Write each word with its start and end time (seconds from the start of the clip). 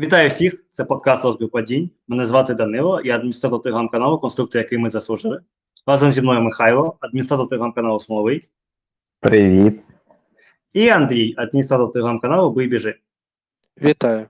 Вітаю 0.00 0.28
всіх! 0.28 0.64
Це 0.70 0.84
подкаст 0.84 1.24
«Розбір 1.24 1.48
падінь. 1.48 1.90
Мене 2.08 2.26
звати 2.26 2.54
Данило, 2.54 3.00
я 3.04 3.14
адміністратор 3.14 3.62
телеграм-каналу, 3.62 4.18
конструктор, 4.18 4.62
який 4.62 4.78
ми 4.78 4.88
заслужили. 4.88 5.40
Разом 5.86 6.12
зі 6.12 6.22
мною 6.22 6.40
Михайло, 6.40 6.96
адміністратор 7.00 7.48
телеграм-каналу 7.48 8.00
Смоловий, 8.00 8.48
Привіт. 9.20 9.80
і 10.72 10.88
Андрій, 10.88 11.34
адміністратор 11.36 11.92
телеграм-каналу 11.92 12.50
Бий 12.52 12.66
біжи. 12.66 12.94
Вітаю. 13.82 14.26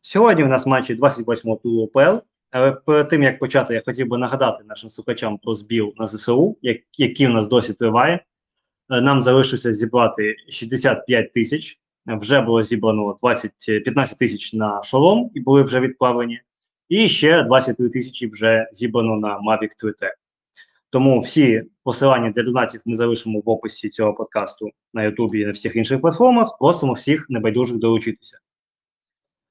Сьогодні 0.00 0.44
в 0.44 0.48
нас 0.48 0.66
матчі 0.66 0.94
28-го 0.94 1.56
туру 1.56 1.82
УПЛ. 1.82 2.16
Але 2.50 2.72
перед 2.72 3.08
тим 3.08 3.22
як 3.22 3.38
почати, 3.38 3.74
я 3.74 3.82
хотів 3.84 4.08
би 4.08 4.18
нагадати 4.18 4.64
нашим 4.64 4.90
слухачам 4.90 5.38
про 5.38 5.54
збір 5.54 5.92
на 5.96 6.06
ЗСУ, 6.06 6.58
який 6.92 7.26
в 7.26 7.30
нас 7.30 7.48
досі 7.48 7.72
триває. 7.72 8.24
Е, 8.90 9.00
Нам 9.00 9.22
залишилося 9.22 9.72
зібрати 9.72 10.36
65 10.48 11.32
тисяч. 11.32 11.80
Вже 12.16 12.40
було 12.40 12.62
зібрано 12.62 13.18
20, 13.22 13.52
15 13.66 14.18
тисяч 14.18 14.52
на 14.52 14.82
шолом 14.82 15.30
і 15.34 15.40
були 15.40 15.62
вже 15.62 15.80
відправлені. 15.80 16.40
І 16.88 17.08
ще 17.08 17.42
23 17.42 17.88
тисячі 17.88 18.26
вже 18.26 18.68
зібрано 18.72 19.16
на 19.16 19.38
Mavic 19.38 19.70
3T. 19.84 20.10
Тому 20.90 21.20
всі 21.20 21.62
посилання 21.84 22.30
для 22.30 22.42
донатів 22.42 22.80
ми 22.84 22.96
залишимо 22.96 23.40
в 23.40 23.50
описі 23.50 23.88
цього 23.88 24.14
подкасту 24.14 24.70
на 24.94 25.02
Ютубі 25.02 25.40
і 25.40 25.46
на 25.46 25.52
всіх 25.52 25.76
інших 25.76 26.00
платформах. 26.00 26.58
Просимо 26.58 26.92
всіх 26.92 27.26
небайдужих 27.30 27.78
долучитися. 27.78 28.38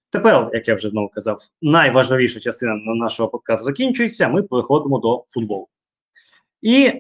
Тепер, 0.10 0.49
як 0.54 0.68
я 0.68 0.76
вже 0.76 0.90
знову 0.90 1.10
казав, 1.10 1.41
найважливіша 1.62 2.40
частина 2.40 2.76
нашого 2.76 3.30
подкасту 3.30 3.66
закінчується. 3.66 4.30
Ми 4.30 4.44
переходимо 4.44 4.99
до 4.99 5.26
футболу. 5.27 5.68
І 6.62 6.91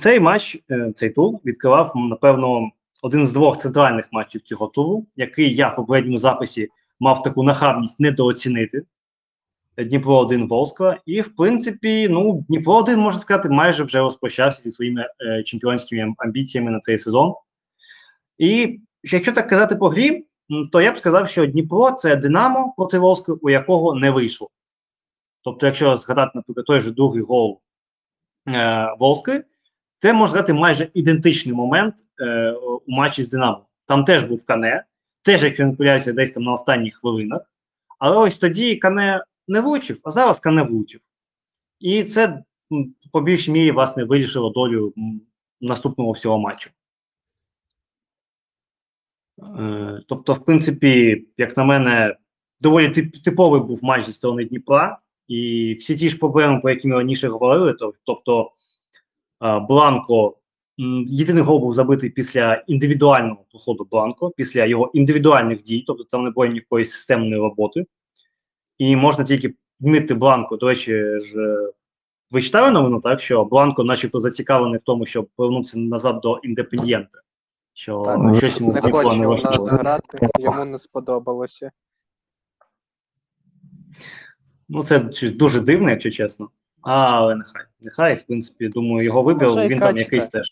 цей 0.00 0.20
матч, 0.20 0.58
е, 0.70 0.92
цей 0.94 1.10
тур 1.10 1.38
відкривав, 1.44 1.92
напевно, 1.96 2.70
один 3.04 3.26
з 3.26 3.32
двох 3.32 3.58
центральних 3.58 4.08
матчів 4.12 4.40
цього 4.40 4.66
туру, 4.66 5.06
який 5.16 5.54
я 5.54 5.68
в 5.68 5.76
попередньому 5.76 6.18
записі 6.18 6.68
мав 7.00 7.22
таку 7.22 7.42
нахабність 7.42 8.00
недооцінити. 8.00 8.82
Дніпро 9.78 10.18
1 10.18 10.48
Волскла. 10.48 10.98
І, 11.06 11.20
в 11.20 11.36
принципі, 11.36 12.08
ну, 12.10 12.44
Дніпро 12.48 12.74
1, 12.74 13.00
можна 13.00 13.20
сказати, 13.20 13.48
майже 13.48 13.84
вже 13.84 13.98
розпрощався 13.98 14.62
зі 14.62 14.70
своїми 14.70 15.08
е, 15.20 15.42
чемпіонськими 15.42 16.14
амбіціями 16.18 16.70
на 16.70 16.80
цей 16.80 16.98
сезон. 16.98 17.34
І 18.38 18.80
якщо 19.02 19.32
так 19.32 19.48
казати 19.48 19.76
по 19.76 19.88
грі, 19.88 20.26
то 20.72 20.80
я 20.80 20.92
б 20.92 20.96
сказав, 20.96 21.28
що 21.28 21.46
Дніпро 21.46 21.90
це 21.90 22.16
Динамо 22.16 22.74
проти 22.76 22.98
Волскли, 22.98 23.38
у 23.42 23.50
якого 23.50 23.94
не 23.94 24.10
вийшло. 24.10 24.50
Тобто, 25.42 25.66
якщо 25.66 25.96
згадати, 25.96 26.30
наприклад, 26.34 26.66
той 26.66 26.80
же 26.80 26.90
другий 26.90 27.22
гол 27.22 27.60
е, 28.48 28.88
Волскли, 28.98 29.44
це 30.04 30.12
можна 30.12 30.36
сказати 30.36 30.52
майже 30.52 30.90
ідентичний 30.94 31.54
момент 31.54 31.94
е, 32.20 32.52
у 32.52 32.92
матчі 32.92 33.22
з 33.22 33.28
Динамо. 33.28 33.66
Там 33.86 34.04
теж 34.04 34.24
був 34.24 34.44
Кане, 34.46 34.84
теж, 35.22 35.44
якщо 35.44 35.66
не 35.66 35.72
помиляюся, 35.72 36.12
десь 36.12 36.32
там 36.32 36.42
на 36.42 36.52
останніх 36.52 36.96
хвилинах. 36.96 37.52
Але 37.98 38.16
ось 38.16 38.38
тоді 38.38 38.76
Кане 38.76 39.24
не 39.48 39.60
влучив, 39.60 40.00
а 40.02 40.10
зараз 40.10 40.40
Кане 40.40 40.62
влучив. 40.62 41.00
І 41.80 42.04
це 42.04 42.42
по 43.12 43.20
більшій 43.20 43.52
мірі, 43.52 43.70
власне, 43.70 44.04
вирішило 44.04 44.50
долю 44.50 44.94
наступного 45.60 46.12
всього 46.12 46.38
матчу. 46.38 46.70
Е, 49.58 50.00
тобто, 50.08 50.34
в 50.34 50.44
принципі, 50.44 51.26
як 51.36 51.56
на 51.56 51.64
мене, 51.64 52.16
доволі 52.60 52.88
тип- 52.88 53.22
типовий 53.22 53.60
був 53.60 53.84
матч 53.84 54.04
зі 54.04 54.12
сторони 54.12 54.44
Дніпра, 54.44 54.98
і 55.28 55.74
всі 55.80 55.96
ті 55.96 56.08
ж 56.08 56.18
проблеми, 56.18 56.60
про 56.60 56.70
які 56.70 56.88
ми 56.88 56.96
раніше 56.96 57.28
говорили, 57.28 57.72
то, 57.72 57.94
тобто 58.04 58.52
Бланко, 59.40 60.36
єдиний 61.06 61.42
гол 61.42 61.60
був 61.60 61.74
забитий 61.74 62.10
після 62.10 62.54
індивідуального 62.54 63.44
походу 63.52 63.88
Бланко, 63.90 64.30
після 64.30 64.64
його 64.64 64.90
індивідуальних 64.94 65.62
дій, 65.62 65.84
тобто 65.86 66.04
там 66.04 66.24
не 66.24 66.30
було 66.30 66.46
ніякої 66.46 66.84
системної 66.84 67.36
роботи. 67.36 67.86
І 68.78 68.96
можна 68.96 69.24
тільки 69.24 69.54
відмітити 69.80 70.14
Бланко. 70.14 70.56
До 70.56 70.68
речі, 70.68 70.92
ж 71.20 71.38
е, 71.38 71.72
ви 72.30 72.42
читали 72.42 72.70
новину, 72.70 73.00
так? 73.00 73.20
Що 73.20 73.44
Бланко, 73.44 73.84
начебто, 73.84 74.20
зацікавлений 74.20 74.78
в 74.78 74.82
тому, 74.82 75.06
щоб 75.06 75.28
повернутися 75.36 75.78
назад 75.78 76.20
до 76.20 76.40
індепендієнта. 76.42 77.18
Що 77.72 78.02
Так, 78.02 78.36
щось 78.36 78.60
йому 78.60 78.72
Не 78.72 78.80
хоче 78.80 79.16
не 79.16 79.26
грати, 79.66 80.28
йому 80.38 80.64
не 80.64 80.78
сподобалося. 80.78 81.70
Ну, 84.68 84.82
це 84.82 84.98
дуже 85.30 85.60
дивно, 85.60 85.90
якщо 85.90 86.10
чесно. 86.10 86.50
Але 86.84 87.34
нехай. 87.34 87.62
Нехай, 87.80 88.14
в 88.14 88.22
принципі, 88.22 88.68
думаю, 88.68 89.04
його 89.04 89.22
вибір, 89.22 89.48
він 89.48 89.80
там 89.80 89.96
якийсь 89.96 90.28
теж. 90.28 90.46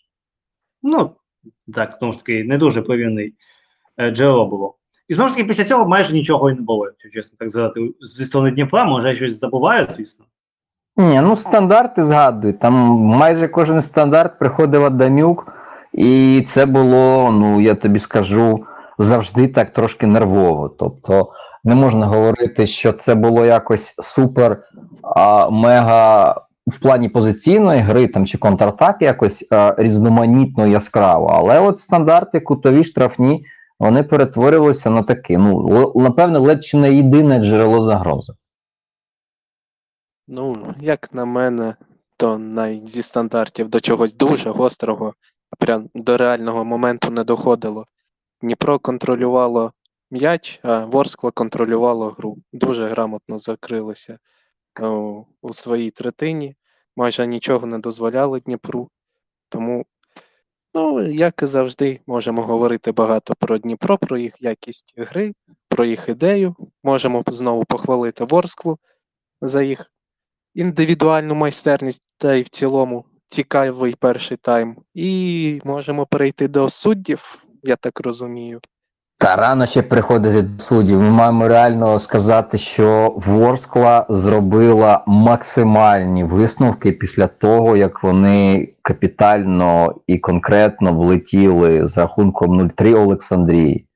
Ну, 0.82 1.10
так, 1.75 1.98
тому 1.98 2.12
ж 2.12 2.19
таки, 2.19 2.44
не 2.44 2.59
дуже 2.59 2.82
повільний 2.82 3.34
е, 3.97 4.10
джерело 4.10 4.47
було. 4.47 4.75
І 5.09 5.15
знову 5.15 5.28
ж 5.28 5.34
таки, 5.34 5.48
після 5.48 5.65
цього 5.65 5.88
майже 5.88 6.15
нічого 6.15 6.50
і 6.50 6.54
не 6.54 6.60
було, 6.60 6.87
якщо 6.87 7.10
чесно 7.10 7.37
так 7.38 7.50
сказати. 7.50 7.91
Зі 8.00 8.25
сторони 8.25 8.50
Дніпра, 8.50 8.84
може, 8.84 9.09
я 9.09 9.15
щось 9.15 9.38
забуваю, 9.38 9.87
звісно. 9.88 10.25
Ні, 10.97 11.21
ну 11.21 11.37
стандарти 11.37 12.03
згадуй. 12.03 12.53
Там 12.53 12.75
майже 12.98 13.48
кожен 13.48 13.82
стандарт 13.82 14.38
приходив 14.38 14.84
Адамюк, 14.84 15.53
і 15.92 16.44
це 16.48 16.66
було, 16.66 17.31
ну 17.32 17.60
я 17.60 17.75
тобі 17.75 17.98
скажу, 17.98 18.66
завжди 18.98 19.48
так 19.48 19.72
трошки 19.72 20.06
нервово. 20.06 20.69
Тобто 20.69 21.32
не 21.64 21.74
можна 21.74 22.06
говорити, 22.06 22.66
що 22.66 22.92
це 22.92 23.14
було 23.14 23.44
якось 23.44 23.94
супер 23.98 24.64
а, 25.02 25.50
мега 25.50 26.32
в 26.66 26.78
плані 26.78 27.08
позиційної 27.08 27.80
гри 27.80 28.08
там 28.08 28.26
чи 28.26 28.38
контратаки 28.38 29.04
якось 29.04 29.46
а, 29.50 29.74
різноманітно 29.78 30.66
яскраво. 30.66 31.26
Але 31.26 31.60
от 31.60 31.78
стандарти, 31.78 32.40
кутові 32.40 32.84
штрафні, 32.84 33.44
вони 33.78 34.02
перетворювалися 34.02 34.90
на 34.90 35.02
такі. 35.02 35.36
Ну, 35.36 35.92
напевно, 35.94 36.40
ледь 36.40 36.64
чи 36.64 36.76
не 36.76 36.94
єдине 36.94 37.38
джерело 37.38 37.80
загрози. 37.82 38.32
Ну, 40.28 40.74
як 40.80 41.14
на 41.14 41.24
мене, 41.24 41.74
то 42.16 42.38
навіть 42.38 42.88
зі 42.88 43.02
стандартів 43.02 43.68
до 43.68 43.80
чогось 43.80 44.16
дуже 44.16 44.50
гострого, 44.50 45.14
прям 45.58 45.88
до 45.94 46.16
реального 46.16 46.64
моменту 46.64 47.10
не 47.10 47.24
доходило. 47.24 47.86
Дніпро 48.42 48.78
контролювало 48.78 49.72
м'яч, 50.12 50.60
а 50.62 50.84
Ворскла 50.84 51.30
контролювало 51.30 52.10
гру. 52.10 52.38
Дуже 52.52 52.88
грамотно 52.88 53.38
закрилося 53.38 54.18
у, 54.80 55.24
у 55.42 55.54
своїй 55.54 55.90
третині. 55.90 56.56
Майже 56.96 57.26
нічого 57.26 57.66
не 57.66 57.78
дозволяли 57.78 58.40
Дніпру. 58.40 58.90
Тому, 59.48 59.86
ну, 60.74 61.02
як 61.02 61.42
і 61.42 61.46
завжди, 61.46 62.00
можемо 62.06 62.42
говорити 62.42 62.92
багато 62.92 63.34
про 63.34 63.58
Дніпро, 63.58 63.98
про 63.98 64.18
їх 64.18 64.42
якість 64.42 64.94
гри, 64.96 65.34
про 65.68 65.84
їх 65.84 66.08
ідею. 66.08 66.56
Можемо 66.82 67.24
знову 67.26 67.64
похвалити 67.64 68.24
Ворсклу 68.24 68.78
за 69.40 69.62
їх 69.62 69.92
індивідуальну 70.54 71.34
майстерність 71.34 72.02
та 72.18 72.34
й 72.34 72.42
в 72.42 72.48
цілому 72.48 73.04
цікавий 73.28 73.94
перший 73.94 74.36
тайм. 74.36 74.76
І 74.94 75.60
можемо 75.64 76.06
перейти 76.06 76.48
до 76.48 76.70
суддів, 76.70 77.44
я 77.62 77.76
так 77.76 78.00
розумію. 78.00 78.60
Та 79.22 79.37
рано 79.37 79.66
ще 79.66 79.83
приходити 79.83 80.43
до 80.43 80.62
суддів. 80.62 81.00
Ми 81.00 81.10
маємо 81.10 81.49
реально 81.49 81.99
сказати, 81.99 82.59
що 82.59 83.15
Ворскла 83.16 84.06
зробила 84.09 85.05
максимальні 85.06 86.25
висновки 86.25 86.93
після 86.93 87.27
того, 87.27 87.77
як 87.77 88.03
вони 88.03 88.69
капітально 88.83 89.94
і 90.06 90.19
конкретно 90.19 90.93
влетіли 90.93 91.87
з 91.87 91.99
рахунком 91.99 92.62
0-3 92.62 92.97
Олександрії. 92.97 93.87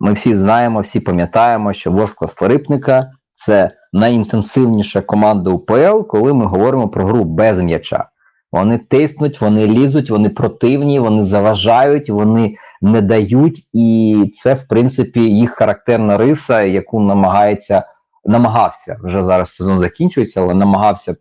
Ми 0.00 0.12
всі 0.12 0.34
знаємо, 0.34 0.80
всі 0.80 1.00
пам'ятаємо, 1.00 1.72
що 1.72 1.90
Ворскла 1.90 2.28
Створипника 2.28 3.10
це 3.34 3.70
найінтенсивніша 3.92 5.00
команда 5.00 5.50
УПЛ, 5.50 6.02
коли 6.08 6.32
ми 6.32 6.46
говоримо 6.46 6.88
про 6.88 7.06
гру 7.06 7.24
без 7.24 7.60
м'яча. 7.60 8.08
Вони 8.52 8.78
тиснуть, 8.78 9.40
вони 9.40 9.66
лізуть, 9.66 10.10
вони 10.10 10.28
противні, 10.28 10.98
вони 10.98 11.22
заважають, 11.22 12.10
вони 12.10 12.56
не 12.82 13.02
дають, 13.02 13.68
і 13.72 14.32
це, 14.34 14.54
в 14.54 14.68
принципі, 14.68 15.20
їх 15.20 15.50
характерна 15.50 16.16
риса, 16.16 16.62
яку 16.62 17.00
намагається 17.00 17.84
намагався 18.24 18.96
вже 19.02 19.24
зараз 19.24 19.54
сезон 19.54 19.78
закінчується, 19.78 20.40
але 20.40 20.54
намагався 20.54 21.16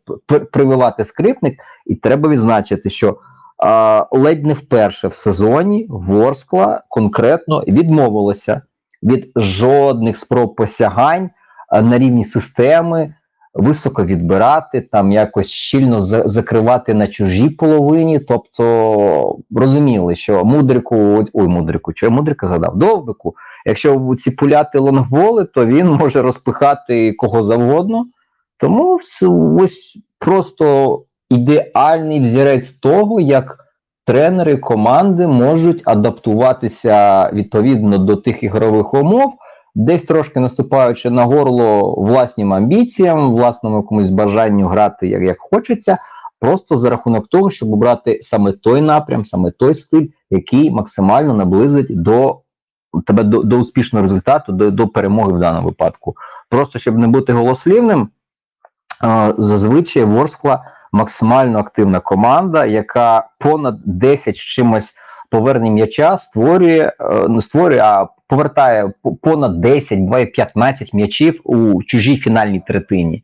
прививати 0.52 1.06
скрипник. 1.06 1.60
І 1.86 1.96
треба 1.96 2.30
відзначити, 2.30 2.90
що 2.90 3.18
ледь 4.12 4.46
не 4.46 4.54
вперше 4.54 5.08
в 5.08 5.14
сезоні 5.14 5.86
Ворскла 5.90 6.84
конкретно 6.90 7.64
відмовилася 7.68 8.62
від 9.04 9.32
жодних 9.36 10.18
спроб 10.18 10.56
посягань 10.56 11.30
на 11.82 11.98
рівні 11.98 12.26
системи. 12.26 13.16
Високо 13.54 14.06
відбирати, 14.06 14.82
там 14.82 15.12
якось 15.12 15.48
щільно 15.48 16.02
за- 16.02 16.28
закривати 16.28 16.94
на 16.94 17.08
чужій 17.08 17.50
половині. 17.50 18.20
Тобто 18.20 19.38
розуміли, 19.56 20.16
що 20.16 20.46
мудрику, 20.46 21.26
ой, 21.34 21.48
мудрику, 21.48 21.92
що 21.96 22.06
я 22.06 22.10
мудрика 22.10 22.48
задав, 22.48 22.78
довбику, 22.78 23.36
якщо 23.66 24.16
ці 24.18 24.32
пуляти 24.32 24.80
лонгболи, 24.80 25.46
то 25.46 25.66
він 25.66 25.88
може 25.88 26.22
розпихати 26.22 27.14
кого 27.14 27.44
завгодно. 27.44 28.06
Тому 28.58 29.00
ось 29.60 29.98
просто 30.20 31.02
ідеальний 31.30 32.20
взірець 32.20 32.70
того, 32.70 33.20
як 33.20 33.58
тренери 34.06 34.58
команди 34.58 35.28
можуть 35.28 35.82
адаптуватися 35.86 37.30
відповідно 37.34 37.98
до 37.98 38.16
тих 38.16 38.44
ігрових 38.44 38.94
умов, 38.94 39.34
десь 39.76 40.04
трошки 40.04 40.40
наступаючи 40.40 41.10
на 41.10 41.24
горло 41.24 41.96
власним 41.98 42.54
амбіціям, 42.54 43.32
власному 43.32 43.78
якомусь 43.78 44.10
бажанню 44.10 44.68
грати 44.68 45.08
як, 45.08 45.22
як 45.22 45.38
хочеться, 45.40 45.98
просто 46.40 46.76
за 46.76 46.90
рахунок 46.90 47.28
того, 47.28 47.52
щоб 47.52 47.74
обрати 47.74 48.20
саме 48.22 48.52
той 48.52 48.82
напрям, 48.82 49.26
саме 49.26 49.52
той 49.52 49.76
стиль, 49.76 50.08
який 50.30 50.72
максимально 50.72 51.34
наблизить 51.34 52.02
до 52.02 52.42
тебе 53.06 53.24
до, 53.24 53.44
до 53.44 53.58
успішного 53.58 54.04
результату, 54.04 54.52
до, 54.52 54.72
до 54.72 54.88
перемоги 54.88 55.34
в 55.34 55.40
даному 55.40 55.68
випадку. 55.68 56.16
Просто 56.50 56.80
щоб 56.80 56.98
не 56.98 57.08
бути 57.08 57.34
голослівним, 57.34 58.10
зазвичай 59.38 60.04
Ворскла 60.04 60.64
максимально 60.92 61.60
активна 61.60 62.00
команда, 62.00 62.66
яка 62.66 63.30
понад 63.40 63.80
10 63.86 64.36
чимось 64.36 64.94
повернень 65.32 65.74
м'яча 65.74 66.18
створює, 66.18 66.92
не 67.30 67.42
створює, 67.42 67.80
а 67.80 68.08
повертає 68.28 68.94
понад 69.22 69.62
10, 69.62 70.00
буває 70.00 70.26
15 70.26 70.94
м'ячів 70.94 71.42
у 71.44 71.84
чужій 71.84 72.18
фінальній 72.18 72.62
третині. 72.68 73.24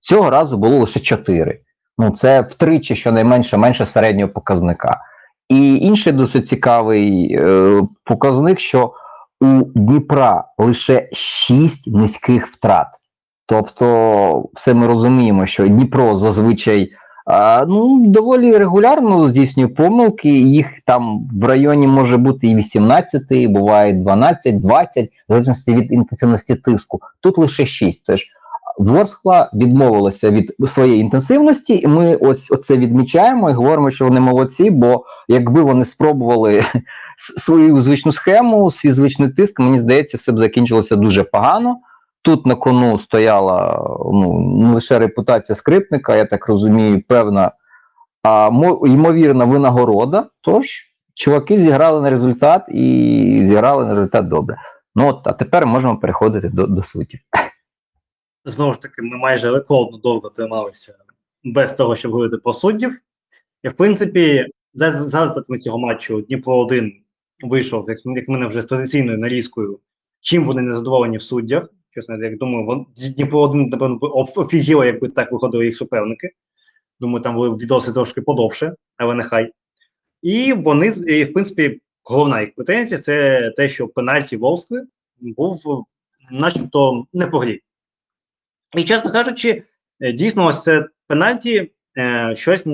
Цього 0.00 0.30
разу 0.30 0.58
було 0.58 0.78
лише 0.78 1.00
4. 1.00 1.60
Ну, 1.98 2.10
це 2.10 2.40
втричі, 2.40 2.94
щонайменше 2.94 3.56
менше 3.56 3.86
середнього 3.86 4.32
показника. 4.32 5.00
І 5.48 5.76
інший 5.76 6.12
досить 6.12 6.48
цікавий 6.48 7.36
е, 7.40 7.82
показник, 8.04 8.60
що 8.60 8.92
у 9.40 9.62
Дніпра 9.74 10.44
лише 10.58 11.08
6 11.12 11.86
низьких 11.86 12.46
втрат. 12.46 12.86
Тобто, 13.46 14.48
все 14.54 14.74
ми 14.74 14.86
розуміємо, 14.86 15.46
що 15.46 15.68
Дніпро 15.68 16.16
зазвичай 16.16 16.92
ну, 17.68 18.06
доволі 18.06 18.56
регулярно 18.56 19.28
здійснює 19.28 19.66
помилки. 19.66 20.28
Їх 20.30 20.66
там 20.84 21.28
в 21.32 21.44
районі 21.44 21.86
може 21.86 22.16
бути 22.16 22.46
і 22.46 22.54
18, 22.54 23.22
буває 23.48 23.92
12, 23.92 24.60
20, 24.60 25.04
в 25.04 25.10
залежності 25.28 25.74
від 25.74 25.92
інтенсивності 25.92 26.54
тиску. 26.54 27.00
Тут 27.20 27.38
лише 27.38 27.66
6. 27.66 28.06
Тож 28.06 28.26
Ворскла 28.78 29.50
відмовилася 29.54 30.30
від 30.30 30.54
своєї 30.66 31.00
інтенсивності, 31.00 31.80
і 31.80 31.86
ми 31.86 32.16
ось 32.16 32.50
оце 32.50 32.76
відмічаємо 32.76 33.50
і 33.50 33.52
говоримо, 33.52 33.90
що 33.90 34.04
вони 34.04 34.20
молодці, 34.20 34.70
бо 34.70 35.04
якби 35.28 35.62
вони 35.62 35.84
спробували 35.84 36.64
свою 37.16 37.80
звичну 37.80 38.12
схему, 38.12 38.70
свій 38.70 38.90
звичний 38.90 39.28
тиск, 39.28 39.60
мені 39.60 39.78
здається, 39.78 40.16
все 40.16 40.32
б 40.32 40.38
закінчилося 40.38 40.96
дуже 40.96 41.22
погано. 41.22 41.76
Тут 42.28 42.46
на 42.46 42.56
кону 42.56 42.98
стояла 42.98 43.78
ну, 44.12 44.40
не 44.40 44.74
лише 44.74 44.98
репутація 44.98 45.56
скрипника, 45.56 46.16
я 46.16 46.24
так 46.24 46.48
розумію, 46.48 47.02
певна 47.08 47.52
а, 48.22 48.50
ймовірна 48.86 49.44
винагорода. 49.44 50.26
Тож 50.40 50.66
чуваки 51.14 51.56
зіграли 51.56 52.00
на 52.00 52.10
результат 52.10 52.64
і 52.68 53.42
зіграли 53.44 53.84
на 53.84 53.88
результат 53.88 54.28
добре. 54.28 54.56
Ну 54.94 55.08
от, 55.08 55.20
а 55.24 55.32
тепер 55.32 55.66
можемо 55.66 55.98
переходити 55.98 56.48
до, 56.48 56.66
до 56.66 56.82
суті. 56.82 57.20
Знову 58.44 58.72
ж 58.72 58.82
таки, 58.82 59.02
ми 59.02 59.16
майже 59.16 59.50
рекордно 59.50 59.98
довго 59.98 60.30
трималися 60.30 60.94
без 61.44 61.72
того, 61.72 61.96
щоб 61.96 62.12
говорити 62.12 62.36
про 62.36 62.52
суддів. 62.52 62.98
І 63.62 63.68
в 63.68 63.72
принципі, 63.72 64.46
за 64.74 65.08
за 65.08 65.20
результатами 65.20 65.58
цього 65.58 65.78
матчу 65.78 66.20
Дніпро 66.20 66.58
1 66.58 66.92
вийшов, 67.44 67.84
як, 67.88 67.98
як 68.04 68.28
мене 68.28 68.46
вже 68.46 68.60
з 68.60 68.66
традиційною 68.66 69.18
нарізкою, 69.18 69.80
чим 70.20 70.44
вони 70.44 70.62
не 70.62 70.74
задоволені 70.74 71.16
в 71.16 71.22
суддях. 71.22 71.68
Чесно, 71.98 72.24
як 72.24 72.38
думаю, 72.38 72.86
Дніпро 72.96 73.40
1, 73.40 73.68
напевно, 73.68 73.98
офігіло, 74.36 74.84
якби 74.84 75.08
так 75.08 75.32
виходили 75.32 75.66
їх 75.66 75.76
суперники. 75.76 76.30
Думаю, 77.00 77.22
там 77.22 77.34
були 77.34 77.50
відоси 77.50 77.92
трошки 77.92 78.20
подовше, 78.20 78.74
але 78.96 79.14
нехай. 79.14 79.52
І 80.22 80.52
вони, 80.52 80.86
і, 80.86 81.24
в 81.24 81.32
принципі, 81.32 81.80
головна 82.04 82.40
їх 82.40 82.54
претензія 82.54 83.00
це 83.00 83.50
те, 83.56 83.68
що 83.68 83.88
пенальті 83.88 84.36
Волскли 84.36 84.86
був 85.20 85.86
начебто 86.30 87.06
не 87.12 87.26
по 87.26 87.38
грі. 87.38 87.60
І, 88.76 88.84
чесно 88.84 89.12
кажучи, 89.12 89.62
е, 90.00 90.12
дійсно, 90.12 90.46
ось 90.46 90.62
це 90.62 90.88
пенальті 91.06 91.72
е, 91.98 92.34
щось 92.36 92.66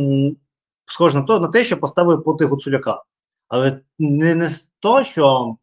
схоже 0.86 1.18
на 1.18 1.22
то, 1.22 1.40
на 1.40 1.48
те, 1.48 1.64
що 1.64 1.76
поставив 1.76 2.24
проти 2.24 2.44
Гуцуляка. 2.44 3.02
Але 3.48 3.80
не, 3.98 4.34
не 4.34 4.48
з 4.48 4.70
того, 4.80 5.04
що 5.04 5.56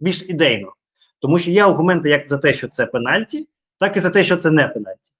більш 0.00 0.22
ідейно. 0.28 0.72
Тому 1.20 1.38
що 1.38 1.50
є 1.50 1.64
аргументи 1.64 2.08
як 2.10 2.28
за 2.28 2.38
те, 2.38 2.52
що 2.52 2.68
це 2.68 2.86
пенальті, 2.86 3.48
так 3.78 3.96
і 3.96 4.00
за 4.00 4.10
те, 4.10 4.22
що 4.22 4.36
це 4.36 4.50
не 4.50 4.68
пенальті. 4.68 5.10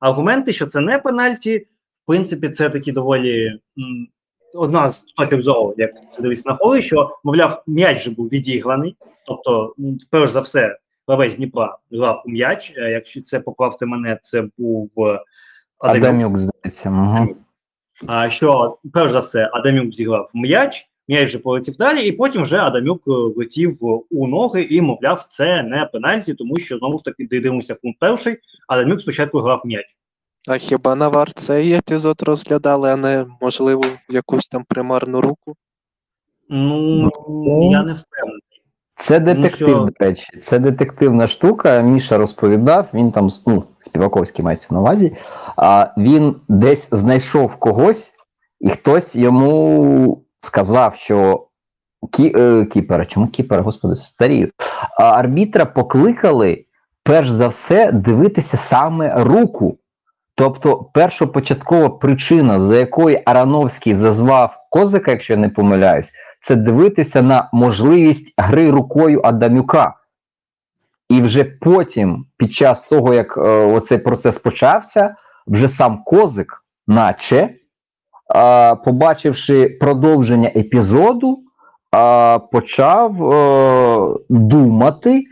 Аргументи, 0.00 0.52
що 0.52 0.66
це 0.66 0.80
не 0.80 0.98
пенальті, 0.98 1.58
в 1.58 2.06
принципі, 2.06 2.48
це 2.48 2.70
такі 2.70 2.92
доволі 2.92 3.46
м, 3.78 4.08
одна 4.54 4.88
з 4.88 5.02
точок 5.02 5.42
зору, 5.42 5.74
як 5.76 6.12
це 6.12 6.22
дивиться 6.22 6.50
на 6.50 6.56
холи, 6.56 6.82
що, 6.82 7.18
мовляв, 7.24 7.62
м'яч 7.66 7.98
вже 7.98 8.10
був 8.10 8.28
відіграний. 8.28 8.96
Тобто, 9.26 9.74
перш 10.10 10.30
за 10.30 10.40
все, 10.40 10.78
гравець 11.06 11.36
Дніпра 11.36 11.78
грав 11.92 12.22
у 12.26 12.30
м'яч. 12.30 12.72
Якщо 12.76 13.22
це 13.22 13.40
поправте 13.40 13.86
мене, 13.86 14.18
це 14.22 14.48
був 14.58 14.90
е, 14.98 15.20
Адамюк. 15.78 16.04
Адамюк, 16.04 16.38
здається. 16.38 16.90
Угу. 16.90 17.36
А 18.06 18.30
що 18.30 18.78
перш 18.92 19.12
за 19.12 19.20
все 19.20 19.50
Адамюк 19.52 19.92
зіграв 19.92 20.30
м'яч, 20.34 20.88
м'яч 21.08 21.28
вже 21.28 21.38
полетів 21.38 21.76
далі, 21.76 22.08
і 22.08 22.12
потім 22.12 22.42
вже 22.42 22.58
Адамюк 22.58 23.02
е, 23.08 23.10
влетів 23.10 23.78
у 24.10 24.26
ноги 24.26 24.62
і, 24.62 24.80
мовляв, 24.80 25.26
це 25.28 25.62
не 25.62 25.84
пенальті, 25.92 26.34
тому 26.34 26.56
що 26.56 26.78
знову 26.78 26.98
ж 26.98 27.04
таки 27.04 27.26
дивимося 27.26 27.74
пункт 27.74 27.98
перший. 28.00 28.36
Адамюк 28.68 29.00
спочатку 29.00 29.38
грав 29.38 29.62
м'яч. 29.64 29.86
А 30.48 30.58
хіба 30.58 30.94
Навар 30.94 31.32
цей 31.32 31.72
епізод 31.72 32.22
розглядали, 32.22 32.90
а 32.90 32.96
не, 32.96 33.26
можливо, 33.40 33.84
якусь 34.08 34.48
там 34.48 34.64
примарну 34.68 35.20
руку? 35.20 35.54
Ну 36.48 37.10
Ну, 37.28 37.70
я 37.72 37.82
не 37.82 37.92
впевнений. 37.92 38.42
Це 38.94 39.20
детектив, 39.20 39.68
що- 39.68 39.78
до 39.78 39.92
речі, 40.06 40.38
це 40.38 40.58
детективна 40.58 41.28
штука. 41.28 41.80
Міша 41.80 42.18
розповідав, 42.18 42.88
він 42.94 43.12
там 43.12 43.28
ну, 43.46 43.64
Співаковський 43.78 44.44
мається 44.44 44.68
на 44.70 44.80
увазі. 44.80 45.16
А 45.56 45.88
він 45.96 46.36
десь 46.48 46.88
знайшов 46.92 47.56
когось, 47.56 48.12
і 48.60 48.70
хтось 48.70 49.16
йому 49.16 50.25
сказав, 50.46 50.94
що 50.94 51.46
кі, 52.12 52.32
е, 52.36 52.64
кіпера, 52.64 53.04
чому 53.04 53.26
кіпера, 53.26 53.62
господи, 53.62 53.96
старію. 53.96 54.50
Арбітра 54.98 55.64
покликали 55.64 56.64
перш 57.02 57.30
за 57.30 57.48
все 57.48 57.92
дивитися 57.92 58.56
саме 58.56 59.24
руку. 59.24 59.78
Тобто, 60.34 60.76
першопочаткова 60.76 61.90
причина, 61.90 62.60
за 62.60 62.76
якою 62.76 63.20
Арановський 63.24 63.94
зазвав 63.94 64.56
козика, 64.70 65.10
якщо 65.10 65.32
я 65.32 65.38
не 65.38 65.48
помиляюсь, 65.48 66.12
це 66.40 66.56
дивитися 66.56 67.22
на 67.22 67.48
можливість 67.52 68.34
гри 68.36 68.70
рукою 68.70 69.20
Адамюка. 69.24 69.94
І 71.08 71.20
вже 71.22 71.44
потім, 71.44 72.26
під 72.36 72.52
час 72.52 72.82
того, 72.82 73.14
як 73.14 73.36
е, 73.36 73.40
оцей 73.66 73.98
процес 73.98 74.38
почався, 74.38 75.14
вже 75.46 75.68
сам 75.68 76.02
козик, 76.04 76.64
наче, 76.86 77.54
побачивши 78.84 79.68
продовження 79.80 80.50
епізоду, 80.56 81.38
почав 82.52 83.32
е, 83.32 84.18
думати, 84.28 85.24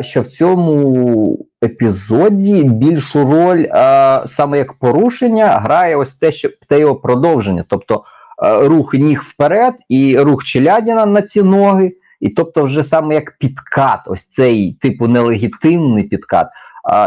що 0.00 0.20
в 0.20 0.26
цьому 0.26 1.38
епізоді 1.64 2.64
більшу 2.64 3.24
роль, 3.24 3.66
саме 4.26 4.58
як 4.58 4.72
порушення, 4.72 5.46
грає 5.46 5.96
ось 5.96 6.12
те, 6.12 6.32
що 6.32 6.48
те 6.68 6.80
його 6.80 6.96
продовження. 6.96 7.64
Тобто 7.68 8.04
е, 8.44 8.68
рух 8.68 8.94
ніг 8.94 9.22
вперед 9.22 9.74
і 9.88 10.18
рух 10.18 10.44
Челядіна 10.44 11.06
на 11.06 11.22
ці 11.22 11.42
ноги. 11.42 11.92
І 12.20 12.28
тобто, 12.28 12.62
вже 12.62 12.84
саме 12.84 13.14
як 13.14 13.38
підкат, 13.38 14.00
ось 14.06 14.28
цей 14.28 14.72
типу 14.72 15.08
нелегітимний 15.08 16.04
підкат, 16.04 16.46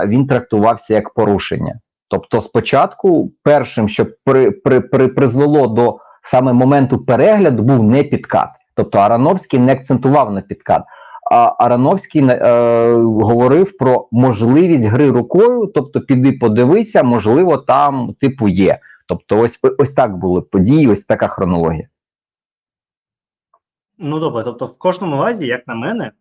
він 0.06 0.28
трактувався 0.28 0.94
як 0.94 1.14
порушення. 1.14 1.80
Тобто, 2.10 2.42
спочатку, 2.42 3.32
першим, 3.44 3.88
що 3.90 4.06
при, 4.26 4.52
при, 4.52 4.80
при, 4.82 5.08
призвело 5.08 5.68
до 5.68 5.98
саме 6.22 6.54
моменту 6.54 6.98
перегляду, 6.98 7.64
був 7.64 7.84
не 7.84 8.04
підкат. 8.04 8.50
Тобто 8.76 8.98
Арановський 8.98 9.60
не 9.60 9.72
акцентував 9.72 10.34
на 10.34 10.42
підкат. 10.42 10.84
А 11.32 11.56
Арановський 11.60 12.28
е, 12.30 12.92
говорив 13.02 13.78
про 13.78 14.08
можливість 14.12 14.86
гри 14.86 15.10
рукою, 15.12 15.72
тобто 15.76 16.02
піди 16.02 16.32
подивися, 16.32 17.04
можливо, 17.04 17.58
там 17.58 18.16
типу 18.22 18.48
є. 18.48 18.80
Тобто, 19.08 19.40
ось 19.40 19.60
ось 19.78 19.92
так 19.92 20.18
були 20.18 20.42
події, 20.42 20.88
ось 20.88 21.06
така 21.06 21.28
хронологія. 21.28 21.88
Ну 23.98 24.20
добре, 24.20 24.44
тобто 24.44 24.66
в 24.66 24.78
кожному 24.78 25.24
разі, 25.24 25.46
як 25.46 25.68
на 25.68 25.76
мене, 25.76 26.12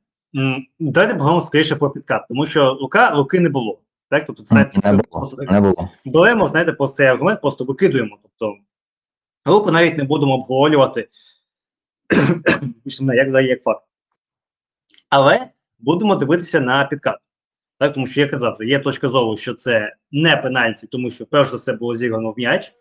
давайте 0.80 1.14
поговоримо 1.14 1.40
скоріше 1.40 1.76
про 1.76 1.90
підкат, 1.90 2.26
тому 2.28 2.46
що 2.46 2.74
рука 2.74 3.10
руки 3.10 3.40
не 3.40 3.48
було. 3.48 3.78
Так, 4.10 4.26
тобто, 4.26 4.54
Не 4.54 4.64
це 4.64 4.90
було, 4.90 5.02
просто 5.10 5.42
не 5.42 5.60
було. 5.60 5.90
беремо, 6.04 6.46
знаєте, 6.46 6.72
по 6.72 6.86
цей 6.86 7.06
аргумент, 7.06 7.40
просто 7.40 7.64
викидуємо. 7.64 8.18
Тобто 8.22 8.56
руку 9.44 9.70
навіть 9.70 9.98
не 9.98 10.04
будемо 10.04 10.34
обговорювати, 10.34 11.08
як 13.00 13.26
взагалі 13.26 13.48
як 13.48 13.62
факт. 13.62 13.84
Але 15.08 15.48
будемо 15.78 16.16
дивитися 16.16 16.60
на 16.60 16.84
підкат. 16.84 17.18
Так, 17.78 17.94
тому 17.94 18.06
що 18.06 18.20
я 18.20 18.28
казав, 18.28 18.56
є 18.60 18.78
точка 18.78 19.08
зору, 19.08 19.36
що 19.36 19.54
це 19.54 19.96
не 20.10 20.36
пенальті, 20.36 20.86
тому 20.86 21.10
що 21.10 21.26
перш 21.26 21.48
за 21.48 21.56
все 21.56 21.72
було 21.72 21.94
зіграно 21.94 22.30
в 22.30 22.34
м'яч. 22.36 22.72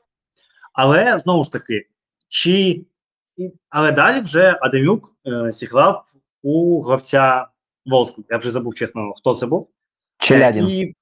Але 0.73 1.19
знову 1.19 1.43
ж 1.43 1.51
таки, 1.51 1.87
чи 2.27 2.85
але 3.69 3.91
далі 3.91 4.21
вже 4.21 4.57
Адамюк 4.61 5.15
е, 5.27 5.51
зіграв 5.51 6.05
у 6.43 6.81
гравця 6.81 7.47
Волску, 7.85 8.23
я 8.29 8.37
вже 8.37 8.51
забув 8.51 8.75
чесно, 8.75 9.13
хто 9.13 9.35
це 9.35 9.45
був. 9.45 9.69
Челядін. 10.17 10.69
І 10.69 10.95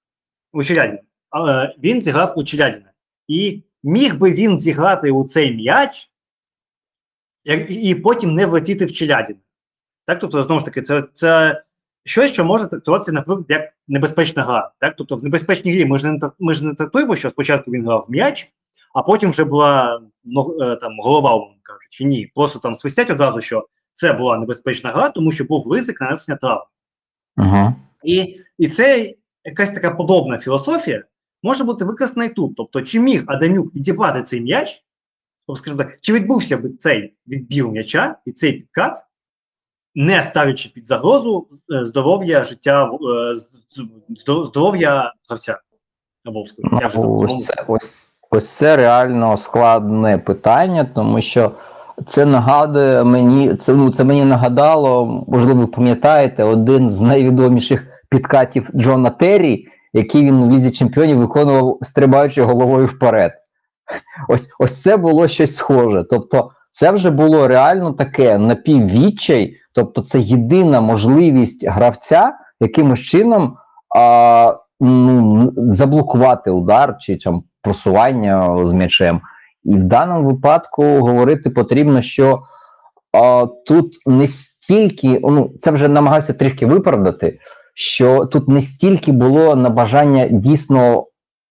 у 0.53 0.63
Челядіна. 0.63 1.00
Але 1.29 1.75
він 1.83 2.01
зіграв 2.01 2.33
у 2.36 2.43
Челядіна. 2.43 2.91
І 3.27 3.63
міг 3.83 4.17
би 4.17 4.31
він 4.31 4.60
зіграти 4.60 5.12
у 5.12 5.24
цей 5.27 5.55
м'яч, 5.55 6.10
і 7.69 7.95
потім 7.95 8.33
не 8.33 8.45
влетіти 8.45 8.86
в 8.86 8.91
Челядіна. 8.91 9.39
Так, 10.05 10.19
тобто, 10.19 10.43
знову 10.43 10.60
ж 10.60 10.65
таки, 10.65 10.81
це, 10.81 11.03
це 11.13 11.63
щось, 12.05 12.31
що 12.31 12.45
може 12.45 12.67
трактуватися, 12.67 13.12
наприклад, 13.12 13.45
як 13.50 13.74
небезпечна 13.88 14.43
гра. 14.43 14.72
Так? 14.79 14.95
Тобто, 14.98 15.15
в 15.15 15.24
небезпечній 15.24 15.74
грі 15.74 15.86
ми 15.86 15.98
ж 15.98 16.12
не, 16.12 16.19
ми 16.39 16.53
ж 16.53 16.65
не 16.65 16.75
трактуємо, 16.75 17.15
що 17.15 17.29
спочатку 17.29 17.72
він 17.72 17.86
грав 17.86 18.05
в 18.07 18.12
м'яч, 18.12 18.51
а 18.95 19.01
потім 19.03 19.29
вже 19.29 19.43
була 19.43 20.01
ну, 20.24 20.57
е, 20.62 20.75
там, 20.75 21.00
голова, 21.00 21.36
умовно 21.36 21.55
кажучи. 21.63 22.05
Ні. 22.05 22.31
Просто 22.36 22.60
там 22.60 22.75
свистять 22.75 23.10
одразу, 23.10 23.41
що 23.41 23.67
це 23.93 24.13
була 24.13 24.38
небезпечна 24.38 24.91
гра, 24.91 25.10
тому 25.10 25.31
що 25.31 25.43
був 25.43 25.74
ризик 25.74 26.01
нанесення 26.01 26.38
травм. 26.38 26.63
Угу. 27.38 27.75
І, 28.03 28.36
і 28.57 28.67
це 28.67 29.13
якась 29.43 29.71
така 29.71 29.91
подобна 29.91 30.39
філософія 30.39 31.03
може 31.43 31.63
бути 31.63 31.85
використана 31.85 32.25
і 32.25 32.29
тут. 32.29 32.55
Тобто, 32.55 32.81
чи 32.81 33.00
міг 33.00 33.23
Адамюк 33.27 33.75
відібрати 33.75 34.21
цей 34.21 34.41
м'яч, 34.41 34.83
тобто, 35.47 35.59
скажімо 35.59 35.83
так, 35.83 36.00
чи 36.01 36.13
відбувся 36.13 36.57
б 36.57 36.77
цей 36.79 37.13
відбір 37.27 37.67
м'яча 37.67 38.15
і 38.25 38.31
цей 38.31 38.53
підкат, 38.53 39.05
не 39.95 40.23
ставлячи 40.23 40.69
під 40.69 40.88
загрозу 40.88 41.47
е, 41.73 41.85
здоров'я 41.85 42.43
життя 42.43 42.85
е, 42.85 43.35
здоров'я 44.45 45.13
гравця 45.29 45.59
Вовського. 46.25 46.79
Я 46.81 46.88
вже 46.88 46.97
ось, 47.00 47.51
ось, 47.67 48.09
ось 48.31 48.50
це 48.50 48.75
реально 48.75 49.38
складне 49.38 50.17
питання, 50.17 50.91
тому 50.95 51.21
що 51.21 51.51
це 52.07 52.25
нагадує 52.25 53.03
мені, 53.03 53.55
це, 53.55 53.73
ну, 53.73 53.89
це 53.89 54.03
мені 54.03 54.25
нагадало, 54.25 55.25
можливо, 55.27 55.62
ви 55.62 55.67
пам'ятаєте, 55.67 56.43
один 56.43 56.89
з 56.89 57.01
найвідоміших 57.01 57.92
підкатів 58.13 58.70
Джона 58.75 59.10
Террі, 59.10 59.67
який 59.93 60.24
він 60.24 60.36
у 60.36 60.51
лізі 60.51 60.72
чемпіонів 60.72 61.17
виконував, 61.17 61.79
стрибаючи 61.82 62.43
головою 62.43 62.86
вперед. 62.86 63.32
Ось, 64.29 64.50
ось 64.60 64.82
це 64.82 64.98
було 64.98 65.27
щось 65.27 65.55
схоже. 65.55 66.05
Тобто, 66.10 66.51
це 66.72 66.91
вже 66.91 67.10
було 67.10 67.48
реально 67.48 67.93
таке 67.93 68.38
напіввідчай, 68.38 69.55
тобто, 69.74 70.01
це 70.01 70.20
єдина 70.20 70.82
можливість 70.82 71.67
гравця 71.67 72.34
якимось 72.60 73.00
чином 73.00 73.58
а, 73.96 74.55
ну, 74.79 75.53
заблокувати 75.58 76.51
удар 76.51 76.96
чи 77.00 77.17
там 77.17 77.43
просування 77.62 78.58
з 78.67 78.74
м'ячем. 78.74 79.22
І 79.63 79.75
в 79.75 79.84
даному 79.84 80.29
випадку 80.29 80.84
говорити 80.84 81.50
потрібно, 81.50 82.01
що 82.01 82.43
а, 83.13 83.46
тут 83.65 83.98
не 84.05 84.27
стільки, 84.27 85.20
ну 85.24 85.51
це 85.62 85.72
вже 85.72 85.88
намагався 85.88 86.34
трішки 86.34 86.65
виправдати, 86.65 87.39
що 87.74 88.25
тут 88.25 88.48
не 88.48 88.62
стільки 88.62 89.12
було 89.12 89.56
на 89.56 89.70
бажання 89.70 90.27
дійсно 90.27 91.06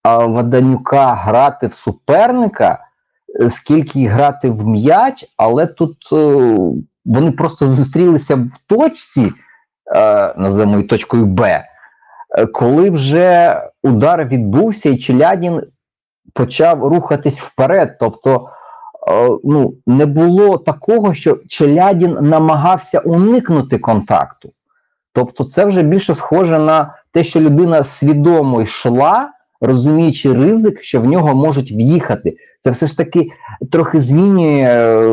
Ваданюка 0.04 1.14
грати 1.14 1.66
в 1.66 1.74
суперника, 1.74 2.78
е, 3.40 3.48
скільки 3.48 4.06
грати 4.06 4.50
в 4.50 4.66
м'яч, 4.66 5.24
але 5.36 5.66
тут 5.66 5.96
е, 6.12 6.56
вони 7.04 7.32
просто 7.32 7.66
зустрілися 7.66 8.34
в 8.34 8.50
точці, 8.66 9.32
е, 9.96 10.34
називаємо 10.36 10.76
її 10.76 10.88
точкою 10.88 11.26
Б. 11.26 11.64
Коли 12.52 12.90
вже 12.90 13.60
удар 13.82 14.24
відбувся, 14.24 14.88
і 14.88 14.98
Челядін 14.98 15.62
почав 16.32 16.84
рухатись 16.84 17.40
вперед. 17.40 17.96
Тобто, 18.00 18.48
ну, 19.44 19.74
не 19.86 20.06
було 20.06 20.58
такого, 20.58 21.14
що 21.14 21.38
Челядін 21.48 22.18
намагався 22.20 22.98
уникнути 22.98 23.78
контакту. 23.78 24.52
Тобто, 25.12 25.44
це 25.44 25.64
вже 25.64 25.82
більше 25.82 26.14
схоже 26.14 26.58
на 26.58 26.94
те, 27.12 27.24
що 27.24 27.40
людина 27.40 27.84
свідомо 27.84 28.62
йшла, 28.62 29.30
розуміючи 29.60 30.32
ризик, 30.32 30.82
що 30.82 31.00
в 31.00 31.04
нього 31.04 31.34
можуть 31.34 31.72
в'їхати. 31.72 32.36
Це 32.60 32.70
все 32.70 32.86
ж 32.86 32.96
таки 32.96 33.28
трохи 33.70 34.00
змінює 34.00 34.62
е, 34.62 35.08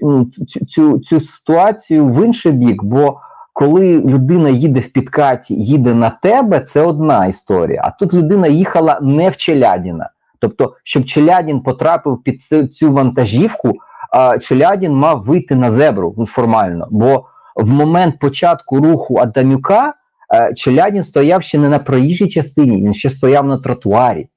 ну, 0.00 0.26
цю, 0.48 0.66
цю, 0.66 0.98
цю 0.98 1.20
ситуацію 1.20 2.08
в 2.08 2.24
інший 2.24 2.52
бік, 2.52 2.82
бо 2.82 3.20
коли 3.52 4.00
людина 4.00 4.48
їде 4.48 4.80
в 4.80 4.88
підкаті, 4.88 5.54
їде 5.54 5.94
на 5.94 6.10
тебе, 6.10 6.60
це 6.60 6.82
одна 6.82 7.26
історія. 7.26 7.82
А 7.84 7.90
тут 7.90 8.14
людина 8.14 8.46
їхала 8.46 8.98
не 9.02 9.30
в 9.30 9.36
Челядіна. 9.36 10.10
Тобто, 10.38 10.74
щоб 10.82 11.04
Челядін 11.04 11.60
потрапив 11.60 12.22
під 12.22 12.42
цю, 12.74 12.92
вантажівку, 12.92 13.74
а 14.10 14.38
Челядін 14.38 14.92
мав 14.92 15.24
вийти 15.24 15.54
на 15.54 15.70
зебру 15.70 16.26
формально. 16.28 16.88
Бо 16.90 17.26
в 17.54 17.68
момент 17.68 18.18
початку 18.18 18.78
руху 18.78 19.18
Адамюка 19.18 19.94
е, 20.34 20.54
Челядін 20.54 21.02
стояв 21.02 21.42
ще 21.42 21.58
не 21.58 21.68
на 21.68 21.78
проїжджій 21.78 22.28
частині, 22.28 22.82
він 22.82 22.94
ще 22.94 23.10
стояв 23.10 23.46
на 23.46 23.58
тротуарі. 23.58 24.28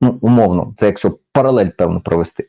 Ну, 0.00 0.18
умовно, 0.20 0.74
це 0.76 0.86
якщо 0.86 1.18
паралель 1.32 1.70
певно 1.70 2.00
провести. 2.00 2.48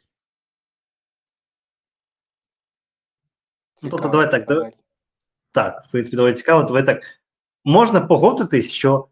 Ну, 3.81 3.89
тобто, 3.89 4.09
давай 4.09 4.31
так, 4.31 4.47
да- 4.47 4.71
Так, 5.51 5.83
в 5.87 5.91
принципі, 5.91 6.17
доволі 6.17 6.33
цікаво. 6.33 6.63
То 6.63 6.73
ви 6.73 6.83
так 6.83 7.03
можна 7.65 8.01
погодитись, 8.01 8.71
що 8.71 9.07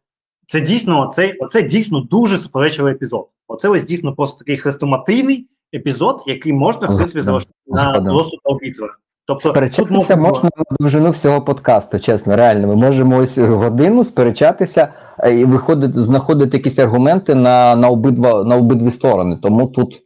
це 0.48 0.62
дійсно 0.62 1.08
оцей, 1.08 1.38
оце 1.38 1.62
дійсно 1.64 2.00
дуже 2.02 2.38
суперечливий 2.38 2.94
епізод. 2.94 3.30
Оце 3.48 3.70
ось 3.70 3.84
дійсно 3.84 4.16
просто 4.16 4.40
такий 4.40 4.58
хрестоматийний 4.58 5.48
епізод, 5.74 6.24
який 6.26 6.54
можна 6.54 6.88
в 6.88 6.98
принципі 6.98 7.22
залишити 7.22 7.54
на 7.68 8.00
розсуд 8.00 8.40
арбітра. 8.44 8.96
Тобто 9.32 9.50
Сперечатися 9.50 10.16
можна 10.16 10.16
можна 10.16 10.50
на 10.58 10.64
довжину 10.80 11.10
всього 11.10 11.42
подкасту, 11.42 12.00
чесно, 12.00 12.36
реально. 12.36 12.68
Ми 12.68 12.76
можемо 12.76 13.18
ось 13.18 13.38
годину 13.38 14.04
сперечатися 14.04 14.94
е, 15.20 15.40
і 15.40 15.46
виходити, 15.46 16.02
знаходити 16.02 16.58
якісь 16.58 16.80
аргументи 16.80 17.36
на, 17.36 17.76
на, 17.76 17.90
обидва, 17.90 18.44
на 18.44 18.56
обидві 18.56 18.92
сторони. 18.92 19.38
Тому 19.42 19.68
тут, 19.68 20.04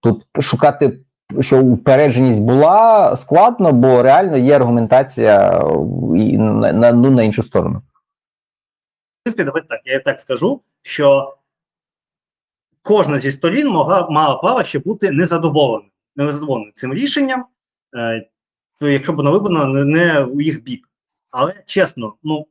тут 0.00 0.26
шукати, 0.40 1.00
що 1.40 1.60
упередженість 1.62 2.42
була 2.42 3.16
складно, 3.16 3.72
бо 3.72 4.02
реально 4.02 4.36
є 4.36 4.56
аргументація 4.56 5.50
е, 5.50 6.18
і 6.18 6.38
на, 6.38 6.72
на, 6.72 6.92
ну, 6.92 7.10
на 7.10 7.22
іншу 7.22 7.42
сторону. 7.42 7.82
Давайте 9.36 9.68
так, 9.68 9.80
я 9.84 10.00
так 10.00 10.20
скажу, 10.20 10.60
що 10.82 11.36
кожна 12.82 13.18
зі 13.18 13.32
сторін 13.32 13.68
могла, 13.68 14.06
мала 14.10 14.36
право 14.36 14.64
ще 14.64 14.78
бути 14.78 15.10
незадоволеним, 15.10 15.90
незадоволеним 16.16 16.72
цим 16.74 16.94
рішенням, 16.94 17.44
е, 17.96 18.28
якщо 18.88 19.12
б 19.12 19.16
воно 19.16 19.32
вибрано 19.32 19.84
не, 19.84 20.24
у 20.24 20.40
їх 20.40 20.62
бік. 20.62 20.88
Але 21.30 21.54
чесно, 21.66 22.14
ну 22.22 22.46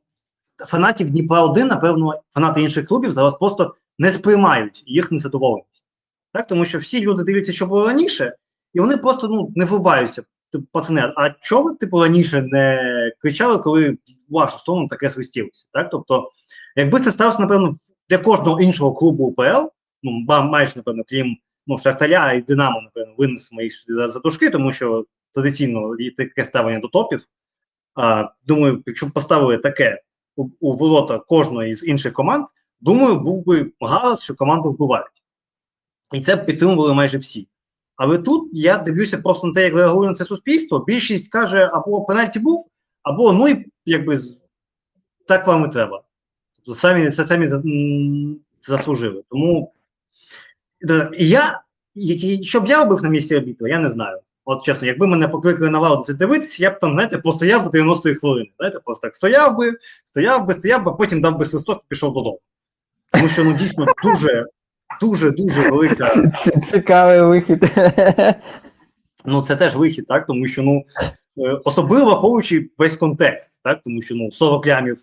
фанатів 0.68 1.10
Дніпра 1.10 1.42
1, 1.42 1.66
напевно, 1.66 2.22
фанати 2.34 2.62
інших 2.62 2.86
клубів 2.86 3.12
зараз 3.12 3.34
просто 3.34 3.74
не 3.98 4.10
сприймають 4.10 4.82
їх 4.86 5.12
незадоволеність. 5.12 5.86
Так? 6.32 6.46
Тому 6.46 6.64
що 6.64 6.78
всі 6.78 7.00
люди 7.00 7.24
дивляться, 7.24 7.52
що 7.52 7.66
було 7.66 7.86
раніше, 7.86 8.36
і 8.74 8.80
вони 8.80 8.96
просто 8.96 9.28
ну, 9.28 9.52
не 9.54 9.64
врубаються. 9.64 10.22
Типу, 10.52 10.64
пацани, 10.72 11.12
а 11.16 11.30
чого 11.30 11.62
ви 11.62 11.74
типу 11.74 12.00
раніше 12.00 12.42
не 12.42 12.78
кричали, 13.18 13.58
коли 13.58 13.98
вашу 14.30 14.58
сторону 14.58 14.88
таке 14.88 15.10
свистілося? 15.10 15.66
Так? 15.72 15.90
Тобто, 15.90 16.30
якби 16.76 17.00
це 17.00 17.12
сталося, 17.12 17.40
напевно, 17.40 17.78
для 18.08 18.18
кожного 18.18 18.60
іншого 18.60 18.94
клубу 18.94 19.24
УПЛ, 19.24 19.68
ну 20.02 20.24
майже 20.28 20.72
напевно, 20.76 21.02
крім 21.08 21.36
ну, 21.66 21.78
Шахтаря 21.78 22.32
і 22.32 22.42
Динамо, 22.42 22.80
напевно, 22.82 23.14
винесемо 23.18 23.62
їх 23.62 23.72
сюди 23.72 24.08
за, 24.08 24.20
дужки, 24.20 24.50
тому 24.50 24.72
що 24.72 25.04
традиційно 25.34 25.96
є 25.98 26.10
таке 26.10 26.44
ставлення 26.44 26.80
до 26.80 26.88
топів. 26.88 27.26
А, 27.94 28.28
думаю, 28.46 28.82
якщо 28.86 29.06
б 29.06 29.12
поставили 29.12 29.58
таке 29.58 30.02
у, 30.36 30.48
у 30.60 30.76
ворота 30.76 31.18
кожної 31.18 31.74
з 31.74 31.84
інших 31.86 32.12
команд, 32.12 32.46
думаю, 32.80 33.20
був 33.20 33.46
би 33.46 33.72
галас, 33.80 34.22
що 34.22 34.34
команду 34.34 34.70
вбивають. 34.70 35.24
І 36.12 36.20
це 36.20 36.36
б 36.36 36.46
підтримували 36.46 36.94
майже 36.94 37.18
всі. 37.18 37.48
Але 37.96 38.18
тут 38.18 38.50
я 38.52 38.78
дивлюся 38.78 39.18
просто 39.18 39.46
на 39.46 39.52
те, 39.52 39.62
як 39.62 39.74
реагує 39.74 40.08
на 40.08 40.14
це 40.14 40.24
суспільство. 40.24 40.78
Більшість 40.78 41.32
каже, 41.32 41.70
або 41.72 42.04
пенальті 42.04 42.38
був, 42.38 42.70
або 43.02 43.32
ну 43.32 43.48
і 43.48 43.66
якби 43.86 44.18
так 45.28 45.46
вам 45.46 45.64
і 45.64 45.68
треба. 45.68 46.02
Тобто 46.56 46.80
самі 46.80 47.10
це 47.10 47.24
самі 47.24 47.48
заслужили. 48.58 49.22
Тому 49.30 49.72
е, 50.90 51.10
і 51.18 51.28
я, 51.28 51.62
який- 51.94 52.44
що 52.44 52.60
б 52.60 52.66
я 52.66 52.84
робив 52.84 53.02
на 53.02 53.08
місці 53.08 53.36
обіту, 53.36 53.66
я 53.66 53.78
не 53.78 53.88
знаю. 53.88 54.20
От 54.44 54.64
чесно, 54.64 54.86
якби 54.86 55.06
мене 55.06 55.28
покликали 55.28 55.70
на 55.70 55.78
вал 55.78 56.04
це 56.04 56.14
дивитися, 56.14 56.62
я 56.62 56.70
б 56.70 56.80
там, 56.80 56.92
знаєте, 56.92 57.18
постояв 57.18 57.70
до 57.70 57.78
90-ї 57.78 58.14
хвилини. 58.14 58.50
Знаєте, 58.58 58.78
просто 58.84 59.06
так 59.06 59.16
стояв 59.16 59.56
би, 59.56 59.72
стояв 60.04 60.46
би, 60.46 60.54
стояв 60.54 60.84
би, 60.84 60.90
а 60.90 60.94
потім 60.94 61.20
дав 61.20 61.38
би 61.38 61.44
свисток 61.44 61.78
і 61.78 61.84
пішов 61.88 62.14
додому. 62.14 62.38
Тому 63.12 63.28
що 63.28 63.44
ну 63.44 63.52
дійсно 63.52 63.86
дуже, 64.04 64.46
дуже, 65.00 65.30
дуже 65.30 65.70
велика. 65.70 66.32
Цікавий 66.70 67.22
вихід. 67.22 67.64
Ну, 69.24 69.42
це 69.42 69.56
теж 69.56 69.76
вихід, 69.76 70.06
так? 70.08 70.26
Тому 70.26 70.46
що 70.46 70.62
ну 70.62 70.82
е, 71.38 71.60
особливо 71.64 72.04
враховуючи 72.04 72.70
весь 72.78 72.96
контекст, 72.96 73.60
так? 73.64 73.80
Тому 73.84 74.02
що 74.02 74.14
ну 74.14 74.30
40 74.30 74.66
лямів, 74.66 74.98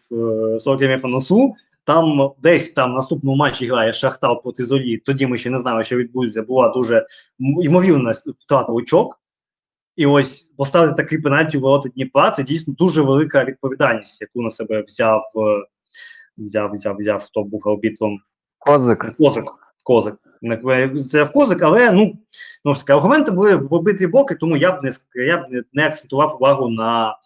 е, 0.55 0.59
40 0.59 0.81
лямів 0.81 1.03
на 1.03 1.09
носу, 1.09 1.55
там 1.83 2.31
десь 2.43 2.71
там 2.71 2.93
наступному 2.93 3.37
матчі 3.37 3.67
грає 3.67 3.93
Шахтал 3.93 4.43
проти 4.43 4.65
Золі. 4.65 4.97
Тоді 4.97 5.27
ми 5.27 5.37
ще 5.37 5.49
не 5.49 5.57
знали, 5.57 5.83
що 5.83 5.97
відбудеться. 5.97 6.41
Була 6.41 6.69
дуже 6.69 7.05
ймовірна 7.39 8.13
втрата 8.37 8.73
очок. 8.73 9.18
І 9.99 10.05
ось 10.05 10.43
поставити 10.43 10.95
такий 10.95 11.17
пенальті 11.19 11.57
у 11.57 11.61
ворота 11.61 11.89
Дніпра 11.89 12.31
це 12.31 12.43
дійсно 12.43 12.73
дуже 12.73 13.01
велика 13.01 13.43
відповідальність, 13.43 14.21
яку 14.21 14.41
на 14.41 14.51
себе 14.51 14.81
взяв, 14.81 15.23
е, 15.35 15.65
взяв, 16.37 16.71
взяв, 16.71 16.95
взяв, 16.97 17.23
хто 17.23 17.43
був 17.43 17.69
арбітром 17.69 18.19
Козик. 18.57 19.15
Козик. 19.17 19.45
Козик. 19.83 20.15
Це 21.11 21.23
в 21.23 21.31
Козик, 21.31 21.61
але 21.61 21.91
ну, 21.91 22.17
ну 22.65 22.73
ж 22.73 22.79
таки, 22.79 22.93
аргументи 22.93 23.31
були 23.31 23.55
в 23.55 23.73
обидві 23.73 24.07
боки, 24.07 24.35
тому 24.35 24.57
я 24.57 24.71
б 24.71 24.83
не, 24.83 24.91
я 25.25 25.37
б 25.37 25.63
не, 25.73 25.87
акцентував 25.87 26.35
увагу 26.35 26.69
на 26.69 27.17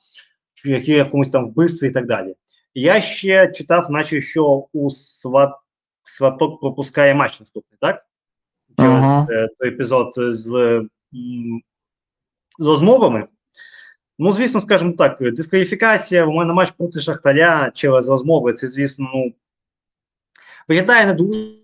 якомусь 0.86 1.30
там 1.30 1.46
вбивстві 1.46 1.88
і 1.88 1.92
так 1.92 2.08
далі. 2.08 2.36
Я 2.74 3.02
ще 3.02 3.48
читав, 3.52 3.92
наче 3.92 4.22
що 4.22 4.66
у 4.74 4.90
сват, 4.90 5.54
сваток 6.04 6.60
пропускає 6.60 7.16
матч 7.16 7.40
наступний, 7.40 7.78
так? 7.82 8.06
Через 8.80 9.06
Ага. 9.06 9.26
е, 9.30 9.48
той 9.60 9.70
епізод 9.70 10.14
з, 10.16 10.54
м, 10.56 11.62
з 12.60 12.66
розмовами. 12.66 13.28
Ну, 14.20 14.32
звісно, 14.32 14.62
скажімо 14.62 14.94
так, 14.98 15.34
дискваліфікація, 15.34 16.26
у 16.26 16.32
мене 16.32 16.54
матч 16.54 16.72
проти 16.72 17.00
Шахтаря 17.00 17.72
через 17.74 18.08
розмови, 18.08 18.54
це, 18.54 18.68
звісно, 18.68 19.10
ну, 19.14 19.34
виглядає 20.68 21.06
не 21.06 21.14
дуже. 21.14 21.64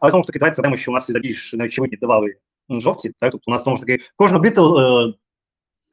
Але 0.00 0.10
знову 0.10 0.22
ж 0.22 0.26
таки, 0.26 0.38
давайте 0.38 0.54
згадаємо, 0.54 0.76
що 0.76 0.90
у 0.90 0.94
нас 0.94 1.10
і 1.10 1.12
більш 1.12 1.52
неочевидні 1.52 1.96
давали 1.96 2.36
жовті, 2.70 3.12
так? 3.20 3.32
Тобто 3.32 3.44
у 3.46 3.50
нас 3.50 3.62
знову 3.62 3.76
ж 3.76 3.82
таки 3.82 4.04
кожен 4.16 4.40
бітл 4.40 4.78
е, 4.78 5.14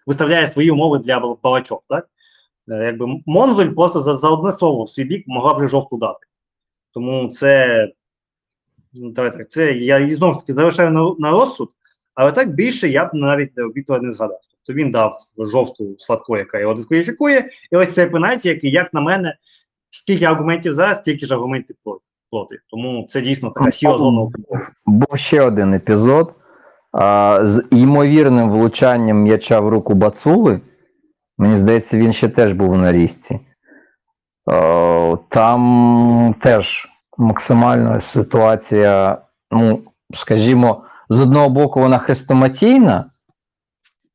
виставляє 0.05 0.47
свої 0.47 0.71
умови 0.71 0.99
для 0.99 1.19
балачок, 1.19 1.83
так? 1.87 2.09
Е, 2.69 2.85
якби 2.85 3.21
Монзель 3.25 3.69
просто 3.69 3.99
за, 3.99 4.15
за 4.15 4.29
одне 4.29 4.51
слово 4.51 4.83
в 4.83 4.89
свій 4.89 5.03
бік 5.03 5.23
могла 5.27 5.53
вже 5.53 5.67
жовту 5.67 5.97
дати. 5.97 6.27
Тому 6.91 7.29
це. 7.29 7.87
ну, 8.93 9.11
Давай 9.11 9.37
так, 9.37 9.51
це 9.51 9.73
я 9.73 10.15
знову 10.15 10.33
ж 10.33 10.39
таки 10.39 10.53
залишаю 10.53 10.91
на, 10.91 11.15
на 11.19 11.31
розсуд, 11.31 11.71
але 12.15 12.31
так 12.31 12.53
більше 12.53 12.89
я 12.89 13.05
б 13.05 13.09
навіть 13.13 13.51
Віктора 13.75 13.99
не 14.01 14.11
згадав. 14.11 14.39
Тобто 14.65 14.81
він 14.81 14.91
дав 14.91 15.19
жовту 15.37 15.95
Сладко, 15.99 16.37
яка 16.37 16.59
його 16.59 16.73
дискваліфікує, 16.73 17.49
і 17.71 17.75
ось 17.75 17.93
цей 17.93 18.05
пенальті, 18.09 18.49
який, 18.49 18.71
як 18.71 18.93
на 18.93 19.01
мене, 19.01 19.35
скільки 19.89 20.25
аргументів 20.25 20.73
за, 20.73 20.93
стільки 20.93 21.25
ж 21.25 21.33
аргументів 21.33 21.75
проти. 22.31 22.59
Тому 22.69 23.07
це 23.09 23.21
дійсно 23.21 23.49
така 23.49 23.71
сіла 23.71 23.97
зона 23.97 24.21
у 24.21 24.29
футболі. 24.29 24.59
Був 24.85 25.17
ще 25.17 25.41
один 25.41 25.73
епізод 25.73 26.33
а, 26.91 27.39
з 27.43 27.63
ймовірним 27.71 28.49
влучанням 28.49 29.17
м'яча 29.17 29.59
в 29.59 29.69
руку 29.69 29.93
Бацули. 29.93 30.61
Мені 31.37 31.55
здається, 31.55 31.97
він 31.97 32.13
ще 32.13 32.29
теж 32.29 32.53
був 32.53 32.77
на 32.77 32.91
різці. 32.91 33.39
Е, 34.51 35.17
Там 35.29 36.35
теж 36.39 36.87
максимальна 37.17 38.01
ситуація, 38.01 39.17
ну, 39.51 39.81
скажімо, 40.13 40.83
з 41.11 41.19
одного 41.19 41.49
боку, 41.49 41.79
вона 41.79 41.97
хрестоматійна, 41.97 43.05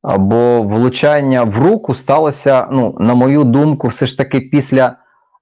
або 0.02 0.62
влучання 0.62 1.44
в 1.44 1.58
руку 1.58 1.94
сталося, 1.94 2.68
ну, 2.72 2.96
на 3.00 3.14
мою 3.14 3.44
думку, 3.44 3.88
все 3.88 4.06
ж 4.06 4.18
таки 4.18 4.40
після 4.40 4.96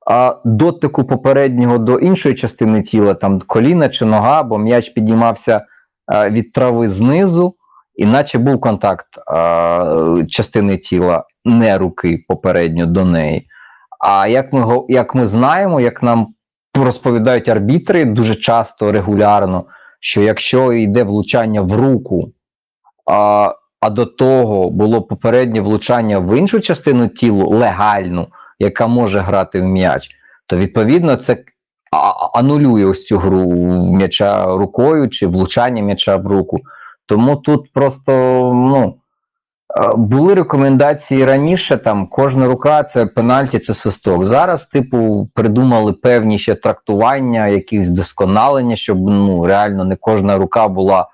а, 0.06 0.36
дотику 0.44 1.04
попереднього 1.04 1.78
до 1.78 1.98
іншої 1.98 2.34
частини 2.34 2.82
тіла, 2.82 3.14
там 3.14 3.40
коліна 3.40 3.88
чи 3.88 4.04
нога, 4.04 4.42
бо 4.42 4.58
м'яч 4.58 4.88
підіймався 4.88 5.66
а, 6.06 6.30
від 6.30 6.52
трави 6.52 6.88
знизу, 6.88 7.54
іначе 7.94 8.38
був 8.38 8.60
контакт 8.60 9.06
а, 9.26 10.22
частини 10.30 10.76
тіла, 10.76 11.24
не 11.44 11.78
руки 11.78 12.24
попередньо 12.28 12.86
до 12.86 13.04
неї. 13.04 13.46
А 14.00 14.28
як 14.28 14.52
ми, 14.52 14.84
як 14.88 15.14
ми 15.14 15.26
знаємо, 15.26 15.80
як 15.80 16.02
нам 16.02 16.34
розповідають 16.74 17.48
арбітри 17.48 18.04
дуже 18.04 18.34
часто, 18.34 18.92
регулярно, 18.92 19.64
що 20.04 20.22
якщо 20.22 20.72
йде 20.72 21.04
влучання 21.04 21.62
в 21.62 21.72
руку, 21.72 22.32
а, 23.10 23.54
а 23.80 23.90
до 23.90 24.06
того 24.06 24.70
було 24.70 25.02
попереднє 25.02 25.60
влучання 25.60 26.18
в 26.18 26.38
іншу 26.38 26.60
частину 26.60 27.08
тілу 27.08 27.48
легальну, 27.48 28.28
яка 28.58 28.86
може 28.86 29.18
грати 29.18 29.60
в 29.60 29.64
м'яч, 29.64 30.10
то 30.46 30.56
відповідно 30.56 31.16
це 31.16 31.44
анулює 32.34 32.84
ось 32.84 33.06
цю 33.06 33.18
гру 33.18 33.50
м'яча 33.96 34.56
рукою 34.56 35.08
чи 35.08 35.26
влучання 35.26 35.82
м'яча 35.82 36.16
в 36.16 36.26
руку. 36.26 36.60
Тому 37.06 37.36
тут 37.36 37.72
просто 37.72 38.12
ну. 38.54 38.94
Були 39.96 40.34
рекомендації 40.34 41.24
раніше, 41.24 41.76
там 41.76 42.06
кожна 42.06 42.46
рука 42.46 42.82
це 42.82 43.06
пенальті, 43.06 43.58
це 43.58 43.74
свисток. 43.74 44.24
Зараз, 44.24 44.66
типу, 44.66 45.28
придумали 45.34 45.92
певні 45.92 46.38
ще 46.38 46.54
трактування, 46.54 47.46
якісь 47.46 47.88
вдосконалення, 47.88 48.76
щоб 48.76 48.98
ну 48.98 49.46
реально 49.46 49.84
не 49.84 49.96
кожна 49.96 50.36
рука 50.36 50.68
була 50.68 51.08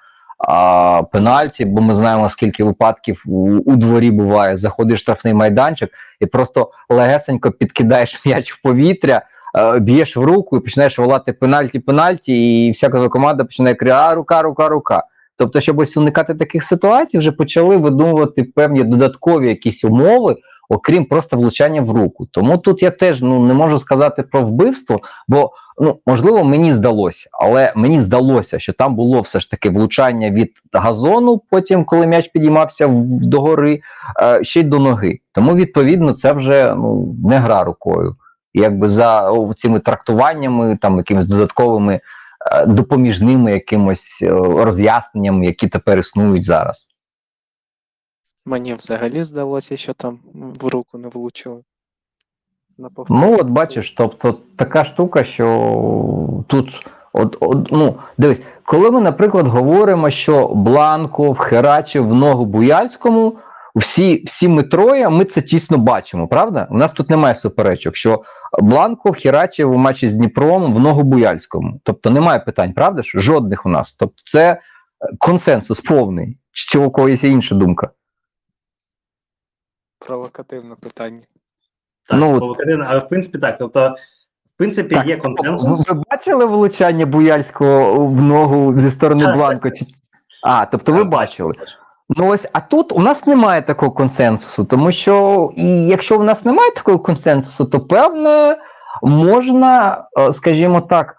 а, 0.48 1.02
пенальті, 1.12 1.64
бо 1.64 1.82
ми 1.82 1.94
знаємо, 1.94 2.30
скільки 2.30 2.64
випадків 2.64 3.22
у, 3.26 3.50
у 3.50 3.76
дворі 3.76 4.10
буває. 4.10 4.56
Заходиш 4.56 5.00
в 5.00 5.02
штрафний 5.02 5.34
майданчик 5.34 5.90
і 6.20 6.26
просто 6.26 6.70
легесенько 6.90 7.50
підкидаєш 7.50 8.20
м'яч 8.26 8.52
в 8.52 8.62
повітря, 8.62 9.22
е, 9.58 9.78
б'єш 9.78 10.16
в 10.16 10.22
руку 10.22 10.56
і 10.56 10.60
починаєш 10.60 10.98
волати 10.98 11.32
пенальті, 11.32 11.78
пенальті, 11.78 12.66
і 12.66 12.70
вся 12.70 12.88
команда 12.88 13.44
починає 13.44 13.74
кричати, 13.74 14.12
а 14.12 14.14
рука, 14.14 14.42
рука, 14.42 14.68
рука. 14.68 15.04
Тобто, 15.40 15.60
щоб 15.60 15.78
ось 15.78 15.96
уникати 15.96 16.34
таких 16.34 16.64
ситуацій, 16.64 17.18
вже 17.18 17.32
почали 17.32 17.76
видумувати 17.76 18.44
певні 18.44 18.84
додаткові 18.84 19.48
якісь 19.48 19.84
умови, 19.84 20.36
окрім 20.68 21.04
просто 21.04 21.36
влучання 21.36 21.80
в 21.82 21.90
руку. 21.90 22.26
Тому 22.30 22.58
тут 22.58 22.82
я 22.82 22.90
теж 22.90 23.22
ну 23.22 23.46
не 23.46 23.54
можу 23.54 23.78
сказати 23.78 24.22
про 24.22 24.42
вбивство, 24.42 25.00
бо 25.28 25.50
ну 25.78 25.98
можливо 26.06 26.44
мені 26.44 26.72
здалося, 26.72 27.28
але 27.32 27.72
мені 27.76 28.00
здалося, 28.00 28.58
що 28.58 28.72
там 28.72 28.94
було 28.96 29.20
все 29.20 29.40
ж 29.40 29.50
таки 29.50 29.70
влучання 29.70 30.30
від 30.30 30.50
газону, 30.72 31.42
потім, 31.50 31.84
коли 31.84 32.06
м'яч 32.06 32.28
підіймався 32.28 32.86
в- 32.86 33.04
догори, 33.06 33.80
е, 34.22 34.44
ще 34.44 34.60
й 34.60 34.62
до 34.62 34.78
ноги. 34.78 35.18
Тому 35.32 35.54
відповідно 35.54 36.12
це 36.12 36.32
вже 36.32 36.74
ну 36.74 37.14
не 37.24 37.38
гра 37.38 37.64
рукою. 37.64 38.16
Якби 38.54 38.88
за 38.88 39.32
цими 39.56 39.80
трактуваннями, 39.80 40.78
там 40.82 40.96
якимись 40.96 41.26
додатковими 41.26 42.00
допоміжними 42.66 43.52
якимось 43.52 44.18
е, 44.22 44.30
роз'ясненнями, 44.38 45.46
які 45.46 45.68
тепер 45.68 45.98
існують 45.98 46.44
зараз. 46.44 46.88
Мені 48.44 48.74
взагалі 48.74 49.24
здалося, 49.24 49.76
що 49.76 49.94
там 49.94 50.18
в 50.34 50.66
руку 50.66 50.98
не 50.98 51.08
повторі. 51.08 51.62
Ну, 53.08 53.36
от 53.40 53.46
бачиш, 53.46 53.90
тобто 53.90 54.38
така 54.56 54.84
штука, 54.84 55.24
що 55.24 56.44
тут, 56.46 56.86
от, 57.12 57.36
от, 57.40 57.68
ну, 57.72 57.94
дивись, 58.18 58.40
коли 58.64 58.90
ми, 58.90 59.00
наприклад, 59.00 59.46
говоримо, 59.46 60.10
що 60.10 60.48
Бланко 60.48 61.32
вхерачив 61.32 62.08
в 62.08 62.14
ногу 62.14 62.44
Буяльському, 62.44 63.36
всі, 63.74 64.24
всі 64.26 64.48
ми 64.48 64.62
троє, 64.62 65.08
ми 65.08 65.24
це 65.24 65.42
тісно 65.42 65.78
бачимо, 65.78 66.28
правда? 66.28 66.68
У 66.70 66.76
нас 66.76 66.92
тут 66.92 67.10
немає 67.10 67.34
суперечок, 67.34 67.96
що 67.96 68.22
Бланко 68.58 69.10
вхерачив 69.10 69.72
у 69.72 69.76
матчі 69.76 70.08
з 70.08 70.14
Дніпром 70.14 70.74
в 70.74 70.80
ногу 70.80 71.02
Буяльському. 71.02 71.80
Тобто 71.84 72.10
немає 72.10 72.40
питань, 72.40 72.72
правда 72.72 73.02
ж? 73.02 73.20
Жодних 73.20 73.66
у 73.66 73.68
нас. 73.68 73.94
Тобто 73.94 74.22
це 74.26 74.52
е, 74.52 74.58
консенсус 75.18 75.80
повний. 75.80 76.38
Чи 76.52 76.78
у 76.78 76.90
когось 76.90 77.24
є 77.24 77.30
інша 77.30 77.54
думка? 77.54 77.90
Провокативне 79.98 80.74
питання. 80.74 81.20
Так, 82.08 82.20
Ну, 82.20 82.38
провокативно, 82.38 82.84
але 82.88 82.98
в 83.00 83.08
принципі 83.08 83.38
так. 83.38 83.58
Тобто, 83.58 83.94
в 84.54 84.58
принципі, 84.58 85.00
є 85.06 85.16
консенсус. 85.16 85.88
Ви, 85.88 86.02
бачили 86.10 86.46
влучання 86.46 87.06
Буяльського 87.06 88.06
в 88.06 88.20
ногу 88.20 88.78
зі 88.78 88.90
сторони 88.90 89.24
Так, 89.24 89.36
Бланко? 89.36 89.70
Чи... 89.70 89.86
А, 90.42 90.66
тобто 90.66 90.92
ви 90.92 90.98
Так, 90.98 91.08
бачили. 91.08 91.54
Ну 92.16 92.28
ось, 92.28 92.46
а 92.52 92.60
тут 92.60 92.92
у 92.92 92.98
нас 93.00 93.26
немає 93.26 93.62
такого 93.62 93.92
консенсусу, 93.92 94.64
тому 94.64 94.92
що 94.92 95.50
і 95.56 95.86
якщо 95.86 96.18
у 96.18 96.22
нас 96.22 96.44
немає 96.44 96.70
такого 96.70 96.98
консенсусу, 96.98 97.64
то 97.64 97.80
певне 97.80 98.56
можна, 99.02 100.04
е, 100.18 100.34
скажімо 100.34 100.80
так, 100.80 101.06
е, 101.08 101.14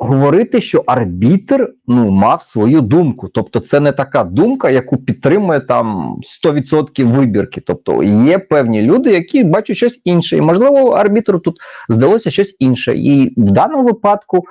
говорити, 0.00 0.60
що 0.60 0.82
арбітр 0.86 1.72
ну, 1.86 2.10
мав 2.10 2.42
свою 2.42 2.80
думку. 2.80 3.28
Тобто, 3.28 3.60
це 3.60 3.80
не 3.80 3.92
така 3.92 4.24
думка, 4.24 4.70
яку 4.70 4.96
підтримує 4.96 5.60
там 5.60 6.16
100% 6.22 7.04
вибірки. 7.04 7.60
Тобто 7.60 8.02
є 8.02 8.38
певні 8.38 8.82
люди, 8.82 9.10
які 9.10 9.44
бачать 9.44 9.76
щось 9.76 10.00
інше. 10.04 10.36
І 10.36 10.40
можливо, 10.40 10.90
арбітру 10.90 11.38
тут 11.38 11.56
здалося 11.88 12.30
щось 12.30 12.56
інше. 12.58 12.96
І 12.96 13.34
в 13.36 13.50
даному 13.50 13.84
випадку. 13.84 14.44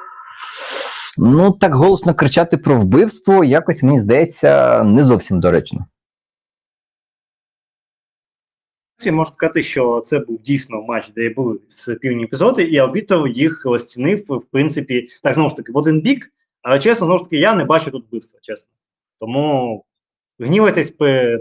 Ну, 1.18 1.52
так 1.52 1.74
голосно 1.74 2.16
кричати 2.16 2.58
про 2.58 2.80
вбивство, 2.80 3.44
якось 3.44 3.84
мені 3.84 4.00
здається, 4.00 4.84
не 4.84 5.04
зовсім 5.04 5.40
доречно. 5.40 5.86
можна 9.06 9.34
сказати, 9.34 9.64
що 9.64 10.02
це 10.06 10.20
був 10.20 10.42
дійсно 10.42 10.82
матч, 10.82 11.10
де 11.16 11.30
були 11.30 11.60
спільні 11.68 12.24
епізоди, 12.24 12.64
і 12.64 12.78
арбітр 12.78 13.28
їх 13.28 13.66
розцінив, 13.66 14.26
в 14.28 14.46
принципі, 14.46 15.10
так 15.24 15.34
знову 15.34 15.50
ж 15.50 15.56
таки, 15.56 15.72
в 15.72 15.78
один 15.78 16.02
бік, 16.02 16.34
але 16.62 16.80
чесно, 16.80 17.08
знову 17.08 17.18
ж 17.18 17.24
таки, 17.24 17.38
я 17.38 17.56
не 17.56 17.66
бачу 17.66 17.92
тут 17.92 18.06
вбивства, 18.08 18.40
чесно. 18.44 18.70
Тому 19.20 19.86
гнівайтесь, 20.40 20.94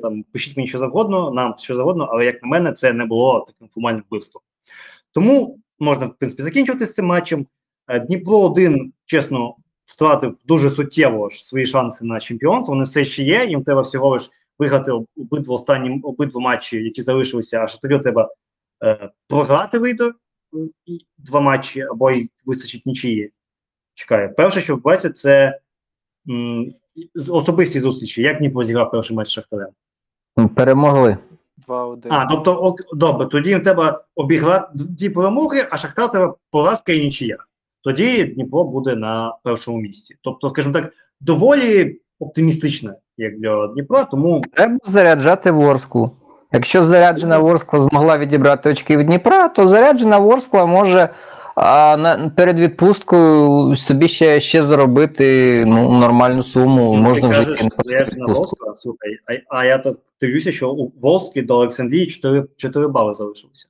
там, 0.02 0.22
пишіть 0.22 0.56
мені 0.56 0.68
що 0.68 0.78
завгодно, 0.78 1.30
нам 1.30 1.54
що 1.58 1.76
завгодно, 1.76 2.04
але 2.04 2.24
як 2.24 2.42
на 2.42 2.48
мене, 2.48 2.72
це 2.72 2.92
не 2.92 3.06
було 3.06 3.44
таким 3.46 3.68
формальним 3.68 4.04
вбивством. 4.08 4.42
Тому 5.12 5.58
можна, 5.78 6.06
в 6.06 6.14
принципі, 6.18 6.42
закінчувати 6.42 6.86
з 6.86 6.94
цим 6.94 7.06
матчем. 7.06 7.46
Е, 7.88 8.00
Дніпро 8.00 8.38
1, 8.40 8.92
чесно, 9.04 9.56
втратив 9.86 10.36
дуже 10.44 10.70
суттєво 10.70 11.28
ж 11.28 11.46
свої 11.46 11.66
шанси 11.66 12.04
на 12.04 12.20
чемпіонство. 12.20 12.74
Вони 12.74 12.84
все 12.84 13.04
ще 13.04 13.22
є. 13.22 13.46
Їм 13.46 13.64
треба 13.64 13.80
всього 13.80 14.08
лиш 14.08 14.30
виграти 14.58 14.92
обидва 15.16 15.54
останні 15.54 16.00
обидва 16.04 16.40
матчі, 16.40 16.76
які 16.84 17.02
залишилися, 17.02 17.62
а 17.62 17.68
Шахтарю 17.68 17.98
треба 17.98 18.30
е, 18.84 19.10
програти 19.28 19.78
вийде 19.78 20.10
два 21.18 21.40
матчі, 21.40 21.80
або 21.80 22.10
й 22.10 22.30
вистачить 22.44 22.86
нічиї. 22.86 23.32
Чекає. 23.94 24.28
Перше, 24.28 24.60
що 24.60 24.74
відбувається, 24.74 25.10
це 25.10 25.60
м, 26.28 26.74
особисті 27.28 27.80
зустрічі. 27.80 28.22
Як 28.22 28.38
Дніпро 28.38 28.64
зіграв 28.64 28.90
перший 28.90 29.16
матч 29.16 29.28
з 29.28 29.30
Шахтарем? 29.30 29.68
Перемогли. 30.54 31.18
2-1. 31.68 32.06
А, 32.10 32.26
тобто, 32.26 32.54
ок, 32.54 32.80
добре, 32.96 33.26
тоді 33.26 33.50
їм 33.50 33.60
треба 33.60 34.04
обіграти 34.14 34.68
дві 34.74 35.10
перемоги, 35.10 35.68
а 35.70 35.76
Шахтар 35.76 36.10
треба 36.10 36.34
поразка 36.50 36.92
і 36.92 37.00
нічия. 37.04 37.38
Тоді 37.86 38.24
Дніпро 38.24 38.64
буде 38.64 38.96
на 38.96 39.36
першому 39.42 39.78
місці. 39.78 40.14
Тобто, 40.22 40.50
скажімо 40.50 40.74
так, 40.74 40.92
доволі 41.20 42.00
оптимістично, 42.20 42.92
як 43.16 43.40
для 43.40 43.66
Дніпра, 43.66 44.04
тому 44.04 44.42
Треба 44.52 44.78
заряджати 44.84 45.50
Ворсклу. 45.50 46.10
Якщо 46.52 46.82
заряджена 46.82 47.38
Ворскла 47.38 47.80
змогла 47.80 48.18
відібрати 48.18 48.70
очки 48.70 48.96
від 48.96 49.06
Дніпра, 49.06 49.48
то 49.48 49.68
заряджена 49.68 50.18
Ворскла 50.18 50.66
може 50.66 51.08
а, 51.54 51.96
на, 51.96 52.32
перед 52.36 52.60
відпусткою 52.60 53.76
собі 53.76 54.08
ще, 54.08 54.40
ще 54.40 54.62
заробити 54.62 55.64
ну, 55.66 55.90
нормальну 55.90 56.42
суму. 56.42 56.94
Ну, 56.96 57.02
Можна 57.02 57.28
вже 57.28 57.44
кажеш, 57.44 57.68
заряджена. 57.78 58.26
Волська, 58.26 58.74
слухай, 58.74 59.18
а, 59.50 59.58
а 59.58 59.64
я 59.64 59.78
так 59.78 59.96
дивлюся, 60.20 60.52
що 60.52 60.70
у 60.70 60.92
Волській 61.00 61.42
до 61.42 61.54
Олександрії 61.54 62.06
4, 62.06 62.44
4 62.56 62.88
бали 62.88 63.14
залишилося. 63.14 63.66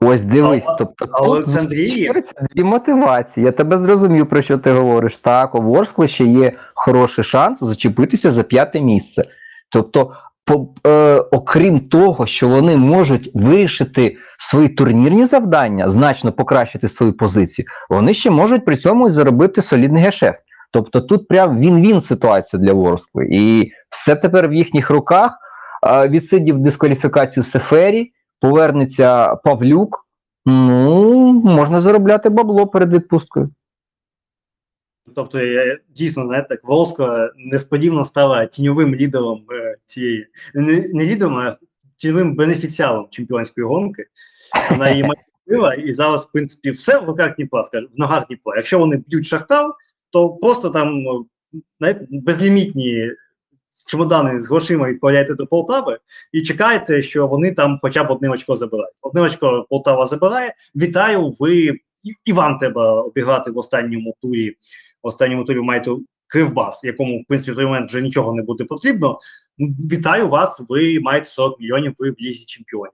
Ось 0.00 0.22
дивись, 0.22 0.64
А- 0.66 0.76
тобто 0.78 1.04
а 1.12 1.18
тут 1.18 1.28
Олександрії? 1.28 2.12
дві 2.54 2.64
мотивації. 2.64 3.46
Я 3.46 3.52
тебе 3.52 3.78
зрозумів, 3.78 4.28
про 4.28 4.42
що 4.42 4.58
ти 4.58 4.72
говориш. 4.72 5.18
Так, 5.18 5.54
у 5.54 5.62
Ворскли 5.62 6.08
ще 6.08 6.24
є 6.24 6.52
хороший 6.74 7.24
шанс 7.24 7.58
зачепитися 7.60 8.32
за 8.32 8.42
п'яте 8.42 8.80
місце. 8.80 9.24
Тобто, 9.70 10.12
по, 10.44 10.68
е, 10.86 11.16
окрім 11.16 11.80
того, 11.80 12.26
що 12.26 12.48
вони 12.48 12.76
можуть 12.76 13.30
вирішити 13.34 14.16
свої 14.38 14.68
турнірні 14.68 15.26
завдання, 15.26 15.88
значно 15.88 16.32
покращити 16.32 16.88
свою 16.88 17.12
позицію, 17.12 17.66
вони 17.90 18.14
ще 18.14 18.30
можуть 18.30 18.64
при 18.64 18.76
цьому 18.76 19.08
і 19.08 19.10
заробити 19.10 19.62
солідний 19.62 20.02
гешефт. 20.02 20.38
Тобто 20.72 21.00
тут 21.00 21.28
прям 21.28 21.58
він-він 21.60 22.00
ситуація 22.00 22.62
для 22.62 22.72
Ворскли. 22.72 23.28
І 23.30 23.70
все 23.90 24.14
тепер 24.16 24.48
в 24.48 24.52
їхніх 24.54 24.90
руках. 24.90 25.38
Е, 25.86 26.08
відсидів 26.08 26.58
дискваліфікацію 26.58 27.44
Сефері, 27.44 28.12
повернеться 28.40 29.34
Павлюк. 29.36 30.06
Ну, 30.46 31.32
можна 31.32 31.80
заробляти 31.80 32.28
бабло 32.28 32.66
перед 32.66 32.92
відпусткою. 32.92 33.50
Тобто, 35.14 35.40
я, 35.40 35.78
дійсно, 35.88 36.26
знаєте, 36.26 36.48
так, 36.48 36.64
Волська 36.64 37.30
несподівано 37.36 38.04
стала 38.04 38.46
тіньовим 38.46 38.94
лідером 38.94 39.44
е, 39.52 39.76
цієї, 39.86 40.26
не, 40.54 40.88
не 40.92 41.04
лідером, 41.04 41.36
а 41.36 41.56
тіньовим 41.98 42.36
бенефіціалом 42.36 43.08
чемпіонської 43.10 43.66
гонки. 43.66 44.06
Вона 44.70 44.90
її 44.90 45.02
маніпулювала, 45.02 45.74
і 45.74 45.92
зараз, 45.92 46.24
в 46.24 46.32
принципі, 46.32 46.70
все 46.70 46.98
в 46.98 47.04
руках 47.04 47.36
Дніпра, 47.36 47.62
скажімо, 47.62 47.90
в 47.96 47.98
ногах 47.98 48.26
Дніпра. 48.26 48.56
Якщо 48.56 48.78
вони 48.78 49.04
б'ють 49.06 49.26
Шахтар, 49.26 49.70
то 50.10 50.28
просто 50.30 50.70
там, 50.70 51.02
ну, 51.02 51.26
знаєте, 51.78 52.06
безлімітні 52.10 53.10
чемодани 53.84 54.40
з 54.40 54.48
грошима 54.48 54.88
відправляєте 54.88 55.34
до 55.34 55.46
Полтави 55.46 55.98
і 56.32 56.42
чекаєте, 56.42 57.02
що 57.02 57.26
вони 57.26 57.52
там 57.52 57.78
хоча 57.82 58.04
б 58.04 58.10
одне 58.10 58.30
очко 58.30 58.56
забирають. 58.56 58.94
Одне 59.02 59.20
очко 59.20 59.66
Полтава 59.70 60.06
забирає. 60.06 60.54
Вітаю, 60.76 61.32
ви 61.40 61.78
і, 62.24 62.32
вам 62.32 62.58
треба 62.58 63.02
обіграти 63.02 63.50
в 63.50 63.58
останньому 63.58 64.14
турі. 64.22 64.50
В 65.02 65.06
останньому 65.06 65.44
турі 65.44 65.60
маєте 65.60 65.90
Кривбас, 66.26 66.84
якому 66.84 67.18
в 67.18 67.24
принципі 67.28 67.52
в 67.52 67.56
той 67.56 67.64
момент 67.64 67.88
вже 67.88 68.02
нічого 68.02 68.34
не 68.34 68.42
буде 68.42 68.64
потрібно. 68.64 69.18
Вітаю 69.92 70.28
вас, 70.28 70.62
ви 70.68 71.00
маєте 71.00 71.30
40 71.30 71.60
мільйонів, 71.60 71.94
ви 71.98 72.10
в 72.10 72.14
лізі 72.20 72.44
чемпіонів. 72.44 72.92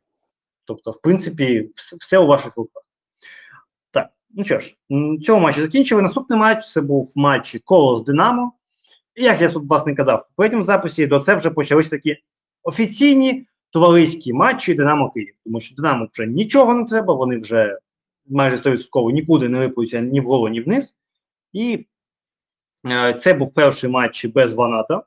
Тобто, 0.64 0.90
в 0.90 1.01
принципі, 1.01 1.71
все, 1.75 2.18
у 2.18 2.27
ваших 2.27 2.57
руках. 2.57 2.83
Так, 3.90 4.11
ну 4.31 4.45
що 4.45 4.61
ж, 4.61 4.77
цього 5.23 5.40
матчу 5.40 5.61
закінчили. 5.61 6.03
Наступний 6.03 6.38
матч 6.38 6.66
це 6.66 6.81
був 6.81 7.12
матч 7.16 7.57
Колос 7.64 8.05
Динамо. 8.05 8.53
Як 9.16 9.40
я 9.40 9.48
тут 9.48 9.68
власне 9.68 9.94
казав, 9.94 10.18
в 10.18 10.37
попередньому 10.37 10.62
записі 10.62 11.07
до 11.07 11.20
це 11.20 11.35
вже 11.35 11.51
почалися 11.51 11.90
такі 11.90 12.16
офіційні 12.62 13.46
товариські 13.70 14.33
матчі 14.33 14.75
Динамо 14.75 15.11
Київ. 15.11 15.35
Тому 15.44 15.61
що 15.61 15.75
Динамо 15.75 16.09
вже 16.12 16.27
нічого 16.27 16.75
не 16.75 16.85
треба, 16.85 17.14
вони 17.14 17.38
вже 17.38 17.79
майже 18.27 18.57
100% 18.57 19.12
нікуди 19.12 19.48
не 19.48 19.59
липуються 19.59 20.01
ні 20.01 20.20
вгору, 20.20 20.48
ні 20.48 20.61
вниз. 20.61 20.96
І 21.53 21.87
е, 22.87 23.14
це 23.14 23.35
був 23.35 23.55
перший 23.55 23.90
матч 23.90 24.25
без 24.25 24.55
Ваната, 24.55 25.03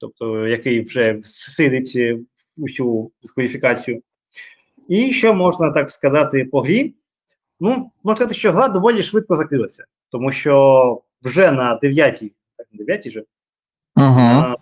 тобто 0.00 0.48
який 0.48 0.84
вже 0.84 1.20
сидить 1.24 1.92
е, 1.96 2.18
усю 2.56 3.12
дискваліфікацію. 3.22 4.02
І 4.88 5.12
що 5.12 5.34
можна 5.34 5.70
так 5.70 5.90
сказати 5.90 6.44
по 6.44 6.60
грі? 6.60 6.94
Ну, 7.60 7.90
можна 8.02 8.16
сказати, 8.16 8.34
що 8.34 8.52
гра 8.52 8.68
доволі 8.68 9.02
швидко 9.02 9.36
закрилася, 9.36 9.84
тому 10.10 10.32
що 10.32 11.02
вже 11.22 11.52
на 11.52 11.80
9-й, 11.82 12.28
так, 12.28 12.32
на 12.72 12.84
9-й 12.84 13.10
же, 13.10 13.24
Угу. 13.96 14.06
на, 14.06 14.56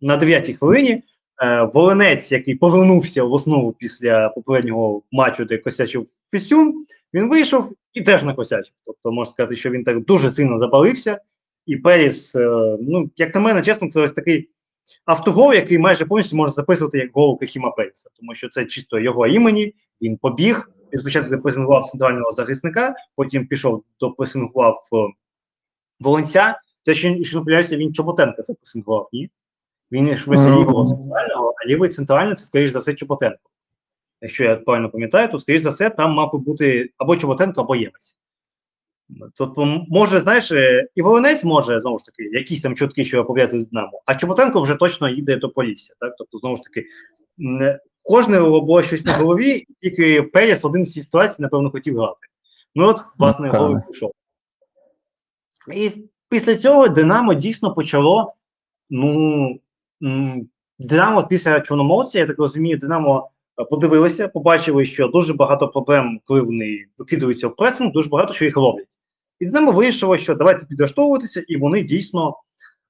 на 0.00 0.18
9-й 0.18 0.54
хвилині 0.54 1.02
е, 1.42 1.62
Воленець, 1.62 2.32
який 2.32 2.54
повернувся 2.54 3.24
в 3.24 3.32
основу 3.32 3.72
після 3.72 4.28
попереднього 4.28 5.02
матчу, 5.12 5.44
де 5.44 5.58
косячив 5.58 6.06
Фісюн, 6.30 6.86
він 7.14 7.28
вийшов 7.28 7.72
і 7.92 8.02
теж 8.02 8.22
накосячив. 8.22 8.72
Тобто, 8.86 9.12
можна 9.12 9.32
сказати, 9.32 9.56
що 9.56 9.70
він 9.70 9.84
так 9.84 10.04
дуже 10.04 10.32
сильно 10.32 10.58
запалився. 10.58 11.20
І 11.66 11.76
Періс, 11.76 12.36
е, 12.36 12.76
ну, 12.80 13.10
як 13.16 13.34
на 13.34 13.40
мене, 13.40 13.62
чесно, 13.62 13.90
це 13.90 14.00
ось 14.00 14.12
такий 14.12 14.48
автогол, 15.04 15.54
який 15.54 15.78
майже 15.78 16.06
повністю 16.06 16.36
можна 16.36 16.52
записувати 16.52 16.98
як 16.98 17.10
гол 17.12 17.38
Кахіма 17.38 17.70
Періса, 17.70 18.10
тому 18.16 18.34
що 18.34 18.48
це 18.48 18.64
чисто 18.64 18.98
його 18.98 19.26
імені, 19.26 19.74
він 20.02 20.16
побіг, 20.16 20.70
він 20.92 21.00
спочатку 21.00 21.38
пресингував 21.38 21.84
центрального 21.84 22.30
захисника, 22.30 22.94
потім 23.16 23.46
пішов 23.46 23.84
до 24.00 24.10
пресингував 24.10 24.88
е, 24.92 24.96
Волонця. 26.00 26.58
Те, 26.84 26.94
що 26.94 27.08
якщо 27.08 27.38
не 27.38 27.44
помиляюся, 27.44 27.76
він 27.76 27.94
Чоботенка 27.94 28.42
запресингував, 28.42 29.08
ні? 29.12 29.30
Він 29.92 30.16
ж 30.16 30.30
весь 30.30 30.46
лівого 30.46 30.86
центрального, 30.86 31.54
а 31.64 31.68
лівий 31.68 31.88
центральний 31.90 32.34
це, 32.34 32.44
скоріш 32.44 32.70
за 32.70 32.78
все, 32.78 32.94
Чоботенко. 32.94 33.50
Якщо 34.20 34.44
я 34.44 34.56
правильно 34.56 34.90
пам'ятаю, 34.90 35.28
то, 35.28 35.38
скоріш 35.38 35.60
за 35.62 35.70
все, 35.70 35.90
там 35.90 36.12
мав 36.12 36.32
би 36.32 36.38
бути 36.38 36.90
або 36.98 37.16
Чоботенко, 37.16 37.60
або 37.60 37.76
Ємець. 37.76 38.16
Тобто, 39.34 39.84
може, 39.88 40.20
знаєш, 40.20 40.52
е, 40.52 40.86
і 40.94 41.02
Волонець 41.02 41.44
може, 41.44 41.80
знову 41.80 41.98
ж 41.98 42.04
таки, 42.04 42.22
якісь 42.22 42.60
там 42.62 42.76
чутки, 42.76 43.04
що 43.04 43.24
пов'язані 43.24 43.62
з 43.62 43.68
Динамо, 43.68 44.02
а 44.06 44.14
Чоботенко 44.14 44.60
вже 44.60 44.74
точно 44.74 45.08
їде 45.08 45.36
до 45.36 45.48
Полісся. 45.50 45.94
Так? 46.00 46.14
Тобто, 46.18 46.38
знову 46.38 46.56
ж 46.56 46.62
таки, 46.62 46.86
м, 47.40 47.78
кожного 48.02 48.60
було 48.60 48.82
щось 48.82 49.04
на 49.04 49.12
голові, 49.12 49.66
тільки 49.82 50.22
Перес 50.22 50.64
один 50.64 50.84
в 50.84 50.88
цій 50.88 51.00
ситуації, 51.00 51.42
напевно, 51.42 51.70
хотів 51.70 51.96
грати. 51.96 52.26
Ну 52.74 52.86
от, 52.88 53.00
власне, 53.18 53.50
Ну, 53.54 53.58
гол 53.58 53.76
пішов. 53.88 54.12
І 55.74 55.90
після 56.32 56.56
цього 56.56 56.88
Динамо 56.88 57.34
дійсно 57.34 57.74
почало. 57.74 58.34
Ну, 58.90 59.58
Динамо 60.78 61.26
після 61.26 61.60
Чорноморця, 61.60 62.18
я 62.18 62.26
так 62.26 62.38
розумію, 62.38 62.78
Динамо 62.78 63.30
е, 63.60 63.64
подивилися, 63.64 64.28
побачили, 64.28 64.84
що 64.84 65.08
дуже 65.08 65.34
багато 65.34 65.68
проблем, 65.68 66.20
коли 66.24 66.40
вони 66.40 66.84
викидуються 66.98 67.48
в 67.48 67.56
пресинг, 67.56 67.92
дуже 67.92 68.08
багато 68.08 68.34
що 68.34 68.44
їх 68.44 68.56
ловлять. 68.56 68.88
І 69.40 69.46
Динамо 69.46 69.72
вирішило, 69.72 70.16
що 70.16 70.34
давайте 70.34 70.66
підлаштовуватися, 70.66 71.44
і 71.48 71.56
вони 71.56 71.82
дійсно 71.82 72.36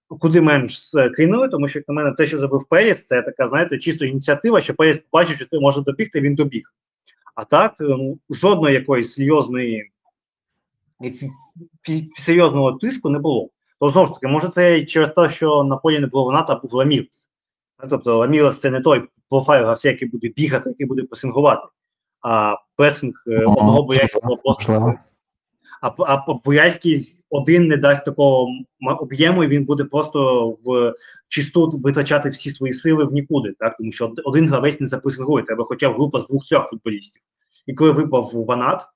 куди 0.08 0.40
менш 0.40 0.88
скинули, 0.88 1.48
тому 1.48 1.68
що, 1.68 1.78
як 1.78 1.88
на 1.88 1.94
мене, 1.94 2.12
те, 2.12 2.26
що 2.26 2.38
зробив 2.38 2.66
Періс, 2.70 3.06
це 3.06 3.22
така, 3.22 3.48
знаєте, 3.48 3.78
чисто 3.78 4.04
ініціатива, 4.04 4.60
що 4.60 4.74
Періс 4.74 4.98
побачив, 4.98 5.36
що 5.36 5.46
ти 5.46 5.58
може 5.58 5.82
добігти, 5.82 6.20
він 6.20 6.34
добіг. 6.34 6.64
А 7.34 7.44
так, 7.44 7.72
е, 7.80 7.84
ну, 7.84 8.18
жодної 8.30 8.74
якоїсь 8.74 9.12
серйозної 9.12 9.91
серйозного 12.16 12.72
тиску 12.72 13.10
не 13.10 13.18
було. 13.18 13.50
То 13.80 13.90
знову 13.90 14.06
ж 14.06 14.12
таки, 14.12 14.26
може, 14.26 14.48
це 14.48 14.84
через 14.84 15.10
те, 15.10 15.28
що 15.28 15.64
на 15.64 15.76
полі 15.76 15.98
не 15.98 16.06
було 16.06 16.24
Ваната, 16.24 16.52
а 16.52 16.60
був 16.60 16.74
Ламілес. 16.74 17.30
Тобто 17.90 18.18
Ламілес 18.18 18.60
це 18.60 18.70
не 18.70 18.80
той 18.80 19.08
профайл 19.28 19.64
гравця, 19.64 19.90
який 19.90 20.08
буде 20.08 20.28
бігати, 20.28 20.70
який 20.70 20.86
буде 20.86 21.02
пресингувати. 21.02 21.62
А 22.20 22.56
пресинг 22.76 23.14
е, 23.26 23.44
одного 23.44 23.82
бояського 23.82 24.38
можливо, 24.44 24.54
просто. 24.76 24.98
А, 25.82 25.90
а 25.98 26.34
Бояцький 26.44 27.00
один 27.30 27.68
не 27.68 27.76
дасть 27.76 28.04
такого 28.04 28.48
об'єму, 29.00 29.44
і 29.44 29.46
він 29.46 29.64
буде 29.64 29.84
просто 29.84 30.48
в 30.64 30.94
чисту 31.28 31.70
витрачати 31.70 32.28
всі 32.28 32.50
свої 32.50 32.72
сили 32.72 33.04
в 33.04 33.12
нікуди, 33.12 33.54
так 33.58 33.76
тому 33.76 33.92
що 33.92 34.12
один 34.24 34.48
гравець 34.48 34.80
не 34.80 34.86
запресингує, 34.86 35.44
треба 35.44 35.64
хоча 35.64 35.90
б 35.90 35.94
група 35.94 36.20
з 36.20 36.26
двох-трьох 36.26 36.68
футболістів. 36.68 37.22
І 37.66 37.74
коли 37.74 37.90
випав 37.90 38.30
Ванат, 38.34 38.86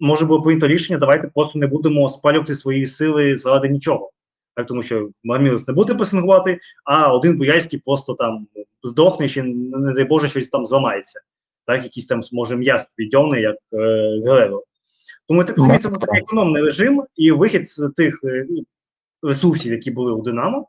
може 0.00 0.24
було 0.24 0.42
прийнято 0.42 0.66
рішення, 0.68 0.98
давайте 0.98 1.28
просто 1.34 1.58
не 1.58 1.66
будемо 1.66 2.08
спалювати 2.08 2.54
свої 2.54 2.86
сили 2.86 3.38
заради 3.38 3.68
нічого. 3.68 4.10
Так, 4.56 4.66
тому 4.66 4.82
що 4.82 5.10
Мармілес 5.24 5.68
не 5.68 5.74
буде 5.74 5.94
пресингувати, 5.94 6.60
а 6.84 7.12
один 7.12 7.38
Бояцький 7.38 7.78
просто 7.84 8.14
там 8.14 8.46
здохне, 8.82 9.28
чи 9.28 9.42
не 9.42 9.92
дай 9.92 10.04
Боже, 10.04 10.28
щось 10.28 10.48
там 10.48 10.66
зламається. 10.66 11.20
Так, 11.66 11.84
якийсь 11.84 12.06
там 12.06 12.22
може 12.32 12.56
м'яз 12.56 12.86
підйомний, 12.94 13.42
як 13.42 13.56
е, 13.72 13.76
Гереро. 14.26 14.64
Тому 15.28 15.40
я 15.40 15.46
так 15.46 15.56
розумію, 15.56 15.80
це 15.80 15.88
був 15.88 15.98
такий 15.98 16.20
економний 16.20 16.62
режим, 16.62 17.04
і 17.16 17.30
вихід 17.30 17.68
з 17.68 17.90
тих 17.96 18.20
е, 18.24 18.46
ну, 18.50 18.62
ресурсів, 19.22 19.72
які 19.72 19.90
були 19.90 20.12
у 20.12 20.22
Динамо, 20.22 20.68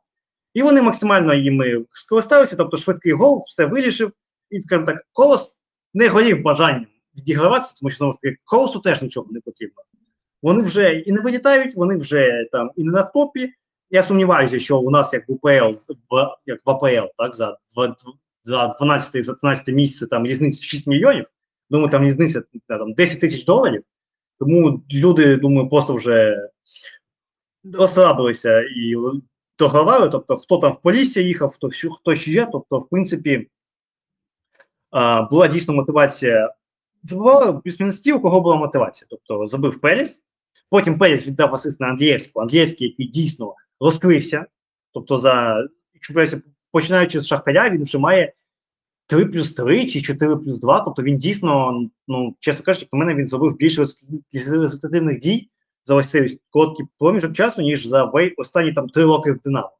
і 0.54 0.62
вони 0.62 0.82
максимально 0.82 1.34
їми 1.34 1.86
скористалися, 1.89 2.56
тобто 2.56 2.78
швидкий 2.78 3.12
гол, 3.12 3.44
все 3.48 3.65
вирішив. 3.65 4.12
І, 4.50 4.62
скажімо 4.62 4.86
так, 4.86 5.06
колос 5.13 5.60
не 5.94 6.08
горів 6.08 6.42
бажанням 6.42 6.88
відіграватися, 7.19 7.75
тому 7.79 7.89
що 7.89 7.97
знову 7.97 8.13
ж 8.13 8.19
таки 8.21 8.38
колосу 8.43 8.79
теж 8.79 9.01
нічого 9.01 9.27
не 9.32 9.39
потрібно. 9.39 9.84
Вони 10.41 10.62
вже 10.62 10.93
і 10.93 11.12
не 11.12 11.21
вилітають, 11.21 11.75
вони 11.75 11.97
вже 11.97 12.47
там 12.51 12.71
і 12.75 12.84
не 12.84 12.91
на 12.91 13.03
топі. 13.03 13.53
Я 13.89 14.03
сумніваюся, 14.03 14.60
що 14.60 14.79
у 14.79 14.89
нас 14.89 15.13
як 15.13 15.29
в 15.29 15.32
УПЛ, 15.32 15.77
як 16.45 16.65
в 16.65 16.69
АПЛ, 16.69 17.08
так, 17.17 17.36
за, 17.36 17.58
за 18.43 18.75
12 18.79 19.25
за 19.25 19.34
13 19.34 19.67
місяце 19.67 20.08
там 20.08 20.27
різниця 20.27 20.63
6 20.63 20.88
мільйонів. 20.88 21.25
Думаю, 21.69 21.89
там 21.89 22.03
різниця 22.03 22.43
там 22.67 22.93
10 22.93 23.19
тисяч 23.19 23.45
доларів. 23.45 23.84
Тому 24.39 24.84
люди, 24.91 25.36
думаю, 25.36 25.69
просто 25.69 25.93
вже 25.93 26.38
розслабилися 27.73 28.62
і 28.62 28.95
договарили. 29.60 30.10
Тобто, 30.10 30.38
хто 30.38 30.58
там 30.58 30.73
в 30.73 30.82
Полісся 30.82 31.21
їхав, 31.21 31.51
хто, 31.51 31.69
хто 31.99 32.15
ще. 32.15 32.47
Тобто, 32.51 32.79
в 32.79 32.89
принципі, 32.89 33.47
була 35.32 35.47
дійсно 35.47 35.73
мотивація. 35.73 36.53
Забували 37.03 37.62
плюс-мінус 37.63 38.07
у 38.07 38.19
кого 38.19 38.41
була 38.41 38.55
мотивація. 38.55 39.07
Тобто 39.09 39.47
забив 39.47 39.81
Пеліс, 39.81 40.23
потім 40.69 40.97
Пеліс 40.97 41.27
віддав 41.27 41.53
асист 41.53 41.81
на 41.81 41.88
Андрієвську. 41.88 42.41
Андрієвський, 42.41 42.88
який 42.88 43.07
дійсно 43.07 43.55
розкрився. 43.79 44.45
Тобто, 44.93 45.17
за 45.17 45.63
починаючи 46.71 47.19
з 47.19 47.27
Шахтаря, 47.27 47.69
він 47.69 47.83
вже 47.83 47.97
має 47.97 48.33
3 49.07 49.25
плюс 49.25 49.53
3 49.53 49.85
чи 49.85 50.01
4 50.01 50.35
плюс 50.35 50.59
2. 50.59 50.79
Тобто 50.79 51.03
він 51.03 51.17
дійсно, 51.17 51.81
ну, 52.07 52.35
чесно 52.39 52.63
кажучи, 52.63 52.88
для 52.93 52.99
мене 52.99 53.15
він 53.15 53.27
зробив 53.27 53.57
більше 53.57 53.88
результативних 54.33 55.19
дій 55.19 55.49
за 55.83 55.95
ось 55.95 56.09
цей 56.09 56.39
короткий 56.49 56.85
проміжок 56.99 57.33
часу, 57.33 57.62
ніж 57.62 57.88
за 57.88 58.12
останні 58.38 58.73
там 58.73 58.89
3 58.89 59.03
роки 59.03 59.31
в 59.31 59.39
Динамо. 59.39 59.71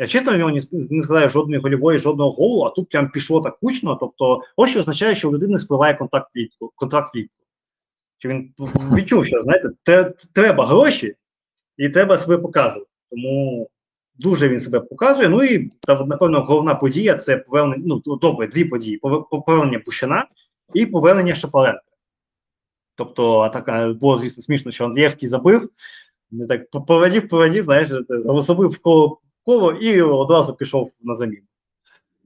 Я 0.00 0.06
чесно 0.06 0.32
в 0.32 0.36
нього 0.36 0.50
не, 0.50 0.60
згадаю 1.02 1.30
жодної 1.30 1.60
гольової, 1.60 1.98
жодного 1.98 2.30
голу, 2.30 2.62
а 2.62 2.70
тут 2.70 2.88
прям 2.88 3.10
пішло 3.10 3.40
так 3.40 3.58
кучно. 3.58 3.96
Тобто, 4.00 4.42
ось 4.56 4.70
що 4.70 4.80
означає, 4.80 5.14
що 5.14 5.28
у 5.28 5.32
людини 5.32 5.58
спливає 5.58 5.94
контакт 5.94 6.34
влітку, 6.34 6.72
контракт 6.74 7.14
влітку. 7.14 7.34
Чи 8.18 8.28
він 8.28 8.54
відчув, 8.94 9.26
що 9.26 9.42
знаєте, 9.42 9.68
те- 9.82 10.12
треба 10.32 10.66
гроші, 10.66 11.14
і 11.76 11.88
треба 11.88 12.16
себе 12.16 12.38
показувати. 12.38 12.90
Тому 13.10 13.68
дуже 14.14 14.48
він 14.48 14.60
себе 14.60 14.80
показує. 14.80 15.28
Ну 15.28 15.42
і 15.44 15.70
та, 15.80 16.04
напевно, 16.04 16.40
головна 16.40 16.74
подія 16.74 17.14
це 17.14 17.36
повернення. 17.36 17.82
Ну 17.86 18.16
добре, 18.16 18.46
дві 18.46 18.64
події: 18.64 19.00
Пове- 19.02 19.42
повернення 19.46 19.82
Бущана 19.86 20.26
і 20.74 20.86
повернення 20.86 21.34
Шапаренка. 21.34 21.82
Тобто, 22.94 23.38
атака 23.38 23.88
було, 24.00 24.18
звісно, 24.18 24.42
смішно, 24.42 24.72
що 24.72 24.84
Андрієвський 24.84 25.28
забив. 25.28 25.70
Не 26.30 26.46
так 26.46 26.70
по- 26.70 26.82
порадів, 26.82 27.28
порадів, 27.28 27.64
знаєш, 27.64 27.88
те, 27.88 28.20
залособив 28.20 28.78
коло 28.78 29.20
коло 29.50 29.72
і 29.72 30.02
одразу 30.02 30.54
пішов 30.54 30.90
на 31.02 31.14
заміну. 31.14 31.42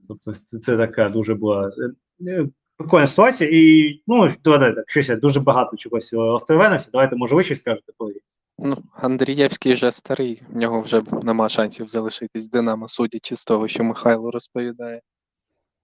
Тобто, 0.09 0.35
це, 0.35 0.59
це 0.59 0.77
така 0.77 1.09
дуже 1.09 1.35
була 1.35 1.71
е, 1.79 2.31
е, 2.31 2.47
прикольна 2.77 3.07
ситуація. 3.07 3.51
І 3.53 3.93
ну, 4.07 4.29
давайте 4.45 4.75
так, 4.75 4.91
щось 4.91 5.09
я 5.09 5.17
дуже 5.17 5.41
багато 5.41 5.77
чогось 5.77 6.13
розтервенився. 6.13 6.89
Давайте, 6.93 7.17
може, 7.17 7.35
ви 7.35 7.43
щось 7.43 7.59
скажете 7.59 7.93
коли. 7.97 8.15
Ну, 8.59 8.77
Андрієвський 8.93 9.75
вже 9.75 9.93
старий, 9.93 10.43
в 10.51 10.57
нього 10.57 10.81
вже 10.81 11.03
нема 11.23 11.49
шансів 11.49 11.89
залишитись 11.89 12.49
в 12.49 12.51
Динамо, 12.51 12.89
судячи 12.89 13.37
з 13.37 13.45
того, 13.45 13.69
що 13.69 13.85
Михайло 13.85 14.31
розповідає. 14.31 15.01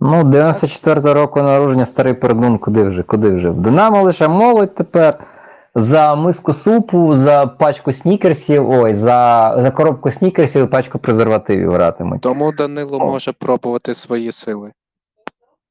Ну, 0.01 0.25
94 0.25 1.13
року 1.13 1.43
народження, 1.43 1.87
старий 1.87 2.15
пердун, 2.15 2.59
куди 2.59 2.85
вже, 2.85 3.03
куди 3.03 3.31
вже? 3.31 3.51
В 3.51 3.61
Динамо 3.61 4.03
лише 4.03 4.29
молодь 4.29 4.75
тепер. 4.75 5.27
За 5.75 6.15
миску 6.15 6.53
супу, 6.53 7.17
за 7.17 7.47
пачку 7.47 7.93
снікерсів, 7.93 8.71
ой, 8.71 8.95
за, 8.95 9.55
за 9.59 9.71
коробку 9.71 10.11
снікерсів 10.11 10.65
і 10.65 10.67
пачку 10.67 10.99
презервативів 10.99 11.73
гратимуть. 11.73 12.21
Тому 12.21 12.53
Данило 12.53 12.99
О. 13.01 13.07
може 13.07 13.33
пробувати 13.33 13.95
свої 13.95 14.33
сили. 14.33 14.73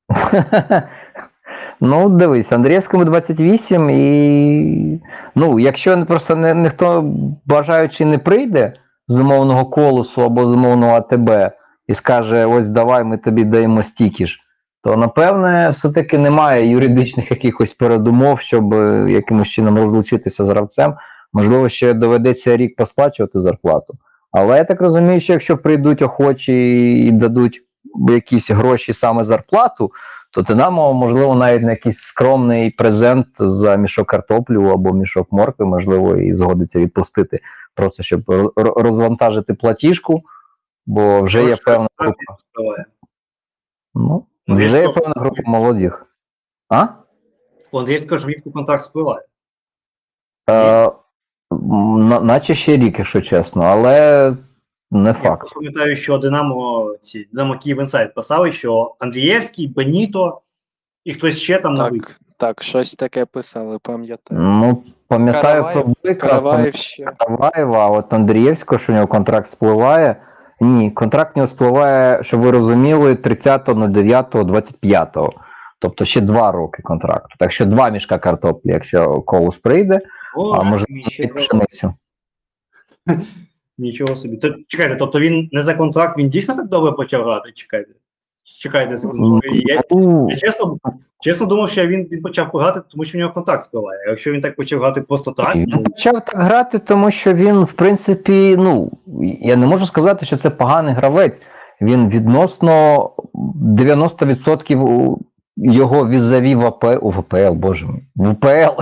Ну, 1.82 2.10
дивись, 2.10 2.52
Андрієвському 2.52 3.06
28 3.06 3.90
і. 3.90 5.02
Ну, 5.36 5.60
якщо 5.60 6.06
просто 6.06 6.36
не, 6.36 6.56
ніхто 6.56 7.02
бажаючи 7.46 8.06
не 8.06 8.18
прийде 8.18 8.74
з 9.08 9.20
умовного 9.20 9.66
колосу 9.66 10.22
або 10.22 10.48
з 10.48 10.54
умовного 10.54 10.92
АТБ 10.92 11.52
і 11.88 11.96
скаже: 11.96 12.46
ось 12.46 12.70
давай 12.70 13.04
ми 13.04 13.18
тобі 13.18 13.44
даємо 13.44 13.84
стільки 13.84 14.28
ж, 14.28 14.40
то 14.84 14.98
напевне 14.98 15.70
все-таки 15.70 16.18
немає 16.18 16.70
юридичних 16.70 17.32
якихось 17.32 17.74
передумов, 17.74 18.42
щоб 18.42 18.74
е, 18.74 19.12
якимось 19.12 19.48
чином 19.48 19.78
розлучитися 19.78 20.46
з 20.46 20.50
гравцем. 20.50 20.96
Можливо, 21.34 21.70
ще 21.70 21.94
доведеться 21.94 22.58
рік 22.58 22.76
посплачувати 22.76 23.40
зарплату. 23.40 23.98
Але 24.32 24.58
я 24.58 24.64
так 24.64 24.82
розумію, 24.82 25.20
що 25.20 25.34
якщо 25.34 25.58
прийдуть 25.58 26.02
охочі 26.02 26.54
і 27.08 27.12
дадуть 27.12 27.64
якісь 28.10 28.52
гроші 28.52 28.94
саме 28.94 29.24
зарплату, 29.24 29.92
то 30.32 30.42
Динамо, 30.42 30.94
можливо, 30.94 31.36
навіть 31.36 31.64
на 31.64 31.70
якийсь 31.72 32.00
скромний 32.00 32.72
презент 32.72 33.28
за 33.40 33.76
мішок 33.76 34.08
картоплю 34.08 34.64
або 34.64 34.94
мішок 34.94 35.32
моркви, 35.32 35.66
можливо, 35.66 36.16
і 36.16 36.34
згодиться 36.34 36.80
відпустити, 36.80 37.40
просто 37.76 38.04
щоб 38.04 38.22
ро- 38.22 38.54
ро- 38.54 38.82
розвантажити 38.82 39.54
платіжку, 39.54 40.22
бо 40.86 41.22
вже 41.22 41.44
є 41.44 41.56
певна 41.66 41.88
Ну, 43.96 44.26
вже 44.56 44.82
є 44.82 44.90
певна 44.90 45.14
група 45.18 45.42
молодих. 45.46 46.06
А? 46.70 46.88
У 47.72 47.80
Андрієвського 47.80 48.18
ж 48.18 48.26
влітку 48.26 48.52
контракт 48.52 48.84
спливає. 48.86 49.22
Е, 50.50 50.92
на- 51.52 52.20
наче 52.20 52.56
ще 52.56 52.78
рік, 52.78 53.00
якщо 53.00 53.22
чесно, 53.22 53.62
але 53.64 54.34
не 54.92 55.10
Я 55.10 55.14
факт. 55.14 55.54
пам'ятаю, 55.56 55.96
що 55.96 56.18
Динамо, 56.18 56.96
ці 57.02 57.28
Динамо 57.32 57.58
Київ 57.60 57.80
Інсайт 57.80 58.14
писали, 58.16 58.52
що 58.52 58.96
Андрієвський, 59.00 59.68
Беніто 59.68 60.42
і 61.06 61.14
хтось 61.14 61.38
ще 61.38 61.60
там 61.60 61.74
на 61.74 61.84
вихід. 61.90 62.04
Так, 62.08 62.18
так, 62.38 62.64
щось 62.64 62.96
таке 62.96 63.26
писали, 63.26 63.80
пам'ятаю. 63.80 64.42
Ну, 64.42 64.84
пам'ятаю 65.08 65.64
про 65.64 65.72
Караваєв- 65.74 65.96
Бика, 66.04 66.28
Караваєв 66.28 66.76
ще. 66.76 67.06
Караваєва, 67.06 67.78
а 67.86 67.88
от 67.90 68.14
Андрієвського, 68.14 68.80
що 68.80 68.92
у 68.94 68.96
нього 68.96 69.08
контракт 69.08 69.48
спливає. 69.50 70.16
Ні, 70.62 70.92
контракт 70.92 71.38
не 71.38 71.48
спливає, 71.48 72.24
щоб 72.24 72.42
ви 72.42 72.52
розуміли, 72.52 73.14
30.09.25. 73.14 75.30
Тобто 75.80 76.06
ще 76.06 76.22
два 76.22 76.52
роки 76.52 76.82
контракту. 76.82 77.36
Так 77.40 77.52
що 77.52 77.66
два 77.66 77.90
мішка 77.90 78.18
картоплі, 78.18 78.72
якщо 78.72 79.22
колос 79.22 79.58
прийде, 79.58 80.02
О, 80.36 80.52
а 80.52 80.64
може 80.64 80.86
і 80.90 81.10
ще 81.10 81.28
пшеницю. 81.28 81.94
Нічого 83.78 84.16
собі. 84.16 84.38
То, 84.38 84.56
чекайте, 84.68 84.96
тобто 84.96 85.20
він 85.20 85.50
не 85.52 85.62
за 85.62 85.74
контракт, 85.74 86.18
він 86.18 86.30
дійсно 86.30 86.56
так 86.56 86.68
добре 86.68 86.92
почав 86.92 87.24
грати? 87.24 87.52
Чекайте. 87.52 87.92
Чекайте 88.58 88.98
секунду. 88.98 89.42
Я, 89.44 89.82
Ну, 89.92 90.28
я 90.30 90.38
чесно, 90.38 90.78
чесно 91.22 91.46
думав, 91.46 91.70
що 91.70 91.88
він, 91.88 92.08
він 92.12 92.22
почав 92.22 92.50
грати, 92.54 92.82
тому 92.92 93.06
що 93.06 93.18
в 93.18 93.22
нього 93.22 93.34
контракт 93.34 93.64
спливає. 93.64 94.00
А 94.08 94.10
якщо 94.10 94.32
він 94.32 94.42
так 94.42 94.56
почав 94.56 94.80
грати 94.80 95.02
просто 95.02 95.32
так, 95.32 95.56
Він 95.56 95.66
ну, 95.68 95.84
почав 95.84 96.14
так 96.14 96.36
грати, 96.36 96.80
тому 96.80 97.12
що 97.12 97.34
він, 97.34 97.64
в 97.64 97.72
принципі, 97.72 98.56
ну 98.60 98.92
я 99.42 99.56
не 99.56 99.68
можу 99.68 99.86
сказати, 99.86 100.26
що 100.26 100.38
це 100.38 100.50
поганий 100.50 100.94
гравець. 100.94 101.42
Він 101.82 102.10
відносно 102.10 103.10
90% 103.78 105.18
його 105.58 106.08
візаві 106.08 106.56
в 106.56 106.66
АП, 106.66 106.84
у 107.02 107.10
ВПЛ, 107.10 107.52
боже 107.54 107.86
мій, 107.86 108.04
в 108.16 108.30
УПЛ. 108.30 108.82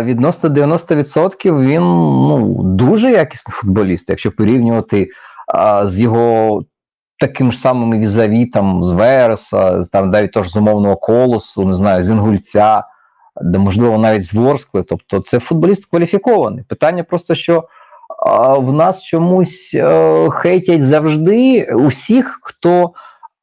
Відносно 0.00 0.48
90% 0.48 1.60
він 1.60 1.82
ну, 2.28 2.60
дуже 2.62 3.10
якісний 3.10 3.52
футболіст, 3.52 4.08
якщо 4.08 4.32
порівнювати 4.32 5.08
а, 5.46 5.86
з 5.86 6.00
його 6.00 6.62
таким 7.20 7.52
ж 7.52 7.58
самим 7.58 8.00
візаві, 8.00 8.46
там, 8.46 8.82
з 8.82 8.90
Вереса, 8.90 9.84
там 9.92 10.10
навіть 10.10 10.32
теж 10.32 10.50
з 10.50 10.56
умовного 10.56 10.96
колосу, 10.96 11.64
не 11.64 11.74
знаю, 11.74 12.02
з 12.02 12.10
Інгульця 12.10 12.84
де 13.42 13.58
можливо 13.58 13.98
навіть 13.98 14.26
з 14.26 14.34
Ворскли. 14.34 14.82
Тобто 14.82 15.20
це 15.20 15.40
футболіст 15.40 15.86
кваліфікований. 15.86 16.64
Питання 16.68 17.04
просто, 17.04 17.34
що 17.34 17.64
а, 18.26 18.58
в 18.58 18.72
нас 18.72 19.02
чомусь 19.02 19.70
е, 19.74 20.30
хейтять 20.30 20.82
завжди 20.82 21.64
усіх, 21.74 22.40
хто 22.42 22.92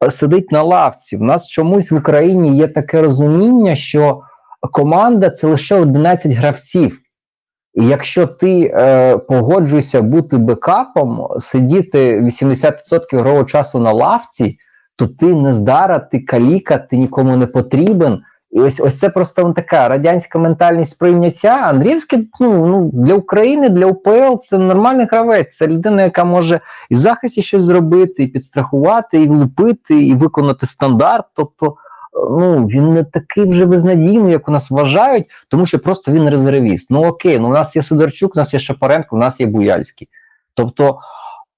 е, 0.03 0.11
сидить 0.11 0.51
на 0.51 0.61
лавці. 0.63 1.17
В 1.17 1.21
нас 1.21 1.47
чомусь 1.47 1.91
в 1.91 1.95
Україні 1.95 2.57
є 2.57 2.67
таке 2.67 3.01
розуміння, 3.01 3.75
що 3.75 4.21
команда 4.71 5.29
це 5.29 5.47
лише 5.47 5.75
11 5.75 6.31
гравців. 6.31 6.99
І 7.77 7.85
якщо 7.85 8.27
ти 8.27 8.71
е, 8.73 9.17
погоджуєшся 9.17 10.01
бути 10.01 10.37
бекапом, 10.37 11.27
сидіти 11.39 12.21
80% 12.21 13.19
грового 13.19 13.43
часу 13.43 13.79
на 13.79 13.91
лавці, 13.91 14.59
то 14.95 15.07
ти 15.07 15.25
не 15.25 15.53
здара, 15.53 15.99
ти 15.99 16.19
каліка, 16.19 16.77
ти 16.77 16.97
нікому 16.97 17.37
не 17.37 17.47
потрібен. 17.47 18.21
І 18.51 18.59
ось 18.59 18.79
ось 18.79 18.99
це 18.99 19.09
просто 19.09 19.53
така 19.53 19.89
радянська 19.89 20.39
ментальність 20.39 20.91
сприйняття. 20.91 21.55
Андріївський 21.55 22.29
ну, 22.39 22.67
ну, 22.67 22.89
для 22.93 23.13
України, 23.13 23.69
для 23.69 23.85
УПЛ 23.85 24.35
це 24.43 24.57
нормальний 24.57 25.07
гравець. 25.11 25.55
Це 25.55 25.67
людина, 25.67 26.03
яка 26.03 26.23
може 26.23 26.59
і 26.89 26.95
в 26.95 26.97
захисті 26.97 27.43
щось 27.43 27.63
зробити, 27.63 28.23
і 28.23 28.27
підстрахувати, 28.27 29.21
і 29.21 29.27
влупити, 29.27 30.03
і 30.03 30.15
виконати 30.15 30.67
стандарт. 30.67 31.25
Тобто, 31.35 31.75
ну 32.29 32.65
він 32.67 32.93
не 32.93 33.03
такий 33.03 33.45
вже 33.45 33.65
безнадійний, 33.65 34.31
як 34.31 34.49
у 34.49 34.51
нас 34.51 34.71
вважають, 34.71 35.25
тому 35.47 35.65
що 35.65 35.79
просто 35.79 36.11
він 36.11 36.29
резервіст. 36.29 36.87
Ну 36.89 37.03
окей, 37.03 37.39
ну 37.39 37.47
у 37.47 37.51
нас 37.51 37.75
є 37.75 37.83
Сидорчук, 37.83 38.35
у 38.35 38.39
нас 38.39 38.53
є 38.53 38.59
Шапаренко, 38.59 39.15
у 39.15 39.19
нас 39.19 39.39
є 39.39 39.45
Буяльський. 39.45 40.07
Тобто, 40.53 40.99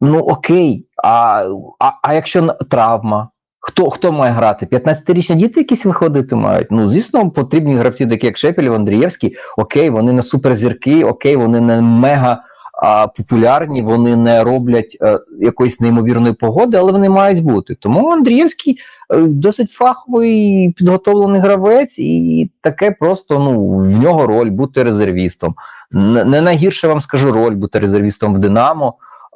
ну 0.02 0.20
окей, 0.20 0.86
а, 1.04 1.46
а, 1.80 1.92
а 2.02 2.14
якщо 2.14 2.48
травма? 2.70 3.30
Хто, 3.60 3.90
хто 3.90 4.12
має 4.12 4.32
грати? 4.34 4.66
15-річні 4.66 5.36
діти 5.36 5.60
якісь 5.60 5.86
виходити 5.86 6.36
мають? 6.36 6.68
Ну, 6.72 6.88
звісно, 6.88 7.30
потрібні 7.30 7.76
гравці, 7.76 8.08
такі 8.08 8.26
як 8.26 8.38
Шепелів, 8.38 8.74
Андрієвський. 8.74 9.38
Окей, 9.58 9.90
вони 9.90 10.14
не 10.14 10.24
суперзірки, 10.24 11.04
окей, 11.04 11.36
вони 11.36 11.62
не 11.62 11.82
мега 11.82 12.44
а, 12.82 13.08
популярні, 13.08 13.82
вони 13.82 14.16
не 14.16 14.44
роблять 14.44 14.98
а, 15.02 15.20
якоїсь 15.40 15.80
неймовірної 15.80 16.34
погоди, 16.34 16.78
але 16.78 16.92
вони 16.92 17.10
мають 17.10 17.44
бути. 17.44 17.76
Тому 17.76 18.10
Андрієвський 18.10 18.78
е, 19.14 19.18
досить 19.22 19.72
фаховий 19.72 20.70
підготовлений 20.78 21.42
гравець, 21.42 22.00
і 22.00 22.52
таке 22.62 22.92
просто 22.92 23.40
ну, 23.40 23.78
в 23.78 23.90
нього 23.90 24.28
роль 24.28 24.50
бути 24.50 24.84
резервістом. 24.84 25.56
Не, 25.92 26.42
найгірше 26.42 26.88
вам 26.88 27.02
скажу 27.02 27.32
роль 27.32 27.56
бути 27.56 27.80
резервістом 27.80 28.36
в 28.36 28.40
Динамо, 28.40 28.94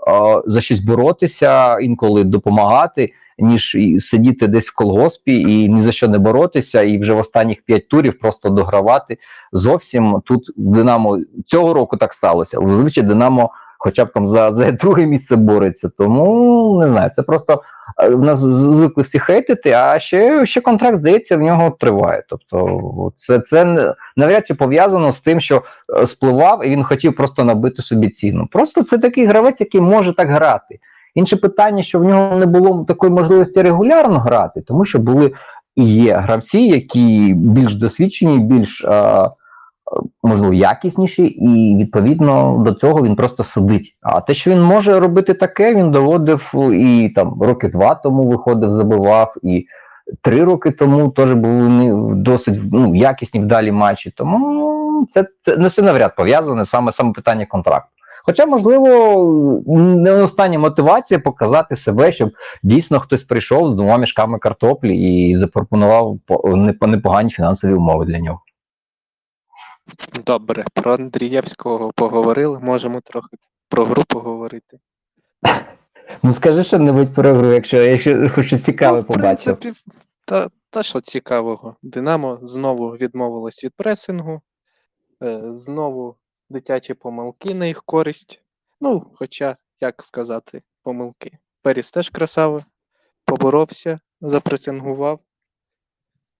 а, 0.08 0.42
за 0.46 0.62
щось 0.62 0.80
боротися, 0.80 1.80
інколи 1.80 2.24
допомагати 2.24 3.14
ніж 3.40 3.78
сидіти 4.00 4.48
десь 4.48 4.68
в 4.68 4.76
колгоспі 4.76 5.42
і 5.42 5.70
ні 5.70 5.82
за 5.82 5.92
що 5.92 6.08
не 6.08 6.18
боротися, 6.18 6.82
і 6.82 7.00
вже 7.00 7.14
в 7.14 7.18
останніх 7.18 7.62
п'ять 7.66 7.88
турів 7.90 8.20
просто 8.20 8.50
догравати. 8.50 9.18
Зовсім 9.52 10.22
тут 10.26 10.52
Динамо 10.58 11.20
цього 11.46 11.74
року 11.74 11.98
так 11.98 12.14
сталося. 12.14 12.58
Зазвичай 12.62 13.04
Динамо, 13.04 13.52
хоча 13.78 14.06
б 14.06 14.12
там 14.12 14.28
за, 14.28 14.52
за 14.52 14.72
друге 14.72 15.06
місце 15.06 15.36
бореться. 15.36 15.90
Тому 15.98 16.80
не 16.82 16.88
знаю, 16.88 17.12
це 17.14 17.24
просто 17.24 17.62
е, 18.04 18.10
в 18.10 18.22
нас 18.22 18.40
звикли 18.40 19.04
всі 19.04 19.20
хейтити, 19.20 19.72
а 19.72 20.00
ще, 20.00 20.46
ще 20.46 20.62
контракт 20.62 21.00
здається 21.00 21.38
в 21.38 21.42
нього 21.42 21.78
триває. 21.80 22.24
Тобто, 22.30 23.12
це, 23.16 23.40
це 23.40 23.94
навряд 24.16 24.48
чи 24.48 24.54
пов'язано 24.54 25.12
з 25.12 25.20
тим, 25.20 25.40
що 25.40 25.62
е, 26.00 26.08
спливав 26.08 26.66
і 26.66 26.70
він 26.70 26.84
хотів 26.84 27.16
просто 27.16 27.44
набити 27.44 27.82
собі 27.82 28.10
ціну. 28.10 28.48
Просто 28.52 28.84
це 28.84 28.98
такий 28.98 29.26
гравець, 29.26 29.60
який 29.60 29.82
може 29.82 30.16
так 30.16 30.30
грати. 30.30 30.80
Інше 31.16 31.36
питання, 31.36 31.84
що 31.84 32.00
в 32.00 32.04
нього 32.04 32.38
не 32.38 32.46
було 32.46 32.86
такої 32.88 33.12
можливості 33.12 33.62
регулярно 33.62 34.20
грати, 34.20 34.62
тому 34.62 34.86
що 34.86 35.00
були 35.00 35.32
і 35.76 35.86
є 35.86 36.16
гравці, 36.16 36.60
які 36.60 37.34
більш 37.34 37.76
досвідчені, 37.76 38.40
більш 38.40 38.86
е, 38.86 39.30
можливо 40.24 40.54
якісніші, 40.54 41.24
і 41.24 41.78
відповідно 41.78 42.58
до 42.66 42.74
цього 42.74 43.04
він 43.04 43.16
просто 43.16 43.44
сидить. 43.44 43.96
А 44.02 44.22
те, 44.22 44.36
що 44.36 44.52
він 44.52 44.62
може 44.62 45.00
робити 45.00 45.34
таке, 45.34 45.76
він 45.76 45.92
доводив 45.92 46.52
і 46.74 47.14
там 47.16 47.42
роки 47.42 47.68
два 47.68 47.96
тому 47.96 48.24
виходив, 48.24 48.72
забивав, 48.72 49.36
і 49.44 49.66
три 50.22 50.44
роки 50.44 50.72
тому 50.72 51.10
теж 51.10 51.34
були 51.34 51.92
досить 52.16 52.60
ну, 52.72 52.96
якісні 52.96 53.40
вдалі 53.40 53.72
матчі. 53.72 54.14
Тому 54.18 55.08
це, 55.10 55.26
це 55.42 55.58
не 55.58 55.68
все 55.68 55.82
навряд 55.82 56.16
пов'язане 56.16 56.66
саме 56.66 56.92
саме 56.92 57.14
питання 57.14 57.46
контракту. 57.46 57.93
Хоча, 58.26 58.46
можливо, 58.46 59.64
не 59.78 60.12
остання 60.12 60.60
мотивація 60.60 61.20
показати 61.20 61.76
себе, 61.76 62.12
щоб 62.12 62.32
дійсно 62.64 63.00
хтось 63.00 63.24
прийшов 63.24 63.72
з 63.72 63.76
двома 63.76 63.98
мішками 63.98 64.40
картоплі 64.40 64.98
і 64.98 65.38
запропонував 65.38 66.20
непогані 66.82 67.30
фінансові 67.30 67.74
умови 67.74 68.06
для 68.06 68.20
нього. 68.20 68.42
Добре, 70.26 70.66
про 70.74 70.94
Андрієвського 70.94 71.92
поговорили, 71.96 72.60
можемо 72.60 73.02
трохи 73.02 73.38
про 73.70 73.86
гру 73.86 74.04
поговорити. 74.08 74.78
Ну 76.24 76.34
скажи 76.34 76.64
що-небудь 76.64 77.14
про 77.14 77.34
гру, 77.34 77.52
якщо, 77.54 77.78
якщо 77.82 78.30
хоч 78.30 78.48
щось 78.48 78.64
цікаве 78.64 78.98
Ну, 78.98 79.04
побачив. 79.04 79.58
та, 80.28 80.48
та 80.70 80.84
що 80.84 81.02
цікавого. 81.02 81.76
Динамо 81.84 82.40
знову 82.42 82.90
відмовилось 82.90 83.64
від 83.64 83.74
пресингу, 83.78 84.42
е, 85.24 85.42
знову 85.54 86.16
дитячі 86.50 86.94
помилки 86.94 87.54
на 87.54 87.66
їх 87.66 87.84
користь. 87.84 88.42
Ну, 88.82 89.12
хоча, 89.16 89.58
як 89.82 90.04
сказати, 90.04 90.62
помилки. 90.84 91.38
Періс 91.62 91.92
теж 91.92 92.10
красавий, 92.10 92.64
поборовся, 93.26 94.00
запресингував. 94.22 95.20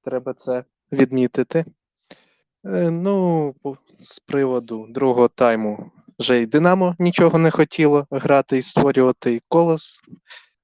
Треба 0.04 0.34
це 0.34 0.64
відмітити. 0.92 1.66
Е, 2.66 2.92
ну, 2.92 3.56
з 4.00 4.20
приводу 4.20 4.88
другого 4.90 5.28
тайму 5.28 5.92
вже 6.20 6.42
й 6.42 6.46
Динамо 6.46 6.96
нічого 7.00 7.38
не 7.38 7.52
хотіло 7.52 8.08
грати 8.12 8.58
і 8.58 8.62
створювати, 8.62 9.34
і 9.34 9.42
колос 9.48 10.00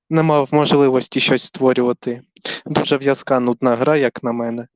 не 0.10 0.24
мав 0.24 0.50
можливості 0.52 1.20
щось 1.20 1.44
створювати. 1.44 2.22
Дуже 2.66 2.98
в'язка 2.98 3.40
нудна 3.40 3.76
гра, 3.76 3.98
як 3.98 4.24
на 4.24 4.32
мене. 4.32 4.68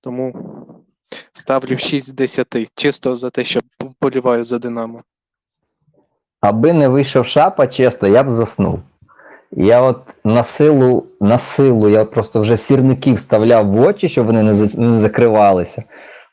Тому 0.00 0.32
ставлю 1.38 1.78
6 1.78 2.06
з 2.06 2.12
10, 2.12 2.46
чисто 2.74 3.16
за 3.16 3.30
те, 3.30 3.44
що 3.44 3.60
вболіваю 3.80 4.44
за 4.44 4.58
Динамо. 4.58 5.02
Аби 6.40 6.72
не 6.72 6.88
вийшов 6.88 7.26
шапа, 7.26 7.66
чесно, 7.66 8.08
я 8.08 8.22
б 8.22 8.30
заснув. 8.30 8.80
Я 9.52 9.82
от 9.82 10.00
на 10.24 10.44
силу, 10.44 11.06
на 11.20 11.38
силу, 11.38 11.88
я 11.88 12.04
просто 12.04 12.40
вже 12.40 12.56
сірників 12.56 13.14
вставляв 13.14 13.70
в 13.70 13.80
очі, 13.80 14.08
щоб 14.08 14.26
вони 14.26 14.42
не, 14.42 14.52
за- 14.52 14.82
не 14.82 14.98
закривалися. 14.98 15.82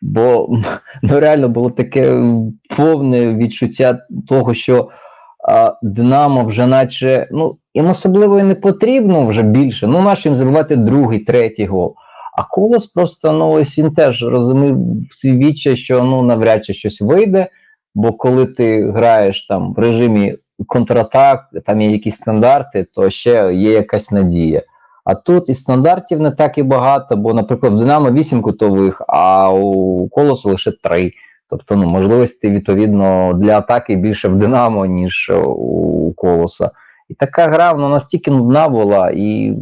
Бо 0.02 0.50
ну, 1.02 1.20
реально 1.20 1.50
було 1.50 1.70
таке 1.70 2.24
повне 2.78 3.34
відчуття 3.34 4.00
того, 4.28 4.54
що 4.54 4.90
а, 5.48 5.74
Динамо 5.82 6.44
вже 6.46 6.68
наче, 6.68 7.28
ну, 7.32 7.58
їм 7.74 7.90
особливо 7.90 8.40
і 8.40 8.44
не 8.44 8.56
потрібно 8.56 9.28
вже 9.28 9.44
більше. 9.44 9.88
Ну, 9.88 10.02
наш 10.02 10.26
їм 10.26 10.36
забивати 10.36 10.76
другий, 10.76 11.20
третій 11.20 11.66
гол. 11.66 11.96
А 12.36 12.44
Колос 12.44 12.88
просто, 12.88 13.32
ну, 13.32 13.52
ось 13.52 13.78
він 13.78 13.92
теж 13.92 14.24
розумів 14.24 14.78
свій 15.12 15.38
вічі, 15.38 15.78
що 15.78 16.04
ну, 16.04 16.22
навряд 16.22 16.66
чи 16.66 16.74
щось 16.74 17.02
вийде. 17.02 17.48
Бо 17.96 18.14
коли 18.14 18.46
ти 18.46 18.92
граєш 18.92 19.48
там 19.48 19.74
в 19.74 19.80
режимі 19.80 20.36
контратак, 20.68 21.50
там 21.66 21.82
є 21.82 21.92
якісь 21.92 22.16
стандарти, 22.16 22.86
то 22.96 23.10
ще 23.10 23.54
є 23.54 23.72
якась 23.72 24.12
надія. 24.12 24.64
А 25.06 25.16
тут 25.16 25.50
і 25.50 25.56
стандартів 25.56 26.20
не 26.20 26.32
так 26.32 26.58
і 26.58 26.64
багато, 26.64 27.18
бо, 27.18 27.34
наприклад, 27.34 27.74
в 27.74 27.78
Динамо 27.78 28.12
8 28.12 28.42
кутових, 28.42 29.02
а 29.08 29.52
у 29.52 30.08
Колосу 30.08 30.50
лише 30.50 30.72
3. 30.84 31.12
Тобто, 31.50 31.76
ну, 31.76 31.88
можливості, 31.88 32.50
відповідно, 32.50 33.34
для 33.34 33.58
атаки 33.58 33.96
більше 33.96 34.28
в 34.28 34.36
Динамо, 34.36 34.86
ніж 34.86 35.32
у 35.46 36.14
Колоса. 36.16 36.72
І 37.10 37.14
така 37.14 37.48
гра 37.48 37.74
вона 37.74 37.90
настільки 37.90 38.32
нудна 38.32 38.70
була, 38.70 39.12
і 39.16 39.54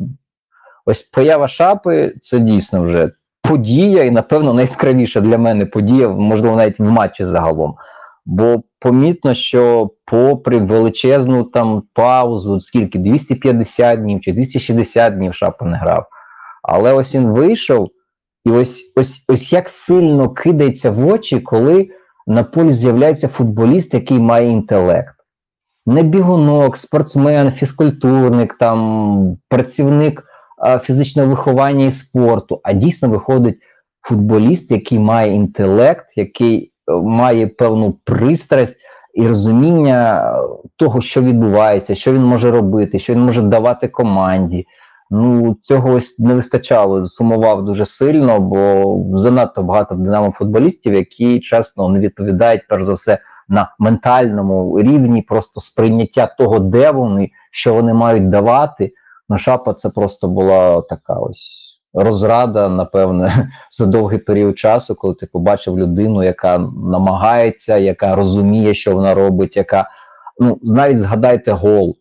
ось 0.85 1.01
поява 1.01 1.47
шапи 1.47 2.13
це 2.21 2.39
дійсно 2.39 2.81
вже 2.81 3.11
подія, 3.41 4.03
і, 4.03 4.11
напевно, 4.11 4.53
найяскравіша 4.53 5.21
для 5.21 5.37
мене 5.37 5.65
подія, 5.65 6.09
можливо, 6.09 6.55
навіть 6.55 6.79
в 6.79 6.83
матчі 6.83 7.25
загалом. 7.25 7.75
Бо 8.25 8.63
помітно, 8.79 9.33
що 9.33 9.89
попри 10.05 10.57
величезну 10.57 11.43
там 11.43 11.83
паузу, 11.93 12.59
скільки 12.59 12.99
250 12.99 14.01
днів 14.01 14.21
чи 14.21 14.33
260 14.33 15.15
днів 15.15 15.33
Шапа 15.33 15.65
не 15.65 15.77
грав. 15.77 16.05
Але 16.63 16.93
ось 16.93 17.15
він 17.15 17.31
вийшов, 17.31 17.89
і 18.45 18.51
ось 18.51 18.93
ось 18.95 19.23
ось 19.27 19.53
як 19.53 19.69
сильно 19.69 20.29
кидається 20.29 20.91
в 20.91 21.07
очі, 21.07 21.39
коли 21.39 21.89
на 22.27 22.43
полі 22.43 22.73
з'являється 22.73 23.27
футболіст, 23.27 23.93
який 23.93 24.19
має 24.19 24.51
інтелект. 24.51 25.15
Не 25.85 26.03
бігунок, 26.03 26.77
спортсмен, 26.77 27.51
фізкультурник, 27.51 28.57
там 28.57 29.37
працівник 29.49 30.23
фізичного 30.83 31.29
виховання 31.29 31.85
і 31.85 31.91
спорту, 31.91 32.59
а 32.63 32.73
дійсно 32.73 33.09
виходить 33.09 33.57
футболіст, 34.01 34.71
який 34.71 34.99
має 34.99 35.33
інтелект, 35.33 36.05
який 36.15 36.71
е, 36.87 36.93
має 36.93 37.47
певну 37.47 37.97
пристрасть 38.03 38.77
і 39.13 39.27
розуміння 39.27 40.25
е, 40.25 40.43
того, 40.75 41.01
що 41.01 41.21
відбувається, 41.21 41.95
що 41.95 42.13
він 42.13 42.23
може 42.23 42.51
робити, 42.51 42.99
що 42.99 43.13
він 43.13 43.21
може 43.21 43.41
давати 43.41 43.87
команді. 43.87 44.65
Ну, 45.11 45.57
цього 45.61 45.91
ось 45.91 46.19
не 46.19 46.33
вистачало, 46.35 47.05
сумував 47.05 47.65
дуже 47.65 47.85
сильно, 47.85 48.39
бо 48.39 49.19
занадто 49.19 49.63
багато 49.63 49.95
в 49.95 49.97
Динамо 49.97 50.31
футболістів, 50.31 50.93
які 50.93 51.39
чесно 51.39 51.89
не 51.89 51.99
відповідають, 51.99 52.67
перш 52.69 52.85
за 52.85 52.93
все, 52.93 53.17
на 53.49 53.75
ментальному 53.79 54.81
рівні 54.81 55.21
просто 55.21 55.61
сприйняття 55.61 56.35
того, 56.37 56.59
де 56.59 56.91
вони, 56.91 57.31
що 57.51 57.73
вони 57.73 57.93
мають 57.93 58.29
давати. 58.29 58.91
Ну, 59.29 59.37
шапа 59.37 59.73
це 59.73 59.89
просто 59.89 60.27
була 60.27 60.81
така 60.81 61.13
ось 61.13 61.63
розрада, 61.93 62.69
напевне, 62.69 63.51
за 63.71 63.85
довгий 63.85 64.19
період 64.19 64.59
часу, 64.59 64.95
коли 64.95 65.13
ти 65.13 65.25
побачив 65.25 65.79
людину, 65.79 66.23
яка 66.23 66.57
намагається, 66.87 67.77
яка 67.77 68.15
розуміє, 68.15 68.73
що 68.73 68.95
вона 68.95 69.13
робить, 69.13 69.57
яка 69.57 69.89
ну 70.39 70.59
навіть 70.63 70.99
згадайте 70.99 71.51
гол. 71.51 71.95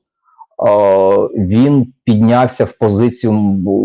О, 0.57 1.29
він 1.35 1.93
піднявся 2.05 2.65
в 2.65 2.73
позицію, 2.73 3.33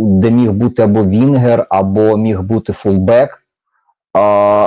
де 0.04 0.32
міг 0.32 0.52
бути 0.52 0.82
або 0.82 1.04
Вінгер, 1.04 1.68
або 1.70 2.18
міг 2.18 2.42
бути 2.42 2.74
фулбек. 2.74 3.44
А, 4.14 4.20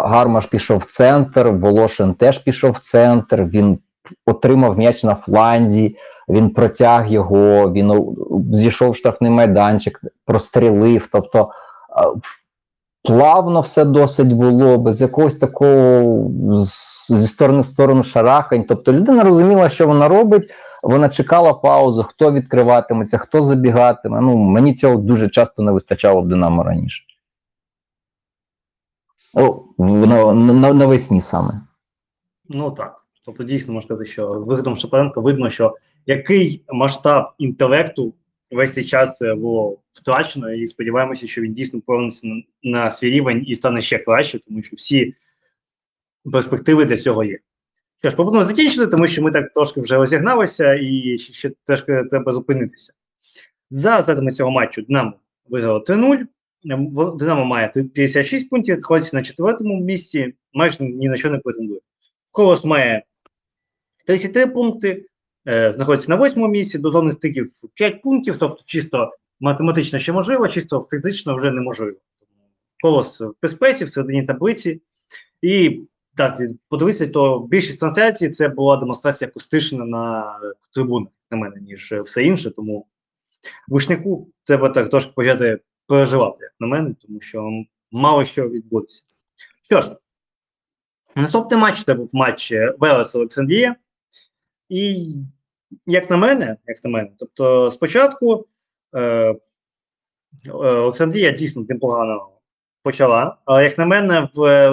Гармаш 0.06 0.46
пішов 0.46 0.78
в 0.78 0.84
центр, 0.84 1.48
Волошин 1.48 2.14
теж 2.14 2.38
пішов 2.38 2.72
в 2.72 2.78
центр. 2.78 3.44
Він 3.44 3.78
отримав 4.26 4.78
м'яч 4.78 5.04
на 5.04 5.14
фланзі, 5.14 5.96
він 6.30 6.50
протяг 6.50 7.12
його, 7.12 7.72
він 7.72 8.16
зійшов 8.52 8.90
в 8.90 8.96
штрафний 8.96 9.30
майданчик, 9.30 10.00
прострілив. 10.24 11.08
Тобто 11.12 11.50
плавно 13.04 13.60
все 13.60 13.84
досить 13.84 14.32
було, 14.32 14.78
без 14.78 15.00
якогось 15.00 15.36
такого 15.36 16.30
зі 17.08 17.26
сторони 17.26 17.60
в 17.60 17.66
сторону 17.66 18.02
шарахань. 18.02 18.64
Тобто 18.64 18.92
людина 18.92 19.24
розуміла, 19.24 19.68
що 19.68 19.86
вона 19.86 20.08
робить. 20.08 20.50
Вона 20.82 21.08
чекала 21.08 21.54
паузу, 21.54 22.02
хто 22.02 22.32
відкриватиметься, 22.32 23.18
хто 23.18 23.42
забігатиме. 23.42 24.20
Ну, 24.20 24.36
мені 24.36 24.74
цього 24.74 24.96
дуже 24.96 25.28
часто 25.28 25.62
не 25.62 25.72
вистачало 25.72 26.20
в 26.22 26.28
Динамо 26.28 26.62
раніше. 26.62 27.02
О, 29.34 29.62
на, 29.78 30.32
на, 30.34 30.72
навесні 30.72 31.20
саме. 31.20 31.60
Ну 32.48 32.70
так. 32.70 32.96
Тобто, 33.24 33.44
дійсно 33.44 33.74
можна 33.74 33.86
сказати, 33.86 34.10
що 34.10 34.32
виглядом 34.32 34.76
Шапаренка 34.76 35.20
видно, 35.20 35.50
що 35.50 35.76
який 36.06 36.64
масштаб 36.68 37.24
інтелекту 37.38 38.14
весь 38.50 38.74
цей 38.74 38.84
час 38.84 39.22
е, 39.22 39.34
було 39.34 39.78
втрачено, 39.92 40.52
і 40.52 40.68
сподіваємося, 40.68 41.26
що 41.26 41.40
він 41.40 41.52
дійсно 41.52 41.80
повернеться 41.80 42.26
на, 42.26 42.42
на 42.62 42.90
свій 42.90 43.10
рівень 43.10 43.44
і 43.46 43.54
стане 43.54 43.80
ще 43.80 43.98
краще, 43.98 44.38
тому 44.38 44.62
що 44.62 44.76
всі 44.76 45.14
перспективи 46.32 46.84
для 46.84 46.96
цього 46.96 47.24
є. 47.24 47.38
Що 48.00 48.10
ж, 48.10 48.16
пропоную 48.16 48.44
закінчити, 48.44 48.86
тому 48.86 49.06
що 49.06 49.22
ми 49.22 49.30
так 49.30 49.52
трошки 49.52 49.80
вже 49.80 49.96
розігналися 49.96 50.74
і 50.74 51.18
ще, 51.18 51.32
ще 51.32 51.50
трошки 51.64 52.04
треба 52.10 52.32
зупинитися. 52.32 52.92
За 53.70 53.90
результатами 53.90 54.30
цього 54.30 54.50
матчу 54.50 54.82
Динамо 54.82 55.12
виграло 55.48 55.78
3-0. 55.78 56.26
Ем, 56.70 56.90
Динамо 57.18 57.44
має 57.44 57.68
56 57.68 58.50
пунктів, 58.50 58.74
знаходиться 58.74 59.16
на 59.16 59.22
четвертому 59.22 59.80
місці, 59.80 60.34
майже 60.54 60.84
ні 60.84 61.08
на 61.08 61.16
що 61.16 61.30
не 61.30 61.38
претендує. 61.38 61.80
Колос 62.30 62.64
має 62.64 63.02
33 64.10 64.46
пункти, 64.46 65.06
е, 65.48 65.72
знаходиться 65.72 66.10
на 66.10 66.16
восьмому 66.16 66.52
місці, 66.52 66.78
до 66.78 66.90
зони 66.90 67.12
стиків 67.12 67.52
5 67.74 68.02
пунктів, 68.02 68.36
тобто 68.36 68.62
чисто 68.66 69.12
математично 69.40 69.98
ще 69.98 70.12
можливо, 70.12 70.48
чисто 70.48 70.86
фізично 70.90 71.36
вже 71.36 71.50
неможливо. 71.50 71.98
Колос 72.82 73.20
в 73.20 73.34
безпеці, 73.42 73.84
в 73.84 73.88
середині 73.88 74.22
таблиці. 74.22 74.80
І 75.42 75.80
так, 76.16 76.40
подивитися, 76.68 77.06
то 77.06 77.46
більшість 77.50 77.80
трансляцій 77.80 78.28
це 78.28 78.48
була 78.48 78.76
демонстрація 78.76 79.28
акустична 79.28 79.84
на 79.84 80.34
трибунах, 80.74 81.12
на 81.30 81.36
мене, 81.36 81.56
ніж 81.60 81.92
все 81.92 82.24
інше. 82.24 82.50
Тому 82.50 82.86
вишняку 83.68 84.28
треба 84.44 84.68
так 84.68 84.90
трошки 84.90 85.12
почати 85.14 85.58
переживати, 85.86 86.38
як 86.40 86.52
на 86.60 86.66
мене, 86.66 86.94
тому 87.06 87.20
що 87.20 87.50
мало 87.90 88.24
що 88.24 88.48
відбудеться. 88.48 89.02
Що 89.62 89.80
ж, 89.80 89.96
Наступний 91.16 91.60
матч 91.60 91.84
це 91.84 91.94
був 91.94 92.10
матч 92.12 92.52
Велес 92.78 93.14
Олександрія. 93.14 93.76
І 94.70 95.14
як 95.86 96.10
на 96.10 96.16
мене, 96.16 96.56
як 96.66 96.84
на 96.84 96.90
мене, 96.90 97.08
тобто 97.18 97.70
спочатку 97.70 98.46
е, 98.96 99.00
е, 99.00 99.36
Олександрія 100.52 101.30
дійсно 101.30 101.64
непогано 101.68 102.28
почала, 102.82 103.36
але 103.44 103.64
як 103.64 103.78
на 103.78 103.86
мене, 103.86 104.28
в, 104.34 104.70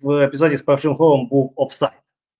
в 0.00 0.10
епізоді 0.10 0.56
з 0.56 0.62
першим 0.62 0.94
голом 0.94 1.28
був 1.28 1.52
офсайд. 1.56 1.92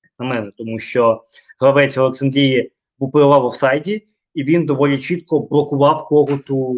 Як 0.02 0.12
на 0.18 0.26
мене, 0.34 0.50
тому 0.58 0.78
що 0.78 1.24
гравець 1.60 1.98
Олександрії 1.98 2.72
перебував 2.98 3.42
в 3.42 3.44
офсайді, 3.44 4.06
і 4.34 4.44
він 4.44 4.66
доволі 4.66 4.98
чітко 4.98 5.40
блокував 5.40 6.04
коготу. 6.08 6.76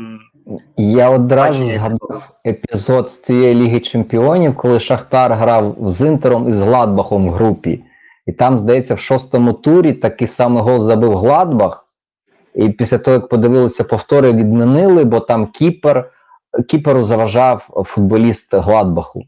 м, 0.00 0.20
Я 0.76 1.10
одразу 1.10 1.66
згадав 1.66 2.30
епізод 2.46 3.10
з 3.10 3.16
тієї 3.16 3.54
Ліги 3.54 3.80
Чемпіонів, 3.80 4.56
коли 4.56 4.80
Шахтар 4.80 5.32
грав 5.32 5.76
з 5.80 6.06
Інтером 6.06 6.48
і 6.48 6.52
з 6.52 6.60
Гладбахом 6.60 7.28
в 7.28 7.32
групі. 7.32 7.84
І 8.28 8.32
там, 8.32 8.58
здається, 8.58 8.94
в 8.94 8.98
шостому 8.98 9.52
турі 9.52 9.92
такий 9.92 10.28
самий 10.28 10.62
гол 10.62 10.80
забив 10.80 11.16
Гладбах. 11.16 11.86
І 12.54 12.68
після 12.68 12.98
того, 12.98 13.14
як 13.14 13.28
подивилися 13.28 13.84
повтори, 13.84 14.32
відмінили, 14.32 15.04
бо 15.04 15.20
там 15.20 15.46
кіпер, 15.46 16.10
кіперу 16.68 17.04
заважав 17.04 17.84
футболіст 17.86 18.54
Гладбаху. 18.54 19.22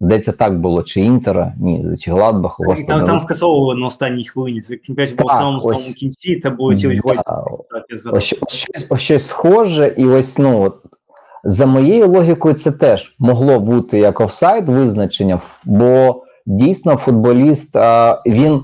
Здається, 0.00 0.32
так 0.32 0.60
було, 0.60 0.82
чи 0.82 1.00
Інтера, 1.00 1.54
ні, 1.60 1.96
чи 2.00 2.10
Гладбаху. 2.10 2.64
І 2.64 2.66
господи, 2.66 2.88
там, 2.88 3.00
ну, 3.00 3.06
там 3.06 3.20
скасовували 3.20 3.80
на 3.80 3.86
останній 3.86 4.24
хвилині. 4.24 4.60
Це 4.60 4.76
чемпіонат 4.76 5.16
був 5.16 5.26
в 5.26 5.32
самому 5.32 5.60
самому 5.60 5.94
кінці, 5.94 6.40
це 6.40 6.50
були 6.50 6.76
ці 6.76 6.88
ось 6.88 6.98
гольки. 6.98 7.22
да, 7.26 7.44
ось, 8.12 8.24
щось, 8.24 8.86
ось 8.88 9.00
щось 9.00 9.26
схоже, 9.26 9.94
і 9.96 10.06
ось 10.06 10.38
ну 10.38 10.62
от, 10.62 10.76
за 11.44 11.66
моєю 11.66 12.08
логікою, 12.08 12.54
це 12.54 12.72
теж 12.72 13.14
могло 13.18 13.60
бути 13.60 13.98
як 13.98 14.20
офсайд 14.20 14.68
визначення, 14.68 15.40
бо 15.64 16.22
дійсно 16.48 16.96
футболіст 16.96 17.76
він 18.26 18.62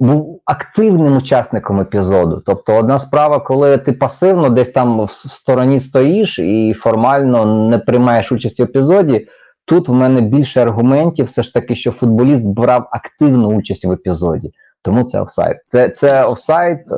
був 0.00 0.40
активним 0.44 1.16
учасником 1.16 1.80
епізоду. 1.80 2.42
Тобто, 2.46 2.76
одна 2.76 2.98
справа, 2.98 3.38
коли 3.38 3.78
ти 3.78 3.92
пасивно 3.92 4.48
десь 4.48 4.70
там 4.70 5.04
в, 5.04 5.10
стороні 5.10 5.80
стоїш 5.80 6.38
і 6.38 6.74
формально 6.80 7.68
не 7.68 7.78
приймаєш 7.78 8.32
участь 8.32 8.60
в 8.60 8.62
епізоді. 8.62 9.28
Тут 9.64 9.88
в 9.88 9.92
мене 9.92 10.20
більше 10.20 10.62
аргументів, 10.62 11.26
все 11.26 11.42
ж 11.42 11.54
таки, 11.54 11.76
що 11.76 11.92
футболіст 11.92 12.44
брав 12.46 12.88
активну 12.90 13.48
участь 13.48 13.84
в 13.84 13.92
епізоді. 13.92 14.52
Тому 14.82 15.04
це 15.04 15.20
офсайд. 15.20 15.56
Це, 15.68 15.88
це 15.88 16.24
офсайд, 16.24 16.78
е, 16.92 16.96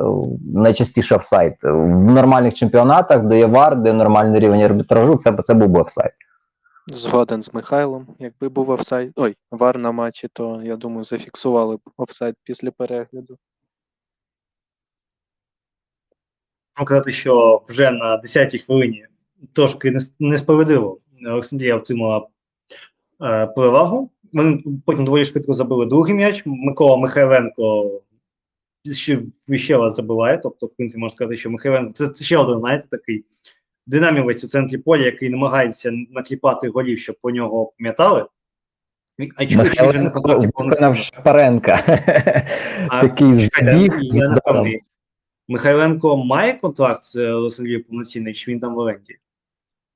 найчастіше 0.53 1.15
офсайд. 1.15 1.53
В 1.63 2.11
нормальних 2.11 2.53
чемпіонатах, 2.53 3.23
де 3.23 3.37
є 3.37 3.45
вар, 3.45 3.75
де 3.75 3.93
нормальний 3.93 4.39
рівень 4.39 4.61
арбітражу, 4.61 5.15
це, 5.15 5.33
це 5.45 5.53
був 5.53 5.69
би 5.69 5.81
офсайд. 5.81 6.11
Згоден 6.87 7.43
з 7.43 7.53
Михайлом. 7.53 8.07
Якби 8.19 8.49
був 8.49 8.69
офсайд. 8.69 9.11
Ой, 9.15 9.35
вар 9.51 9.77
на 9.77 9.91
матчі, 9.91 10.27
то 10.33 10.61
я 10.63 10.75
думаю, 10.75 11.03
зафіксували 11.03 11.77
б 11.77 11.79
офсайд 11.97 12.35
після 12.43 12.71
перегляду. 12.71 13.37
Можна 16.77 16.87
казати, 16.87 17.11
що 17.11 17.61
вже 17.67 17.91
на 17.91 18.21
10-й 18.21 18.59
хвилині 18.59 19.05
трошки 19.53 19.91
нес- 19.91 20.13
несправедливо 20.19 20.99
Олександрія 21.27 21.77
отримала 21.77 22.27
е, 23.23 23.47
перевагу. 23.47 24.11
Вони 24.33 24.63
потім 24.85 25.05
доволі 25.05 25.25
швидко 25.25 25.53
забили 25.53 25.85
другий 25.85 26.13
м'яч. 26.13 26.43
Микола 26.45 26.97
Михайленко 26.97 27.91
ще, 28.91 29.21
ще 29.55 29.77
раз 29.77 29.95
забиває. 29.95 30.37
Тобто, 30.37 30.65
в 30.65 30.69
принципі, 30.75 30.99
можна 30.99 31.15
сказати, 31.15 31.37
що 31.37 31.49
Михайленко 31.49 31.93
це, 31.93 32.09
це 32.09 32.25
ще 32.25 32.37
один, 32.37 32.59
знаєте, 32.59 32.87
такий 32.91 33.25
динамівець 33.91 34.43
у 34.43 34.47
центрі 34.47 34.77
поля, 34.77 35.05
який 35.05 35.29
намагається 35.29 35.91
накліпати 36.11 36.69
голів, 36.69 36.99
щоб 36.99 37.15
про 37.21 37.31
нього 37.31 37.71
пам'ятали. 37.77 38.25
А 39.35 39.45
чому 39.45 39.63
він 39.63 39.89
вже 39.89 39.99
на 39.99 40.03
Михайленко 40.03 40.51
контракті 40.53 41.03
Шапаренка. 41.03 41.77
Такий 43.01 43.35
збіг 43.35 43.91
я 44.01 44.29
не 44.29 44.35
впевнений. 44.35 44.81
Михайленко 45.47 46.17
має 46.17 46.53
контракт 46.53 47.05
з 47.05 47.59
е, 47.59 47.79
повноцінний, 47.79 48.33
чи 48.33 48.51
він 48.51 48.59
там 48.59 48.75
в 48.75 48.77
оренді? 48.77 49.17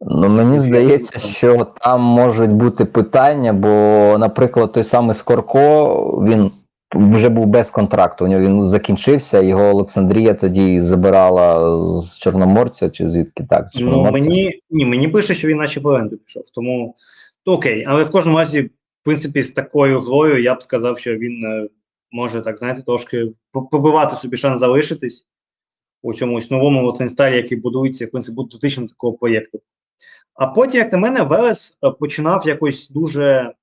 Ну, 0.01 0.29
мені 0.29 0.59
здається, 0.59 1.19
що 1.19 1.65
там 1.65 2.01
можуть 2.01 2.51
бути 2.51 2.85
питання, 2.85 3.53
бо, 3.53 3.69
наприклад, 4.17 4.71
той 4.71 4.83
самий 4.83 5.15
Скорко, 5.15 5.97
він 6.29 6.51
вже 6.95 7.29
був 7.29 7.45
без 7.45 7.69
контракту. 7.69 8.25
У 8.25 8.27
нього 8.27 8.41
він 8.41 8.67
закінчився, 8.67 9.41
його 9.41 9.63
Олександрія 9.63 10.33
тоді 10.33 10.81
забирала 10.81 11.77
з 12.01 12.17
Чорноморця 12.17 12.89
чи 12.89 13.09
звідки 13.09 13.43
так? 13.49 13.69
З 13.69 13.81
Ну, 13.81 14.11
мені, 14.11 14.61
ні, 14.69 14.85
мені 14.85 15.07
пише, 15.07 15.35
що 15.35 15.47
він 15.47 15.57
наче 15.57 15.79
в 15.79 15.87
оренду 15.87 16.17
пішов. 16.17 16.43
Тому 16.53 16.95
то 17.45 17.51
окей. 17.51 17.83
Але 17.87 18.03
в 18.03 18.11
кожному 18.11 18.37
разі, 18.37 18.61
в 18.61 18.69
принципі, 19.03 19.41
з 19.41 19.51
такою 19.51 19.99
грою 19.99 20.43
я 20.43 20.55
б 20.55 20.63
сказав, 20.63 20.99
що 20.99 21.15
він 21.15 21.45
е, 21.45 21.69
може 22.11 22.41
так, 22.41 22.57
знаєте, 22.57 22.81
трошки 22.81 23.31
по- 23.51 23.61
побивати 23.61 24.15
собі 24.15 24.37
шанс 24.37 24.59
залишитись 24.59 25.25
у 26.01 26.13
чомусь 26.13 26.51
новому 26.51 26.85
Ротань 26.85 27.08
style 27.08 27.28
і, 27.28 27.35
який 27.35 27.57
будується, 27.57 28.05
в 28.05 28.11
принципі, 28.11 28.35
буде 28.35 28.49
дотичним 28.51 28.87
такого 28.87 29.13
проєкту. 29.13 29.59
А 30.35 30.47
потім, 30.47 30.79
як 30.79 30.91
на 30.91 30.97
мене, 30.97 31.23
Верес 31.23 31.77
е, 31.83 31.89
починав 31.91 32.47
якось 32.47 32.89
дуже 32.89 33.53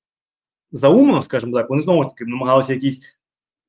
заумно, 0.72 1.22
скажімо 1.22 1.58
так, 1.58 1.70
вони 1.70 1.82
знову 1.82 2.02
ж 2.02 2.08
таки 2.08 2.24
намагалися 2.24 2.74
якісь 2.74 3.00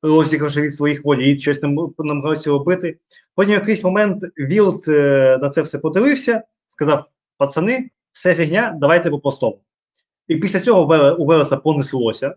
розіграші 0.04 0.60
від 0.60 0.74
своїх 0.74 1.04
воріт, 1.04 1.40
щось 1.40 1.58
там 1.58 1.92
намагалися 1.98 2.50
робити. 2.50 2.98
Потім 3.34 3.54
в 3.54 3.58
якийсь 3.58 3.84
момент 3.84 4.24
Вілд 4.38 4.84
е, 4.88 5.38
на 5.42 5.50
це 5.50 5.62
все 5.62 5.78
подивився, 5.78 6.42
сказав: 6.66 7.04
пацани, 7.38 7.90
все 8.12 8.34
фігня, 8.34 8.76
давайте 8.80 9.10
по-простому. 9.10 9.60
І 10.28 10.36
після 10.36 10.60
цього 10.60 11.14
у 11.18 11.26
Велеса 11.26 11.56
понеслося. 11.56 12.34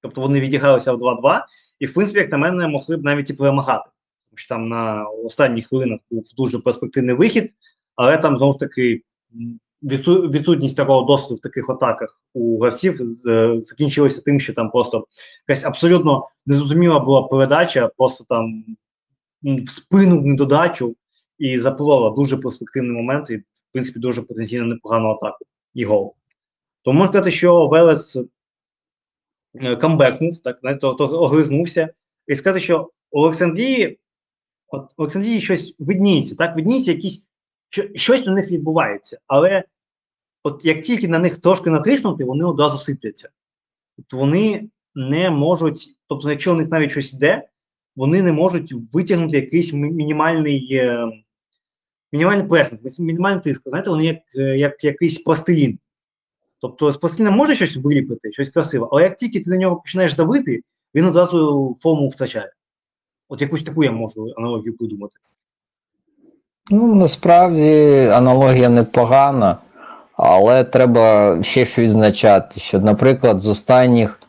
Тобто 0.00 0.20
вони 0.20 0.40
відігралися 0.40 0.92
в 0.92 1.02
2-2, 1.02 1.44
і, 1.78 1.86
в 1.86 1.94
принципі, 1.94 2.18
як 2.18 2.32
на 2.32 2.38
мене, 2.38 2.68
могли 2.68 2.96
б 2.96 3.04
навіть 3.04 3.30
і 3.30 3.34
перемагати. 3.34 3.90
Тому 4.30 4.36
що 4.36 4.48
там 4.48 4.68
на 4.68 5.04
останніх 5.04 5.68
хвилинах 5.68 6.00
був 6.10 6.24
дуже 6.36 6.58
перспективний 6.58 7.14
вихід, 7.14 7.54
але 7.96 8.16
там 8.16 8.36
знову 8.36 8.52
ж 8.52 8.58
таки 8.58 9.02
відсутність 9.82 10.76
такого 10.76 11.06
досвіду 11.06 11.34
в 11.34 11.40
таких 11.40 11.70
атаках 11.70 12.22
у 12.34 12.60
гравців 12.60 13.00
закінчилося 13.62 14.22
тим, 14.22 14.40
що 14.40 14.54
там 14.54 14.70
просто 14.70 15.06
якась 15.48 15.64
абсолютно 15.64 16.28
незрозуміла 16.46 17.00
була 17.00 17.22
передача, 17.22 17.90
просто 17.96 18.24
там 18.28 18.64
в 19.42 19.70
спину 19.70 20.20
в 20.20 20.26
недодачу 20.26 20.96
і 21.38 21.58
запливала 21.58 22.10
дуже 22.10 22.36
перспективний 22.36 22.92
момент, 22.92 23.30
і, 23.30 23.36
в 23.36 23.44
принципі, 23.72 23.98
дуже 23.98 24.22
потенційно 24.22 24.66
непогану 24.66 25.08
атаку 25.08 25.44
і 25.74 25.84
гол. 25.84 26.14
Тому 26.82 26.98
можна 26.98 27.12
сказати, 27.12 27.30
що 27.30 27.66
Велес 27.66 28.18
е, 29.60 29.76
камбекнув, 29.76 30.38
так, 30.38 30.58
знаєте, 30.60 30.80
то, 30.80 30.94
то 30.94 31.04
огризнувся, 31.04 31.88
і 32.26 32.34
сказати, 32.34 32.60
що 32.60 32.90
Олександрії, 33.10 33.98
от 34.68 34.90
Олександрії 34.96 35.40
щось 35.40 35.74
видніється, 35.78 36.34
так, 36.34 36.56
видніється 36.56 36.92
якісь, 36.92 37.27
щось 37.94 38.26
у 38.26 38.30
них 38.30 38.50
відбувається, 38.50 39.18
але 39.26 39.64
от 40.42 40.64
як 40.64 40.82
тільки 40.82 41.08
на 41.08 41.18
них 41.18 41.36
трошки 41.36 41.70
натиснути, 41.70 42.24
вони 42.24 42.44
одразу 42.44 42.78
сипляться. 42.78 43.28
Тобто 43.96 44.16
вони 44.16 44.68
не 44.94 45.30
можуть, 45.30 45.96
тобто, 46.08 46.30
якщо 46.30 46.52
у 46.52 46.56
них 46.56 46.68
навіть 46.68 46.90
щось 46.90 47.14
йде, 47.14 47.48
вони 47.96 48.22
не 48.22 48.32
можуть 48.32 48.74
витягнути 48.92 49.36
якийсь 49.36 49.72
мінімальний, 49.72 50.68
е, 50.72 51.06
мінімальний 52.12 52.46
пресинг, 52.46 52.80
мінімальний 52.98 53.42
тиск. 53.42 53.62
Знаєте, 53.66 53.90
вони 53.90 54.04
як, 54.04 54.18
е, 54.36 54.58
як 54.58 54.84
якийсь 54.84 55.18
пластилін. 55.18 55.78
Тобто 56.60 56.92
з 56.92 56.96
пластиліна 56.96 57.30
може 57.30 57.54
щось 57.54 57.76
виліпити, 57.76 58.32
щось 58.32 58.50
красиве, 58.50 58.88
але 58.92 59.02
як 59.02 59.16
тільки 59.16 59.40
ти 59.40 59.50
на 59.50 59.56
нього 59.56 59.76
починаєш 59.76 60.14
давити, 60.14 60.60
він 60.94 61.04
одразу 61.04 61.74
форму 61.80 62.08
втрачає. 62.08 62.52
От 63.28 63.42
якусь 63.42 63.62
таку 63.62 63.84
я 63.84 63.92
можу 63.92 64.34
аналогію 64.36 64.76
придумати. 64.76 65.16
Ну, 66.70 66.94
насправді 66.94 67.98
аналогія 68.12 68.68
непогана, 68.68 69.58
але 70.16 70.64
треба 70.64 71.38
ще 71.42 71.64
ж 71.64 71.80
відзначати, 71.80 72.60
що, 72.60 72.80
наприклад, 72.80 73.40
з 73.40 73.46
останніх 73.46 74.20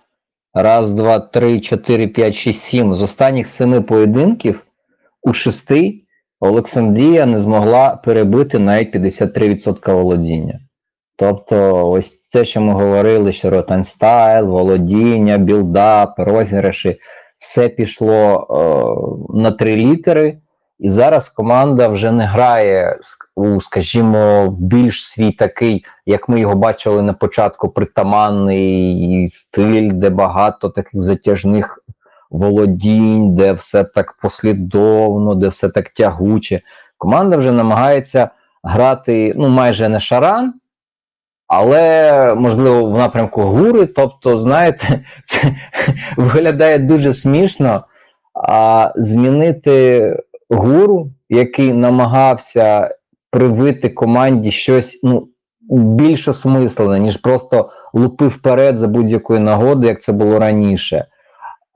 раз, 0.54 0.94
два, 0.94 1.20
три, 1.20 1.60
чотири, 1.60 2.08
п'ять, 2.08 2.36
шість, 2.36 2.62
сім, 2.62 2.96
з 2.96 3.02
останніх 3.02 3.48
семи 3.48 3.82
поєдинків 3.82 4.64
у 5.22 5.34
шести 5.34 6.02
Олександрія 6.40 7.26
не 7.26 7.40
змогла 7.40 7.96
перебити 7.96 8.60
навіть 8.60 8.96
53% 8.96 9.94
володіння. 9.94 10.60
Тобто, 11.16 11.90
ось 11.90 12.30
це, 12.30 12.46
що 12.46 12.62
ми 12.62 12.74
говорили, 12.74 13.34
що 13.34 13.50
Ротань 13.50 13.98
style, 13.98 14.46
володіння, 14.46 15.38
build-up, 15.38 16.14
розіграші, 16.18 17.00
все 17.40 17.70
пішло 17.70 18.48
е, 18.50 19.40
на 19.40 19.52
три 19.52 19.76
літери. 19.76 20.38
І 20.80 20.90
зараз 20.90 21.30
команда 21.30 21.88
вже 21.88 22.12
не 22.12 22.26
грає 22.26 23.00
у, 23.36 23.62
скажімо, 23.62 24.48
більш 24.60 25.08
свій 25.08 25.32
такий, 25.32 25.86
як 26.06 26.30
ми 26.30 26.40
його 26.40 26.56
бачили 26.56 27.02
на 27.02 27.14
початку, 27.14 27.70
притаманний 27.70 29.28
стиль, 29.30 29.92
де 29.94 30.10
багато 30.10 30.70
таких 30.70 31.02
затяжних 31.02 31.80
володінь, 32.30 33.36
де 33.36 33.54
все 33.54 33.84
так 33.84 34.14
послідовно, 34.22 35.36
де 35.36 35.48
все 35.48 35.70
так 35.70 35.90
тягуче. 35.90 36.62
Команда 36.98 37.38
вже 37.38 37.52
намагається 37.52 38.30
грати 38.64 39.34
ну, 39.38 39.48
майже 39.50 39.90
не 39.90 40.00
шаран, 40.00 40.54
але 41.48 42.36
можливо 42.36 42.86
в 42.86 42.98
напрямку 42.98 43.42
гури. 43.42 43.86
Тобто, 43.86 44.38
знаєте, 44.38 45.00
це 45.24 45.42
виглядає 46.18 46.80
дуже 46.80 47.14
смішно. 47.14 47.84
А 48.34 48.92
змінити 48.96 50.16
гуру, 50.50 51.12
який 51.30 51.74
намагався 51.74 52.96
привити 53.32 53.90
команді 53.90 54.52
щось 54.52 55.00
ну, 55.04 55.28
більш 55.70 56.28
осмислене, 56.28 57.00
ніж 57.00 57.18
просто 57.18 57.70
лупив 57.94 58.30
вперед 58.30 58.78
за 58.78 58.88
будь-якої 58.88 59.40
нагоди, 59.40 59.88
як 59.88 60.02
це 60.02 60.12
було 60.12 60.40
раніше. 60.40 61.06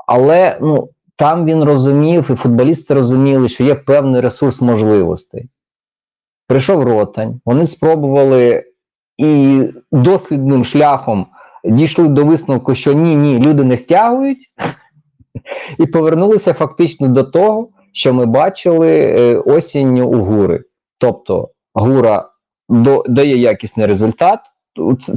Але 0.07 0.57
ну, 0.61 0.89
там 1.15 1.45
він 1.45 1.63
розумів, 1.63 2.31
і 2.31 2.35
футболісти 2.35 2.93
розуміли, 2.93 3.49
що 3.49 3.63
є 3.63 3.75
певний 3.75 4.21
ресурс 4.21 4.61
можливостей. 4.61 5.49
Прийшов 6.47 6.83
ротань, 6.83 7.41
вони 7.45 7.65
спробували 7.65 8.63
і 9.17 9.61
дослідним 9.91 10.65
шляхом 10.65 11.27
дійшли 11.63 12.07
до 12.07 12.25
висновку, 12.25 12.75
що 12.75 12.93
ні, 12.93 13.15
ні, 13.15 13.39
люди 13.39 13.63
не 13.63 13.77
стягують, 13.77 14.51
і 15.79 15.85
повернулися 15.85 16.53
фактично 16.53 17.07
до 17.07 17.23
того, 17.23 17.69
що 17.93 18.13
ми 18.13 18.25
бачили 18.25 18.91
е, 18.91 19.35
осінню 19.35 20.07
у 20.07 20.15
гури. 20.15 20.63
Тобто 20.97 21.49
гура 21.73 22.29
дає 23.07 23.37
якісний 23.37 23.85
результат. 23.85 24.39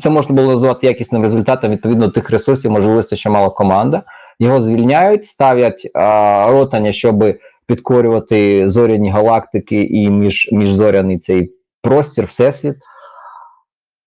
Це, 0.02 0.10
можна 0.10 0.34
було 0.34 0.52
назвати 0.52 0.86
якісним 0.86 1.22
результатом 1.22 1.70
відповідно 1.70 2.08
тих 2.08 2.30
ресурсів, 2.30 2.70
можливостей, 2.70 3.18
що 3.18 3.30
мала 3.30 3.50
команда. 3.50 4.02
Його 4.38 4.60
звільняють, 4.60 5.26
ставлять 5.26 5.90
а, 5.94 6.46
ротання, 6.50 6.92
щоб 6.92 7.24
підкорювати 7.66 8.68
зоряні 8.68 9.10
галактики 9.10 9.84
і 9.84 10.10
між, 10.10 10.48
міжзоряний 10.52 11.18
цей 11.18 11.52
простір, 11.82 12.24
всесвіт. 12.24 12.76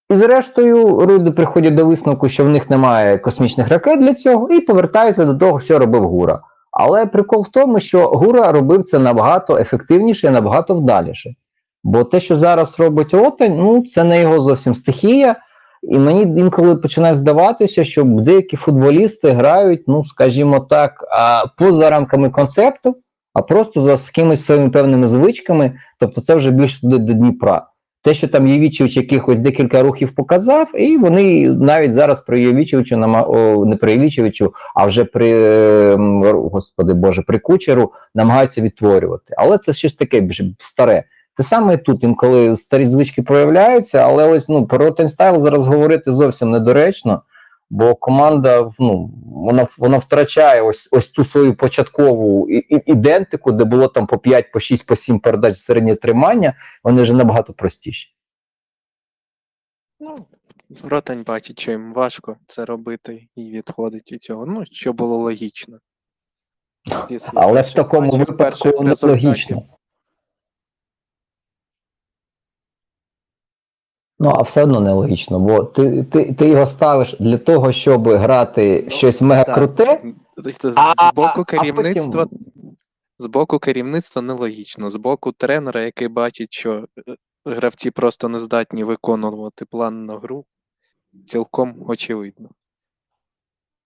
І 0.10 0.16
зрештою, 0.16 1.02
люди 1.02 1.32
приходять 1.32 1.76
до 1.76 1.86
висновку, 1.86 2.30
що 2.30 2.44
в 2.44 2.50
них 2.50 2.70
немає 2.70 3.18
космічних 3.18 3.68
ракет 3.68 4.00
для 4.00 4.14
цього, 4.14 4.50
і 4.50 4.60
повертаються 4.60 5.26
до 5.26 5.36
того, 5.36 5.60
що 5.60 5.80
робив 5.80 6.04
Гура. 6.04 6.40
Але 6.82 7.06
прикол 7.06 7.44
в 7.44 7.52
тому, 7.52 7.80
що 7.80 8.08
Гура 8.08 8.52
робив 8.52 8.84
це 8.84 9.00
набагато 9.00 9.58
ефективніше 9.58 10.28
і 10.28 10.30
набагато 10.30 10.76
вдаліше. 10.76 11.36
Бо 11.84 12.04
те, 12.04 12.20
що 12.20 12.36
зараз 12.36 12.80
робить 12.80 13.14
Ротань, 13.14 13.58
ну 13.58 13.86
це 13.86 14.04
не 14.04 14.22
його 14.22 14.42
зовсім 14.42 14.76
стихія. 14.76 15.36
І 15.84 16.00
мені 16.00 16.22
інколи 16.22 16.76
починає 16.76 17.16
здаватися, 17.16 17.84
що 17.84 18.04
деякі 18.04 18.58
футболісти 18.58 19.32
грають, 19.32 19.84
ну 19.88 20.04
скажімо 20.04 20.60
так, 20.60 21.06
поза 21.58 21.90
рамками 21.90 22.30
концепту, 22.30 22.96
а 23.34 23.42
просто 23.42 23.82
за 23.82 23.92
якимись 23.92 24.46
своїми 24.46 24.70
певними 24.70 25.08
звичками. 25.08 25.80
Тобто, 26.00 26.22
це 26.22 26.36
вже 26.36 26.52
більше 26.52 26.80
до 26.84 26.98
Дніпра. 26.98 27.68
Те, 28.02 28.14
що 28.14 28.28
там 28.28 28.48
Євічевич 28.48 28.98
якихось 28.98 29.40
декілька 29.40 29.84
рухів 29.84 30.16
показав, 30.16 30.80
і 30.80 30.98
вони 30.98 31.50
навіть 31.50 31.94
зараз 31.94 32.22
при 32.22 32.42
Євічевичу, 32.42 32.98
не 33.66 33.76
при 33.76 33.92
Євічевичу, 33.92 34.54
а 34.76 34.86
вже 34.86 35.06
при 35.06 35.32
ем, 35.94 36.24
господи 36.52 36.94
Боже, 36.94 37.22
при 37.22 37.40
кучеру 37.40 37.92
намагаються 38.16 38.62
відтворювати. 38.62 39.34
Але 39.38 39.58
це 39.58 39.74
щось 39.74 39.94
таке 39.94 40.30
старе. 40.60 41.04
Те 41.38 41.44
саме 41.44 41.78
тут, 41.78 42.04
інколи 42.04 42.56
старі 42.56 42.86
звички 42.86 43.22
проявляються, 43.22 44.00
але 44.00 44.28
ось 44.28 44.50
ну 44.50 44.68
про 44.68 44.78
Ротань 44.78 45.12
style 45.12 45.40
зараз 45.40 45.68
говорити 45.68 46.12
зовсім 46.12 46.52
недоречно, 46.52 47.22
бо 47.70 47.96
команда 47.96 48.72
ну, 48.80 49.12
вона, 49.26 49.68
вона 49.78 49.98
втрачає 49.98 50.62
ось 50.62 50.90
ось 50.92 51.08
ту 51.08 51.24
свою 51.24 51.56
початкову 51.56 52.50
і, 52.50 52.58
і, 52.58 52.92
ідентику, 52.92 53.52
де 53.52 53.64
було 53.64 53.88
там 53.88 54.08
по 54.08 54.18
5, 54.18 54.52
по 54.52 54.60
6, 54.60 54.86
по 54.86 54.96
7 54.96 55.20
передач 55.20 55.58
середнє 55.58 55.96
тримання, 55.96 56.54
вони 56.84 57.02
вже 57.02 57.14
набагато 57.14 57.54
простіші. 57.54 58.16
Ну, 60.00 60.16
Ротань 60.84 61.24
бачить, 61.24 61.60
що 61.60 61.72
їм 61.72 61.94
важко 61.94 62.38
це 62.48 62.66
робити 62.66 63.28
і 63.36 63.52
відходить 63.52 64.12
від 64.12 64.24
цього. 64.24 64.46
Ну, 64.46 64.64
що 64.72 64.94
було 64.94 65.18
логічно. 65.18 65.80
Після 67.08 67.32
Але 67.34 67.62
в 67.62 67.72
такому 67.72 68.12
випадку 68.12 68.68
не 68.84 68.90
результатів. 68.90 69.10
логічно. 69.10 69.64
Ну, 74.20 74.30
а 74.36 74.42
все 74.44 74.64
одно 74.64 74.80
нелогічно, 74.80 75.40
бо 75.40 75.64
ти, 75.64 76.04
ти, 76.04 76.34
ти 76.34 76.48
його 76.50 76.66
ставиш 76.66 77.16
для 77.20 77.38
того, 77.38 77.72
щоб 77.72 78.08
грати 78.10 78.82
Ну, 78.86 78.92
щось 78.92 79.22
мега 79.22 79.44
круте. 79.44 80.02
Тобто 80.44 80.72
з, 80.74 80.76
боку 81.16 81.44
керівництва. 81.44 82.24
потім- 82.24 82.40
З 83.20 83.26
боку 83.28 83.60
керівництва 83.60 84.22
нелогічно. 84.22 84.90
З 84.90 84.96
боку 84.96 85.32
тренера, 85.32 85.82
який 85.82 86.08
бачить, 86.08 86.54
що 86.54 86.74
е, 87.08 87.16
гравці 87.46 87.92
просто 87.92 88.30
не 88.30 88.40
здатні 88.40 88.84
виконувати 88.84 89.66
план 89.66 90.06
на 90.06 90.18
гру, 90.18 90.46
цілком 91.28 91.76
очевидно. 91.88 92.50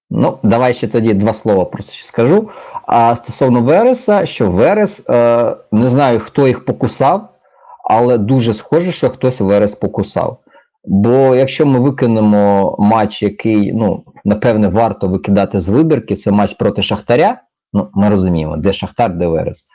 Ну, 0.09 0.37
давай 0.43 0.73
ще 0.73 0.87
тоді 0.87 1.13
два 1.13 1.33
слова 1.33 1.65
просто 1.65 1.91
ще 1.93 2.05
скажу. 2.05 2.49
А 2.87 3.15
стосовно 3.15 3.61
Вереса, 3.61 4.25
що 4.25 4.51
Верес, 4.51 5.09
е, 5.09 5.55
не 5.71 5.87
знаю, 5.87 6.19
хто 6.19 6.47
їх 6.47 6.65
покусав, 6.65 7.29
але 7.83 8.17
дуже 8.17 8.53
схоже, 8.53 8.91
що 8.91 9.09
хтось 9.09 9.39
Верес 9.39 9.75
покусав. 9.75 10.39
Бо 10.85 11.35
якщо 11.35 11.65
ми 11.65 11.79
викинемо 11.79 12.75
матч, 12.79 13.23
який, 13.23 13.73
ну, 13.73 14.03
напевне, 14.25 14.67
варто 14.67 15.07
викидати 15.07 15.59
з 15.59 15.69
вибірки, 15.69 16.15
це 16.15 16.31
матч 16.31 16.53
проти 16.53 16.81
Шахтаря. 16.81 17.41
Ну, 17.73 17.89
ми 17.93 18.09
розуміємо, 18.09 18.57
де 18.57 18.73
Шахтар, 18.73 19.13
де 19.13 19.27
Верес. 19.27 19.67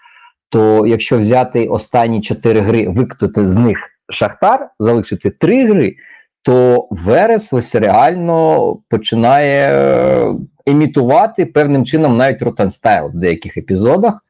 То 0.50 0.86
якщо 0.86 1.18
взяти 1.18 1.66
останні 1.66 2.20
чотири 2.20 2.61
гри, 2.61 2.88
викинути 2.88 3.44
з 3.44 3.56
них 3.56 3.78
Шахтар, 4.11 4.70
залишити 4.78 5.30
три 5.30 5.66
гри, 5.66 5.96
то 6.42 6.88
Верес 6.90 7.52
ось 7.52 7.74
реально 7.74 8.76
починає 8.88 9.68
е, 9.68 10.34
імітувати 10.66 11.46
певним 11.46 11.84
чином 11.84 12.16
навіть 12.16 12.42
ротанстайл 12.42 13.06
в 13.06 13.14
деяких 13.14 13.56
епізодах. 13.56 14.24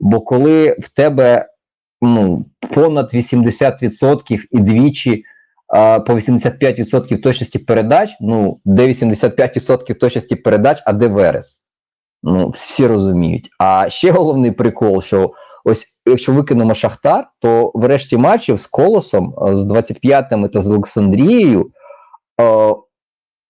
Бо 0.00 0.20
коли 0.20 0.76
в 0.80 0.88
тебе 0.88 1.47
ну, 2.02 2.44
понад 2.74 3.14
80% 3.14 4.40
і 4.50 4.58
двічі 4.58 5.24
а, 5.68 6.00
по 6.00 6.12
85% 6.14 7.22
точності 7.22 7.58
передач, 7.58 8.10
ну, 8.20 8.60
де 8.64 8.88
85% 8.88 9.94
точності 9.94 10.36
передач, 10.36 10.82
а 10.86 10.92
де 10.92 11.06
Верес. 11.06 11.58
Ну, 12.22 12.48
всі 12.50 12.86
розуміють. 12.86 13.48
А 13.58 13.90
ще 13.90 14.10
головний 14.10 14.50
прикол, 14.50 15.02
що 15.02 15.32
ось 15.64 15.86
якщо 16.06 16.32
викинемо 16.32 16.74
Шахтар, 16.74 17.28
то 17.38 17.72
в 17.74 17.84
решті 17.84 18.16
матчів 18.16 18.60
з 18.60 18.66
Колосом, 18.66 19.34
з 19.52 19.60
25-ми 19.60 20.48
та 20.48 20.60
з 20.60 20.70
Олександрією 20.70 21.70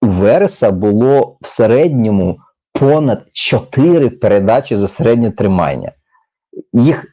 у 0.02 0.06
Вереса 0.06 0.70
було 0.70 1.38
в 1.40 1.46
середньому 1.46 2.38
понад 2.72 3.24
4 3.32 4.10
передачі 4.10 4.76
за 4.76 4.88
середнє 4.88 5.30
тримання. 5.30 5.92
Їх 6.72 7.04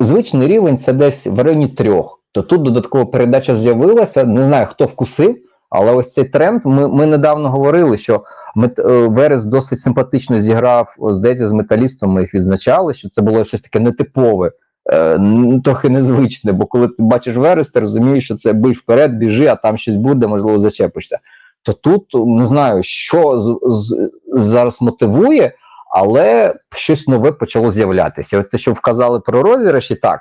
звичний 0.00 0.48
рівень 0.48 0.78
це 0.78 0.92
десь 0.92 1.26
в 1.26 1.38
районі 1.38 1.68
трьох. 1.68 2.20
То 2.32 2.42
тут 2.42 2.62
додаткова 2.62 3.06
передача 3.06 3.56
з'явилася. 3.56 4.24
Не 4.24 4.44
знаю, 4.44 4.66
хто 4.70 4.84
вкусив, 4.84 5.36
Але 5.70 5.92
ось 5.92 6.12
цей 6.12 6.24
тренд. 6.24 6.60
Ми, 6.64 6.88
ми 6.88 7.06
недавно 7.06 7.50
говорили, 7.50 7.98
що 7.98 8.22
мет, 8.54 8.78
е, 8.78 8.82
Верес 8.82 9.44
досить 9.44 9.80
симпатично 9.80 10.40
зіграв 10.40 10.94
здається, 10.98 11.48
з 11.48 11.52
металістом. 11.52 12.10
Ми 12.10 12.20
їх 12.20 12.34
відзначали, 12.34 12.94
що 12.94 13.08
це 13.08 13.22
було 13.22 13.44
щось 13.44 13.60
таке 13.60 13.80
нетипове, 13.80 14.52
е, 14.92 15.20
трохи 15.64 15.88
незвичне. 15.88 16.52
Бо 16.52 16.66
коли 16.66 16.88
ти 16.88 17.02
бачиш 17.02 17.36
Верес, 17.36 17.68
ти 17.68 17.80
розумієш, 17.80 18.24
що 18.24 18.36
це 18.36 18.52
бий 18.52 18.72
вперед, 18.72 19.16
біжи, 19.16 19.46
а 19.46 19.54
там 19.54 19.78
щось 19.78 19.96
буде, 19.96 20.26
можливо, 20.26 20.58
зачепишся. 20.58 21.18
То 21.62 21.72
тут 21.72 22.04
не 22.14 22.44
знаю, 22.44 22.82
що 22.82 23.38
з, 23.38 23.58
з, 23.62 24.10
зараз 24.32 24.82
мотивує, 24.82 25.52
але 25.94 26.54
щось 26.76 27.08
нове 27.08 27.32
почало 27.32 27.72
з'являтися. 27.72 28.38
Ось 28.38 28.46
те, 28.46 28.58
що 28.58 28.72
вказали 28.72 29.20
про 29.20 29.42
розіграші, 29.42 29.94
так. 29.94 30.20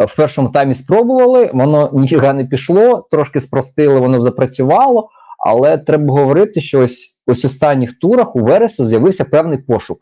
е, 0.00 0.04
В 0.04 0.16
першому 0.16 0.48
таймі 0.48 0.74
спробували, 0.74 1.50
воно 1.54 1.90
ніфіга 1.94 2.32
не 2.32 2.44
пішло, 2.44 3.06
трошки 3.10 3.40
спростили, 3.40 4.00
воно 4.00 4.20
запрацювало. 4.20 5.08
Але 5.46 5.78
треба 5.78 6.14
говорити, 6.14 6.60
що 6.60 6.80
ось 6.80 7.14
ось 7.26 7.44
останніх 7.44 7.98
турах 7.98 8.36
у 8.36 8.38
Вересу 8.38 8.86
з'явився 8.86 9.24
певний 9.24 9.58
пошук. 9.58 9.98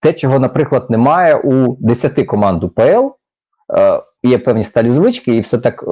Те, 0.00 0.12
чого, 0.12 0.38
наприклад, 0.38 0.90
немає 0.90 1.34
у 1.34 1.76
10 1.80 2.26
команд 2.26 2.64
УПЛ, 2.64 2.82
е, 2.82 4.02
є 4.22 4.38
певні 4.38 4.64
сталі 4.64 4.90
звички, 4.90 5.34
і 5.34 5.40
все 5.40 5.58
так 5.58 5.82
е, 5.82 5.86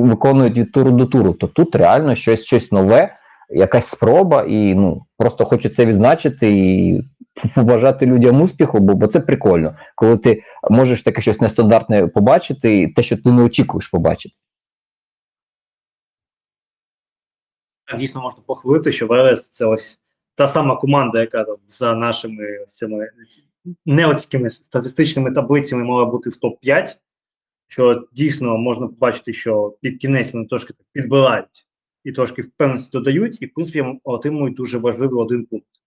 виконують 0.00 0.56
від 0.58 0.72
туру 0.72 0.90
до 0.90 1.06
туру. 1.06 1.32
То 1.32 1.46
тут 1.46 1.76
реально 1.76 2.14
щось, 2.14 2.44
щось 2.44 2.72
нове, 2.72 3.14
якась 3.50 3.86
спроба, 3.86 4.42
і 4.48 4.74
ну 4.74 5.02
просто 5.18 5.44
хочу 5.44 5.68
це 5.68 5.86
відзначити 5.86 6.50
і 6.50 7.02
побажати 7.54 8.06
людям 8.06 8.40
успіху, 8.40 8.80
бо, 8.80 8.94
бо 8.94 9.06
це 9.06 9.20
прикольно, 9.20 9.76
коли 9.94 10.18
ти 10.18 10.42
можеш 10.70 11.02
таке 11.02 11.20
щось 11.20 11.40
нестандартне 11.40 12.06
побачити, 12.06 12.80
і 12.80 12.88
те, 12.88 13.02
що 13.02 13.16
ти 13.16 13.32
не 13.32 13.42
очікуєш 13.42 13.88
побачити. 13.88 14.34
Дійсно 17.98 18.20
можна 18.20 18.42
похвалити, 18.46 18.92
що 18.92 19.06
Велес 19.06 19.50
це 19.50 19.66
ось 19.66 19.98
та 20.34 20.48
сама 20.48 20.76
команда, 20.76 21.20
яка 21.20 21.44
там 21.44 21.56
за 21.68 21.94
нашими 21.94 22.64
цими 22.66 23.10
неоцькими 23.86 24.50
статистичними 24.50 25.30
таблицями 25.30 25.84
мала 25.84 26.04
бути 26.04 26.30
в 26.30 26.38
топ-5. 26.42 26.96
Що 27.68 28.08
дійсно 28.12 28.58
можна 28.58 28.86
побачити, 28.86 29.32
що 29.32 29.76
під 29.80 29.98
кінець 29.98 30.32
вони 30.32 30.46
трошки 30.46 30.74
підбирають 30.92 31.66
і 32.04 32.12
трошки 32.12 32.42
впевненості 32.42 32.90
додають, 32.92 33.42
і 33.42 33.46
в 33.46 33.54
принципі 33.54 33.84
отримують 34.04 34.56
дуже 34.56 34.78
важливий 34.78 35.20
один 35.20 35.46
пункт. 35.46 35.81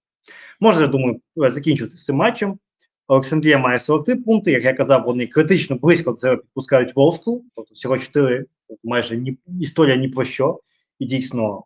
Можна, 0.59 0.81
я 0.81 0.87
думаю, 0.87 1.21
закінчувати 1.35 1.97
з 1.97 2.05
цим 2.05 2.15
матчем. 2.15 2.59
Олександрія 3.07 3.57
має 3.57 3.79
43 3.79 4.15
пункти. 4.15 4.51
Як 4.51 4.63
я 4.63 4.73
казав, 4.73 5.03
вони 5.05 5.27
критично 5.27 5.75
близько 5.75 6.11
до 6.11 6.17
себе 6.17 6.37
підпускають 6.37 6.95
Волску, 6.95 7.45
тобто 7.55 7.73
всього 7.73 7.97
4, 7.97 8.45
тобто 8.67 8.87
майже 8.87 9.17
ні, 9.17 9.37
історія 9.61 9.95
ні 9.95 10.07
про 10.07 10.23
що. 10.23 10.59
І 10.99 11.05
дійсно, 11.05 11.63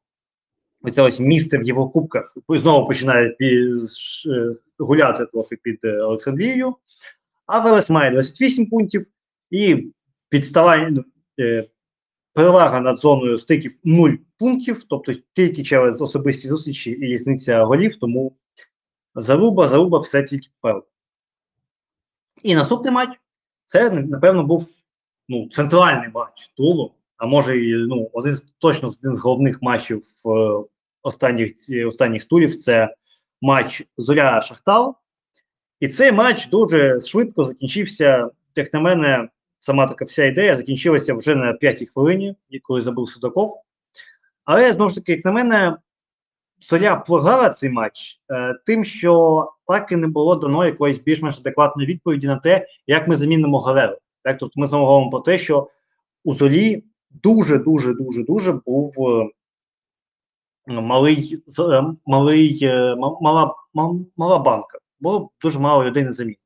оце 0.82 1.02
ось 1.02 1.20
місце 1.20 1.58
в 1.58 1.64
Єврокубках 1.64 2.38
знову 2.50 2.88
починає 2.88 3.36
е, 3.42 3.70
гуляти 4.80 5.26
трохи 5.26 5.56
під 5.56 5.80
е, 5.84 6.02
Олександрією. 6.02 6.76
А 7.46 7.60
Велес 7.60 7.90
має 7.90 8.12
28 8.12 8.66
пунктів 8.66 9.08
і 9.52 9.92
підставання, 10.30 10.90
ну, 10.90 11.04
е, 11.40 11.68
перевага 12.34 12.80
над 12.80 13.00
зоною 13.00 13.38
стиків 13.38 13.80
0 13.84 14.10
пунктів, 14.38 14.84
тобто 14.90 15.14
тільки 15.34 15.64
через 15.64 16.02
особисті 16.02 16.48
зустрічі 16.48 16.92
і 16.92 17.06
різниця 17.06 17.64
голів, 17.64 17.96
тому 17.96 18.36
заруба, 19.16 19.68
заруба, 19.68 20.00
все 20.00 20.24
тільки 20.24 20.50
вперед. 20.60 20.84
І 22.44 22.56
наступний 22.56 22.94
матч 22.94 23.10
це, 23.66 23.92
напевно, 23.92 24.44
був 24.44 24.68
ну, 25.30 25.50
центральний 25.50 26.10
матч 26.14 26.48
Тулу, 26.48 26.92
а 27.18 27.26
може 27.26 27.66
і 27.66 27.74
ну, 27.74 28.10
один 28.14 28.38
точно 28.58 28.88
один 28.88 29.18
з 29.18 29.20
головних 29.20 29.62
матчів 29.62 30.04
е, 30.26 30.64
останніх, 31.02 31.56
останніх 31.88 32.26
турів 32.26 32.58
це 32.58 32.96
матч 33.42 33.84
Зоря 33.98 34.42
Шахтал. 34.42 34.96
І 35.80 35.88
цей 35.88 36.12
матч 36.12 36.48
дуже 36.48 37.00
швидко 37.00 37.44
закінчився, 37.44 38.30
як 38.56 38.74
на 38.74 38.80
мене, 38.80 39.30
сама 39.60 39.88
така 39.88 40.06
вся 40.06 40.26
ідея 40.26 40.56
закінчилася 40.56 41.14
вже 41.14 41.36
на 41.36 41.54
п'ятій 41.54 41.86
хвилині, 41.86 42.36
коли 42.64 42.82
забув 42.82 43.10
Судаков. 43.10 43.62
Але 44.46 44.74
знову 44.74 44.90
ж 44.90 44.96
таки, 44.96 45.12
як 45.12 45.26
на 45.26 45.32
мене, 45.32 45.78
Зоря 46.62 46.96
програла 46.96 47.50
цей 47.50 47.70
матч 47.70 48.20
е, 48.32 48.56
тим, 48.66 48.84
що 48.84 49.52
так 49.68 49.92
і 49.92 49.96
не 49.96 50.08
було 50.08 50.36
дано 50.36 50.66
якоїсь 50.66 51.00
більш-менш 51.00 51.40
адекватної 51.40 51.88
відповіді 51.88 52.28
на 52.28 52.36
те, 52.36 52.68
як 52.88 53.08
ми 53.08 53.16
замінимо 53.16 53.60
Галеру. 53.60 53.98
Так, 54.24 54.38
тобто 54.40 54.60
ми 54.60 54.68
знову 54.68 54.86
говоримо 54.86 55.12
про 55.12 55.20
те, 55.20 55.38
що 55.38 55.68
у 56.24 56.34
Зорі 56.34 56.84
дуже, 57.10 57.58
дуже, 57.58 57.94
дуже, 57.94 58.24
дуже 58.24 58.54
був 58.54 58.94
е, 59.00 59.30
малий, 60.68 61.44
е, 61.60 61.84
малий, 62.06 62.60
мала, 63.22 63.56
мала 64.18 64.40
банка. 64.40 64.80
Було 65.00 65.30
дуже 65.42 65.60
мало 65.60 65.84
людей 65.84 66.04
на 66.04 66.14
заміну. 66.14 66.38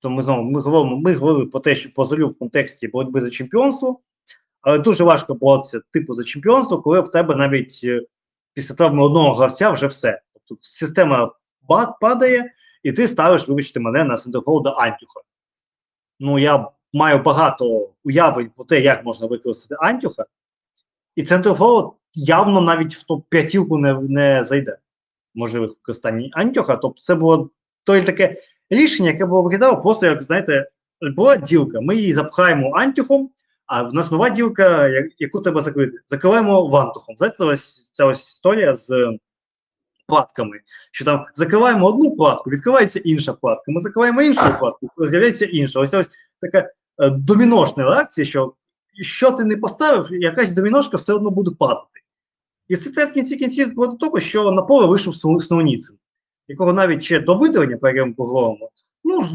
То 0.00 0.10
ми 0.10 0.22
знову 0.22 0.42
ми 0.42 0.60
говоримо, 0.60 0.96
ми 0.96 1.14
говорили 1.14 1.46
про 1.46 1.60
те, 1.60 1.74
що 1.74 1.92
по 1.92 2.06
зорю 2.06 2.28
в 2.28 2.38
контексті 2.38 2.88
боротьби 2.88 3.20
за 3.20 3.30
чемпіонство, 3.30 4.00
але 4.60 4.78
дуже 4.78 5.04
важко 5.04 5.34
боротися 5.34 5.80
типу 5.92 6.14
за 6.14 6.24
чемпіонство, 6.24 6.82
коли 6.82 7.00
в 7.00 7.08
тебе 7.08 7.36
навіть 7.36 7.86
після 8.54 8.74
травми 8.74 9.04
одного 9.04 9.34
гравця 9.34 9.70
вже 9.70 9.86
все. 9.86 10.20
Тобто 10.32 10.64
система 10.64 11.32
падає, 12.00 12.52
і 12.82 12.92
ти 12.92 13.08
ставиш, 13.08 13.48
вибачте 13.48 13.80
мене, 13.80 14.04
на 14.04 14.16
Сендерголда 14.16 14.70
Антюха. 14.70 15.20
Ну, 16.20 16.38
я 16.38 16.68
маю 16.92 17.18
багато 17.18 17.90
уявлень 18.04 18.50
про 18.56 18.64
те, 18.64 18.80
як 18.80 19.04
можна 19.04 19.26
використати 19.26 19.76
Антюха, 19.80 20.24
і 21.16 21.22
Центрфорвард 21.22 21.92
явно 22.14 22.60
навіть 22.60 22.94
в 22.94 23.04
топ-5 23.08 23.78
не, 23.78 23.94
не 23.94 24.44
зайде 24.44 24.78
можливих 25.34 25.70
використань 25.70 26.28
Антюха. 26.32 26.76
Тобто, 26.76 27.02
це 27.02 27.14
було 27.14 27.50
то 27.84 28.00
таке 28.02 28.36
рішення, 28.70 29.10
яке 29.10 29.26
було 29.26 29.42
виглядало 29.42 29.82
просто, 29.82 30.06
як 30.06 30.22
знаєте, 30.22 30.70
була 31.00 31.36
ділка. 31.36 31.80
Ми 31.80 31.96
її 31.96 32.12
запхаємо 32.12 32.74
Антюхом, 32.74 33.30
а 33.72 33.82
в 33.82 33.94
нас 33.94 34.10
нова 34.10 34.30
ділка, 34.30 34.88
яку 35.18 35.40
треба 35.40 35.60
закрити. 35.60 35.98
Закриваємо 36.06 36.68
вантухом. 36.68 37.16
Знаєте, 37.18 37.36
це 37.36 37.44
ось 37.44 37.90
ця 37.90 38.06
ось 38.06 38.28
історія 38.28 38.74
з 38.74 38.90
е, 38.90 39.18
платками. 40.06 40.60
Що 40.92 41.04
там 41.04 41.26
закриваємо 41.32 41.86
одну 41.86 42.16
платку, 42.16 42.50
відкривається 42.50 43.00
інша 43.04 43.32
платка. 43.32 43.72
Ми 43.72 43.80
закриваємо 43.80 44.22
іншу 44.22 44.40
платку, 44.58 44.88
з'являється 44.98 45.46
інша. 45.46 45.80
Ось 45.80 45.94
ось 45.94 46.10
така 46.40 46.70
е, 46.98 47.10
доміношна 47.10 47.84
реакція, 47.84 48.24
що 48.24 48.54
що 49.00 49.30
ти 49.30 49.44
не 49.44 49.56
поставив, 49.56 50.22
якась 50.22 50.52
доміношка 50.52 50.96
все 50.96 51.12
одно 51.12 51.30
буде 51.30 51.50
падати. 51.58 52.00
І 52.68 52.74
все 52.74 52.90
це 52.90 53.06
в 53.06 53.12
кінці 53.12 53.36
кінців 53.36 53.74
до 53.74 53.86
того, 53.86 54.20
що 54.20 54.50
на 54.50 54.62
поле 54.62 54.86
вийшов 54.86 55.16
Сноуніцин, 55.16 55.96
якого 56.48 56.72
навіть 56.72 57.04
ще 57.04 57.20
до 57.20 57.34
видалення, 57.34 57.76
про 57.76 57.88
яке 57.88 58.04
ми 58.04 58.12
поговоримо, 58.12 58.70
ну, 59.04 59.28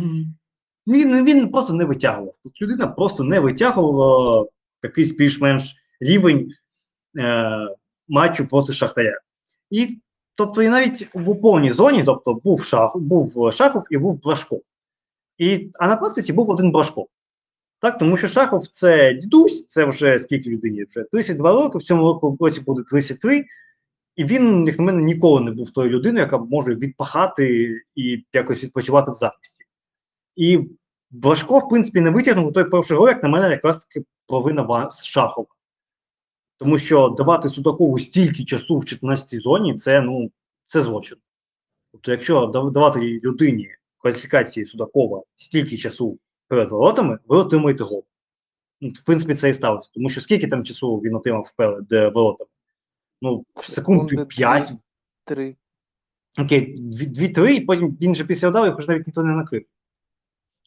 він, 0.87 1.25
він 1.25 1.51
просто 1.51 1.73
не 1.73 1.85
витягував. 1.85 2.33
Людина 2.61 2.87
просто 2.87 3.23
не 3.23 3.39
витягувала 3.39 4.45
якийсь 4.83 5.11
більш-менш 5.11 5.75
рівень 5.99 6.51
е, 7.17 7.67
матчу 8.07 8.47
проти 8.47 8.73
Шахтаря. 8.73 9.19
І 9.69 9.97
тобто, 10.35 10.61
і 10.61 10.69
навіть 10.69 11.15
в 11.15 11.41
повній 11.41 11.71
зоні, 11.71 12.03
тобто 12.03 12.33
був 12.33 12.63
шах, 12.63 12.97
був 12.97 13.53
Шахов 13.53 13.83
і 13.89 13.97
був 13.97 14.21
Блашко. 14.21 14.61
І, 15.37 15.69
а 15.79 15.87
на 15.87 15.95
практиці 15.95 16.33
був 16.33 16.49
один 16.49 16.71
Блашко. 16.71 17.07
Так, 17.79 17.97
тому 17.97 18.17
що 18.17 18.27
Шахов 18.27 18.67
це 18.67 19.13
дідусь, 19.13 19.65
це 19.65 19.85
вже 19.85 20.19
скільки 20.19 20.49
людині? 20.49 20.83
Вже 20.83 21.03
32 21.11 21.51
роки, 21.51 21.77
в 21.77 21.83
цьому 21.83 22.03
року 22.03 22.37
році 22.39 22.61
буде 22.61 22.83
33, 22.83 23.45
і 24.15 24.25
він, 24.25 24.67
як 24.67 24.79
на 24.79 24.85
мене, 24.85 25.03
ніколи 25.03 25.41
не 25.41 25.51
був 25.51 25.71
тою 25.71 25.89
людиною, 25.89 26.25
яка 26.25 26.37
може 26.37 26.75
відпахати 26.75 27.75
і 27.95 28.25
якось 28.33 28.63
відпочивати 28.63 29.11
в 29.11 29.15
захисті. 29.15 29.65
І 30.37 30.59
Блашко, 31.09 31.59
в 31.59 31.69
принципі, 31.69 32.01
не 32.01 32.09
витягнув 32.09 32.53
той 32.53 32.69
перший 32.69 32.97
гол, 32.97 33.07
як 33.07 33.23
на 33.23 33.29
мене, 33.29 33.49
якраз 33.49 33.79
таки 33.79 34.05
провина 34.27 34.91
з 34.91 35.03
Шахова. 35.03 35.47
Тому 36.57 36.77
що 36.77 37.09
давати 37.09 37.49
Судакову 37.49 37.99
стільки 37.99 38.45
часу 38.45 38.77
в 38.77 38.83
14-й 38.83 39.39
зоні 39.39 39.75
це, 39.75 40.01
ну, 40.01 40.31
це 40.65 40.81
злочин. 40.81 41.17
Тобто, 41.91 42.11
якщо 42.11 42.45
давати 42.45 42.99
людині 42.99 43.69
кваліфікації 43.97 44.65
Судакова 44.65 45.23
стільки 45.35 45.77
часу 45.77 46.19
перед 46.47 46.71
воротами, 46.71 47.19
ви 47.27 47.37
отримуєте 47.37 47.83
гол. 47.83 48.05
Ну, 48.81 48.89
В 48.89 49.03
принципі, 49.05 49.35
це 49.35 49.49
і 49.49 49.53
сталося. 49.53 49.89
Тому 49.93 50.09
що 50.09 50.21
скільки 50.21 50.47
там 50.47 50.63
часу 50.63 50.97
він 50.97 51.15
отримав 51.15 51.53
перед 51.57 52.13
воротами? 52.13 52.49
Ну, 53.21 53.45
секунд 53.61 54.09
Секунди 54.09 54.25
5, 54.25 54.71
Три. 55.25 55.55
окей, 56.39 56.81
2-3, 56.81 57.47
і 57.47 57.61
потім 57.61 57.97
він 58.01 58.15
же 58.15 58.25
після 58.25 58.49
удару, 58.49 58.65
його 58.65 58.81
ж 58.81 58.87
навіть 58.87 59.07
ніхто 59.07 59.23
не 59.23 59.33
накрив. 59.33 59.65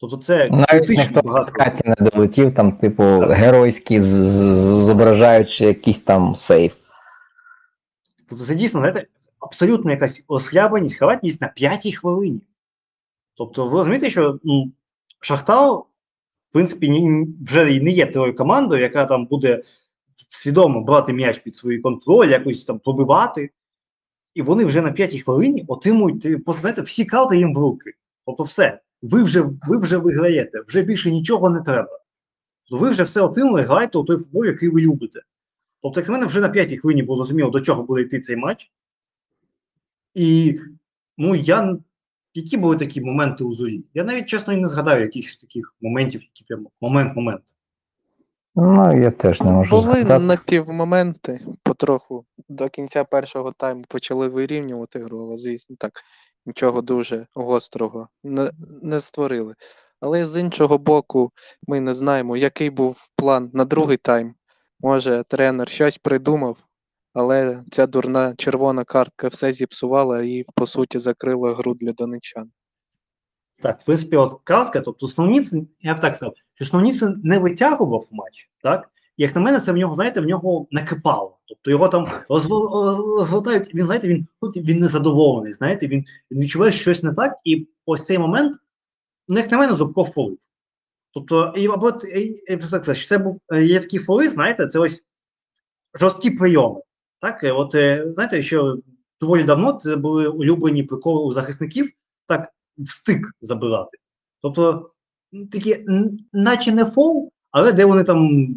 Тобто 0.01 0.17
це 0.17 0.49
критично 0.69 1.21
багато. 1.21 1.51
Каті 1.51 1.81
не 1.85 2.09
долетів, 2.09 2.53
там, 2.53 2.71
типу, 2.71 3.03
геройський, 3.19 3.99
з- 3.99 4.85
зображаючи 4.85 5.65
якийсь 5.65 5.99
там 5.99 6.35
сейф. 6.35 6.73
Тобто 8.29 8.43
це 8.45 8.55
дійсно, 8.55 8.79
знаєте, 8.79 9.05
абсолютно 9.39 9.91
якась 9.91 10.23
ослябаність, 10.27 10.95
халатність 10.95 11.41
на 11.41 11.47
п'ятій 11.47 11.91
хвилині. 11.91 12.41
Тобто, 13.37 13.67
ви 13.67 13.77
розумієте, 13.77 14.09
що 14.09 14.39
ну, 14.43 14.71
Шахтал, 15.19 15.87
в 16.49 16.53
принципі, 16.53 17.07
вже 17.47 17.65
не 17.65 17.91
є 17.91 18.05
тою 18.05 18.35
командою, 18.35 18.81
яка 18.81 19.05
там 19.05 19.25
буде 19.25 19.63
свідомо 20.29 20.81
брати 20.81 21.13
м'яч 21.13 21.39
під 21.39 21.55
свій 21.55 21.79
контроль, 21.79 22.27
якось 22.29 22.65
там 22.65 22.79
пробивати. 22.79 23.49
І 24.33 24.41
вони 24.41 24.65
вже 24.65 24.81
на 24.81 24.91
п'ятій 24.91 25.19
хвилині 25.19 25.65
отримують, 25.67 26.45
просто 26.45 26.61
знаєте, 26.61 26.81
всі 26.81 27.05
карти 27.05 27.37
їм 27.37 27.53
в 27.53 27.57
руки. 27.57 27.91
Тобто 28.25 28.43
все, 28.43 28.79
ви 29.01 29.23
вже, 29.23 29.41
ви 29.67 29.77
вже 29.79 29.97
виграєте, 29.97 30.61
вже 30.67 30.81
більше 30.81 31.11
нічого 31.11 31.49
не 31.49 31.61
треба. 31.61 31.99
То 32.69 32.77
ви 32.77 32.89
вже 32.89 33.03
все 33.03 33.21
отримали, 33.21 33.61
грайте 33.61 33.97
у 33.97 34.03
той 34.03 34.17
футбол, 34.17 34.45
який 34.45 34.69
ви 34.69 34.81
любите. 34.81 35.21
Тобто, 35.81 35.99
як 35.99 36.09
на 36.09 36.13
мене, 36.13 36.25
вже 36.25 36.39
на 36.39 36.49
п'ятій 36.49 36.77
хвилині 36.77 37.03
було 37.03 37.17
зрозуміло, 37.17 37.49
до 37.49 37.59
чого 37.59 37.83
буде 37.83 38.01
йти 38.01 38.19
цей 38.19 38.35
матч. 38.35 38.71
І 40.13 40.59
ну, 41.17 41.35
я, 41.35 41.77
які 42.33 42.57
були 42.57 42.77
такі 42.77 43.01
моменти 43.01 43.43
у 43.43 43.53
зорі? 43.53 43.83
Я 43.93 44.03
навіть 44.03 44.25
чесно 44.25 44.53
і 44.53 44.61
не 44.61 44.67
згадаю 44.67 45.01
якихось 45.01 45.37
таких 45.37 45.75
моментів, 45.81 46.21
які 46.21 46.43
прямо 46.47 46.69
момент-момент. 46.81 47.41
Ну, 48.55 49.01
я 49.01 49.11
теж 49.11 49.41
не 49.41 49.51
можу 49.51 49.69
Були 49.69 49.81
згадати. 49.81 50.25
напівмоменти, 50.25 51.45
потроху 51.63 52.25
до 52.49 52.69
кінця 52.69 53.03
першого 53.03 53.51
тайму 53.51 53.85
почали 53.87 54.27
вирівнювати 54.27 54.99
гру, 54.99 55.19
але, 55.19 55.37
звісно, 55.37 55.75
так, 55.79 55.91
нічого 56.45 56.81
дуже 56.81 57.27
гострого 57.33 58.09
не, 58.23 58.51
не 58.81 58.99
створили. 58.99 59.55
Але 59.99 60.25
з 60.25 60.39
іншого 60.39 60.77
боку, 60.77 61.31
ми 61.67 61.79
не 61.79 61.95
знаємо, 61.95 62.37
який 62.37 62.69
був 62.69 63.09
план 63.15 63.51
на 63.53 63.65
другий 63.65 63.97
тайм. 63.97 64.35
Може, 64.79 65.23
тренер 65.27 65.69
щось 65.69 65.97
придумав, 65.97 66.57
але 67.13 67.63
ця 67.71 67.87
дурна 67.87 68.35
червона 68.37 68.83
картка 68.83 69.27
все 69.27 69.51
зіпсувала 69.51 70.23
і, 70.23 70.45
по 70.55 70.67
суті, 70.67 70.99
закрила 70.99 71.53
гру 71.53 71.73
для 71.73 71.93
донечан. 71.93 72.51
Так, 73.61 73.81
в 73.81 73.85
принципі, 73.85 74.15
от 74.15 74.41
картка, 74.43 74.81
тобто 74.81 75.05
основні 75.05 75.41
я 75.81 75.95
б 75.95 75.99
так 75.99 76.15
сказав, 76.15 76.33
що 76.53 76.65
основні 76.65 76.93
це 76.93 77.13
не 77.23 77.39
витягував 77.39 78.07
матч, 78.11 78.49
так? 78.63 78.90
Як 79.21 79.35
на 79.35 79.41
мене, 79.41 79.59
це 79.59 79.71
в 79.71 79.77
нього, 79.77 79.95
знаєте, 79.95 80.21
в 80.21 80.25
нього 80.25 80.67
накипало. 80.71 81.37
Тобто 81.45 81.71
його 81.71 81.87
там 81.87 82.05
розгор- 82.29 82.95
розгортають, 83.19 83.75
він, 83.75 83.85
знаєте, 83.85 84.07
він, 84.07 84.27
він 84.55 84.79
незадоволений, 84.79 85.53
знаєте, 85.53 85.87
він, 85.87 86.05
відчуває 86.31 86.71
що 86.71 86.81
щось 86.81 87.03
не 87.03 87.13
так, 87.13 87.33
і 87.43 87.67
ось 87.85 88.05
цей 88.05 88.19
момент, 88.19 88.57
ну, 89.27 89.37
як 89.37 89.51
на 89.51 89.57
мене, 89.57 89.75
Зубков 89.75 90.09
фолив. 90.09 90.37
Тобто, 91.13 91.53
і, 91.57 91.67
або, 91.67 91.99
що 92.93 93.07
це 93.07 93.17
був, 93.17 93.41
е, 93.53 93.63
є 93.63 93.79
такі 93.79 93.99
фоли, 93.99 94.29
знаєте, 94.29 94.67
це 94.67 94.79
ось 94.79 95.03
жорсткі 95.99 96.31
прийоми. 96.31 96.81
Так, 97.19 97.43
е, 97.43 97.51
от, 97.51 97.75
е, 97.75 98.11
знаєте, 98.13 98.41
що 98.41 98.77
доволі 99.19 99.43
давно 99.43 99.73
це 99.73 99.95
були 99.95 100.27
улюблені 100.27 100.83
приколи 100.83 101.23
у 101.23 101.31
захисників, 101.31 101.91
так, 102.27 102.49
в 102.77 102.91
стик 102.91 103.31
забирати. 103.41 103.97
Тобто, 104.41 104.89
такі, 105.51 105.85
наче 106.33 106.71
не 106.71 106.85
фол, 106.85 107.31
але 107.51 107.71
де 107.71 107.85
вони 107.85 108.03
там 108.03 108.47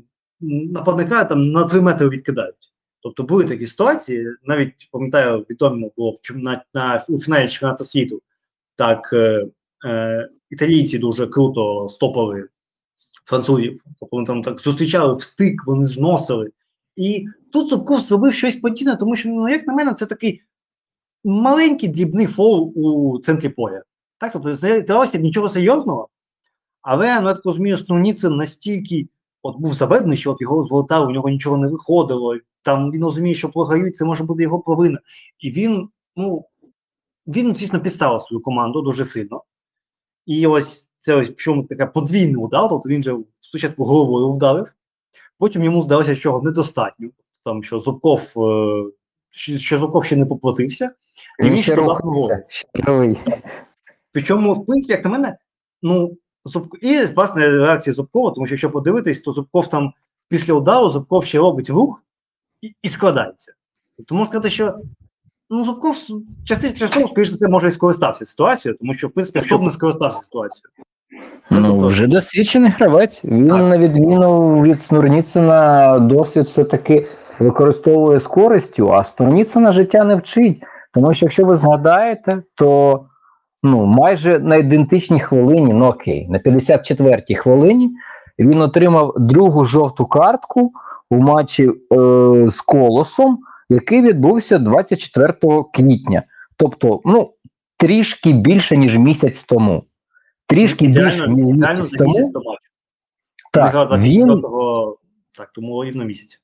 нападника 0.73 1.25
там 1.25 1.53
на 1.53 1.65
3 1.65 1.81
метри 1.81 2.09
відкидають. 2.09 2.73
Тобто 3.01 3.23
були 3.23 3.45
такі 3.45 3.67
ситуації, 3.67 4.29
навіть 4.45 4.89
пам'ятаю, 4.93 5.47
відомо 5.51 5.91
було 5.97 6.11
в 6.11 6.37
на, 6.37 6.65
на, 6.75 7.05
у 7.09 7.19
фіналі 7.19 7.49
чемпіонату 7.49 7.85
світу. 7.85 8.23
Так, 8.77 9.11
е, 9.13 9.47
е, 9.87 10.29
італійці 10.51 10.99
дуже 10.99 11.27
круто 11.27 11.89
стопали 11.89 12.49
французів. 13.25 13.83
Тобто 14.01 14.17
вони 14.17 14.27
там 14.27 14.43
так 14.43 14.61
зустрічали 14.61 15.15
в 15.15 15.23
стик, 15.23 15.67
вони 15.67 15.85
зносили. 15.85 16.51
І 16.97 17.27
тут 17.53 17.69
Зубков 17.69 18.01
зробив 18.01 18.35
щось 18.35 18.57
подібне, 18.57 18.97
тому 18.97 19.17
що, 19.17 19.29
ну, 19.29 19.49
як 19.49 19.67
на 19.67 19.73
мене, 19.73 19.95
це 19.95 20.07
такий 20.07 20.43
маленький 21.25 21.89
дрібний 21.89 22.27
фол 22.27 22.73
у 22.75 23.19
центрі 23.19 23.49
поля. 23.49 23.83
Так, 24.19 24.33
тобто 24.33 24.55
здавалося 24.55 25.19
б 25.19 25.23
нічого 25.23 25.49
серйозного, 25.49 26.09
але 26.83 27.21
ну, 27.21 27.29
я 27.29 27.35
так 27.35 27.47
розумію, 27.47 27.75
основні 27.75 28.15
це 28.15 28.29
настільки 28.29 29.09
от 29.45 29.57
був 29.59 29.75
заведений, 29.75 30.17
що 30.17 30.33
от 30.33 30.41
його 30.41 30.65
золотав, 30.65 31.09
у 31.09 31.11
нього 31.11 31.29
нічого 31.29 31.57
не 31.57 31.69
виходило. 31.69 32.37
Там 32.63 32.91
він 32.93 33.05
розуміє, 33.05 33.35
що 33.35 33.49
програють, 33.49 33.97
це 33.97 34.05
може 34.05 34.25
бути 34.25 34.43
його 34.43 34.61
провина. 34.61 34.99
І 35.39 35.51
він, 35.51 35.89
ну, 36.17 36.45
він, 37.27 37.55
звісно, 37.55 37.81
підставив 37.81 38.23
свою 38.23 38.43
команду 38.43 38.83
дуже 38.83 39.05
сильно. 39.05 39.43
І 40.27 40.47
ось 40.47 40.91
це 40.99 41.15
ось 41.15 41.37
чому 41.37 41.65
така 41.65 41.87
подвійний 41.87 42.37
удар, 42.37 42.69
тобто 42.69 42.89
він 42.89 43.03
же 43.03 43.17
спочатку 43.41 43.85
головою 43.85 44.33
вдарив, 44.33 44.73
потім 45.39 45.65
йому 45.65 45.83
здалося, 45.83 46.15
що 46.15 46.29
його 46.29 46.43
недостатньо. 46.43 47.09
Там 47.45 47.63
що 47.63 47.79
Зубков, 47.79 48.33
е, 48.37 48.85
що 49.31 49.79
Зубков 49.79 50.05
ще 50.05 50.17
не 50.17 50.27
поплатився, 50.27 50.91
і 51.41 51.43
Він 51.43 51.57
ще 51.57 51.75
ще. 52.49 52.69
Причому, 54.13 54.55
в 54.55 54.67
принципі, 54.67 54.93
як 54.93 55.05
на 55.05 55.11
мене, 55.11 55.39
ну. 55.83 56.17
І 56.81 57.05
власне 57.05 57.51
реакція 57.51 57.95
Зубкова, 57.95 58.31
тому 58.31 58.47
що 58.47 58.55
якщо 58.55 58.71
подивитись, 58.71 59.21
то 59.21 59.33
Зубков 59.33 59.69
там 59.69 59.93
після 60.29 60.55
удару 60.55 60.89
Зубков 60.89 61.25
ще 61.25 61.39
робить 61.39 61.71
рух 61.71 62.03
і, 62.63 62.75
і 62.83 62.89
складається. 62.89 63.53
Тобто 63.97 64.15
можна 64.15 64.27
сказати, 64.27 64.51
що 64.51 64.75
ну, 65.51 65.65
Зубков 65.65 65.97
частково, 66.47 67.09
скоріше 67.09 67.31
за 67.31 67.35
все, 67.35 67.49
може 67.49 67.69
і 67.69 67.71
скористався 67.71 68.25
ситуацією, 68.25 68.79
тому 68.79 68.95
що, 68.95 69.07
в 69.09 69.13
принципі, 69.13 69.41
хто 69.41 69.59
б 69.59 69.63
не 69.63 69.71
скористався 69.71 70.19
ситуацією. 70.19 70.69
Ну, 71.51 71.87
вже 71.87 72.07
досвідчений 72.07 72.71
гравець. 72.71 73.25
Він, 73.25 73.49
Так. 73.49 73.59
на 73.59 73.79
відміну 73.79 74.63
від 74.63 74.83
Снурніцина, 74.83 75.99
досвід 75.99 76.45
все-таки 76.45 77.07
використовує 77.39 78.19
з 78.19 78.27
користю, 78.27 78.93
а 78.93 79.05
Снурніцина 79.05 79.73
життя 79.73 80.05
не 80.05 80.17
вчить. 80.17 80.63
Тому 80.93 81.15
що, 81.15 81.27
якщо 81.27 81.45
ви 81.45 81.55
згадаєте, 81.55 82.43
то 82.55 83.01
ну, 83.65 83.87
майже 83.87 84.39
на 84.39 84.57
ідентичній 84.57 85.21
хвилині, 85.21 85.73
ну 85.73 85.87
окей, 85.87 86.29
на 86.29 86.39
54-й 86.39 87.35
хвилині 87.35 87.91
він 88.39 88.61
отримав 88.61 89.15
другу 89.17 89.65
жовту 89.65 90.07
картку 90.07 90.73
у 91.11 91.17
матчі 91.17 91.69
е, 91.69 91.73
з 92.49 92.61
Колосом, 92.61 93.39
який 93.69 94.03
відбувся 94.03 94.59
24 94.59 95.35
квітня. 95.75 96.23
Тобто, 96.57 97.01
ну, 97.05 97.33
трішки 97.77 98.33
більше, 98.33 98.77
ніж 98.77 98.99
місяць 98.99 99.45
тому. 99.49 99.85
Трішки 100.47 100.87
більше, 100.87 101.29
ніж 101.29 101.55
місяць 101.55 101.91
тому. 101.91 102.09
місяць 102.09 102.33
грали 103.55 103.89
Так, 103.89 104.01
він, 104.01 104.31
24-го, 104.31 104.99
так, 105.33 105.51
тому 105.55 105.85
рівно 105.85 106.05
місяць. 106.05 106.41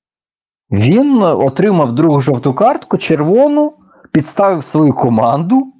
він 0.70 1.22
отримав 1.22 1.94
другу 1.94 2.20
жовту 2.20 2.54
картку, 2.54 2.98
червону, 2.98 3.72
підставив 4.12 4.64
свою 4.64 4.92
команду, 4.92 5.72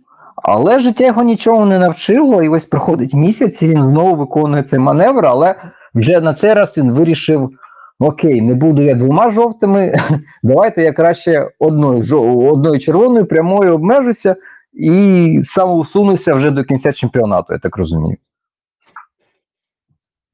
але 0.42 0.78
життя 0.78 1.06
його 1.06 1.22
нічого 1.22 1.66
не 1.66 1.78
навчило, 1.78 2.42
і 2.42 2.48
ось 2.48 2.64
проходить 2.64 3.14
місяць, 3.14 3.62
і 3.62 3.68
він 3.68 3.84
знову 3.84 4.16
виконує 4.16 4.62
цей 4.62 4.78
маневр, 4.78 5.26
але 5.26 5.54
вже 5.94 6.20
на 6.20 6.34
цей 6.34 6.52
раз 6.52 6.78
він 6.78 6.92
вирішив: 6.92 7.50
окей, 7.98 8.40
не 8.40 8.54
буду 8.54 8.82
я 8.82 8.94
двома 8.94 9.30
жовтими, 9.30 9.94
давайте 10.42 10.82
я 10.82 10.92
краще 10.92 11.50
одною, 11.58 12.20
одною 12.52 12.80
червоною 12.80 13.26
прямою 13.26 13.74
обмежуся 13.74 14.36
і 14.72 15.40
самоусунуся 15.44 16.34
вже 16.34 16.50
до 16.50 16.64
кінця 16.64 16.92
чемпіонату, 16.92 17.52
я 17.52 17.58
так 17.58 17.76
розумію. 17.76 18.16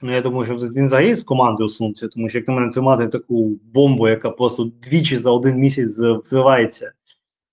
Ну, 0.00 0.12
я 0.12 0.20
думаю, 0.20 0.44
що 0.44 0.54
він 0.54 0.84
взагалі 0.84 1.14
з 1.14 1.24
команди 1.24 1.64
усунувся, 1.64 2.08
тому 2.08 2.28
що 2.28 2.38
як 2.38 2.48
на 2.48 2.54
мене 2.54 2.72
тримати 2.72 3.08
таку 3.08 3.50
бомбу, 3.74 4.08
яка 4.08 4.30
просто 4.30 4.70
двічі 4.82 5.16
за 5.16 5.30
один 5.30 5.58
місяць 5.58 5.98
взривається 5.98 6.92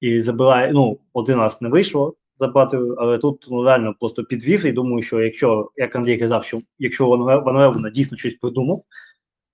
і 0.01 0.19
забирає. 0.19 0.71
Ну, 0.73 0.97
один 1.13 1.37
раз 1.37 1.61
не 1.61 1.69
вийшло 1.69 2.13
забрати, 2.39 2.77
але 2.97 3.17
тут 3.17 3.47
ну, 3.51 3.63
реально 3.63 3.95
просто 3.99 4.23
підвів. 4.23 4.65
І 4.65 4.71
думаю, 4.71 5.03
що 5.03 5.21
якщо, 5.21 5.71
як 5.75 5.95
Андрій 5.95 6.17
казав, 6.17 6.43
що 6.43 6.61
якщо 6.79 7.07
Ван 7.07 7.21
Ле- 7.21 7.43
Ван 7.43 7.57
Левена 7.57 7.89
дійсно 7.89 8.17
щось 8.17 8.33
придумав, 8.33 8.79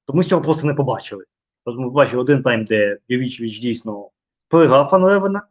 то 0.06 0.14
ми 0.14 0.24
цього 0.24 0.42
просто 0.42 0.68
не 0.68 0.74
побачили. 0.74 1.26
Тобто 1.66 1.82
ми 1.82 1.88
побачили 1.88 2.22
один 2.22 2.42
тайм, 2.42 2.66
де 2.66 2.98
Йовічевич 3.08 3.60
дійсно 3.60 4.10
переграв 4.48 4.90
Ван 4.92 5.04
Левена, 5.04 5.42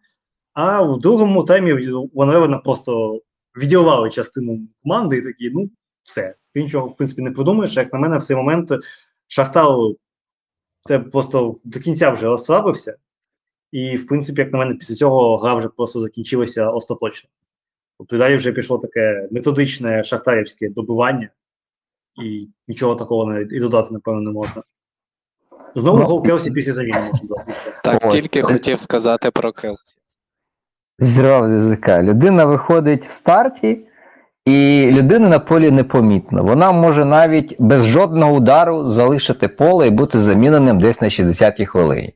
а 0.53 0.83
в 0.83 1.01
другому 1.01 1.45
таймі 1.45 1.93
Ван 2.15 2.29
Левена 2.29 2.59
просто 2.59 3.23
відірвали 3.57 4.11
частину 4.11 4.61
команди 4.83 5.17
і 5.17 5.23
такі, 5.23 5.51
ну, 5.51 5.71
все. 6.03 6.35
Ти 6.55 6.63
нічого, 6.63 6.89
в 6.89 6.97
принципі, 6.97 7.23
не 7.23 7.31
подумаєш. 7.31 7.77
Як 7.77 7.93
на 7.93 7.99
мене, 7.99 8.19
в 8.19 8.23
цей 8.23 8.37
момент 8.37 8.73
Шахтар 9.27 9.67
це 10.89 10.99
просто 10.99 11.57
до 11.65 11.81
кінця 11.81 12.11
вже 12.11 12.27
розслабився. 12.27 12.97
І, 13.73 13.97
в 13.97 14.07
принципі, 14.07 14.41
як 14.41 14.53
на 14.53 14.59
мене, 14.59 14.75
після 14.75 14.95
цього 14.95 15.37
гра 15.37 15.55
вже 15.55 15.69
просто 15.69 16.01
закінчилася 16.01 16.71
остаточно. 16.71 17.31
Тобто 17.99 18.19
далі 18.19 18.37
вже 18.37 18.53
пішло 18.53 18.79
таке 18.79 19.29
методичне 19.31 20.05
шахтарівське 20.05 20.69
добивання, 20.69 21.29
і 22.23 22.49
нічого 22.69 22.95
такого 22.95 23.33
навіть 23.33 23.53
і 23.53 23.61
додати, 23.61 23.89
напевно, 23.91 24.21
не 24.21 24.31
можна. 24.31 24.63
Знову 25.75 25.99
Ну, 25.99 26.05
гол 26.05 26.23
Келсі 26.23 26.51
після 26.51 26.73
заміни 26.73 27.01
можна 27.01 27.29
додати. 27.29 27.53
Так, 27.85 28.05
Ось. 28.05 28.13
тільки 28.13 28.43
хотів 28.43 28.79
сказати 28.79 29.31
про 29.31 29.53
Келсі. 29.53 29.95
Зрав 30.99 31.51
з 31.51 31.53
язика. 31.53 32.03
Людина 32.03 32.45
виходить 32.45 33.05
в 33.05 33.11
старті, 33.11 33.87
і 34.45 34.87
людина 34.91 35.29
на 35.29 35.39
полі 35.39 35.71
непомітно. 35.71 36.45
Вона 36.45 36.73
може 36.73 37.05
навіть 37.05 37.57
без 37.59 37.85
жодного 37.87 38.33
удару 38.33 38.85
залишити 38.89 39.49
поле 39.49 39.87
і 39.87 39.91
бути 39.91 40.21
заміненим 40.21 40.81
десь 40.81 41.01
на 41.01 41.09
60-й 41.09 41.67
хвилині. 41.67 42.15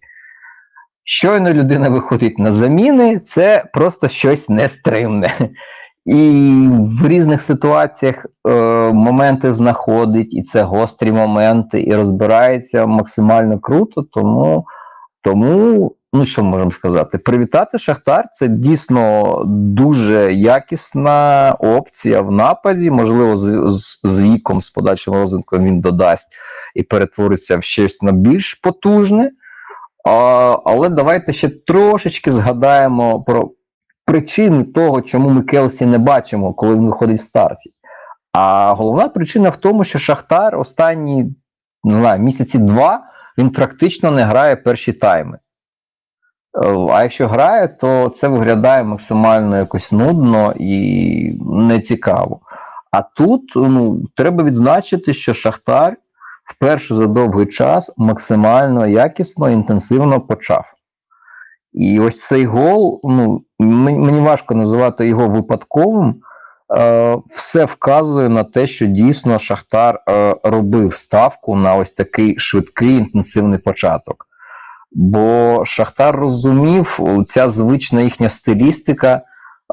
Щойно 1.05 1.53
людина 1.53 1.89
виходить 1.89 2.39
на 2.39 2.53
заміни, 2.53 3.19
це 3.19 3.65
просто 3.73 4.09
щось 4.09 4.49
нестримне. 4.49 5.35
і 6.07 6.31
в 7.03 7.09
різних 7.09 7.43
ситуаціях 7.43 8.27
е, 8.49 8.53
моменти 8.93 9.55
знаходить, 9.55 10.29
і 10.35 10.43
це 10.43 10.63
гострі 10.63 11.13
моменти, 11.13 11.83
і 11.83 11.95
розбирається 11.95 12.87
максимально 12.87 13.59
круто. 13.59 14.03
Тому, 14.03 14.67
тому 15.23 15.95
ну 16.13 16.27
що 16.27 16.45
можемо 16.45 16.73
сказати? 16.73 17.19
Привітати 17.19 17.79
Шахтар 17.79 18.29
це 18.33 18.49
дійсно 18.49 19.37
дуже 19.47 20.33
якісна 20.33 21.53
опція 21.59 22.21
в 22.21 22.31
нападі. 22.31 22.91
Можливо, 22.91 23.37
з, 23.37 23.71
з, 23.71 24.01
з 24.05 24.21
віком, 24.21 24.63
з 24.63 24.71
подальшим 24.71 25.15
розвитком 25.15 25.65
він 25.65 25.81
додасть 25.81 26.29
і 26.75 26.83
перетвориться 26.83 27.57
в 27.57 27.63
щось 27.63 28.03
на 28.03 28.13
більш 28.13 28.55
потужне. 28.55 29.31
Але 30.65 30.89
давайте 30.89 31.33
ще 31.33 31.49
трошечки 31.49 32.31
згадаємо 32.31 33.23
про 33.23 33.51
причини 34.05 34.65
того, 34.65 35.03
чому 35.03 35.29
ми 35.29 35.43
Келсі 35.43 35.87
не 35.87 35.99
бачимо, 35.99 36.55
коли 36.55 36.75
він 36.75 36.87
виходить 36.87 37.21
в 37.21 37.23
старті. 37.23 37.73
А 38.33 38.73
головна 38.73 39.09
причина 39.09 39.49
в 39.49 39.57
тому, 39.57 39.85
що 39.85 39.99
Шахтар 39.99 40.59
останні 40.59 41.35
не 41.85 41.99
знаю, 41.99 42.23
місяці 42.23 42.59
два 42.59 43.05
він 43.39 43.51
практично 43.51 44.11
не 44.11 44.23
грає 44.23 44.57
перші 44.57 44.93
тайми. 44.93 45.39
Е, 46.65 46.87
А 46.91 47.03
якщо 47.03 47.29
грає, 47.29 47.69
то 47.69 48.09
це 48.09 48.29
виглядає 48.29 48.85
максимально 48.85 49.57
якось 49.57 49.93
нудно 49.93 50.55
і 50.59 51.39
нецікаво. 51.47 52.41
А 52.91 53.03
тут 53.03 53.53
ну, 53.57 54.03
треба 54.17 54.45
відзначити, 54.45 55.15
що 55.15 55.35
Шахтар 55.35 55.97
вперше 56.63 56.95
за 56.95 57.07
довгий 57.07 57.47
час 57.47 57.91
максимально 57.97 58.87
якісно 58.87 59.51
інтенсивно 59.51 60.21
почав. 60.21 60.65
І 61.73 62.01
ось 62.01 62.27
цей 62.27 62.45
гол, 62.45 63.01
ну 63.05 63.43
мені, 63.59 64.21
важко 64.21 64.55
називати 64.55 65.07
його 65.07 65.29
випадковим. 65.29 66.15
Е, 66.77 67.19
все 67.35 67.65
вказує 67.65 68.29
на 68.29 68.45
те, 68.45 68.67
що 68.67 68.87
дійсно 68.87 69.39
Шахтар 69.39 70.01
е, 70.09 70.37
робив 70.43 70.97
ставку 70.97 71.57
на 71.57 71.75
ось 71.75 71.91
такий 71.91 72.39
швидкий 72.39 72.97
інтенсивний 72.97 73.59
початок. 73.59 74.27
Бо 74.93 75.63
Шахтар 75.67 76.17
розумів, 76.17 76.99
ця 77.29 77.51
звична 77.51 78.01
їхня 78.01 78.29
стилістика. 78.29 79.21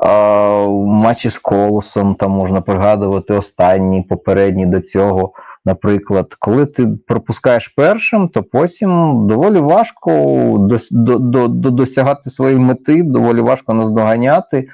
е, 0.06 0.68
матчі 0.78 1.30
з 1.30 1.38
колосом, 1.38 2.16
там 2.16 2.32
можна 2.32 2.62
пригадувати 2.62 3.34
останні, 3.34 4.02
попередні 4.04 4.66
до 4.66 4.82
цього. 4.82 5.34
Наприклад, 5.66 6.36
коли 6.39 6.66
ти 6.66 6.88
пропускаєш 7.07 7.68
першим, 7.68 8.28
то 8.28 8.43
потім 8.43 8.89
доволі 9.28 9.60
важко 9.60 10.12
дос, 10.60 10.91
до, 10.91 11.18
до, 11.18 11.47
до, 11.47 11.70
досягати 11.70 12.30
своєї 12.30 12.60
мети, 12.60 13.03
доволі 13.03 13.41
важко 13.41 13.74
наздоганяти. 13.74 14.68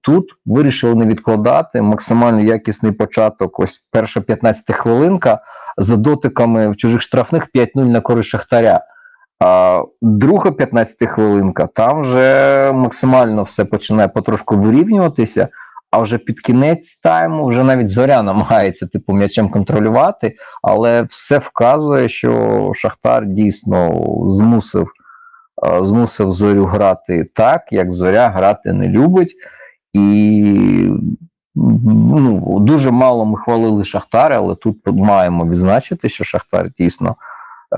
Тут 0.00 0.28
вирішили 0.46 0.94
не 0.94 1.06
відкладати 1.06 1.82
максимально 1.82 2.40
якісний 2.40 2.92
початок. 2.92 3.60
Ось 3.60 3.82
перша 3.90 4.20
15 4.20 4.76
хвилинка 4.76 5.40
за 5.78 5.96
дотиками 5.96 6.68
в 6.68 6.76
чужих 6.76 7.02
штрафних 7.02 7.48
5-0 7.54 7.84
на 7.84 8.00
користь 8.00 8.28
Шахтаря. 8.28 8.80
А 9.40 9.82
друга 10.02 10.50
15 10.52 11.08
хвилинка, 11.08 11.66
там 11.66 12.02
вже 12.02 12.72
максимально 12.74 13.42
все 13.42 13.64
починає 13.64 14.08
потрошку 14.08 14.56
вирівнюватися. 14.56 15.48
А 15.90 15.98
вже 15.98 16.18
під 16.18 16.40
кінець 16.40 16.96
тайму 16.96 17.46
вже 17.46 17.64
навіть 17.64 17.88
зоря 17.88 18.22
намагається 18.22 18.86
типу 18.86 19.12
м'ячем 19.12 19.50
контролювати, 19.50 20.36
але 20.62 21.02
все 21.02 21.38
вказує, 21.38 22.08
що 22.08 22.72
Шахтар 22.74 23.26
дійсно 23.26 24.06
змусив, 24.26 24.88
е, 25.66 25.84
змусив 25.84 26.32
зорю 26.32 26.64
грати 26.64 27.30
так, 27.34 27.62
як 27.70 27.92
зоря 27.92 28.28
грати 28.28 28.72
не 28.72 28.88
любить. 28.88 29.34
І 29.92 30.90
ну, 31.54 32.58
дуже 32.60 32.90
мало 32.90 33.24
ми 33.24 33.38
хвалили 33.38 33.84
Шахтар, 33.84 34.32
але 34.32 34.54
тут 34.54 34.76
маємо 34.86 35.46
відзначити, 35.46 36.08
що 36.08 36.24
Шахтар 36.24 36.70
дійсно 36.78 37.16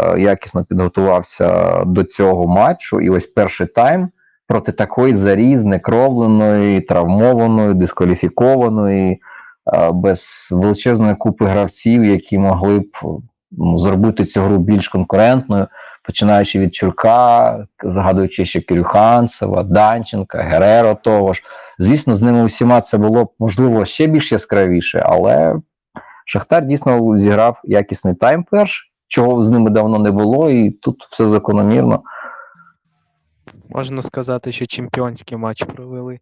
е, 0.01 0.21
якісно 0.21 0.65
підготувався 0.65 1.79
до 1.85 2.05
цього 2.05 2.47
матчу. 2.47 3.01
І 3.01 3.11
ось 3.11 3.27
перший 3.27 3.67
тайм 3.67 4.11
проти 4.47 4.73
такої 4.73 5.17
зарі 5.17 5.57
знекровленої, 5.57 6.81
травмованої, 6.81 7.75
дискваліфікованої, 7.75 9.13
е, 9.13 9.91
без 9.93 10.49
величезної 10.51 11.15
купи 11.15 11.47
гравців, 11.47 12.05
які 12.05 12.39
могли 12.39 12.79
б 12.79 12.87
ну, 13.51 13.79
зробити 13.79 14.25
цю 14.25 14.41
гру 14.41 14.59
більш 14.59 14.89
конкурентною, 14.89 15.67
починаючи 16.05 16.59
від 16.59 16.75
Чурка, 16.75 17.67
згадуючи 17.85 18.45
ще 18.47 18.61
Кирюханцева, 18.61 19.63
Данченка, 19.63 20.39
Гереро 20.39 20.95
того 20.95 21.35
ж. 21.35 21.43
Звісно, 21.79 22.17
з 22.17 22.23
ними 22.23 22.45
усіма 22.45 22.81
це 22.81 22.99
було 22.99 23.25
б 23.25 23.31
можливо 23.39 23.85
ще 23.85 24.07
більш 24.07 24.33
яскравіше, 24.33 25.03
але 25.07 25.57
Шахтар 26.27 26.67
дійсно 26.67 27.19
зіграв 27.19 27.61
якісний 27.65 28.15
тайм 28.15 28.45
перш, 28.51 28.93
чого 29.09 29.45
з 29.45 29.51
ними 29.51 29.71
давно 29.71 29.99
не 29.99 30.11
було, 30.11 30.51
і 30.51 30.71
тут 30.71 31.09
все 31.11 31.27
закономірно. 31.27 32.03
Можна 33.75 34.03
сказати, 34.03 34.53
що 34.53 34.67
чемпіонський 34.67 35.39
матч 35.39 35.63
провели. 35.63 36.19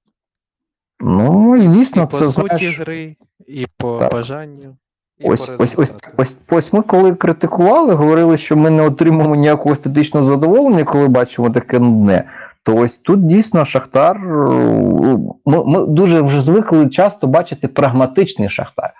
Ну, 1.01 1.57
і 1.57 1.69
дійсно, 1.69 2.03
і 2.03 2.07
по 2.07 2.25
суті 2.25 2.57
знаєш, 2.57 2.79
гри, 2.79 3.17
і 3.49 3.67
по 3.77 3.99
Так. 3.99 4.13
бажанню, 4.13 4.77
і 5.19 5.29
ось, 5.29 5.47
по 5.47 5.63
ось, 5.63 5.75
ось, 5.79 5.93
ось, 6.17 6.37
ось 6.51 6.73
ми 6.73 6.83
коли 6.83 7.15
критикували, 7.15 7.95
говорили, 7.95 8.37
що 8.37 8.57
ми 8.57 8.71
не 8.71 8.83
отримуємо 8.83 9.35
ніякого 9.37 9.73
естетичного 9.73 10.27
задоволення, 10.27 10.85
коли 10.85 11.09
бачимо 11.09 11.51
таке 11.51 11.79
нудне. 11.79 12.25
То 12.63 12.77
ось 12.77 12.99
тут 12.99 13.27
дійсно 13.27 13.65
Шахтар. 13.65 14.17
е, 14.17 14.21
Ми, 15.47 15.65
ми 15.65 15.87
дуже 15.87 16.21
вже 16.21 16.43
звикли 16.43 16.89
часто 16.89 17.27
бачити 17.27 17.69
прагматичний 17.69 18.49
Шахтар. 18.51 18.91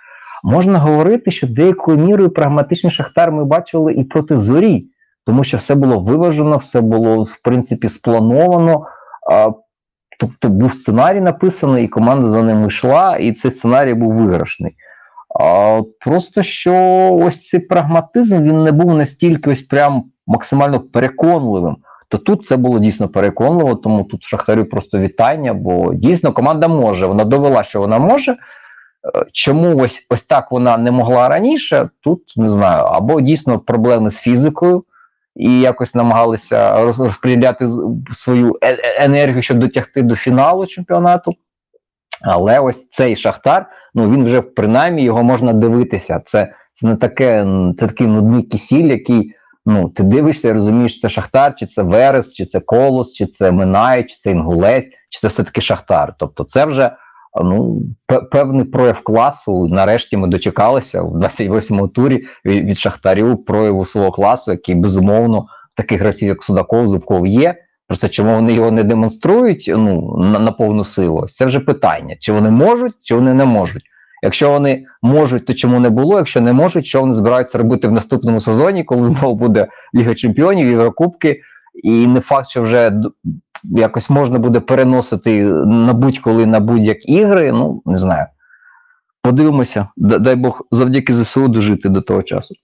Можна 0.45 0.79
говорити, 0.79 1.31
що 1.31 1.47
деякою 1.47 1.99
мірою 1.99 2.31
прагматичний 2.31 2.91
Шахтар 2.91 3.33
ми 3.33 3.45
бачили 3.45 3.93
і 3.95 4.05
проти 4.05 4.39
зорі, 4.39 4.87
тому 5.27 5.45
що 5.45 5.57
все 5.57 5.75
було 5.75 6.01
виважено, 6.01 6.57
все 6.57 6.81
було 6.81 7.23
в 7.23 7.37
принципі 7.43 7.89
сплановано. 7.89 8.87
А, 9.33 9.51
тобто 10.21 10.49
був 10.49 10.75
сценарій 10.75 11.21
написаний, 11.21 11.85
і 11.85 11.89
команда 11.89 12.29
за 12.29 12.43
ним 12.43 12.67
йшла, 12.67 13.17
і 13.17 13.33
цей 13.33 13.51
сценарій 13.51 13.95
був 13.95 14.13
виграшний. 14.13 14.77
А, 15.41 15.81
просто 16.01 16.43
що 16.43 16.75
ось 17.23 17.49
цей 17.49 17.61
прагматизм 17.61 18.43
він 18.43 18.65
не 18.65 18.73
був 18.73 18.95
настільки 18.95 19.51
ось 19.51 19.63
прям 19.63 20.05
максимально 20.27 20.81
переконливим. 20.81 21.77
То 22.09 22.19
тут 22.19 22.47
це 22.47 22.57
було 22.57 22.79
дійсно 22.79 23.09
переконливо, 23.09 23.75
тому 23.75 24.05
тут 24.05 24.25
Шахтарю 24.25 24.65
просто 24.65 24.99
вітання, 24.99 25.55
бо 25.55 25.95
дійсно 25.95 26.33
команда 26.33 26.69
може. 26.69 27.07
Вона 27.07 27.25
довела, 27.25 27.63
що 27.63 27.81
вона 27.81 27.99
може. 27.99 28.33
Е, 28.33 28.37
Чому 29.33 29.77
ось 29.77 30.07
ось 30.11 30.23
так 30.23 30.53
вона 30.53 30.77
не 30.77 30.91
могла 30.91 31.29
раніше? 31.29 31.89
Тут 32.01 32.33
не 32.37 32.49
знаю. 32.49 32.85
Або 32.85 33.21
дійсно 33.21 33.59
проблеми 33.59 34.11
з 34.11 34.19
фізикою, 34.19 34.85
і 35.41 35.61
якось 35.61 35.95
намагалися 35.95 36.77
роз- 36.77 37.05
розподіляти 37.05 37.69
свою 38.13 38.59
е- 38.63 38.73
е- 38.73 39.05
енергію, 39.05 39.43
щоб 39.43 39.59
дотягти 39.59 40.03
до 40.03 40.17
фіналу 40.17 40.67
чемпіонату. 40.67 41.35
Але 42.23 42.59
ось 42.59 42.91
цей 42.91 43.17
Шахтар, 43.17 43.67
ну 43.95 44.11
він 44.11 44.25
вже 44.25 44.43
принаймні 44.43 45.05
його 45.05 45.23
можна 45.23 45.53
дивитися. 45.53 46.21
Це, 46.27 46.55
це 46.73 46.87
не 46.87 46.97
таке, 46.97 47.47
це 47.77 47.87
такий 47.87 48.07
нудний 48.07 48.43
кисіль, 48.43 48.87
який 48.87 49.35
ну, 49.67 49.89
ти 49.89 50.03
дивишся 50.03 50.49
і 50.49 50.53
розумієш, 50.53 51.01
це 51.01 51.09
Шахтар, 51.09 51.55
чи 51.57 51.67
це 51.67 51.83
Верес, 51.83 52.33
чи 52.33 52.45
це 52.45 52.61
Колос, 52.61 53.15
чи 53.15 53.27
це 53.27 53.51
Минай, 53.51 54.05
чи 54.05 54.17
це 54.17 54.31
Інгулець, 54.31 54.87
чи 55.11 55.21
це 55.21 55.29
все-таки 55.29 55.61
Шахтар. 55.61 56.15
Тобто, 56.19 56.45
це 56.45 56.65
вже 56.65 56.91
ну, 57.45 57.83
певний 58.33 58.65
прояв 58.65 59.01
класу. 59.01 59.69
Нарешті 59.69 60.17
ми 60.17 60.29
дочекалися 60.29 61.03
в 61.03 61.17
28-му 61.17 61.89
турі 61.89 62.25
від, 62.45 62.79
Шахтарів 62.79 63.45
прояву 63.45 63.87
свого 63.87 64.11
класу, 64.11 64.51
який 64.51 64.75
безумовно 64.75 65.47
таких 65.77 66.01
гравців, 66.01 66.29
як 66.29 66.43
Судаков, 66.43 66.89
Зубков 66.89 67.27
є. 67.27 67.55
Просто 67.89 68.09
чому 68.09 68.35
вони 68.35 68.53
його 68.53 68.71
не 68.71 68.85
демонструють 68.85 69.73
ну, 69.77 70.17
на, 70.19 70.39
на 70.39 70.53
повну 70.53 70.85
силу? 70.85 71.27
Це 71.29 71.47
вже 71.47 71.61
питання: 71.61 72.17
чи 72.21 72.33
вони 72.33 72.51
можуть, 72.51 72.95
чи 73.03 73.15
вони 73.15 73.35
не 73.35 73.45
можуть. 73.45 73.83
Якщо 74.23 74.51
вони 74.51 74.85
можуть, 75.03 75.47
то 75.47 75.55
чому 75.55 75.81
не 75.81 75.91
було? 75.91 76.17
Якщо 76.17 76.41
не 76.41 76.53
можуть, 76.53 76.87
що 76.87 77.01
вони 77.01 77.15
збираються 77.15 77.59
робити 77.59 77.89
в 77.89 77.93
наступному 77.93 78.41
сезоні, 78.41 78.85
коли 78.85 79.09
знову 79.09 79.35
буде 79.35 79.67
Ліга 79.95 80.15
Чемпіонів, 80.15 80.69
Єврокубки, 80.69 81.41
і 81.83 82.07
не 82.07 82.21
факт, 82.21 82.49
що 82.49 82.63
вже 82.63 83.03
якось 83.65 84.11
можна 84.11 84.39
буде 84.39 84.61
переносити 84.61 85.45
на 85.67 85.93
будь-коли 85.93 86.47
на 86.47 86.61
будь-як 86.61 87.09
ігри. 87.09 87.53
Ну 87.53 87.83
не 87.87 87.99
знаю. 87.99 88.27
Подивимося, 89.23 89.89
дай 89.97 90.37
Бог 90.37 90.67
завдяки 90.71 91.15
ЗСУ 91.15 91.49
дожити 91.49 91.89
до 91.89 92.01
того 92.01 92.23
часу. 92.23 92.55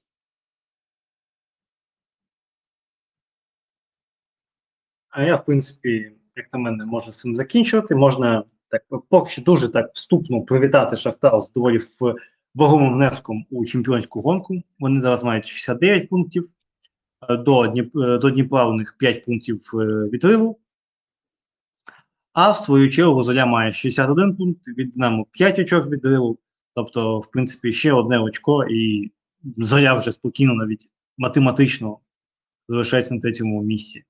А 5.10 5.22
я, 5.22 5.36
в 5.36 5.44
принципі, 5.44 6.12
як 6.36 6.52
на 6.52 6.58
мене, 6.58 6.84
можу 6.84 7.12
цим 7.12 7.36
закінчувати. 7.36 7.94
Можна 7.94 8.44
так 8.68 8.82
поки 9.08 9.30
що 9.30 9.42
дуже 9.42 9.68
так 9.68 9.90
вступно 9.94 10.42
привітати 10.42 10.96
Шахтар 10.96 11.42
з 11.42 11.52
доволі 11.52 11.80
вагомим 12.54 12.94
внеском 12.94 13.46
у 13.50 13.64
чемпіонську 13.64 14.20
гонку. 14.20 14.62
Вони 14.78 15.00
зараз 15.00 15.24
мають 15.24 15.46
69 15.46 16.08
пунктів. 16.08 16.55
До, 17.30 17.66
Дніп, 17.66 17.92
до 17.94 18.30
Дніпра 18.30 18.66
у 18.66 18.72
них 18.72 18.96
5 18.98 19.24
пунктів 19.24 19.70
е, 19.74 19.84
відриву. 20.12 20.58
А 22.32 22.50
в 22.50 22.56
свою 22.56 22.90
чергу 22.90 23.22
Зоря 23.22 23.46
має 23.46 23.72
61 23.72 24.36
пункт, 24.36 24.68
від 24.68 24.90
Динамо 24.90 25.26
5 25.32 25.58
очок 25.58 25.86
відриву. 25.86 26.38
Тобто, 26.74 27.18
в 27.18 27.30
принципі, 27.30 27.72
ще 27.72 27.92
одне 27.92 28.18
очко, 28.18 28.64
і 28.64 29.12
Зоря 29.56 29.94
вже 29.94 30.12
спокійно 30.12 30.54
навіть 30.54 30.90
математично 31.18 31.98
залишається 32.68 33.14
на 33.14 33.20
третьому 33.20 33.62
місці. 33.62 34.04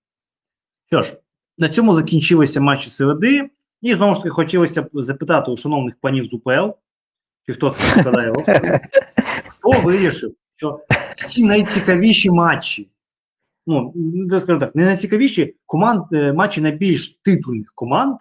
Що 0.86 1.02
ж, 1.02 1.16
на 1.58 1.68
цьому 1.68 1.94
закінчилися 1.94 2.60
матчі 2.60 2.88
середи. 2.88 3.50
І 3.80 3.94
знову 3.94 4.14
ж 4.14 4.20
таки 4.20 4.30
хотілося 4.30 4.82
б 4.82 4.88
запитати 4.92 5.50
у 5.50 5.56
шановних 5.56 5.94
панів 6.00 6.26
з 6.26 6.34
УПЛ, 6.34 6.70
чи 7.46 7.52
хто 7.52 7.70
це 7.70 7.82
складає 8.00 8.28
розповідь, 8.32 8.80
хто 9.48 9.80
вирішив, 9.80 10.34
що 10.56 10.80
всі 11.16 11.44
найцікавіші 11.44 12.30
матчі, 12.30 12.88
ну, 13.66 13.92
скажу 14.40 14.58
так, 14.58 14.74
не 14.76 14.84
найцікавіші 14.84 15.56
команд, 15.66 16.02
е, 16.12 16.32
матчі 16.32 16.60
найбільш 16.60 17.10
титульних 17.24 17.72
команд 17.74 18.16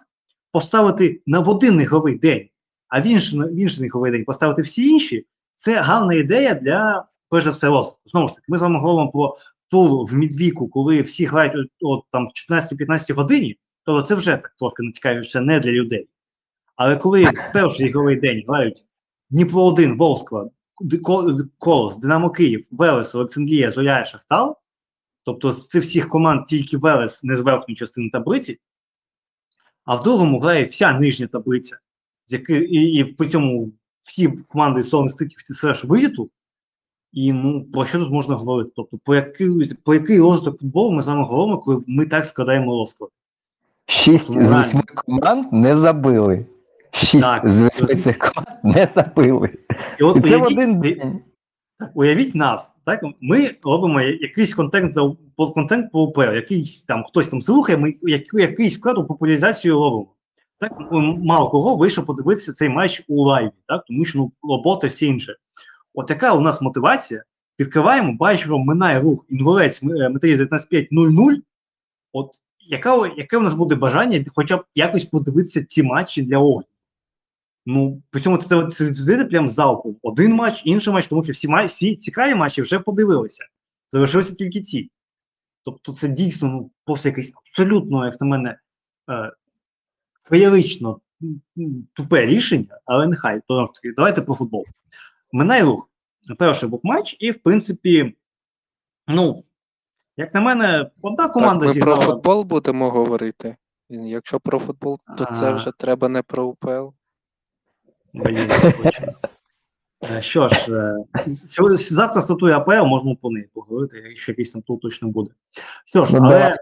поставити 0.52 1.22
на 1.26 1.40
в 1.40 1.48
один 1.48 1.80
ігровий 1.80 2.18
день, 2.18 2.48
а 2.88 3.00
в 3.00 3.06
інший, 3.06 3.38
в 3.38 3.54
інший 3.54 3.86
ігровий 3.86 4.12
день 4.12 4.24
поставити 4.24 4.62
всі 4.62 4.88
інші, 4.88 5.26
це 5.54 5.80
гарна 5.80 6.14
ідея 6.14 6.54
для, 6.54 7.04
перш 7.30 7.44
за 7.44 7.50
все, 7.50 7.68
розвитку. 7.68 8.00
Знову 8.04 8.28
ж 8.28 8.34
таки, 8.34 8.44
ми 8.48 8.58
з 8.58 8.62
вами 8.62 8.78
говоримо 8.80 9.10
про 9.10 9.36
тур 9.70 10.10
в 10.10 10.14
мідвіку, 10.14 10.68
коли 10.68 11.02
всі 11.02 11.24
грають 11.24 11.54
от, 11.56 11.68
от, 11.80 12.04
там 12.10 12.28
14-15 12.50 13.12
годині, 13.12 13.58
то 13.84 14.02
це 14.02 14.14
вже 14.14 14.30
так 14.30 14.54
трошки 14.58 14.82
натякає, 14.82 15.22
не 15.34 15.60
для 15.60 15.70
людей. 15.70 16.08
Але 16.76 16.96
коли 16.96 17.24
в 17.24 17.52
перший 17.52 17.88
ігровий 17.88 18.16
день 18.16 18.42
грають 18.48 18.84
Дніпро 19.30 19.62
1, 19.62 19.96
Волскла, 19.96 20.50
Д- 20.80 20.98
Ко- 20.98 21.36
Колос, 21.58 21.96
Динамо 21.96 22.30
Київ, 22.30 22.66
Велес, 22.70 23.14
Олександрія, 23.14 23.70
Зоря 23.70 24.00
і 24.00 24.06
Шахтар, 24.06 24.52
тобто 25.26 25.52
з 25.52 25.68
цих 25.68 25.82
всіх 25.82 26.08
команд 26.08 26.44
тільки 26.44 26.76
Велес 26.76 27.24
не 27.24 27.36
з 27.36 27.40
верхньої 27.40 27.76
частини 27.76 28.10
таблиці, 28.10 28.58
а 29.84 29.94
в 29.94 30.02
другому 30.02 30.40
грає 30.40 30.64
вся 30.64 30.92
нижня 30.92 31.26
таблиця, 31.26 31.78
з 32.24 32.32
яки, 32.32 32.58
і, 32.58 32.82
і 32.82 33.04
при 33.04 33.28
цьому 33.28 33.72
всі 34.02 34.28
команди 34.28 34.82
сон 34.82 35.08
стиків 35.08 35.38
слеш 35.44 35.84
виліту, 35.84 36.30
і 37.12 37.32
ну 37.32 37.64
про 37.64 37.86
що 37.86 37.98
тут 37.98 38.10
можна 38.10 38.34
говорити? 38.34 38.70
Тобто, 38.76 38.98
про 39.04 39.14
який, 39.14 39.74
про 39.84 39.94
який 39.94 40.20
розвиток 40.20 40.60
футболу 40.60 40.92
ми 40.92 41.02
з 41.02 41.06
вами 41.06 41.24
говоримо, 41.24 41.58
коли 41.58 41.82
ми 41.86 42.06
так 42.06 42.26
складаємо 42.26 42.78
розклад? 42.78 43.10
Шість 43.86 44.44
з 44.44 44.52
восьми 44.52 44.82
команд 44.82 45.52
не 45.52 45.76
забили. 45.76 46.46
Шість 46.92 47.20
Так, 47.20 47.48
з 47.48 47.60
восьми 47.60 47.94
цих 47.94 48.18
команд 48.18 48.58
не 48.64 48.88
забили. 48.94 49.50
І 50.00 50.02
от 50.02 50.16
І 50.16 50.20
це 50.20 50.36
в 50.36 50.42
уявіть, 50.42 50.58
один 50.58 50.80
день. 50.80 51.22
Уявіть 51.94 52.34
нас, 52.34 52.76
так? 52.84 53.00
Ми 53.20 53.54
робимо 53.62 54.00
якийсь 54.00 54.54
контент 54.54 54.92
за 54.92 55.12
контент 55.54 55.92
по 55.92 56.02
УПЛ, 56.02 56.20
якийсь 56.20 56.84
там 56.84 57.04
хтось 57.04 57.28
там 57.28 57.42
слухає, 57.42 57.78
ми 57.78 57.94
як, 58.02 58.22
якийсь 58.34 58.78
вклад 58.78 58.98
у 58.98 59.04
популяризацію 59.04 59.74
робимо. 59.74 60.12
Так, 60.58 60.72
мало 60.90 61.50
кого 61.50 61.76
вийшов 61.76 62.06
подивитися 62.06 62.52
цей 62.52 62.68
матч 62.68 63.02
у 63.08 63.24
лайві, 63.24 63.50
так? 63.66 63.84
Тому 63.86 64.04
що 64.04 64.18
ну, 64.18 64.32
робота 64.42 64.86
всі 64.86 65.06
інше. 65.06 65.36
От 65.94 66.10
яка 66.10 66.34
у 66.34 66.40
нас 66.40 66.60
мотивація? 66.60 67.22
Відкриваємо, 67.60 68.12
бачимо, 68.12 68.58
минає 68.58 69.00
рух 69.00 69.24
інгулець 69.28 69.82
метрі 69.82 70.36
19.5.00. 70.36 71.36
От 72.12 72.30
яка, 72.58 73.12
яке 73.16 73.38
у 73.38 73.40
нас 73.40 73.54
буде 73.54 73.74
бажання 73.74 74.24
хоча 74.34 74.56
б 74.56 74.64
якось 74.74 75.04
подивитися 75.04 75.64
ці 75.64 75.82
матчі 75.82 76.22
для 76.22 76.38
огляду? 76.38 76.68
Ну, 77.66 78.02
при 78.10 78.20
цьому 78.20 78.38
це 78.38 78.70
сидіти 78.70 79.24
прям 79.24 79.48
залпом. 79.48 79.96
Один 80.02 80.34
матч, 80.34 80.62
інший 80.64 80.92
матч, 80.92 81.06
тому 81.06 81.24
що 81.24 81.32
всі, 81.32 81.48
всі 81.66 81.96
цікаві 81.96 82.34
матчі 82.34 82.62
вже 82.62 82.78
подивилися. 82.78 83.44
Залишилися 83.88 84.34
тільки 84.34 84.60
ці. 84.60 84.90
Тобто 85.64 85.92
це 85.92 86.08
дійсно 86.08 86.48
ну, 86.48 86.70
просто 86.84 87.08
якесь 87.08 87.32
абсолютно, 87.36 88.06
як 88.06 88.20
на 88.20 88.26
мене, 88.26 88.58
е, 89.10 89.32
феєрично 90.24 91.00
тупе 91.92 92.26
рішення, 92.26 92.78
але 92.84 93.06
нехай, 93.06 93.40
то 93.48 93.66
таки, 93.66 93.92
давайте 93.96 94.22
про 94.22 94.34
футбол. 94.34 94.64
Минає 95.32 95.62
рух. 95.62 95.90
Перший 96.38 96.68
був 96.68 96.80
матч, 96.82 97.16
і 97.18 97.30
в 97.30 97.38
принципі, 97.38 98.16
ну, 99.08 99.42
як 100.16 100.34
на 100.34 100.40
мене, 100.40 100.90
одна 101.02 101.28
команда 101.28 101.66
так, 101.66 101.76
ми 101.76 101.82
про 101.82 101.96
футбол 101.96 102.44
будемо 102.44 102.90
говорити. 102.90 103.56
Якщо 103.88 104.40
про 104.40 104.58
футбол, 104.58 104.98
то 105.18 105.24
це 105.24 105.52
вже 105.52 105.72
треба 105.78 106.08
не 106.08 106.22
про 106.22 106.46
УПЛ. 106.46 106.88
Блін, 108.16 108.48
точно. 108.82 109.06
Е, 110.04 110.22
Що 110.22 110.48
ж, 110.48 110.72
е, 111.26 111.32
сьогодні, 111.32 111.76
завтра 111.76 112.22
статує 112.22 112.54
АПЛ, 112.54 112.86
можемо 112.86 113.16
по 113.16 113.30
неї 113.30 113.48
поговорити, 113.54 114.02
якщо 114.08 114.32
якийсь 114.32 114.50
там 114.50 114.62
тут 114.62 114.80
точно 114.80 115.08
буде. 115.08 115.30
Що 115.86 116.04
ж, 116.04 116.20
Ну, 116.20 116.26
але 116.26 116.56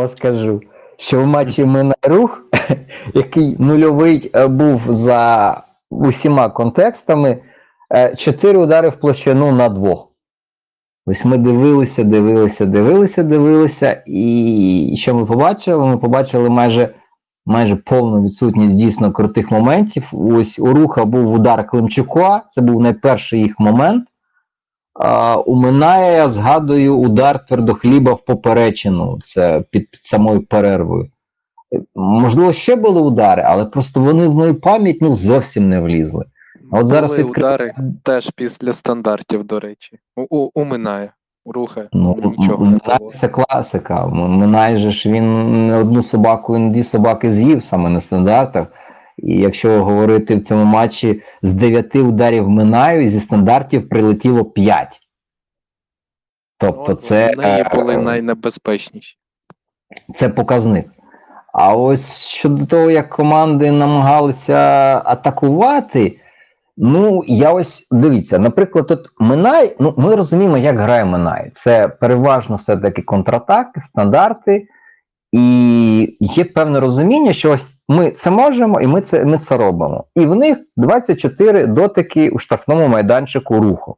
я 0.00 0.08
скажу, 0.08 0.62
що 0.96 1.20
в 1.20 1.26
матчі 1.26 1.64
Минай 1.64 1.94
рух, 2.02 2.42
який 3.14 3.56
нульовий 3.58 4.30
е, 4.34 4.46
був 4.46 4.82
за 4.88 5.62
усіма 5.90 6.48
контекстами, 6.48 7.38
е, 7.92 8.16
чотири 8.16 8.58
удари 8.58 8.88
в 8.88 9.00
площину 9.00 9.52
на 9.52 9.68
двох. 9.68 10.08
Ось 11.06 11.24
ми 11.24 11.38
дивилися, 11.38 12.04
дивилися, 12.04 12.66
дивилися, 12.66 13.22
дивилися, 13.22 14.02
і 14.06 14.94
що 14.98 15.14
ми 15.14 15.26
побачили? 15.26 15.86
Ми 15.86 15.98
побачили 15.98 16.48
майже, 16.48 16.94
майже 17.46 17.76
повну 17.76 18.22
відсутність 18.22 18.76
дійсно 18.76 19.12
крутих 19.12 19.50
моментів. 19.50 20.08
Ось 20.12 20.58
у 20.58 20.66
руха 20.66 21.04
був 21.04 21.32
удар 21.32 21.66
Климчука, 21.66 22.42
це 22.50 22.60
був 22.60 22.80
найперший 22.80 23.40
їх 23.40 23.60
момент. 23.60 24.08
А, 25.00 25.36
у 25.36 25.54
Минає, 25.54 26.16
я 26.16 26.28
згадую 26.28 26.96
удар 26.96 27.44
твердохліба 27.44 28.12
в 28.12 28.24
поперечину, 28.24 29.18
це 29.24 29.64
під, 29.70 29.90
під 29.90 30.04
самою 30.04 30.46
перервою. 30.46 31.10
Можливо, 31.94 32.52
ще 32.52 32.76
були 32.76 33.00
удари, 33.00 33.42
але 33.46 33.64
просто 33.64 34.00
вони 34.00 34.26
в 34.26 34.34
мою 34.34 34.54
пам'ять 34.54 34.98
ну, 35.00 35.16
зовсім 35.16 35.68
не 35.68 35.80
влізли. 35.80 36.24
А 36.72 36.80
от 36.80 36.86
зараз 36.86 37.10
Були 37.10 37.22
відкрив- 37.22 37.38
удари 37.38 37.74
теж 38.02 38.30
після 38.30 38.72
стандартів, 38.72 39.44
до 39.44 39.60
речі. 39.60 39.98
У, 40.16 40.26
у, 40.30 40.50
у 40.54 40.64
Минає. 40.64 41.12
У 41.46 41.52
Руха 41.52 41.88
Ну, 41.92 42.34
нічого 42.38 42.64
не 42.66 42.78
було. 42.98 43.12
це 43.14 43.28
класика. 43.28 44.06
Минай 44.06 44.76
же 44.76 44.90
ж 44.90 45.12
він 45.12 45.66
не 45.66 45.76
одну 45.76 46.02
собаку, 46.02 46.56
і 46.56 46.58
не 46.60 46.70
дві 46.70 46.82
собаки 46.82 47.30
з'їв 47.30 47.64
саме 47.64 47.90
на 47.90 48.00
стандартах. 48.00 48.66
І 49.18 49.36
якщо 49.38 49.84
говорити 49.84 50.36
в 50.36 50.42
цьому 50.44 50.64
матчі 50.64 51.22
з 51.42 51.54
дев'яти 51.54 52.00
ударів 52.00 52.48
Минаю, 52.48 53.08
зі 53.08 53.20
стандартів 53.20 53.88
прилетіло 53.88 54.44
п'ять. 54.44 55.00
Тобто, 56.58 56.92
От 56.92 57.02
це 57.02 57.32
вони 57.36 57.64
були 57.74 57.94
е, 57.94 57.98
найнебезпечніші. 57.98 59.16
це 60.14 60.28
показник. 60.28 60.86
А 61.52 61.76
ось 61.76 62.26
щодо 62.26 62.66
того, 62.66 62.90
як 62.90 63.08
команди 63.10 63.70
намагалися 63.72 64.54
атакувати, 65.04 66.18
ну 66.76 67.24
я 67.26 67.52
ось 67.52 67.86
дивіться, 67.90 68.38
наприклад, 68.38 68.90
от 68.90 69.10
Минай, 69.18 69.76
ну 69.80 69.94
ми 69.96 70.14
розуміємо, 70.14 70.58
як 70.58 70.78
грає 70.78 71.04
Минай. 71.04 71.52
Це 71.54 71.88
переважно 71.88 72.56
все-таки 72.56 73.02
контратаки, 73.02 73.80
стандарти, 73.80 74.68
і 75.32 76.16
є 76.20 76.44
певне 76.44 76.80
розуміння, 76.80 77.32
що 77.32 77.52
ось 77.52 77.74
ми 77.88 78.10
це 78.10 78.30
можемо, 78.30 78.80
і 78.80 78.86
ми 78.86 79.00
це, 79.00 79.24
ми 79.24 79.38
це 79.38 79.56
робимо. 79.56 80.04
І 80.14 80.26
в 80.26 80.34
них 80.34 80.58
24 80.76 81.66
дотики 81.66 82.30
у 82.30 82.38
штрафному 82.38 82.88
майданчику 82.88 83.60
руху. 83.60 83.96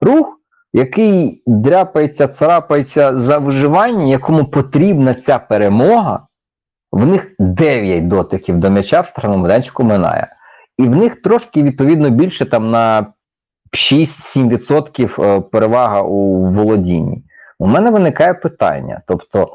Рух, 0.00 0.40
який 0.72 1.42
дряпається, 1.46 2.28
царапається 2.28 3.18
за 3.18 3.38
виживання, 3.38 4.04
якому 4.04 4.44
потрібна 4.44 5.14
ця 5.14 5.38
перемога, 5.38 6.26
в 6.92 7.06
них 7.06 7.34
9 7.38 8.08
дотиків 8.08 8.58
до 8.58 8.70
м'яча 8.70 9.00
в 9.00 9.06
штрафному 9.06 9.42
майданчику 9.42 9.84
минає. 9.84 10.33
І 10.78 10.82
в 10.82 10.96
них 10.96 11.22
трошки 11.22 11.62
відповідно 11.62 12.10
більше 12.10 12.46
там 12.46 12.70
на 12.70 13.06
6-7% 13.72 15.22
е, 15.22 15.40
перевага 15.40 16.02
у 16.02 16.46
володінні. 16.46 17.24
У 17.58 17.66
мене 17.66 17.90
виникає 17.90 18.34
питання. 18.34 19.02
Тобто, 19.06 19.54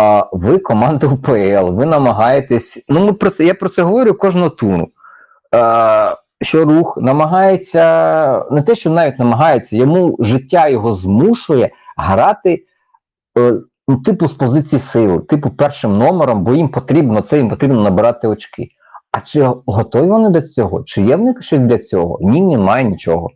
а, 0.00 0.26
ви 0.32 0.58
команда 0.58 1.06
УПЛ, 1.06 1.70
ви 1.70 1.86
намагаєтесь. 1.86 2.84
Ну, 2.88 3.06
ми 3.06 3.12
про 3.12 3.30
це, 3.30 3.44
я 3.44 3.54
про 3.54 3.68
це 3.68 3.82
говорю 3.82 4.14
кожного 4.14 4.50
туру. 4.50 4.88
Е, 5.54 6.16
що 6.42 6.64
рух 6.64 6.98
намагається, 7.00 8.44
не 8.50 8.62
те, 8.62 8.74
що 8.74 8.90
навіть 8.90 9.18
намагається, 9.18 9.76
йому 9.76 10.16
життя 10.20 10.68
його 10.68 10.92
змушує 10.92 11.70
грати 11.96 12.64
е, 13.38 13.52
ну, 13.88 13.96
типу 13.96 14.28
з 14.28 14.32
позиції 14.32 14.80
сили, 14.80 15.18
типу 15.18 15.50
першим 15.50 15.98
номером, 15.98 16.44
бо 16.44 16.54
їм 16.54 16.68
потрібно 16.68 17.20
це, 17.20 17.36
їм 17.36 17.48
потрібно 17.48 17.82
набирати 17.82 18.28
очки. 18.28 18.68
А 19.16 19.20
чи 19.20 19.50
готові 19.66 20.06
вони 20.06 20.30
до 20.30 20.42
цього? 20.42 20.82
Чи 20.82 21.02
є 21.02 21.16
в 21.16 21.20
них 21.20 21.42
щось 21.42 21.60
для 21.60 21.78
цього? 21.78 22.18
Ні, 22.20 22.42
немає 22.42 22.84
нічого. 22.84 23.30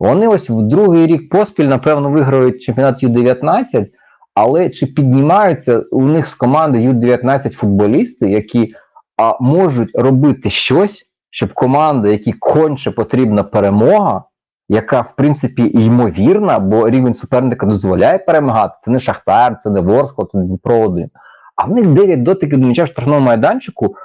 Вони 0.00 0.28
ось 0.28 0.50
в 0.50 0.62
другий 0.62 1.06
рік 1.06 1.28
поспіль, 1.28 1.64
напевно, 1.64 2.10
виграють 2.10 2.62
чемпіонат 2.62 3.02
Ю-19, 3.02 3.86
але 4.34 4.70
чи 4.70 4.86
піднімаються 4.86 5.78
у 5.90 6.02
них 6.02 6.26
з 6.28 6.34
команди 6.34 6.82
Ю-19 6.82 7.50
футболісти, 7.50 8.30
які 8.30 8.74
а, 9.16 9.36
можуть 9.40 9.90
робити 9.94 10.50
щось, 10.50 11.04
щоб 11.30 11.54
команда, 11.54 12.08
якій 12.08 12.32
конче 12.32 12.90
потрібна 12.90 13.42
перемога, 13.42 14.22
яка 14.68 15.00
в 15.00 15.16
принципі 15.16 15.70
ймовірна, 15.74 16.58
бо 16.58 16.90
рівень 16.90 17.14
суперника 17.14 17.66
дозволяє 17.66 18.18
перемагати. 18.18 18.74
Це 18.84 18.90
не 18.90 19.00
Шахтар, 19.00 19.58
це 19.62 19.70
не 19.70 19.80
Ворскла, 19.80 20.26
це 20.32 20.38
не 20.38 20.44
Дніпро 20.44 20.80
1. 20.80 21.10
А 21.56 21.64
в 21.64 21.70
них 21.70 21.86
9 21.86 22.22
дотиків 22.22 22.58
до 22.58 22.66
м'яча 22.66 22.84
в 22.84 22.88
штрафному 22.88 23.26
майданчику. 23.26 23.96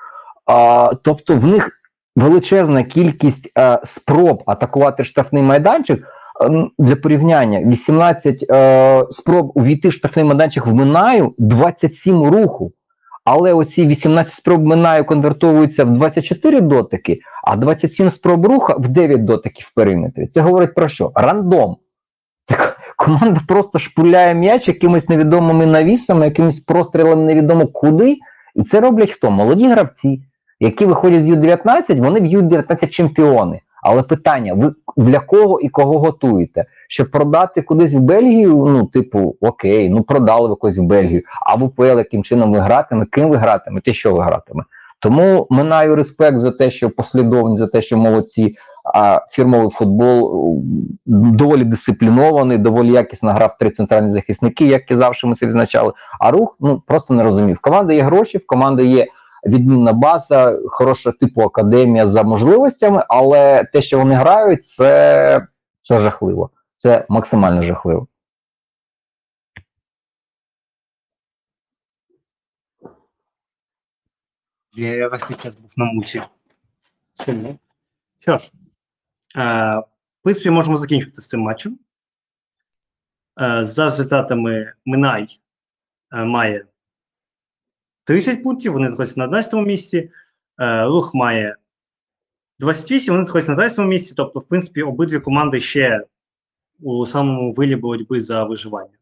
А, 0.45 0.91
тобто 1.03 1.35
в 1.35 1.47
них 1.47 1.71
величезна 2.15 2.83
кількість 2.83 3.51
е, 3.57 3.79
спроб 3.83 4.43
атакувати 4.45 5.03
штрафний 5.03 5.43
майданчик. 5.43 6.07
Ем, 6.41 6.71
Для 6.79 6.95
порівняння 6.95 7.61
18 7.61 8.45
е, 8.51 9.05
спроб 9.09 9.51
увійти 9.55 9.89
в 9.89 9.93
штрафний 9.93 10.25
майданчик 10.25 10.65
в 10.65 10.73
Минаю, 10.73 11.33
27 11.37 12.23
руху. 12.23 12.71
Але 13.25 13.53
оці 13.53 13.87
18 13.87 14.33
спроб 14.33 14.65
Минаю 14.65 15.05
конвертовуються 15.05 15.83
в 15.85 15.93
24 15.93 16.61
дотики, 16.61 17.19
а 17.43 17.55
27 17.55 18.09
спроб 18.09 18.45
руха 18.45 18.75
в 18.79 18.87
9 18.87 19.25
дотиків 19.25 19.67
в 19.71 19.73
периметрі. 19.75 20.27
Це 20.27 20.41
говорить 20.41 20.75
про 20.75 20.87
що? 20.87 21.11
Рандом. 21.15 21.77
Це 22.45 22.55
команда 22.97 23.41
просто 23.47 23.79
шпуляє 23.79 24.33
м'яч 24.33 24.67
якимись 24.67 25.09
невідомими 25.09 25.65
навісами, 25.65 26.25
якимись 26.25 26.59
прострілами 26.59 27.23
невідомо 27.23 27.67
куди. 27.67 28.17
І 28.55 28.63
це 28.63 28.79
роблять 28.79 29.11
хто? 29.11 29.31
Молоді 29.31 29.67
гравці, 29.67 30.21
які 30.59 30.85
виходять 30.85 31.23
з 31.23 31.27
Ю-19, 31.27 32.01
вони 32.01 32.19
в 32.19 32.25
Ю-19 32.25 32.87
чемпіони. 32.87 33.61
Але 33.85 34.03
питання: 34.03 34.53
ви 34.53 34.73
для 34.97 35.19
кого 35.19 35.59
і 35.59 35.69
кого 35.69 35.99
готуєте? 35.99 36.65
Щоб 36.89 37.11
продати 37.11 37.61
кудись 37.61 37.93
в 37.93 37.99
Бельгію? 37.99 38.65
Ну, 38.67 38.85
типу, 38.85 39.35
окей, 39.41 39.89
ну 39.89 40.03
продали 40.03 40.49
ви 40.49 40.55
когось 40.55 40.77
в 40.77 40.83
Бельгію. 40.83 41.21
А 41.45 41.55
в 41.55 41.63
УПЛ 41.63 41.83
яким 41.83 42.23
чином 42.23 42.53
ви 42.53 42.59
гратиме? 42.59 43.05
Ким 43.05 43.29
ви 43.29 43.35
гратимете? 43.35 43.93
Що 43.93 44.15
ви 44.15 44.23
гратиме? 44.23 44.63
Тому 44.99 45.47
минаю 45.49 45.95
респект 45.95 46.39
за 46.39 46.51
те, 46.51 46.71
що 46.71 46.89
послідовність, 46.89 47.59
за 47.59 47.67
те, 47.67 47.81
що 47.81 47.97
молодці. 47.97 48.57
А 48.93 49.19
фірмовий 49.29 49.69
футбол 49.69 50.61
доволі 51.05 51.63
дисциплінований, 51.63 52.57
доволі 52.57 52.91
якісно 52.91 53.33
грав 53.33 53.57
три 53.59 53.69
центральні 53.69 54.11
захисники, 54.11 54.65
як 54.65 54.91
і 54.91 54.95
завжди 54.95 55.27
ми 55.27 55.35
це 55.35 55.45
відзначали. 55.45 55.93
А 56.19 56.31
рух 56.31 56.55
ну 56.59 56.81
просто 56.87 57.13
не 57.13 57.23
розумів. 57.23 57.55
В 57.55 57.59
команди 57.59 57.95
є 57.95 58.01
гроші, 58.01 58.37
в 58.37 58.47
команди 58.47 58.85
є 58.85 59.07
відмінна 59.45 59.93
база, 59.93 60.59
хороша 60.67 61.11
типу 61.11 61.41
академія 61.41 62.07
за 62.07 62.23
можливостями, 62.23 63.05
але 63.09 63.63
те, 63.63 63.81
що 63.81 63.99
вони 63.99 64.15
грають, 64.15 64.65
це, 64.65 65.47
це 65.83 65.99
жахливо. 65.99 66.49
Це 66.77 67.05
максимально 67.09 67.61
жахливо. 67.61 68.07
Я, 74.73 74.95
я 74.95 75.07
весь 75.07 75.27
цей 75.27 75.37
час 75.37 75.55
був 75.55 75.73
на 75.77 75.85
муці. 75.85 76.21
Чому? 77.25 77.59
Що 78.19 78.37
ж, 78.37 78.51
е, 79.35 79.79
в 79.79 80.23
принципі, 80.23 80.49
можемо 80.49 80.77
закінчити 80.77 81.21
з 81.21 81.27
цим 81.27 81.41
матчем. 81.41 81.79
Е, 83.41 83.65
за 83.65 83.85
результатами 83.85 84.73
Минай 84.85 85.39
е, 86.13 86.25
має 86.25 86.65
30 88.05 88.43
пунктів, 88.43 88.73
вони 88.73 88.87
знаходяться 88.87 89.19
на 89.19 89.25
11 89.25 89.53
місці. 89.53 90.11
Е, 90.59 90.85
Рух 90.85 91.13
має 91.13 91.55
28, 92.59 93.13
вони 93.13 93.23
знаходяться 93.23 93.51
на 93.51 93.55
13 93.55 93.87
місці. 93.87 94.13
Тобто, 94.17 94.39
в 94.39 94.47
принципі, 94.47 94.83
обидві 94.83 95.19
команди 95.19 95.59
ще 95.59 96.05
у 96.79 97.05
самому 97.07 97.53
вилі 97.53 97.75
боротьби 97.75 98.19
за 98.19 98.43
виживання. 98.43 98.97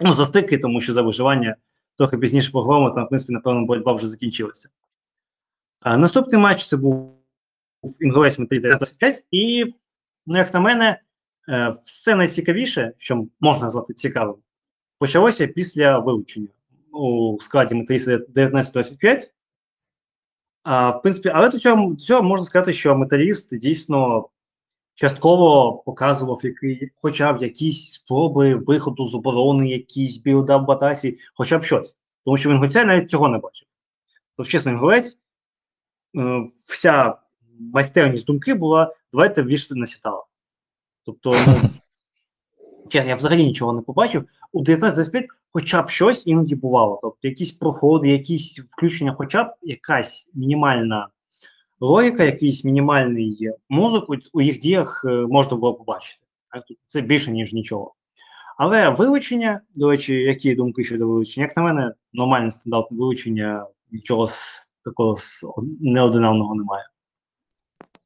Ну, 0.00 0.14
за 0.14 0.24
стики, 0.24 0.58
тому 0.58 0.80
що 0.80 0.94
за 0.94 1.02
виживання 1.02 1.56
трохи 1.98 2.18
пізніше 2.18 2.52
поговоримо, 2.52 2.90
там, 2.90 3.04
в 3.04 3.08
принципі, 3.08 3.32
напевно, 3.32 3.64
боротьба 3.64 3.92
вже 3.92 4.06
закінчилася. 4.06 4.68
А, 5.80 5.96
наступний 5.96 6.40
матч 6.40 6.66
це 6.66 6.76
був 6.76 7.14
Інгулець 8.00 8.38
Металіст 8.38 8.58
25, 8.58 9.26
і, 9.30 9.74
ну, 10.26 10.38
як 10.38 10.54
на 10.54 10.60
мене, 10.60 11.00
е, 11.48 11.74
все 11.84 12.14
найцікавіше, 12.14 12.92
що 12.96 13.26
можна 13.40 13.64
назвати 13.64 13.94
цікавим, 13.94 14.36
почалося 14.98 15.46
після 15.46 15.98
вилучення 15.98 16.48
у 16.92 17.38
складі 17.40 17.74
Металіст 17.74 17.96
19-25. 17.96 19.30
А, 20.62 20.90
в 20.90 21.02
принципі, 21.02 21.32
але 21.34 21.48
до 21.48 21.58
цього, 21.58 21.92
до 21.92 22.02
цього 22.02 22.22
можна 22.22 22.44
сказати, 22.44 22.72
що 22.72 22.96
металіст 22.96 23.58
дійсно 23.58 24.28
частково 24.94 25.72
показував 25.86 26.40
який, 26.42 26.90
хоча 26.96 27.32
б 27.32 27.42
якісь 27.42 27.92
спроби 27.92 28.54
виходу 28.54 29.04
з 29.04 29.14
оборони, 29.14 29.68
якісь 29.68 30.16
build-up 30.16 30.64
в 30.64 30.71
атаці, 30.71 31.18
хоча 31.34 31.58
б 31.58 31.64
щось. 31.64 31.96
Тому 32.24 32.36
що 32.36 32.50
Вінгольця 32.50 32.84
навіть 32.84 33.10
цього 33.10 33.28
не 33.28 33.38
бачив. 33.38 33.68
Тобто, 34.36 34.50
чесно, 34.50 34.72
Вінгулець, 34.72 35.18
е, 36.16 36.44
вся 36.66 37.14
майстерність 37.60 38.26
думки 38.26 38.54
була: 38.54 38.94
давайте 39.12 39.42
вішати 39.42 39.74
на 39.74 39.86
сітала. 39.86 40.24
Тобто, 41.04 41.36
ну, 41.46 41.70
я 42.92 43.16
взагалі 43.16 43.46
нічого 43.46 43.72
не 43.72 43.82
побачив. 43.82 44.24
У 44.52 44.64
19-25 44.64 45.26
хоча 45.52 45.82
б 45.82 45.90
щось 45.90 46.26
іноді 46.26 46.54
бувало. 46.54 46.98
Тобто, 47.02 47.28
якісь 47.28 47.52
проходи, 47.52 48.08
якісь 48.08 48.60
включення, 48.60 49.14
хоча 49.18 49.44
б 49.44 49.54
якась 49.62 50.30
мінімальна 50.34 51.08
логіка, 51.80 52.24
якийсь 52.24 52.64
мінімальний 52.64 53.50
мозок 53.68 54.10
у, 54.32 54.40
їх 54.40 54.60
діях 54.60 55.04
е, 55.08 55.10
можна 55.10 55.56
було 55.56 55.74
побачити. 55.74 56.26
Це 56.86 57.00
більше, 57.00 57.32
ніж 57.32 57.52
нічого. 57.52 57.94
Але 58.58 58.88
вилучення, 58.88 59.60
до 59.74 59.90
речі, 59.90 60.14
які 60.14 60.54
думки 60.54 60.84
щодо 60.84 61.08
вилучення? 61.08 61.46
Як 61.46 61.56
на 61.56 61.62
мене, 61.62 61.92
нормальне 62.12 62.50
стандартне 62.50 62.98
вилучення, 62.98 63.66
нічого 63.92 64.28
такого 64.84 65.16
неординарного 65.80 66.54
немає. 66.54 66.84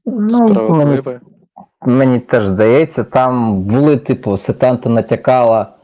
Ну, 0.06 0.70
мені, 0.70 1.02
мені 1.86 2.20
теж 2.20 2.46
здається, 2.46 3.04
там 3.04 3.62
були, 3.62 3.96
типу, 3.96 4.36
сетанта 4.36 4.88
натякала, 4.88 5.76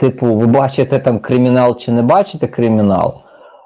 типу, 0.00 0.34
ви 0.34 0.46
бачите 0.46 0.98
там 0.98 1.18
кримінал 1.18 1.76
чи 1.76 1.92
не 1.92 2.02
бачите 2.02 2.48
кримінал. 2.48 3.14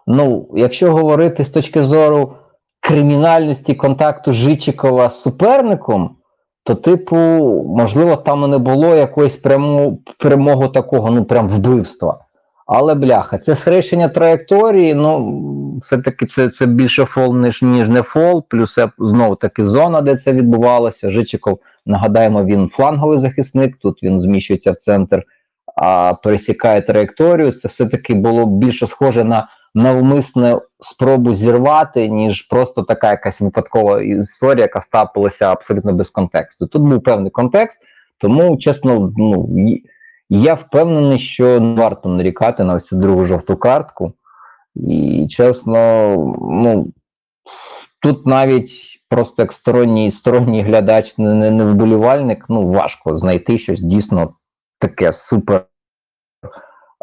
Ну, 0.07 0.49
якщо 0.55 0.93
говорити 0.93 1.45
з 1.45 1.51
точки 1.51 1.85
зору 1.85 2.33
кримінальності 2.81 3.75
контакту 3.75 4.33
Жичикова 4.33 5.11
з 5.11 5.23
суперником, 5.23 6.17
то, 6.65 6.75
типу, 6.75 7.17
можливо, 7.77 8.17
там 8.17 8.51
не 8.51 8.59
було 8.59 8.95
якоїсь 8.95 9.37
прямо, 9.37 9.99
прямого 10.19 10.69
такого, 10.69 11.11
ну 11.11 11.25
прям 11.25 11.49
вбивства. 11.49 12.19
Але 12.67 12.95
бляха, 12.95 13.39
це 13.39 13.57
схрещення 13.57 14.09
траєкторії, 14.09 14.95
ну, 14.95 15.41
все-таки 15.83 16.27
це, 16.27 16.49
це 16.49 16.67
більше 16.67 17.05
фол, 17.05 17.37
ніж, 17.37 17.63
ніж 17.63 17.89
не 17.89 18.03
фол, 18.03 18.45
плюс 18.49 18.79
знову 18.99 19.35
таки 19.37 19.65
зона, 19.65 20.01
де 20.01 20.17
це 20.17 20.33
відбувалося. 20.33 21.11
Жичиков, 21.11 21.59
нагадаємо, 21.87 22.45
він 22.45 22.69
фланговий 22.69 23.19
захисник, 23.19 23.77
тут 23.77 24.03
він 24.03 24.21
зміщується 24.21 24.73
в 24.73 24.77
центр, 24.77 25.23
а 25.77 26.15
пересікає 26.15 26.83
траєкторію. 26.83 27.53
Це 27.53 27.69
все-таки 27.69 28.15
було 28.15 28.47
більше 28.47 28.87
схоже 28.87 29.25
на 29.25 29.49
навмисне 29.75 30.61
спробу 30.81 31.35
зірвати, 31.35 32.09
ніж 32.09 32.43
просто 32.43 32.83
така 32.83 33.11
якась 33.11 33.41
випадкова 33.41 34.03
історія, 34.03 34.63
яка 34.63 34.83
стапилася 34.83 35.53
абсолютно 35.53 35.93
без 35.93 36.11
контексту. 36.11 36.67
Тут 36.67 36.83
був 36.83 37.03
певний 37.03 37.31
контекст, 37.31 37.83
тому 38.19 38.57
чесно, 38.57 39.13
ну 39.17 39.49
я 40.29 40.55
впевнений, 40.55 41.19
що 41.19 41.61
не 41.61 41.83
варто 41.83 42.09
нарікати 42.09 42.65
на 42.65 42.75
ось 42.75 42.85
цю 42.85 42.97
другу 42.97 43.25
жовту 43.25 43.57
картку. 43.57 44.13
І 44.75 45.29
чесно, 45.31 45.77
ну 46.51 46.93
тут 48.01 48.27
навіть 48.27 48.71
просто 49.09 49.43
як 49.43 49.53
сторонній, 49.53 50.11
сторонній 50.11 50.63
глядач, 50.63 51.19
не, 51.19 51.35
не, 51.35 51.51
не 51.51 51.65
вболівальник, 51.65 52.47
ну 52.49 52.69
важко 52.69 53.17
знайти 53.17 53.59
щось 53.59 53.83
дійсно 53.83 54.35
таке 54.79 55.13
супер 55.13 55.65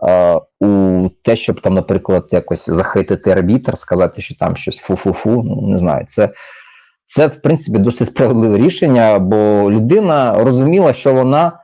е, 0.08 0.40
у 0.60 1.10
те, 1.24 1.36
щоб 1.36 1.62
там, 1.62 1.74
наприклад, 1.74 2.28
якось 2.32 2.70
захитити 2.70 3.32
арбітр, 3.32 3.78
сказати, 3.78 4.22
що 4.22 4.36
там 4.36 4.56
щось 4.56 4.78
фу-фу-фу, 4.78 5.44
ну 5.44 5.68
не 5.68 5.78
знаю, 5.78 6.06
це. 6.10 6.30
Це, 7.06 7.28
в 7.28 7.42
принципі, 7.42 7.80
досить 7.80 8.08
справедливе 8.08 8.58
рішення, 8.58 9.20
бо 9.20 9.72
людина 9.72 10.44
розуміла, 10.44 10.94
що 10.94 11.14
вона 11.14 11.60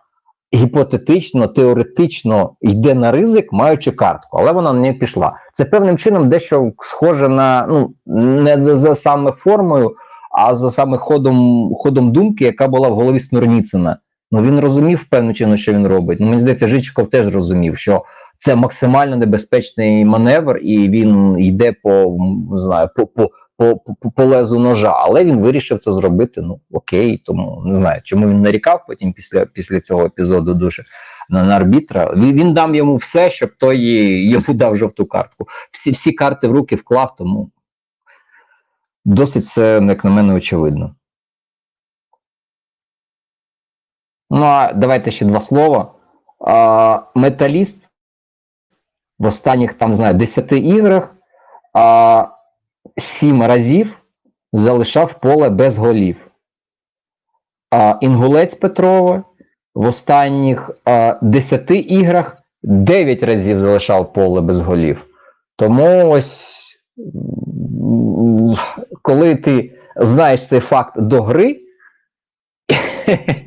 гіпотетично, 0.53 1.47
теоретично 1.47 2.55
йде 2.61 2.93
на 2.93 3.11
ризик, 3.11 3.53
маючи 3.53 3.91
картку, 3.91 4.37
але 4.37 4.51
вона 4.51 4.73
не 4.73 4.93
пішла. 4.93 5.33
Це 5.53 5.65
певним 5.65 5.97
чином 5.97 6.29
дещо 6.29 6.71
схоже 6.79 7.29
на 7.29 7.65
ну 7.69 7.93
не 8.41 8.65
за, 8.77 8.95
саме 8.95 9.31
формою, 9.31 9.95
а 10.31 10.55
за 10.55 10.71
саме 10.71 10.97
ходом 10.97 11.69
ходом 11.75 12.11
думки, 12.11 12.45
яка 12.45 12.67
була 12.67 12.89
в 12.89 12.95
голові 12.95 13.19
Снурніцина. 13.19 13.97
Ну 14.31 14.43
він 14.43 14.59
розумів 14.59 15.03
певним 15.03 15.33
чином, 15.33 15.57
що 15.57 15.73
він 15.73 15.87
робить. 15.87 16.19
Ну 16.19 16.27
мені 16.27 16.39
здається, 16.39 16.67
Жичков 16.67 17.09
теж 17.09 17.35
розумів, 17.35 17.77
що 17.77 18.03
це 18.37 18.55
максимально 18.55 19.17
небезпечний 19.17 20.05
маневр, 20.05 20.57
і 20.57 20.89
він 20.89 21.39
йде 21.39 21.73
по 21.83 22.17
не 22.51 22.57
знаю, 22.57 22.89
по, 22.95 23.07
по, 23.07 23.31
по, 23.57 24.11
по 24.15 24.25
лезу 24.25 24.59
ножа, 24.59 24.91
але 24.91 25.25
він 25.25 25.39
вирішив 25.39 25.79
це 25.79 25.91
зробити. 25.91 26.41
Ну 26.41 26.59
окей, 26.71 27.17
тому 27.17 27.63
не 27.65 27.75
знаю, 27.75 28.01
чому 28.03 28.29
він 28.29 28.41
нарікав 28.41 28.85
потім 28.87 29.13
після, 29.13 29.45
після 29.45 29.79
цього 29.81 30.05
епізоду 30.05 30.53
дуже 30.53 30.83
на, 31.29 31.43
на 31.43 31.55
арбітра. 31.55 32.13
Він, 32.15 32.33
він 32.33 32.53
дав 32.53 32.75
йому 32.75 32.95
все, 32.95 33.29
щоб 33.29 33.49
той 33.57 33.79
йому 34.29 34.45
дав 34.47 34.75
жовту 34.75 35.05
картку. 35.05 35.47
Всі, 35.71 35.91
всі 35.91 36.11
карти 36.11 36.47
в 36.47 36.51
руки 36.51 36.75
вклав, 36.75 37.15
тому 37.15 37.51
досить 39.05 39.45
це, 39.45 39.81
як 39.87 40.05
на 40.05 40.11
мене, 40.11 40.33
очевидно. 40.33 40.95
Ну, 44.29 44.45
а 44.45 44.73
давайте 44.73 45.11
ще 45.11 45.25
два 45.25 45.41
слова. 45.41 45.93
Металіст 47.15 47.89
в 49.19 49.25
останніх 49.25 49.73
там, 49.73 49.93
знаю, 49.93 50.13
10 50.13 50.51
іграх 50.51 51.15
а, 51.73 52.27
сім 52.97 53.43
разів 53.43 53.97
залишав 54.53 55.19
поле 55.19 55.49
без 55.49 55.77
голів. 55.77 56.31
А 57.71 57.97
Інгулець 58.01 58.55
Петрова 58.55 59.23
в 59.75 59.85
останніх 59.85 60.71
а, 60.85 61.19
10 61.21 61.71
іграх 61.71 62.37
9 62.63 63.23
разів 63.23 63.59
залишав 63.59 64.13
поле 64.13 64.41
без 64.41 64.61
голів. 64.61 65.05
Тому 65.55 66.09
ось 66.09 66.53
коли 69.01 69.35
ти 69.35 69.79
знаєш 69.95 70.47
цей 70.47 70.59
факт 70.59 71.01
до 71.01 71.21
гри 71.21 71.61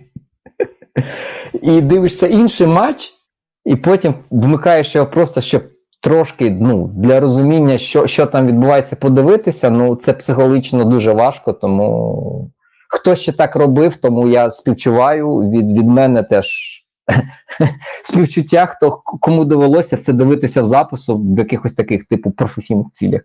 і 1.63 1.81
дивишся 1.81 2.27
інший 2.27 2.67
матч, 2.67 3.13
і 3.65 3.77
потім 3.77 4.15
вмикаєш 4.31 4.95
його 4.95 5.07
просто, 5.07 5.41
щоб 5.41 5.63
трошки 6.01 6.51
ну, 6.51 6.91
для 6.95 7.21
розуміння, 7.21 7.79
що, 7.79 8.07
що 8.07 8.27
там 8.27 8.47
відбувається, 8.47 8.97
подивитися, 8.97 9.71
ну 9.71 9.97
це 9.97 10.13
психологічно 10.13 10.85
дуже 10.85 11.13
важко, 11.13 11.53
тому 11.53 12.51
хто 12.89 13.17
ще 13.17 13.33
так 13.33 13.57
робив, 13.57 13.97
тому 13.97 14.29
я 14.29 14.51
співчуваю 14.51 15.39
від, 15.39 15.71
від 15.71 15.89
мене 15.89 16.23
теж 16.23 16.77
співчуття, 18.05 18.67
хто 18.67 19.03
кому 19.21 19.45
довелося 19.45 19.97
це 19.97 20.13
дивитися 20.13 20.63
в 20.63 20.67
запису 20.67 21.19
в 21.19 21.39
якихось 21.39 21.75
таких 21.75 22.05
типу 22.05 22.31
професійних 22.31 22.87
цілях. 22.93 23.23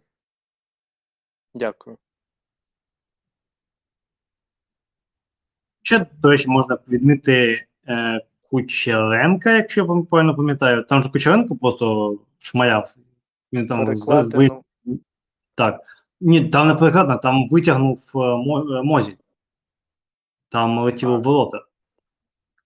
Дякую. 1.53 1.97
Ще, 5.85 6.05
до 6.21 6.29
речі, 6.29 6.47
можна 6.47 6.77
відмити 6.87 7.65
е, 7.87 8.21
Кучеренка, 8.51 9.51
якщо 9.51 9.81
я 9.81 10.03
правильно 10.09 10.35
пам'ятаю. 10.35 10.83
Там 10.83 11.03
же 11.03 11.09
Кучеренко 11.09 11.55
просто 11.55 12.17
шмаляв. 12.39 12.95
Він 13.53 13.67
там 13.67 13.85
ви- 13.85 14.49
ну. 14.85 14.99
Так. 15.55 15.79
Ні, 16.21 16.49
там 16.49 16.67
не 16.67 16.75
перекладно, 16.75 17.17
там 17.17 17.49
витягнув 17.49 18.11
е, 18.15 18.19
е, 18.19 18.83
Мозі. 18.83 19.17
Там 20.49 20.79
летіло 20.79 21.17
в 21.17 21.23
ворота. 21.23 21.65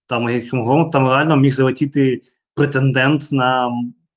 Там, 0.06 0.22
говоримо, 0.52 0.90
там 0.90 1.08
реально 1.08 1.36
міг 1.36 1.52
залетіти 1.52 2.20
претендент 2.54 3.32
на 3.32 3.70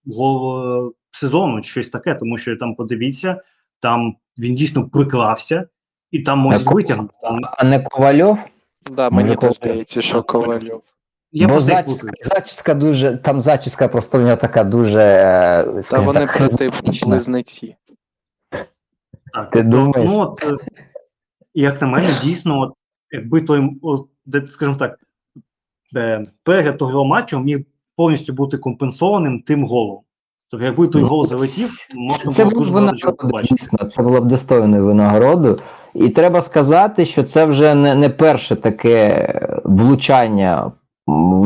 гол 0.07 0.87
е, 0.87 0.91
сезону, 1.11 1.63
щось 1.63 1.89
таке, 1.89 2.15
тому 2.15 2.37
що 2.37 2.55
там 2.57 2.75
подивіться, 2.75 3.41
там 3.79 4.15
він 4.39 4.55
дійсно 4.55 4.89
приклався, 4.89 5.67
і 6.11 6.19
там 6.19 6.39
Мозі 6.39 6.65
витягнув. 6.67 7.09
Там, 7.21 7.41
А 7.57 7.63
не 7.63 7.83
Ковальов, 7.83 8.39
Да, 8.91 9.09
мені 9.09 9.35
теж 9.35 9.55
здається, 9.55 10.01
що 10.01 10.23
Ковальов. 10.23 10.81
я 11.31 11.47
бо 11.47 11.59
зачіска, 11.61 12.11
зачіска 12.21 12.73
дуже, 12.73 13.17
там 13.17 13.41
зачіска 13.41 13.87
просто 13.87 14.19
в 14.19 14.21
нього 14.21 14.35
така 14.35 14.63
дуже. 14.63 14.99
е, 14.99 15.63
Та 15.63 15.83
скажімо 15.83 16.07
вони 16.13 16.19
так, 16.27 16.37
брати 16.39 16.57
харизматична. 16.57 17.07
близнеці. 17.07 17.75
Так, 19.33 19.49
Ти 19.49 19.61
тобто, 19.63 19.69
думаєш? 19.77 20.11
Ну, 20.11 20.19
от, 20.19 20.43
е, 20.43 20.57
як 21.53 21.81
на 21.81 21.87
мене, 21.87 22.09
дійсно, 22.23 22.59
от, 22.61 22.73
якби 23.11 23.41
той, 23.41 23.79
от, 23.81 24.07
де, 24.25 24.47
скажімо 24.47 24.77
так, 24.77 24.99
е, 25.95 26.25
перегляд 26.43 26.77
того 26.77 27.05
матчу 27.05 27.39
міг 27.39 27.59
повністю 27.95 28.33
бути 28.33 28.57
компенсованим 28.57 29.41
тим 29.41 29.63
голом. 29.65 29.99
Тобто, 30.49 30.65
якби 30.65 30.87
той 30.87 31.01
Ну, 31.01 31.07
гол 31.07 31.25
залетів, 31.27 31.69
можна 31.95 32.31
Це 32.31 32.43
було 32.45 32.49
було 32.51 32.59
дуже 32.59 32.71
б 32.71 32.73
багато 32.75 32.97
чого 32.97 33.11
винагорода, 33.11 33.27
побачити. 33.27 33.55
дійсно, 33.55 33.89
це 33.89 34.03
було 34.03 34.21
б 34.21 34.25
достойною 34.27 34.85
винагородою. 34.85 35.59
І 35.95 36.09
треба 36.09 36.41
сказати, 36.41 37.05
що 37.05 37.23
це 37.23 37.45
вже 37.45 37.73
не, 37.73 37.95
не 37.95 38.09
перше 38.09 38.55
таке 38.55 39.29
влучання 39.63 40.71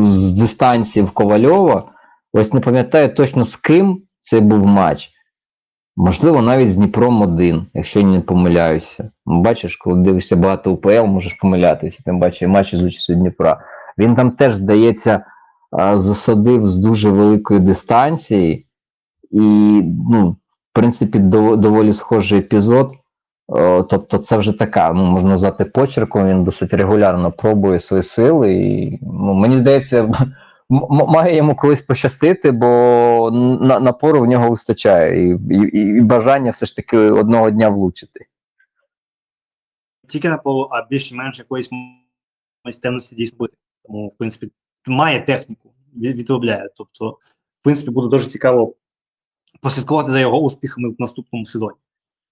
з 0.04 0.34
дистанції 0.34 1.06
в 1.06 1.12
Ковальова. 1.12 1.92
Ось 2.34 2.54
не 2.54 2.60
пам'ятаю 2.60 3.14
точно 3.14 3.46
з 3.46 3.56
ким 3.56 4.02
це 4.22 4.40
був 4.40 4.66
матч. 4.66 5.10
Можливо, 5.96 6.42
навіть 6.42 6.70
з 6.72 6.76
Дніпром 6.76 7.22
1, 7.22 7.66
якщо 7.74 8.00
я 8.00 8.06
не 8.06 8.20
помиляюся. 8.20 9.12
Бачиш, 9.26 9.76
коли 9.78 10.00
дивишся 10.04 10.36
багато 10.36 10.72
УПЛ, 10.72 11.04
можеш 11.06 11.34
помилятися. 11.34 12.00
Тим 12.06 12.20
бачиш 12.20 12.48
матчі 12.48 12.78
з 12.78 12.84
участю 12.84 13.16
Дніпра. 13.16 13.62
Він 13.98 14.16
там 14.16 14.32
теж, 14.32 14.56
здається, 14.56 15.26
засадив 15.96 16.68
з 16.68 16.78
дуже 16.78 17.10
великої 17.10 17.60
дистанції. 17.60 18.68
І, 19.32 19.42
ну, 20.12 20.30
в 20.30 20.74
принципі, 20.74 21.20
дов- 21.20 21.58
доволі 21.58 21.94
схожий 21.94 22.40
епізод. 22.40 22.94
Тобто, 23.90 24.18
це 24.18 24.38
вже 24.38 24.54
така, 24.54 24.94
можна 24.94 25.30
назвати 25.30 25.66
почерком, 25.66 26.28
він 26.28 26.44
досить 26.44 26.74
регулярно 26.74 27.32
пробує 27.32 27.80
свої 27.80 28.04
сили. 28.04 28.54
І, 28.54 29.00
ну, 29.02 29.34
мені 29.34 29.58
здається, 29.58 30.28
має 30.70 31.36
йому 31.36 31.56
колись 31.56 31.82
пощастити, 31.82 32.52
бо 32.52 33.30
на- 33.62 33.80
напору 33.80 34.22
в 34.22 34.26
нього 34.26 34.50
вистачає, 34.50 35.30
і, 35.30 35.40
і, 35.50 35.98
і 35.98 36.02
бажання 36.02 36.52
все 36.52 36.66
ж 36.66 36.76
таки 36.76 36.98
одного 36.98 37.52
дня 37.52 37.70
влучити. 37.70 38.26
Тільки 40.08 40.30
на 40.30 40.38
полу, 40.38 40.68
а 40.72 40.88
більш-менш 40.90 41.40
якоїсь 41.40 41.70
майстерності 42.66 43.16
дійсно 43.16 43.38
бути. 43.38 43.54
Тому, 43.86 44.08
в 44.08 44.18
принципі, 44.18 44.52
має 44.88 45.22
техніку, 45.22 45.74
відробляє. 45.96 46.70
Тобто, 46.78 47.10
в 47.62 47.64
принципі, 47.64 47.92
буде 47.92 48.08
дуже 48.08 48.30
цікаво 48.30 48.74
послідкувати 49.62 50.12
за 50.12 50.20
його 50.20 50.42
успіхами 50.42 50.90
в 50.90 50.96
наступному 51.00 51.46
сезоні. 51.46 51.78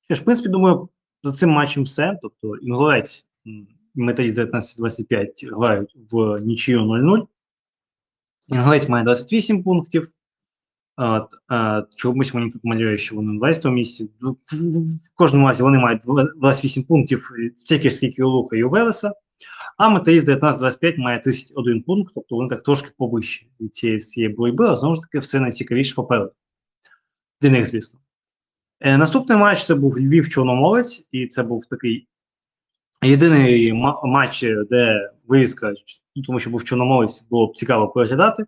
Що 0.03 0.15
ж, 0.15 0.21
в 0.21 0.25
принципі, 0.25 0.49
думаю, 0.49 0.89
за 1.25 1.31
цим 1.31 1.49
матчем 1.49 1.83
все. 1.83 2.19
Тобто, 2.21 2.55
інгулець 2.55 3.25
металіст 3.95 4.37
19-25 4.37 5.55
грають 5.55 5.97
в 6.11 6.39
нічию 6.39 6.79
0-0. 6.79 7.27
Інгулець 8.47 8.89
має 8.89 9.03
28 9.03 9.63
пунктів. 9.63 10.11
От, 10.97 11.27
а, 11.47 11.83
чомусь 11.95 12.33
мені 12.33 12.51
тут 12.51 12.63
малює, 12.63 12.97
що 12.97 13.15
вони 13.15 13.33
на 13.33 13.39
20 13.39 13.65
місці. 13.65 14.09
Ну, 14.21 14.37
В, 14.51 14.55
в, 14.55 14.83
в 14.83 15.15
кожному 15.15 15.47
разі 15.47 15.63
вони 15.63 15.77
мають 15.77 16.01
28 16.35 16.83
пунктів, 16.83 17.31
е, 17.39 17.51
стільки 17.55 17.91
скільки 17.91 18.23
у 18.23 18.29
Луха 18.29 18.55
і 18.55 18.63
у 18.63 18.69
Велеса. 18.69 19.13
А 19.77 19.89
металіст 19.89 20.27
19-25 20.27 20.97
має 20.97 21.19
31 21.19 21.83
пункт, 21.83 22.11
тобто 22.15 22.35
вони 22.35 22.49
так 22.49 22.63
трошки 22.63 22.91
повище 22.97 23.45
від 23.61 23.75
цієї 23.75 23.97
всієї 23.97 24.33
боротьби, 24.33 24.65
а 24.67 24.75
знову 24.75 24.95
ж 24.95 25.01
таки, 25.01 25.19
все 25.19 25.39
найцікавіше 25.39 25.95
попереду. 25.95 26.31
Для 27.41 27.49
них, 27.49 27.65
звісно. 27.65 27.99
Е, 28.79 28.97
наступний 28.97 29.37
матч 29.37 29.65
це 29.65 29.75
був 29.75 29.99
Львів 29.99 30.29
Чорноморець, 30.29 31.07
і 31.11 31.27
це 31.27 31.43
був 31.43 31.65
такий 31.65 32.07
єдиний 33.03 33.73
матч, 34.03 34.45
де 34.69 35.11
вивіска, 35.27 35.73
ну, 36.15 36.23
тому 36.23 36.39
що 36.39 36.49
був 36.49 36.63
Чорноморець, 36.63 37.27
було 37.29 37.47
б 37.47 37.57
цікаво 37.57 37.87
переглядати. 37.87 38.45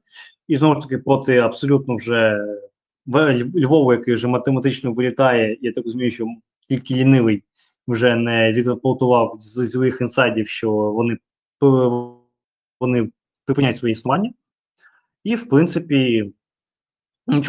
І 0.48 0.56
знову 0.56 0.74
ж 0.74 0.80
таки, 0.80 0.98
проти 0.98 1.38
абсолютно 1.38 1.96
вже 1.96 2.46
Львову, 3.56 3.94
який 3.94 4.14
вже 4.14 4.28
математично 4.28 4.94
вилітає, 4.94 5.58
я 5.62 5.72
так 5.72 5.84
розумію, 5.84 6.12
що 6.12 6.26
тільки 6.70 6.94
лінивий 6.94 7.44
вже 7.88 8.16
не 8.16 8.54
відрапортував 8.54 9.36
з 9.40 9.72
своїх 9.72 10.02
інсайдів, 10.02 10.48
що 10.48 10.72
вони, 10.72 11.18
вони 12.80 13.10
припиняють 13.46 13.78
своє 13.78 13.92
існування. 13.92 14.34
І, 15.24 15.36
в 15.36 15.50
принципі, 15.50 16.32
ну, 17.28 17.42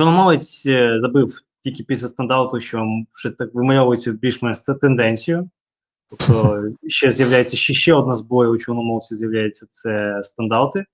е, 0.66 1.00
забив 1.00 1.40
тільки 1.70 1.84
після 1.84 2.08
стандарту, 2.08 2.60
що 2.60 2.86
вже 3.16 3.30
так 3.30 3.54
вимальовується 3.54 4.12
більш-менш 4.12 4.62
це 4.62 4.74
тенденцію. 4.74 5.50
Тобто 6.10 6.62
ще 6.86 7.10
з'являється 7.10 7.56
ще, 7.56 7.74
ще 7.74 7.94
одна 7.94 8.14
зброя 8.14 8.50
у 8.50 8.58
Чорноморці 8.58 9.14
з'являється 9.14 9.66
це 9.66 10.20
стандарти. 10.22 10.84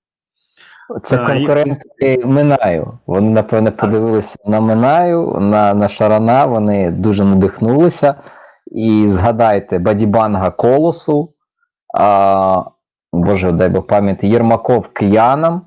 Це 1.03 1.17
А, 1.17 1.35
і- 1.99 2.25
Минаю. 2.25 2.99
Вони, 3.07 3.29
напевне, 3.29 3.71
подивилися 3.71 4.37
на 4.45 4.59
Минаю, 4.59 5.37
на, 5.39 5.73
на 5.73 5.87
Шарана, 5.87 6.45
вони 6.45 6.91
дуже 6.91 7.25
надихнулися. 7.25 8.15
І 8.71 9.07
згадайте 9.07 9.79
Бадібанга 9.79 10.51
Колосу, 10.51 11.33
а, 11.97 12.63
Боже, 13.13 13.51
дай 13.51 13.69
Бог 13.69 13.87
пам'яті, 13.87 14.27
Єрмаков 14.27 14.87
Киянам. 14.93 15.61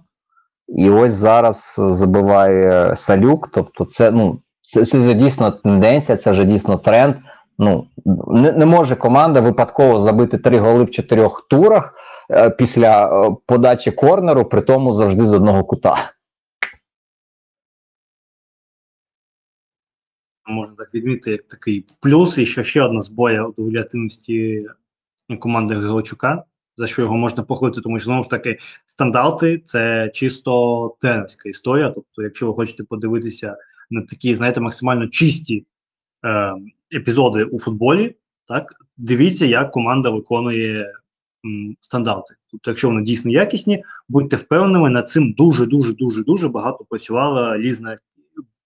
І 0.68 0.90
ось 0.90 1.12
зараз 1.12 1.74
забиває 1.78 2.96
Салюк. 2.96 3.48
Тобто, 3.52 3.84
це, 3.84 4.10
ну, 4.10 4.40
це, 4.68 4.84
це 4.84 4.98
вже 4.98 5.14
дійсно 5.14 5.50
тенденція, 5.50 6.18
це 6.18 6.32
вже 6.32 6.44
дійсно 6.44 6.76
тренд. 6.78 7.16
Ну, 7.58 7.86
не, 8.28 8.52
не 8.52 8.66
може 8.66 8.96
команда 8.96 9.40
випадково 9.40 10.00
забити 10.00 10.38
три 10.38 10.58
голи 10.58 10.84
в 10.84 10.90
чотирьох 10.90 11.46
турах 11.50 11.94
е, 12.30 12.50
після 12.50 13.06
е, 13.06 13.36
подачі 13.46 13.90
корнеру, 13.90 14.44
при 14.44 14.62
тому 14.62 14.92
завжди 14.92 15.26
з 15.26 15.32
одного 15.32 15.64
кута. 15.64 16.12
можна 20.48 20.74
так 20.76 20.94
відмітити, 20.94 21.30
як 21.30 21.42
такий 21.42 21.86
плюс, 22.00 22.38
і 22.38 22.46
що 22.46 22.62
ще 22.62 22.82
одна 22.82 23.02
зброя 23.02 23.44
у 23.44 23.52
доволі 23.56 24.66
команди 25.38 25.74
Григорчука, 25.74 26.44
за 26.76 26.86
що 26.86 27.02
його 27.02 27.16
можна 27.16 27.42
похвалити, 27.42 27.80
тому 27.80 27.98
що 27.98 28.04
знову 28.04 28.22
ж 28.22 28.30
таки 28.30 28.58
стандарти 28.86 29.58
це 29.58 30.10
чисто 30.14 30.94
тренерська 31.00 31.48
історія. 31.48 31.90
Тобто, 31.90 32.22
якщо 32.22 32.46
ви 32.46 32.54
хочете 32.54 32.84
подивитися 32.84 33.56
на 33.90 34.02
такі, 34.02 34.34
знаєте, 34.34 34.60
максимально 34.60 35.08
чисті 35.08 35.66
е, 36.24 36.54
епізоди 36.94 37.44
у 37.44 37.58
футболі, 37.58 38.16
так 38.44 38.74
дивіться, 38.96 39.46
як 39.46 39.70
команда 39.70 40.10
виконує 40.10 40.92
м, 41.46 41.76
стандарти. 41.80 42.34
Тобто, 42.50 42.70
якщо 42.70 42.88
вони 42.88 43.02
дійсно 43.02 43.30
якісні, 43.30 43.84
будьте 44.08 44.36
впевненими, 44.36 44.90
над 44.90 45.10
цим 45.10 45.32
дуже 45.32 45.66
дуже 45.66 45.94
дуже 45.94 46.24
дуже 46.24 46.48
багато 46.48 46.84
працювала 46.84 47.58
різна 47.58 47.98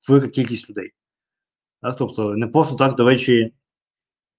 велика 0.09 0.29
кількість 0.29 0.71
людей. 0.71 0.93
Так, 1.83 1.97
тобто 1.97 2.37
не 2.37 2.47
просто 2.47 2.75
так, 2.75 2.97
до 2.97 3.05
речі, 3.05 3.53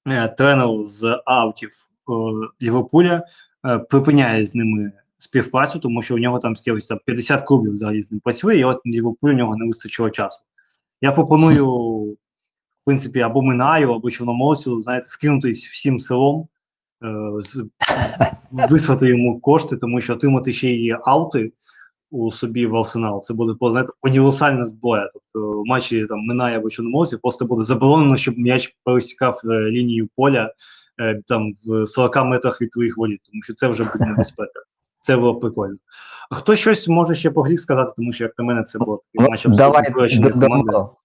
е, 0.07 0.27
тренер 0.27 0.87
з 0.87 1.21
аутів 1.25 1.69
е, 1.69 2.13
Ліверпуля 2.61 3.25
е, 3.65 3.79
припиняє 3.79 4.45
з 4.45 4.55
ними 4.55 4.91
співпрацю, 5.17 5.79
тому 5.79 6.01
що 6.01 6.15
у 6.15 6.19
нього 6.19 6.39
там 6.39 6.55
скількись 6.55 6.87
там 6.87 6.99
50 7.05 7.47
клубів 7.47 7.73
взагалі 7.73 8.01
з 8.01 8.11
ним 8.11 8.19
працює, 8.19 8.57
і 8.57 8.63
от 8.63 8.81
Ліверпуль 8.85 9.29
у 9.29 9.33
нього 9.33 9.55
не 9.55 9.65
вистачило 9.65 10.09
часу. 10.09 10.41
Я 11.03 11.11
пропоную, 11.11 11.67
в 11.67 12.85
принципі, 12.85 13.19
або 13.19 13.41
Минаю, 13.41 13.91
або 13.91 14.11
Чорноморцю, 14.11 14.81
знаєте, 14.81 15.07
скинутись 15.07 15.67
всім 15.67 15.99
селом, 15.99 16.47
е, 17.03 17.07
вислати 18.51 19.07
йому 19.07 19.39
кошти, 19.39 19.77
тому 19.77 20.01
що 20.01 20.13
отримати 20.13 20.53
ще 20.53 20.69
й 20.69 20.95
аути 21.05 21.51
у 22.11 22.31
собі 22.31 22.65
в 22.65 22.75
арсенал. 22.75 23.21
Це 23.21 23.33
буде 23.33 23.53
знаєте, 23.61 23.91
універсальна 24.01 24.65
зброя. 24.65 25.09
Тобто 25.13 25.61
в 25.61 25.65
матчі 25.65 26.05
там 26.05 26.19
Минає 26.19 26.57
або 26.57 26.69
Чорноморцю 26.69 27.19
просто 27.19 27.45
буде 27.45 27.63
заборонено, 27.63 28.17
щоб 28.17 28.37
м'яч 28.37 28.75
пересікав 28.83 29.41
е, 29.45 29.47
лінію 29.47 30.09
поля 30.15 30.53
е, 31.01 31.21
там 31.27 31.53
в 31.65 31.87
40 31.87 32.25
метрах 32.25 32.61
від 32.61 32.71
твоїх 32.71 32.97
воріт, 32.97 33.21
тому 33.31 33.43
що 33.43 33.53
це 33.53 33.67
вже 33.67 33.83
буде 33.83 34.05
небезпека. 34.05 34.59
Це 35.03 35.17
було 35.17 35.35
прикольно. 35.35 35.75
А 36.31 36.35
хто 36.35 36.55
щось 36.55 36.87
може 36.87 37.15
ще 37.15 37.31
по 37.31 37.41
грі 37.41 37.57
сказати, 37.57 37.91
тому 37.97 38.13
що 38.13 38.23
як 38.23 38.33
на 38.37 38.45
мене 38.45 38.63
це 38.63 38.79
було 38.79 39.01
Ну, 39.13 39.27
давай, 39.45 39.91
додамо, 40.19 40.95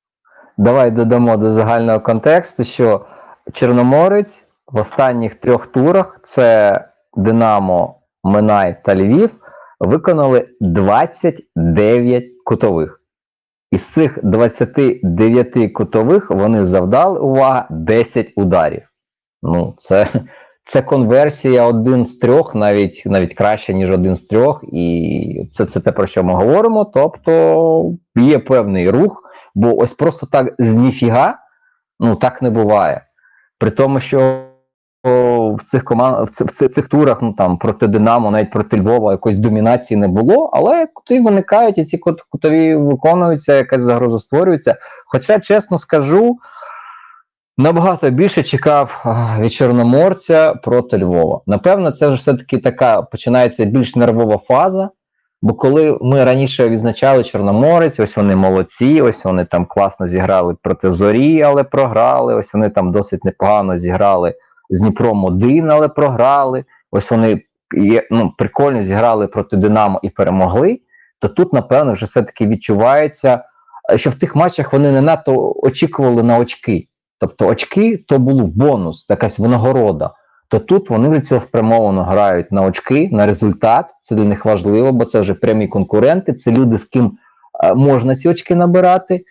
давай 0.58 0.90
додамо 0.90 1.36
до 1.36 1.50
загального 1.50 2.00
контексту, 2.00 2.64
що 2.64 3.06
Чорноморець 3.52 4.48
в 4.66 4.76
останніх 4.76 5.34
трьох 5.34 5.66
турах 5.66 6.20
це 6.22 6.84
Динамо, 7.16 8.00
Минай 8.24 8.84
та 8.84 8.94
Львів 8.94 9.30
виконали 9.80 10.48
29 10.60 12.24
кутових. 12.44 13.00
Із 13.70 13.92
цих 13.92 14.24
29 14.24 15.72
кутових 15.72 16.30
вони 16.30 16.64
завдали 16.64 17.20
увага 17.20 17.66
10 17.70 18.32
ударів. 18.36 18.82
Ну, 19.42 19.74
це, 19.78 20.08
це 20.68 20.82
конверсія 20.82 21.64
один 21.64 22.04
з 22.04 22.16
трьох, 22.16 22.54
навіть 22.54 23.02
навіть 23.06 23.34
краще, 23.34 23.74
ніж 23.74 23.90
один 23.90 24.16
з 24.16 24.22
трьох. 24.22 24.64
І 24.72 25.50
це, 25.52 25.66
це 25.66 25.80
те, 25.80 25.92
про 25.92 26.06
що 26.06 26.24
ми 26.24 26.34
говоримо. 26.34 26.84
Тобто 26.84 27.92
є 28.16 28.38
певний 28.38 28.90
рух, 28.90 29.22
бо 29.54 29.78
ось 29.78 29.94
просто 29.94 30.26
так 30.26 30.54
з 30.58 30.74
ніфіга, 30.74 31.38
ну 32.00 32.16
так 32.16 32.42
не 32.42 32.50
буває. 32.50 33.02
При 33.58 33.70
тому, 33.70 34.00
що 34.00 34.44
в 35.04 35.58
цих 35.64 35.84
команд 35.84 36.28
в 36.28 36.30
цих, 36.30 36.46
в 36.46 36.68
цих, 36.68 36.88
турах, 36.88 37.22
ну 37.22 37.32
там 37.32 37.58
проти 37.58 37.86
Динамо, 37.86 38.30
навіть 38.30 38.50
проти 38.50 38.76
Львова, 38.76 39.12
якоїсь 39.12 39.38
домінації 39.38 40.00
не 40.00 40.08
було, 40.08 40.50
але 40.52 40.86
кути 40.86 41.20
виникають, 41.20 41.78
і 41.78 41.84
ці 41.84 41.98
кут- 41.98 42.24
кутові 42.30 42.74
виконуються, 42.74 43.54
якась 43.54 43.82
загроза 43.82 44.18
створюється. 44.18 44.76
Хоча, 45.06 45.40
чесно 45.40 45.78
скажу, 45.78 46.38
набагато 47.58 48.10
більше 48.10 48.42
чекав 48.42 49.04
від 49.40 49.52
Чорноморця 49.52 50.54
проти 50.54 50.98
Львова. 50.98 51.40
Напевно, 51.46 51.92
це 51.92 52.10
все-таки 52.10 52.58
така 52.58 53.02
починається 53.02 53.64
більш 53.64 53.96
нервова 53.96 54.38
фаза. 54.48 54.90
Бо 55.42 55.54
коли 55.54 55.98
ми 56.00 56.24
раніше 56.24 56.68
відзначали 56.68 57.24
Чорноморець, 57.24 58.00
ось 58.00 58.16
вони 58.16 58.36
молодці, 58.36 59.00
ось 59.00 59.24
вони 59.24 59.44
там 59.44 59.66
класно 59.66 60.08
зіграли 60.08 60.56
проти 60.62 60.90
Зорі, 60.90 61.42
але 61.42 61.64
програли. 61.64 62.34
Ось 62.34 62.54
вони 62.54 62.70
там 62.70 62.92
досить 62.92 63.24
непогано 63.24 63.78
зіграли 63.78 64.34
з 64.70 64.80
Дніпром 64.80 65.24
1, 65.24 65.70
але 65.70 65.88
програли. 65.88 66.64
Ось 66.90 67.10
вони 67.10 67.42
ну, 68.10 68.32
прикольно 68.38 68.82
зіграли 68.82 69.26
проти 69.26 69.56
Динамо 69.56 70.00
і 70.02 70.10
перемогли. 70.10 70.80
То 71.18 71.28
тут, 71.28 71.52
напевно, 71.52 71.92
вже 71.92 72.06
все-таки 72.06 72.46
відчувається, 72.46 73.44
що 73.96 74.10
в 74.10 74.14
тих 74.14 74.36
матчах 74.36 74.72
вони 74.72 74.92
не 74.92 75.00
надто 75.00 75.54
очікували 75.62 76.22
на 76.22 76.38
очки. 76.38 76.87
Тобто 77.18 77.46
очки 77.46 78.04
то 78.08 78.18
був 78.18 78.48
бонус, 78.48 79.06
якась 79.08 79.38
винагорода. 79.38 80.10
То 80.48 80.58
тут 80.58 80.90
вони 80.90 81.20
цілеспрямовано 81.20 82.04
грають 82.04 82.52
на 82.52 82.62
очки, 82.62 83.08
на 83.12 83.26
результат. 83.26 83.86
Це 84.00 84.14
для 84.14 84.24
них 84.24 84.44
важливо, 84.44 84.92
бо 84.92 85.04
це 85.04 85.20
вже 85.20 85.34
прямі 85.34 85.68
конкуренти, 85.68 86.34
це 86.34 86.50
люди, 86.50 86.78
з 86.78 86.84
ким 86.84 87.18
е, 87.64 87.74
можна 87.74 88.16
ці 88.16 88.28
очки 88.28 88.54
набирати. 88.54 89.24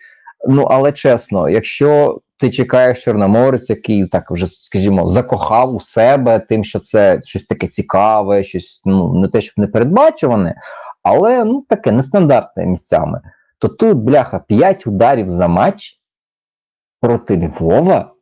Ну 0.48 0.62
але 0.62 0.92
чесно, 0.92 1.48
якщо 1.48 2.20
ти 2.38 2.50
чекаєш 2.50 3.04
Чорноморець, 3.04 3.70
який 3.70 4.06
так 4.06 4.30
вже, 4.30 4.46
скажімо, 4.46 5.08
закохав 5.08 5.74
у 5.74 5.80
себе, 5.80 6.38
тим, 6.38 6.64
що 6.64 6.80
це 6.80 7.20
щось 7.24 7.44
таке 7.44 7.68
цікаве, 7.68 8.44
щось 8.44 8.82
ну 8.84 9.14
не 9.14 9.28
те, 9.28 9.40
щоб 9.40 9.54
не 9.56 9.66
передбачуване, 9.66 10.54
але 11.02 11.44
ну 11.44 11.64
таке 11.68 11.92
нестандартне 11.92 12.66
місцями. 12.66 13.20
То 13.58 13.68
тут, 13.68 13.98
бляха, 13.98 14.38
5 14.38 14.86
ударів 14.86 15.28
за 15.30 15.48
матч 15.48 15.97
проти 17.00 17.36
Львова, 17.36 18.12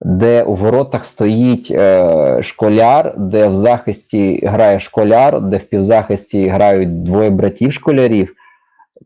де 0.00 0.42
у 0.42 0.54
воротах 0.54 1.04
стоїть 1.04 1.70
е, 1.70 2.42
школяр, 2.42 3.14
де 3.18 3.48
в 3.48 3.54
захисті 3.54 4.46
грає 4.46 4.80
школяр, 4.80 5.40
де 5.40 5.56
в 5.56 5.64
півзахисті 5.64 6.48
грають 6.48 7.02
двоє 7.02 7.30
братів 7.30 7.72
школярів. 7.72 8.34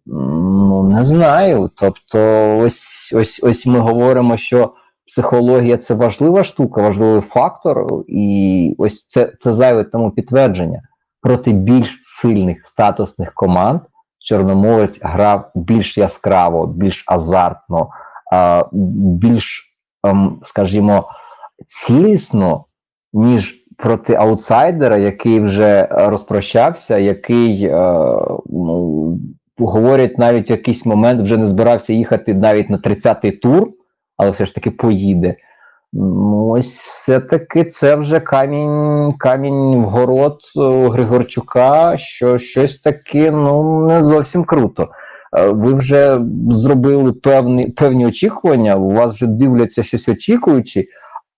Ну, 0.06 0.82
не 0.82 1.04
знаю. 1.04 1.70
Тобто, 1.76 2.18
ось, 2.58 3.14
ось, 3.16 3.40
ось 3.42 3.66
ми 3.66 3.78
говоримо, 3.78 4.36
що 4.36 4.72
психологія 5.06 5.76
це 5.76 5.94
важлива 5.94 6.44
штука, 6.44 6.82
важливий 6.82 7.20
фактор, 7.20 7.86
і 8.08 8.74
ось 8.78 9.06
це, 9.06 9.32
це 9.40 9.52
зайве 9.52 9.84
тому 9.84 10.10
підтвердження. 10.10 10.82
Проти 11.22 11.52
більш 11.52 11.98
сильних 12.02 12.66
статусних 12.66 13.34
команд 13.34 13.80
Чорноморець 14.26 14.98
грав 15.02 15.50
більш 15.54 15.98
яскраво, 15.98 16.66
більш 16.66 17.04
азартно, 17.06 17.88
більш, 18.72 19.76
ем, 20.04 20.40
скажімо, 20.44 21.08
цілісно, 21.66 22.64
ніж 23.12 23.66
проти 23.76 24.14
аутсайдера, 24.14 24.96
який 24.96 25.40
вже 25.40 25.88
розпрощався, 25.90 26.98
який, 26.98 27.64
е, 27.64 27.76
ну, 28.46 29.18
говорять, 29.58 30.18
навіть 30.18 30.48
в 30.48 30.50
якийсь 30.50 30.86
момент 30.86 31.22
вже 31.22 31.36
не 31.36 31.46
збирався 31.46 31.92
їхати 31.92 32.34
навіть 32.34 32.70
на 32.70 32.78
30-й 32.78 33.30
тур, 33.30 33.68
але 34.16 34.30
все 34.30 34.46
ж 34.46 34.54
таки 34.54 34.70
поїде. 34.70 35.36
Ну, 35.92 36.48
ось 36.48 36.76
все-таки 36.76 37.64
це 37.64 37.96
вже 37.96 38.20
камінь, 38.20 39.14
камінь 39.18 39.76
в 39.76 39.84
город 39.84 40.38
е, 40.56 40.88
Григорчука, 40.88 41.98
що 41.98 42.38
щось 42.38 42.80
таке 42.80 43.30
ну, 43.30 43.86
не 43.86 44.04
зовсім 44.04 44.44
круто. 44.44 44.88
Е, 45.32 45.48
Ви 45.48 45.74
вже 45.74 46.20
зробили 46.50 47.12
певні, 47.12 47.66
певні 47.66 48.06
очікування, 48.06 48.76
у 48.76 48.90
вас 48.90 49.14
вже 49.14 49.26
дивляться 49.26 49.82
щось 49.82 50.08
очікуючи, 50.08 50.88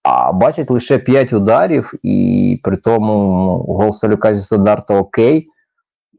а 0.02 0.32
бачать 0.32 0.70
лише 0.70 0.98
5 0.98 1.32
ударів, 1.32 1.94
і 2.02 2.60
при 2.62 2.76
тому 2.76 3.12
ну, 3.12 3.74
гол 3.74 3.92
Салюка 3.92 4.34
зі 4.34 4.42
стандарту 4.42 4.94
окей. 4.94 5.48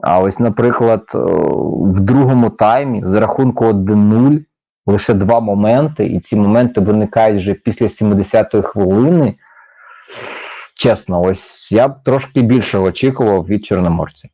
А 0.02 0.20
ось, 0.20 0.40
наприклад, 0.40 1.12
е, 1.16 1.18
в 1.94 2.00
другому 2.00 2.50
таймі 2.50 3.02
з 3.06 3.14
рахунку 3.14 3.66
1-0 3.66 4.40
лише 4.86 5.14
два 5.14 5.40
моменти, 5.40 6.06
і 6.06 6.20
ці 6.20 6.36
моменти 6.36 6.82
виникають 6.82 7.42
вже 7.42 7.54
після 7.54 7.86
70-ї 7.86 8.62
хвилини. 8.62 9.36
Чесно, 10.76 11.22
ось 11.22 11.72
я 11.72 11.88
б 11.88 12.04
трошки 12.04 12.42
більше 12.42 12.78
очікував 12.78 13.46
від 13.46 13.66
Чорноморця. 13.66 14.28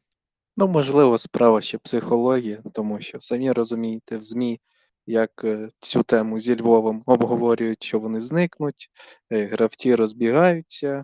Ну, 0.58 0.68
можливо, 0.68 1.18
справа 1.18 1.62
ще 1.62 1.78
психологія, 1.78 2.58
тому 2.74 3.00
що 3.02 3.20
самі 3.20 3.52
розумієте, 3.52 4.18
в 4.18 4.22
ЗМІ, 4.22 4.60
як 5.08 5.32
е, 5.44 5.70
цю 5.80 6.04
тему 6.04 6.40
зі 6.40 6.62
Львовом 6.62 7.02
обговорюють, 7.06 7.84
що 7.84 8.00
вони 8.00 8.22
зникнуть, 8.22 8.90
е, 9.32 9.46
гравці 9.46 9.96
розбігаються. 9.96 11.04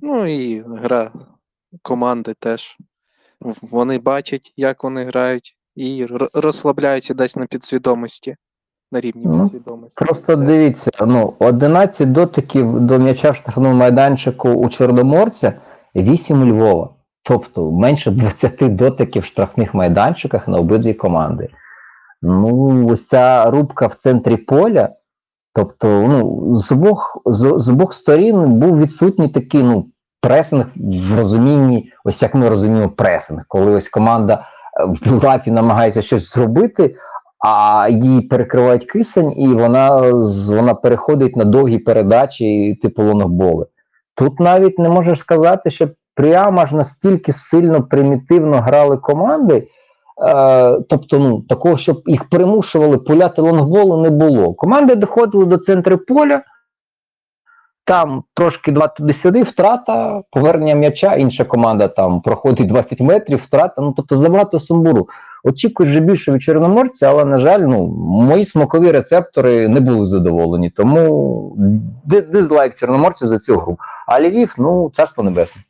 Ну 0.00 0.26
і 0.26 0.60
гра 0.60 1.12
команди 1.82 2.34
теж. 2.38 2.76
Вони 3.62 3.98
бачать, 3.98 4.52
як 4.56 4.84
вони 4.84 5.04
грають, 5.04 5.56
і 5.76 6.06
розслабляються 6.34 7.14
десь 7.14 7.36
на 7.36 7.46
підсвідомості, 7.46 8.36
на 8.92 9.00
рівні 9.00 9.22
Ну, 9.26 9.42
підсвідомості. 9.42 10.04
Просто 10.04 10.36
дивіться, 10.36 10.90
ну 11.00 11.34
11 11.38 12.12
дотиків 12.12 12.80
до 12.80 12.98
м'яча 12.98 13.30
в 13.30 13.36
штрафному 13.36 13.74
майданчику 13.74 14.48
у 14.48 14.68
Чорноморця, 14.68 15.60
8 15.94 16.42
у 16.42 16.46
Львова. 16.46 16.97
Тобто 17.28 17.70
менше 17.70 18.10
20 18.10 18.76
дотиків 18.76 19.22
в 19.22 19.26
штрафних 19.26 19.74
майданчиках 19.74 20.48
на 20.48 20.58
обидві 20.58 20.94
команди. 20.94 21.48
Ну, 22.22 22.86
ось 22.90 23.06
ця 23.06 23.50
рубка 23.50 23.86
в 23.86 23.94
центрі 23.94 24.36
поля. 24.36 24.88
Тобто, 25.54 25.88
ну, 25.88 26.46
з 26.54 26.72
обох, 26.72 27.22
з, 27.26 27.52
з 27.56 27.68
обох 27.68 27.94
сторін 27.94 28.52
був 28.52 28.78
відсутній 28.78 29.28
такий 29.28 29.62
ну, 29.62 29.86
пресинг 30.20 30.66
в 30.76 31.16
розумінні, 31.16 31.92
ось 32.04 32.22
як 32.22 32.34
ми 32.34 32.48
розуміємо 32.48 32.90
пресинг, 32.90 33.44
коли 33.48 33.72
ось 33.72 33.88
команда 33.88 34.34
е, 34.80 34.84
в 34.84 35.04
білапі 35.04 35.50
намагається 35.50 36.02
щось 36.02 36.32
зробити, 36.32 36.96
а 37.44 37.86
її 37.90 38.20
перекривають 38.20 38.84
кисень, 38.84 39.32
і 39.36 39.48
вона, 39.48 40.12
вона 40.48 40.74
переходить 40.74 41.36
на 41.36 41.44
довгі 41.44 41.78
передачі, 41.78 42.78
типу 42.82 43.02
лонгболи. 43.02 43.66
Тут 44.14 44.40
навіть 44.40 44.78
не 44.78 44.88
можеш 44.88 45.18
сказати, 45.18 45.70
що 45.70 45.88
прямо 46.18 46.66
ж 46.66 46.76
настільки 46.76 47.32
сильно 47.32 47.82
примітивно 47.82 48.56
грали 48.60 48.96
команди. 48.96 49.68
Е, 50.28 50.80
тобто, 50.88 51.18
ну, 51.18 51.40
такого, 51.40 51.76
щоб 51.76 52.02
їх 52.06 52.28
примушували 52.28 52.98
пуляти 52.98 53.42
лонгболи, 53.42 54.02
не 54.02 54.10
було. 54.10 54.54
Команди 54.54 54.94
доходили 54.94 55.44
до 55.44 55.58
центру 55.58 55.98
поля, 55.98 56.42
там 57.84 58.22
трошки 58.34 58.72
два 58.72 58.88
туди-сюди, 58.88 59.42
втрата, 59.42 60.22
повернення 60.30 60.74
м'яча, 60.74 61.14
інша 61.14 61.44
команда 61.44 61.88
там 61.88 62.20
проходить 62.20 62.66
20 62.66 63.00
метрів, 63.00 63.38
втрата. 63.44 63.82
Ну 63.82 63.94
тобто 63.96 64.16
забагато 64.16 64.58
сумбуру. 64.58 65.08
Очікуєш 65.44 65.92
вже 65.92 66.00
більше 66.00 66.32
від 66.32 66.42
чорноморця, 66.42 67.10
але 67.10 67.24
на 67.24 67.38
жаль, 67.38 67.60
ну 67.60 67.86
мої 68.06 68.44
смакові 68.44 68.90
рецептори 68.90 69.68
не 69.68 69.80
були 69.80 70.06
задоволені. 70.06 70.70
Тому 70.70 71.52
ди- 72.04 72.22
дизлайк 72.22 72.74
чорноморцю 72.76 73.26
за 73.26 73.38
цю 73.38 73.58
гру. 73.58 73.78
А 74.06 74.20
Львів, 74.20 74.54
ну 74.58 74.90
царство 74.94 75.24
небесне. 75.24 75.62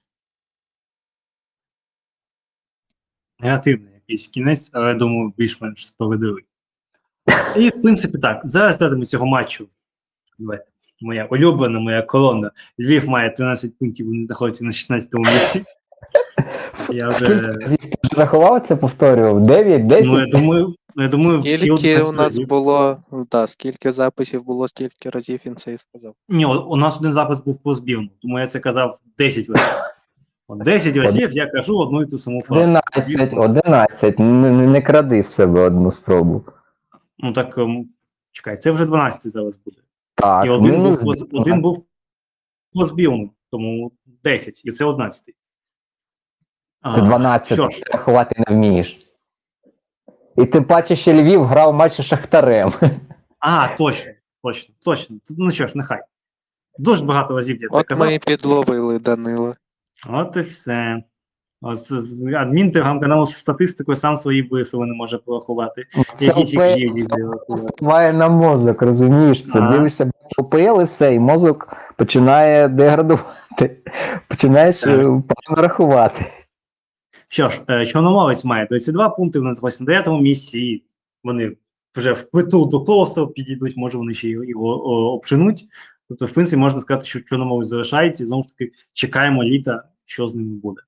Негативний 3.40 3.92
якийсь 3.94 4.28
кінець, 4.28 4.70
але 4.72 4.88
я 4.88 4.94
думаю, 4.94 5.32
більш-менш 5.38 5.86
справедливий. 5.86 6.44
І, 7.56 7.68
в 7.68 7.82
принципі, 7.82 8.18
так, 8.18 8.40
зараз 8.44 8.78
перейдемо 8.78 9.04
цього 9.04 9.26
матчу. 9.26 9.68
Давайте. 10.38 10.64
Моя 11.00 11.24
улюблена, 11.24 11.80
моя 11.80 12.02
колона. 12.02 12.50
Львів 12.80 13.08
має 13.08 13.30
13 13.30 13.78
пунктів, 13.78 14.10
він 14.10 14.24
знаходиться 14.24 14.64
на 14.64 14.70
16-му 14.70 15.32
місці. 15.32 15.64
Я 16.90 17.08
вже, 17.08 17.58
рахував 18.16 18.66
це, 18.66 18.76
повторював? 18.76 19.46
9, 19.46 19.86
10? 19.86 20.04
ну, 20.04 20.20
я 20.20 20.26
думаю, 20.26 20.74
ну, 20.96 21.02
я 21.02 21.08
думаю, 21.08 21.40
всі 21.40 21.56
Скільки 21.56 21.94
у 21.94 21.98
нас 21.98 22.16
разів. 22.16 22.48
було, 22.48 22.98
да, 23.30 23.46
скільки 23.46 23.92
записів 23.92 24.44
було, 24.44 24.68
скільки 24.68 25.10
разів 25.10 25.40
він 25.46 25.56
це 25.56 25.72
і 25.72 25.78
сказав. 25.78 26.14
Ні, 26.28 26.44
у 26.44 26.50
у 26.50 26.76
нас 26.76 26.98
один 26.98 27.12
запис 27.12 27.38
був 27.38 27.62
по 27.62 27.74
збірну, 27.74 28.08
тому 28.22 28.40
я 28.40 28.46
це 28.46 28.60
казав 28.60 28.94
10 29.18 29.48
разів. 29.48 29.66
От 30.48 30.58
10 30.58 30.96
разів 30.96 31.32
я 31.32 31.46
кажу 31.46 31.78
одну 31.78 32.02
і 32.02 32.06
ту 32.06 32.18
саму 32.18 32.42
фразу. 32.42 32.60
11, 32.96 33.32
11. 33.32 34.18
Не, 34.18 34.50
не, 34.50 34.82
кради 34.82 35.20
в 35.20 35.28
себе 35.28 35.60
одну 35.60 35.92
спробу. 35.92 36.44
Ну 37.18 37.32
так, 37.32 37.58
ем, 37.58 37.88
чекай, 38.32 38.56
це 38.56 38.70
вже 38.70 38.84
12 38.84 39.32
зараз 39.32 39.56
буде. 39.56 39.76
Так, 40.14 40.46
І 40.46 40.48
один 40.48 40.72
мінус 40.72 41.02
був, 41.02 41.30
по- 41.30 41.38
один 41.38 41.60
був 41.62 41.86
по 42.74 42.86
тому 43.50 43.92
10, 44.24 44.62
і 44.64 44.70
це 44.70 44.84
11. 44.84 45.34
Це 46.94 47.00
12, 47.00 47.52
Що 47.52 47.68
ж, 47.68 47.82
ти 47.82 47.92
рахувати 47.92 48.44
не 48.48 48.54
вмієш. 48.54 48.98
І 50.36 50.46
тим 50.46 50.64
паче, 50.64 50.96
що 50.96 51.12
Львів 51.12 51.44
грав 51.44 51.74
матч 51.74 51.98
із 51.98 52.04
Шахтарем. 52.06 52.72
а, 53.38 53.76
точно, 53.76 54.12
точно, 54.42 54.74
точно. 54.84 55.16
Ну 55.38 55.50
що 55.50 55.66
ж, 55.66 55.72
нехай. 55.78 56.00
Дуже 56.78 57.04
багато 57.04 57.36
разів 57.36 57.62
я 57.62 57.68
це 57.68 57.76
От 57.80 57.86
казав. 57.86 58.06
ми 58.06 58.18
підловили 58.18 58.98
Данила. 58.98 59.56
От 60.06 60.36
і 60.36 60.40
все. 60.40 61.02
Ось 61.60 61.92
адмін 62.36 62.72
телеграм-каналу 62.72 63.26
з 63.26 63.34
статистикою 63.34 63.96
сам 63.96 64.16
свої 64.16 64.42
висови 64.42 64.86
не 64.86 64.94
може 64.94 65.18
порахувати. 65.18 65.86
Які 66.20 66.58
має 67.80 68.12
на 68.12 68.28
мозок, 68.28 68.82
розумієш? 68.82 69.44
Це 69.44 69.58
Ага. 69.58 69.72
дивишся 69.72 70.10
ОПЛ 70.38 70.80
і 70.80 70.84
все, 70.84 71.14
і 71.14 71.18
мозок 71.18 71.76
починає 71.96 72.68
деградувати. 72.68 73.82
Починаєш 74.28 74.82
е, 74.82 74.96
погано 74.96 75.62
рахувати. 75.62 76.24
Що 77.30 77.48
ж, 77.48 77.60
е, 77.68 77.86
Чорноморець 77.86 78.44
має 78.44 78.66
32 78.66 79.08
пункти, 79.08 79.38
вони 79.38 79.54
на 79.80 79.86
9 79.86 80.08
місці, 80.22 80.60
і 80.60 80.84
вони 81.24 81.56
вже 81.96 82.12
в 82.12 82.16
впритул 82.16 82.68
до 82.68 82.84
колоса 82.84 83.26
підійдуть, 83.26 83.76
може 83.76 83.98
вони 83.98 84.14
ще 84.14 84.28
його, 84.28 84.44
його 84.44 84.90
о, 84.90 85.12
обженуть. 85.12 85.64
Тобто, 86.08 86.26
в 86.26 86.32
принципі, 86.32 86.56
можна 86.56 86.80
сказати, 86.80 87.06
що 87.06 87.20
Чорноморець 87.20 87.68
залишається, 87.68 88.24
і 88.24 88.26
знову 88.26 88.42
ж 88.42 88.48
таки 88.48 88.72
чекаємо 88.92 89.44
літа, 89.44 89.84
що 90.04 90.28
з 90.28 90.34
ними 90.34 90.54
буде. 90.54 90.80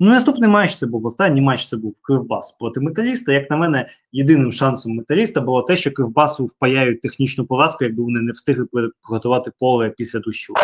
Ну, 0.00 0.10
наступний 0.10 0.50
матч 0.50 0.76
це 0.76 0.86
був 0.86 1.06
останній 1.06 1.40
матч, 1.40 1.68
це 1.68 1.76
був 1.76 1.96
Кривбас 2.02 2.52
проти 2.52 2.80
металіста. 2.80 3.32
Як 3.32 3.50
на 3.50 3.56
мене, 3.56 3.88
єдиним 4.12 4.52
шансом 4.52 4.94
металіста 4.94 5.40
було 5.40 5.62
те, 5.62 5.76
що 5.76 5.92
Кривбасу 5.92 6.46
впаяють 6.46 7.00
технічну 7.00 7.46
поразку, 7.46 7.84
якби 7.84 8.02
вони 8.02 8.20
не 8.20 8.32
встигли 8.32 8.66
приготувати 9.02 9.52
поле 9.58 9.90
після 9.90 10.20
дощу. 10.20 10.54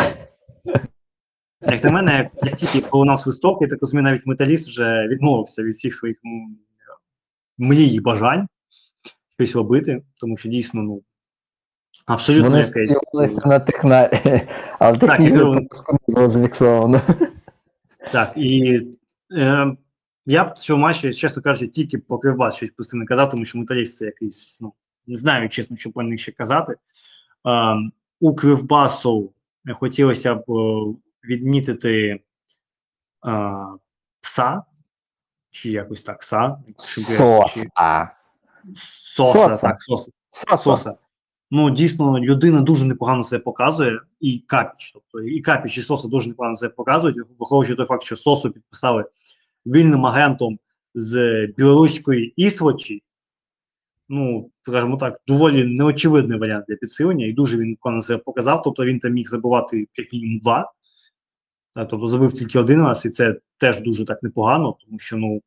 Як 1.61 1.83
на 1.83 1.91
мене, 1.91 2.29
як 2.43 2.55
тільки 2.55 2.81
пролунав 2.81 3.19
свисток, 3.19 3.61
я 3.61 3.67
так 3.67 3.81
розумію, 3.81 4.03
навіть 4.03 4.25
металіст 4.25 4.67
вже 4.67 5.07
відмовився 5.07 5.63
від 5.63 5.73
всіх 5.73 5.95
своїх 5.95 6.17
мрій 7.57 7.87
і 7.87 7.99
бажань 7.99 8.47
щось 9.39 9.55
робити, 9.55 10.01
тому 10.17 10.37
що 10.37 10.49
дійсно, 10.49 10.83
ну, 10.83 11.03
абсолютно 12.05 12.49
Вони 12.49 12.63
сподівалися 12.63 13.41
на 13.45 13.59
техна, 13.59 14.07
Так, 14.79 14.99
технічно 14.99 15.57
і 15.57 15.61
не 16.09 16.15
було 16.15 16.29
зафіксовано. 16.29 17.01
Так, 18.11 18.33
і 18.35 18.81
е, 19.37 19.75
я 20.25 20.43
б 20.43 20.53
в 20.53 20.59
цьому 20.59 20.83
матчі, 20.83 21.13
чесно 21.13 21.41
кажучи, 21.41 21.67
тільки 21.67 21.97
по 21.97 22.17
Кривбас 22.17 22.55
щось 22.55 22.93
не 22.93 23.05
казав, 23.05 23.29
тому 23.29 23.45
що 23.45 23.57
металіст 23.57 23.97
це 23.97 24.05
якийсь, 24.05 24.57
ну, 24.61 24.73
не 25.07 25.17
знаю, 25.17 25.49
чесно, 25.49 25.77
що 25.77 25.91
про 25.91 26.03
них 26.03 26.19
ще 26.19 26.31
казати. 26.31 26.73
Е, 26.73 26.79
у 28.19 28.35
Кривбасу 28.35 29.31
хотілося 29.73 30.35
б 30.35 30.43
е, 30.49 30.95
відмітити 31.23 32.09
е, 32.09 32.19
пса, 34.21 34.63
чи 35.51 35.69
якось 35.69 36.03
так, 36.03 36.19
пса. 36.19 36.57
я- 36.67 36.73
чи- 36.79 37.01
Соса. 37.01 38.09
Соса, 38.75 39.39
Соса. 39.39 39.57
так, 39.57 39.81
соса. 39.83 40.11
Соса. 40.29 40.57
Соса. 40.63 40.95
Ну, 41.51 41.69
дійсно, 41.69 42.19
людина 42.19 42.61
дуже 42.61 42.85
непогано 42.85 43.23
себе 43.23 43.43
показує, 43.43 43.99
і 44.19 44.39
Капіч. 44.39 44.91
Тобто 44.93 45.21
і 45.27 45.41
Капіч, 45.41 45.77
і 45.77 45.81
Соса 45.81 46.07
дуже 46.07 46.27
непогано 46.27 46.55
себе 46.55 46.73
показують, 46.73 47.17
враховуючи 47.39 47.75
той 47.75 47.85
факт, 47.85 48.03
що 48.03 48.15
Сосу 48.15 48.51
підписали 48.51 49.05
вільним 49.65 50.05
агентом 50.05 50.59
з 50.95 51.45
білоруської 51.57 52.33
Ісвочі. 52.35 53.03
Ну, 54.09 54.49
скажімо 54.61 54.97
так, 54.97 55.21
доволі 55.27 55.63
неочевидний 55.63 56.39
варіант 56.39 56.65
для 56.67 56.75
підсилення, 56.75 57.25
і 57.25 57.33
дуже 57.33 57.57
він 57.57 57.69
непогано 57.69 58.01
себе 58.01 58.23
показав. 58.25 58.61
Тобто 58.63 58.85
він 58.85 58.99
там 58.99 59.11
міг 59.13 59.27
забивати 59.27 59.87
як 59.95 60.13
мінімум 60.13 60.39
два. 60.39 60.71
Та, 61.75 61.85
Тобто 61.85 62.07
забив 62.07 62.33
тільки 62.33 62.59
один 62.59 62.81
раз, 62.81 63.05
і 63.05 63.09
це 63.09 63.35
теж 63.57 63.81
дуже 63.81 64.05
так 64.05 64.23
непогано, 64.23 64.77
тому 64.85 64.99
що 64.99 65.17
ну, 65.17 65.41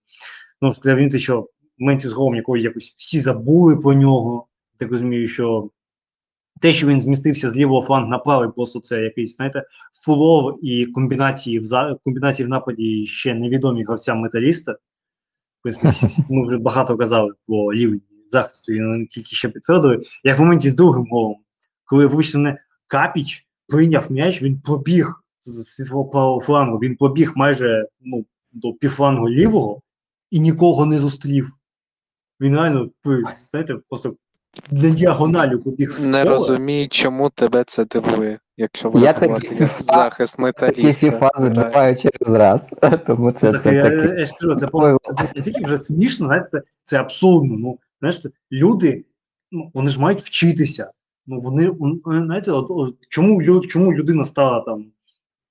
ну 0.63 0.75
треба 0.75 1.19
що 1.19 1.41
в 1.41 1.49
моменті 1.79 2.09
з 2.09 2.13
голом 2.13 2.37
якого 2.37 2.59
якось 2.59 2.93
всі 2.97 3.21
забули 3.21 3.77
про 3.77 3.95
нього. 3.95 4.47
Так 4.79 4.91
розумію, 4.91 5.29
що 5.29 5.71
те, 6.61 6.73
що 6.73 6.87
він 6.87 7.01
змістився 7.01 7.51
з 7.51 7.57
лівого 7.57 7.87
флангу 7.87 8.11
на 8.11 8.19
правий, 8.19 8.49
просто 8.57 8.81
це 8.81 9.03
якийсь, 9.03 9.37
знаєте, 9.37 9.63
фулов 10.05 10.65
і 10.65 10.87
комбінації 10.87 11.59
в 11.59 11.65
за 11.65 11.97
комбінації 12.05 12.47
в 12.47 12.49
нападі 12.51 13.07
ще 13.07 13.35
невідомі 13.35 13.85
гравцям 13.85 14.19
металіста. 14.19 14.77
Ми 16.29 16.47
вже 16.47 16.59
багато 16.59 16.97
казали 16.97 17.33
про 17.47 17.73
рівень 17.73 18.01
захисту, 18.29 18.73
і 18.73 18.83
вони 18.83 19.07
тільки 19.07 19.37
ще 19.37 19.49
підтвердили. 19.49 20.03
Як 20.25 20.39
в 20.39 20.41
моменті 20.41 20.71
з 20.71 20.75
другим 20.75 21.07
голом, 21.11 21.37
коли 21.85 22.07
вибачте 22.07 22.39
мене 22.39 22.59
Капіч 22.87 23.47
прийняв 23.69 24.13
м'яч, 24.13 24.43
він 24.43 24.61
пробіг 24.61 25.23
зі 25.41 25.85
свого 25.85 26.05
правого 26.05 26.41
флангу, 26.41 26.79
він 26.79 26.97
побіг 26.97 27.33
майже 27.37 27.89
ну, 28.01 28.27
до 28.53 28.73
півфлангу 28.73 29.29
лівого 29.29 29.83
і 30.31 30.41
нікого 30.41 30.87
не 30.87 30.99
зустрів. 30.99 31.53
Він 32.41 32.57
реально, 32.57 32.91
знаєте, 33.51 33.77
просто 33.89 34.17
на 34.71 34.91
діагоналю 34.91 35.59
побіг 35.59 35.95
в 35.99 36.07
Не 36.07 36.25
розумію, 36.25 36.89
чому 36.89 37.31
тебе 37.31 37.65
це 37.67 37.85
дивує, 37.85 38.39
якщо 38.57 38.93
Я 38.95 39.13
такі 39.13 39.49
фа- 39.49 39.83
захист 39.83 40.37
Такі 40.37 40.43
металіста. 40.43 41.11
фази 41.11 41.49
грає. 41.49 41.69
буває 41.69 41.97
через 41.97 42.29
раз. 42.39 42.73
Тому 43.07 43.33
це, 43.33 43.53
Так, 43.53 43.63
це 43.63 43.75
я, 43.75 43.83
таке. 43.85 44.15
я 44.21 44.27
ж 44.27 44.33
кажу, 44.41 44.55
це 44.55 44.67
це 45.17 45.33
настільки 45.37 45.65
вже 45.65 45.77
смішно, 45.77 46.27
знаєте, 46.27 46.49
це, 46.53 46.63
це 46.83 46.99
абсурдно. 47.01 47.57
Ну, 47.59 47.79
знаєш, 48.01 48.21
люди, 48.53 49.05
ну, 49.53 49.71
вони 49.75 49.91
ж 49.91 50.01
мають 50.01 50.21
вчитися. 50.21 50.91
Ну, 51.27 51.41
вони, 51.41 51.73
знаєте, 52.05 52.53
от, 52.53 52.67
от, 52.71 52.97
чому, 53.09 53.43
лю- 53.43 53.67
чому 53.67 53.93
людина 53.93 54.25
стала 54.25 54.61
там 54.61 54.87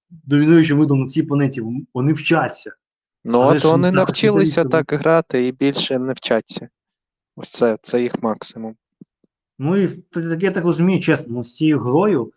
домінуючим 0.09 0.79
видом 0.79 0.99
на 1.01 1.07
цій 1.07 1.23
планеті? 1.23 1.61
Вони 1.93 2.13
вчаться. 2.13 2.71
Ну, 3.23 3.39
от 3.39 3.63
вони 3.63 3.91
навчилися 3.91 4.63
металіста 4.63 4.83
так 4.83 5.01
грати 5.01 5.47
і 5.47 5.51
більше 5.51 5.99
не 5.99 6.13
вчаться. 6.13 6.69
Ось 7.35 7.49
це, 7.49 7.77
це 7.81 8.01
їх 8.01 8.23
максимум. 8.23 8.75
Ну 9.59 9.77
і 9.77 10.03
я 10.39 10.51
так 10.51 10.63
розумію, 10.63 10.99
чесно, 10.99 11.25
ну, 11.29 11.43
з 11.43 11.55
цією 11.55 11.79
грою 11.79 12.34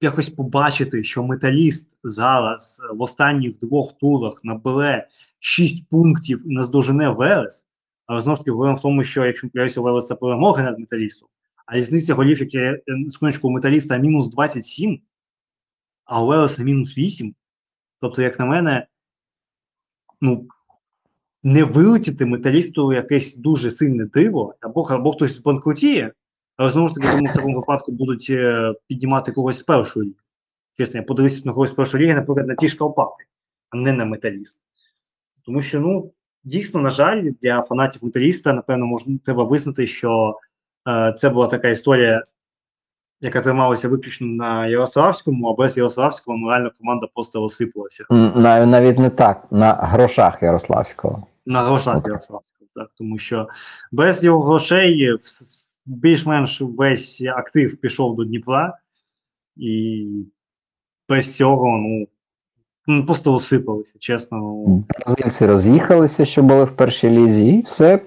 якось 0.00 0.30
побачити, 0.30 1.04
що 1.04 1.24
металіст 1.24 1.96
зараз 2.04 2.82
е, 2.84 2.94
в 2.94 3.02
останніх 3.02 3.58
двох 3.58 3.98
турах 3.98 4.44
набере 4.44 5.08
6 5.38 5.88
пунктів 5.88 6.42
і 6.46 6.54
наздожене 6.54 7.08
Велес. 7.08 7.66
Але 8.06 8.20
знову 8.20 8.36
ж 8.36 8.40
таки 8.40 8.50
говоримо 8.50 8.76
в 8.76 8.82
тому, 8.82 9.04
що 9.04 9.26
якщо 9.26 9.48
помиляюся, 9.48 9.80
Велеса 9.80 10.14
перемоги 10.14 10.62
над 10.62 10.78
металістом, 10.78 11.28
а 11.66 11.76
різниця 11.76 12.14
голів, 12.14 12.40
яке 12.40 12.58
е, 12.58 13.10
секундочку, 13.10 13.48
у 13.48 13.50
металіста 13.50 13.96
мінус 13.96 14.28
27, 14.28 15.00
а 16.04 16.22
у 16.22 16.26
Велеса 16.26 16.62
мінус 16.62 16.98
8. 16.98 17.34
Тобто, 18.00 18.22
як 18.22 18.38
на 18.38 18.44
мене, 18.44 18.86
ну, 20.20 20.48
не 21.42 21.64
вилетіти 21.64 22.26
металісту 22.26 22.92
якесь 22.92 23.36
дуже 23.36 23.70
сильне 23.70 24.04
диво, 24.04 24.54
або, 24.60 24.82
або 24.82 25.12
хтось 25.12 25.36
збанкрутіє, 25.36 26.12
але 26.56 26.70
знову 26.70 26.88
ж 26.88 26.94
таки, 26.94 27.06
думаю, 27.06 27.26
в 27.32 27.36
такому 27.36 27.56
випадку 27.56 27.92
будуть 27.92 28.26
е, 28.30 28.74
піднімати 28.88 29.32
когось 29.32 29.58
з 29.58 29.62
першої 29.62 30.06
ліги. 30.06 30.16
Чесно, 30.78 31.00
я 31.00 31.06
подивився 31.06 31.42
на 31.44 31.52
когось 31.52 31.70
з 31.70 31.72
першої 31.72 32.04
ліги, 32.04 32.14
наприклад, 32.14 32.46
на 32.48 32.54
ті 32.54 32.68
ж 32.68 32.76
Карпати, 32.76 33.24
а 33.70 33.76
не 33.76 33.92
на 33.92 34.04
металіст. 34.04 34.60
Тому 35.46 35.62
що, 35.62 35.80
ну, 35.80 36.12
дійсно, 36.44 36.80
на 36.80 36.90
жаль, 36.90 37.30
для 37.42 37.62
фанатів 37.62 38.04
металіста, 38.04 38.52
напевно, 38.52 38.86
можна 38.86 39.18
треба 39.24 39.44
визнати, 39.44 39.86
що 39.86 40.38
е, 40.88 41.14
це 41.18 41.30
була 41.30 41.46
така 41.46 41.68
історія 41.68 42.24
яка 43.24 43.40
трималася 43.40 43.88
виключно 43.88 44.26
на 44.26 44.66
Ярославському, 44.66 45.48
а 45.48 45.54
без 45.54 45.76
Ярославського 45.78 46.36
морально 46.36 46.70
команда 46.78 47.06
просто 47.14 47.40
розсипалася. 47.40 48.04
Нав- 48.10 48.66
Навіть 48.66 48.98
не 48.98 49.10
так, 49.10 49.46
на 49.50 49.72
грошах 49.72 50.42
Ярославського. 50.42 51.26
На 51.46 51.60
грошах. 51.62 52.06
Ярославського, 52.06 52.70
так, 52.74 52.90
тому 52.98 53.18
що 53.18 53.48
без 53.92 54.24
його 54.24 54.44
грошей 54.44 55.16
більш-менш 55.86 56.60
весь 56.60 57.22
актив 57.36 57.76
пішов 57.76 58.16
до 58.16 58.24
Дніпра, 58.24 58.78
і 59.56 60.06
без 61.08 61.36
цього, 61.36 61.78
ну, 61.78 62.06
ну, 62.86 63.06
просто 63.06 63.34
осипалися, 63.34 63.94
чесно. 63.98 64.64
Бразильці 65.06 65.46
роз'їхалися, 65.46 66.24
що 66.24 66.42
були 66.42 66.64
в 66.64 66.76
першій 66.76 67.10
лізі, 67.10 67.46
і 67.46 67.62
все. 67.62 68.00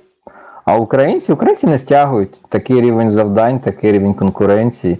А 0.66 0.78
українці, 0.78 1.34
українці 1.34 1.68
не 1.68 1.80
стягують 1.80 2.42
такий 2.50 2.82
рівень 2.82 3.10
завдань, 3.10 3.60
такий 3.60 3.92
рівень 3.92 4.14
конкуренції. 4.14 4.98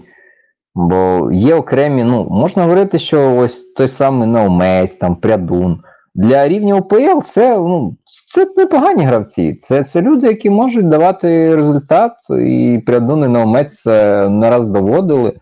Бо 0.74 1.30
є 1.32 1.54
окремі, 1.54 2.04
ну, 2.04 2.24
можна 2.30 2.62
говорити, 2.62 2.98
що 2.98 3.36
ось 3.36 3.62
той 3.62 3.88
самий 3.88 4.28
Наумець, 4.28 4.94
там, 4.94 5.16
Прядун. 5.16 5.82
Для 6.16 6.48
рівня 6.48 6.74
УПЛ 6.74 7.20
це, 7.24 7.58
ну, 7.58 7.96
це 8.34 8.46
непогані 8.56 9.04
гравці. 9.04 9.58
Це, 9.62 9.84
це 9.84 10.02
люди, 10.02 10.26
які 10.26 10.50
можуть 10.50 10.88
давати 10.88 11.56
результат, 11.56 12.12
і 12.30 12.82
і 13.26 13.28
Наумець 13.28 13.82
це 13.82 14.28
не 14.28 14.50
раз 14.50 14.68
доводили. 14.68 15.32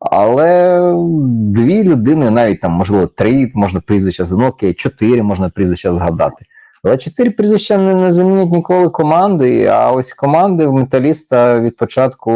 Але 0.00 0.80
дві 1.26 1.82
людини, 1.82 2.30
навіть 2.30 2.60
там, 2.60 2.72
можливо, 2.72 3.06
три 3.06 3.52
можна 3.54 3.80
прізвища, 3.80 4.26
ну 4.30 4.46
окей, 4.46 4.74
чотири 4.74 5.22
можна 5.22 5.48
прізвища 5.48 5.94
згадати. 5.94 6.44
Але 6.84 6.96
чотири 6.96 7.30
прізвища 7.30 7.78
не, 7.78 7.94
не 7.94 8.10
замінять 8.10 8.50
ніколи 8.50 8.88
команди. 8.88 9.66
А 9.66 9.92
ось 9.92 10.12
команди 10.12 10.66
в 10.66 10.72
металіста 10.72 11.60
від 11.60 11.76
початку 11.76 12.32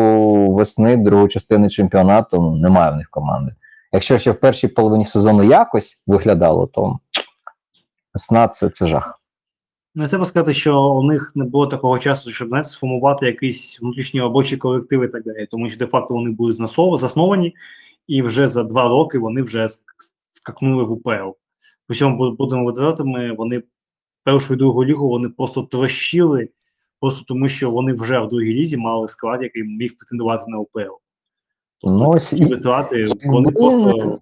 весни, 0.54 0.96
другої 0.96 1.28
частини 1.28 1.70
чемпіонату, 1.70 2.42
ну, 2.42 2.56
немає 2.56 2.92
в 2.92 2.96
них 2.96 3.10
команди. 3.10 3.52
Якщо 3.92 4.18
ще 4.18 4.30
в 4.30 4.40
першій 4.40 4.68
половині 4.68 5.04
сезону 5.04 5.42
якось 5.42 6.02
виглядало, 6.06 6.66
то 6.66 6.98
весна 8.18 8.48
це, 8.48 8.68
це 8.68 8.86
жах. 8.86 9.20
Ну, 9.94 10.08
треба 10.08 10.24
сказати, 10.24 10.52
що 10.52 10.82
у 10.82 11.02
них 11.02 11.32
не 11.34 11.44
було 11.44 11.66
такого 11.66 11.98
часу, 11.98 12.30
щоб 12.30 12.48
знаєте, 12.48 12.68
сформувати 12.68 13.26
якийсь 13.26 13.80
внутрішній 13.80 14.20
робочий 14.20 14.58
колектив 14.58 15.02
і 15.02 15.08
так 15.08 15.22
далі. 15.24 15.46
Тому 15.50 15.68
що 15.70 15.78
де-факто 15.78 16.14
вони 16.14 16.30
були 16.30 16.52
засновані, 16.98 17.54
і 18.06 18.22
вже 18.22 18.48
за 18.48 18.62
два 18.62 18.88
роки 18.88 19.18
вони 19.18 19.42
вже 19.42 19.68
скакнули 20.30 20.84
в 20.84 20.92
УПЛ. 20.92 21.30
Причому 21.86 22.36
будемо 22.36 22.70
відвертими, 22.70 23.32
вони 23.32 23.62
першу 24.24 24.54
і 24.54 24.56
другу 24.56 24.84
лігу 24.84 25.08
вони 25.08 25.28
просто 25.28 25.62
трощили, 25.62 26.48
просто 27.00 27.24
тому 27.28 27.48
що 27.48 27.70
вони 27.70 27.92
вже 27.92 28.20
в 28.20 28.28
другій 28.28 28.54
лізі 28.54 28.76
мали 28.76 29.08
склад, 29.08 29.42
який 29.42 29.62
міг 29.62 29.96
претендувати 29.98 30.44
на 30.48 30.58
УПЛ. 30.58 30.94
Ну, 31.82 32.08
ось 32.10 32.28
Ці 32.28 32.42
і- 32.44 32.46
витрати 32.46 33.06
вони 33.24 33.46
якби- 33.48 33.52
просто 33.52 34.20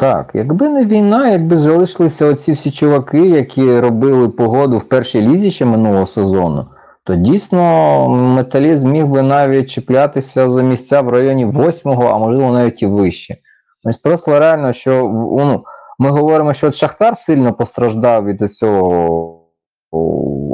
Так, 0.00 0.30
якби 0.34 0.68
не 0.68 0.84
війна, 0.84 1.30
якби 1.30 1.56
залишилися 1.56 2.26
оці 2.26 2.52
всі 2.52 2.70
чуваки, 2.70 3.28
які 3.28 3.80
робили 3.80 4.28
погоду 4.28 4.78
в 4.78 4.82
першій 4.82 5.20
лізі 5.20 5.50
ще 5.50 5.64
минулого 5.64 6.06
сезону, 6.06 6.66
то 7.04 7.14
дійсно 7.14 8.08
металіст 8.08 8.84
міг 8.84 9.06
би 9.06 9.22
навіть 9.22 9.70
чіплятися 9.70 10.50
за 10.50 10.62
місця 10.62 11.00
в 11.00 11.08
районі 11.08 11.44
восьмого, 11.44 12.08
а 12.08 12.18
можливо 12.18 12.52
навіть 12.52 12.82
і 12.82 12.86
вище. 12.86 13.36
Ось 13.84 13.96
просто 13.96 14.38
реально, 14.38 14.72
що 14.72 14.90
ну, 15.38 15.64
ми 15.98 16.10
говоримо, 16.10 16.54
що 16.54 16.72
Шахтар 16.72 17.16
сильно 17.16 17.52
постраждав 17.52 18.24
від 18.24 18.52
цього 18.52 19.36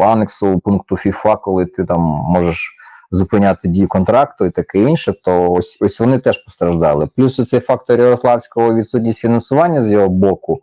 анексу 0.00 0.58
пункту 0.58 0.94
FIFA, 0.94 1.40
коли 1.40 1.66
ти 1.66 1.84
там 1.84 2.00
можеш 2.00 2.75
зупиняти 3.10 3.68
дію 3.68 3.88
контракту 3.88 4.44
і 4.44 4.50
таке 4.50 4.78
інше, 4.82 5.14
то 5.24 5.52
ось 5.52 5.78
ось 5.80 6.00
вони 6.00 6.18
теж 6.18 6.44
постраждали. 6.44 7.08
Плюс 7.16 7.48
цей 7.48 7.60
фактор 7.60 8.00
Ярославського 8.00 8.74
відсутність 8.74 9.18
фінансування 9.18 9.82
з 9.82 9.90
його 9.90 10.08
боку, 10.08 10.60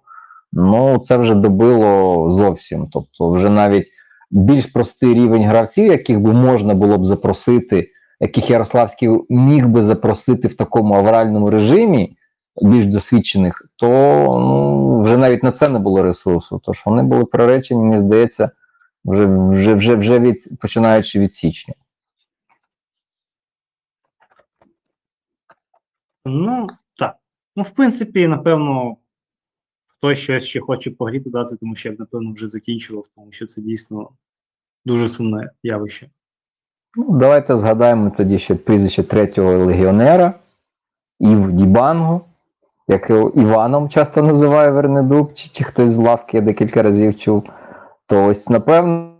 ну 0.53 0.98
це 0.98 1.18
вже 1.18 1.36
добило 1.36 2.30
зовсім. 2.30 2.88
Тобто, 2.91 3.32
вже 3.32 3.49
навіть 3.49 3.88
більш 4.32 4.65
простий 4.65 5.14
рівень 5.14 5.44
гравців, 5.44 5.86
яких 5.86 6.20
би 6.20 6.34
можна 6.34 6.74
було 6.74 6.98
б 6.98 7.06
запросити, 7.06 7.90
яких 8.20 8.49
Ярославський 8.49 9.10
міг 9.30 9.68
би 9.68 9.84
запросити 9.84 10.48
в 10.48 10.56
такому 10.56 10.94
авральному 10.94 11.49
режимі, 11.49 12.18
більш 12.61 12.86
досвідчених, 12.86 13.65
то 13.76 13.88
ну, 14.40 15.02
вже 15.02 15.18
навіть 15.18 15.44
на 15.44 15.52
це 15.52 15.70
не 15.70 15.80
було 15.80 16.03
ресурсу. 16.03 16.61
Тож 16.64 16.84
вони 16.86 17.03
були 17.03 17.26
приречені, 17.26 17.84
мені 17.84 17.99
здається, 17.99 18.49
вже, 19.06 19.26
вже, 19.26 19.74
вже, 19.74 19.95
вже 19.95 20.20
від 20.20 20.60
починаючи 20.60 21.20
від 21.20 21.34
січня. 21.34 21.74
Ну, 26.26 26.68
так. 26.98 27.16
Ну, 27.56 27.64
в 27.64 27.70
принципі, 27.70 28.28
напевно, 28.28 28.98
хтось 29.88 30.18
щось 30.18 30.44
ще 30.44 30.60
хоче 30.60 30.91
погріти 30.91 31.30
дати, 31.30 31.56
тому 31.56 31.76
що 31.76 31.90
я 31.90 31.95
б, 31.95 32.00
напевно, 32.00 32.34
вже 32.34 32.48
закінчував, 32.48 33.06
тому 33.16 33.32
що 33.32 33.45
це 33.45 33.62
дійсно 33.62 34.10
дуже 34.86 35.08
сумне 35.08 35.52
явище. 35.64 36.10
Ну, 36.95 37.18
давайте 37.18 37.58
згадаємо 37.58 38.12
тоді 38.18 38.40
ще 38.40 38.56
прізвище 38.56 39.04
третього 39.04 39.66
легіонера 39.66 40.34
Ів 41.20 41.52
Дібанго, 41.52 42.22
якого 42.88 43.30
Іваном 43.30 43.90
часто 43.90 44.22
називає 44.24 44.72
Вернедуб, 44.72 45.34
чи, 45.34 45.50
чи 45.50 45.64
хтось 45.64 45.91
з 45.91 45.98
лавки 45.98 46.38
я 46.38 46.44
декілька 46.44 46.84
разів 46.84 47.20
чув. 47.20 47.50
То 48.06 48.26
ось, 48.26 48.50
напевно, 48.50 49.14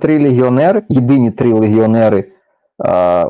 три 0.00 0.22
легіонери, 0.22 0.82
єдині 0.88 1.30
три 1.30 1.52
легіонери, 1.52 2.31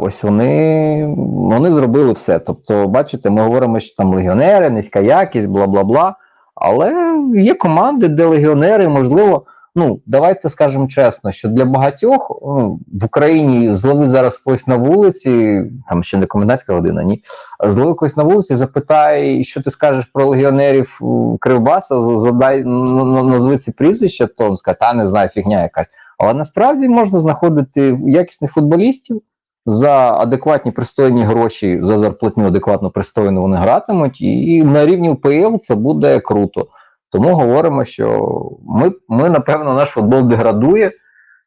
ось 0.01 0.23
вони, 0.23 1.15
вони 1.17 1.71
зробили 1.71 2.13
все. 2.13 2.39
Тобто, 2.39 2.87
бачите, 2.89 3.31
ми 3.31 3.43
говоримо, 3.43 3.81
що 3.81 3.97
там 3.97 4.15
легіонери, 4.15 4.71
низька 4.71 5.01
якість, 5.01 5.49
бла 5.49 5.67
бла 5.67 5.85
бла. 5.85 6.15
Але 6.55 7.15
є 7.37 7.55
команди, 7.55 8.09
де 8.09 8.25
легіонери, 8.25 8.89
можливо, 8.89 9.43
ну, 9.77 10.01
давайте 10.07 10.51
скажемо 10.51 10.89
чесно, 10.89 11.33
що 11.33 11.49
для 11.49 11.65
багатьох 11.65 12.41
ну, 12.47 12.81
в 13.01 13.05
Україні 13.05 13.75
злови 13.75 14.09
зараз 14.09 14.39
когось 14.39 14.67
на 14.67 14.77
вулиці, 14.77 15.63
там 15.89 16.03
ще 16.03 16.17
не 16.19 16.27
комендантська 16.27 16.75
година, 16.75 17.03
ні. 17.03 17.23
Злови 17.69 17.95
когось 17.95 18.17
на 18.17 18.23
вулиці, 18.23 18.55
запитай, 18.55 19.45
що 19.45 19.63
ти 19.63 19.71
скажеш 19.71 20.05
про 20.13 20.27
легіонерів 20.27 21.01
Кривбаса, 21.41 22.01
задай 22.01 22.61
н- 22.61 22.99
н- 23.19 23.29
назви 23.29 23.59
ці 23.59 23.73
прізвища, 23.73 24.27
то 24.27 24.49
він 24.49 24.57
скаже, 24.57 24.77
та 24.81 24.93
не 24.93 25.07
знаю, 25.07 25.29
фігня 25.29 25.63
якась. 25.63 25.89
Але 26.19 26.35
насправді 26.35 26.89
можна 26.89 27.19
знаходити 27.19 27.99
якісних 28.07 28.53
футболістів 28.53 29.23
за 29.67 30.13
адекватні 30.19 30.73
пристойні 30.73 31.25
гроші, 31.25 31.81
за 31.83 31.99
зарплатню 31.99 32.47
адекватно 32.47 32.91
пристойно 32.91 33.41
вони 33.41 33.57
гратимуть, 33.57 34.21
і 34.21 34.63
на 34.63 34.87
рівні 34.87 35.11
УПЛ 35.11 35.57
це 35.63 35.75
буде 35.75 36.21
круто. 36.21 36.67
Тому 37.11 37.35
говоримо, 37.35 37.85
що 37.85 38.29
ми, 38.67 38.93
ми 39.09 39.31
напевно, 39.31 39.75
наш 39.75 39.89
футбол 39.89 40.23
деградує. 40.23 40.93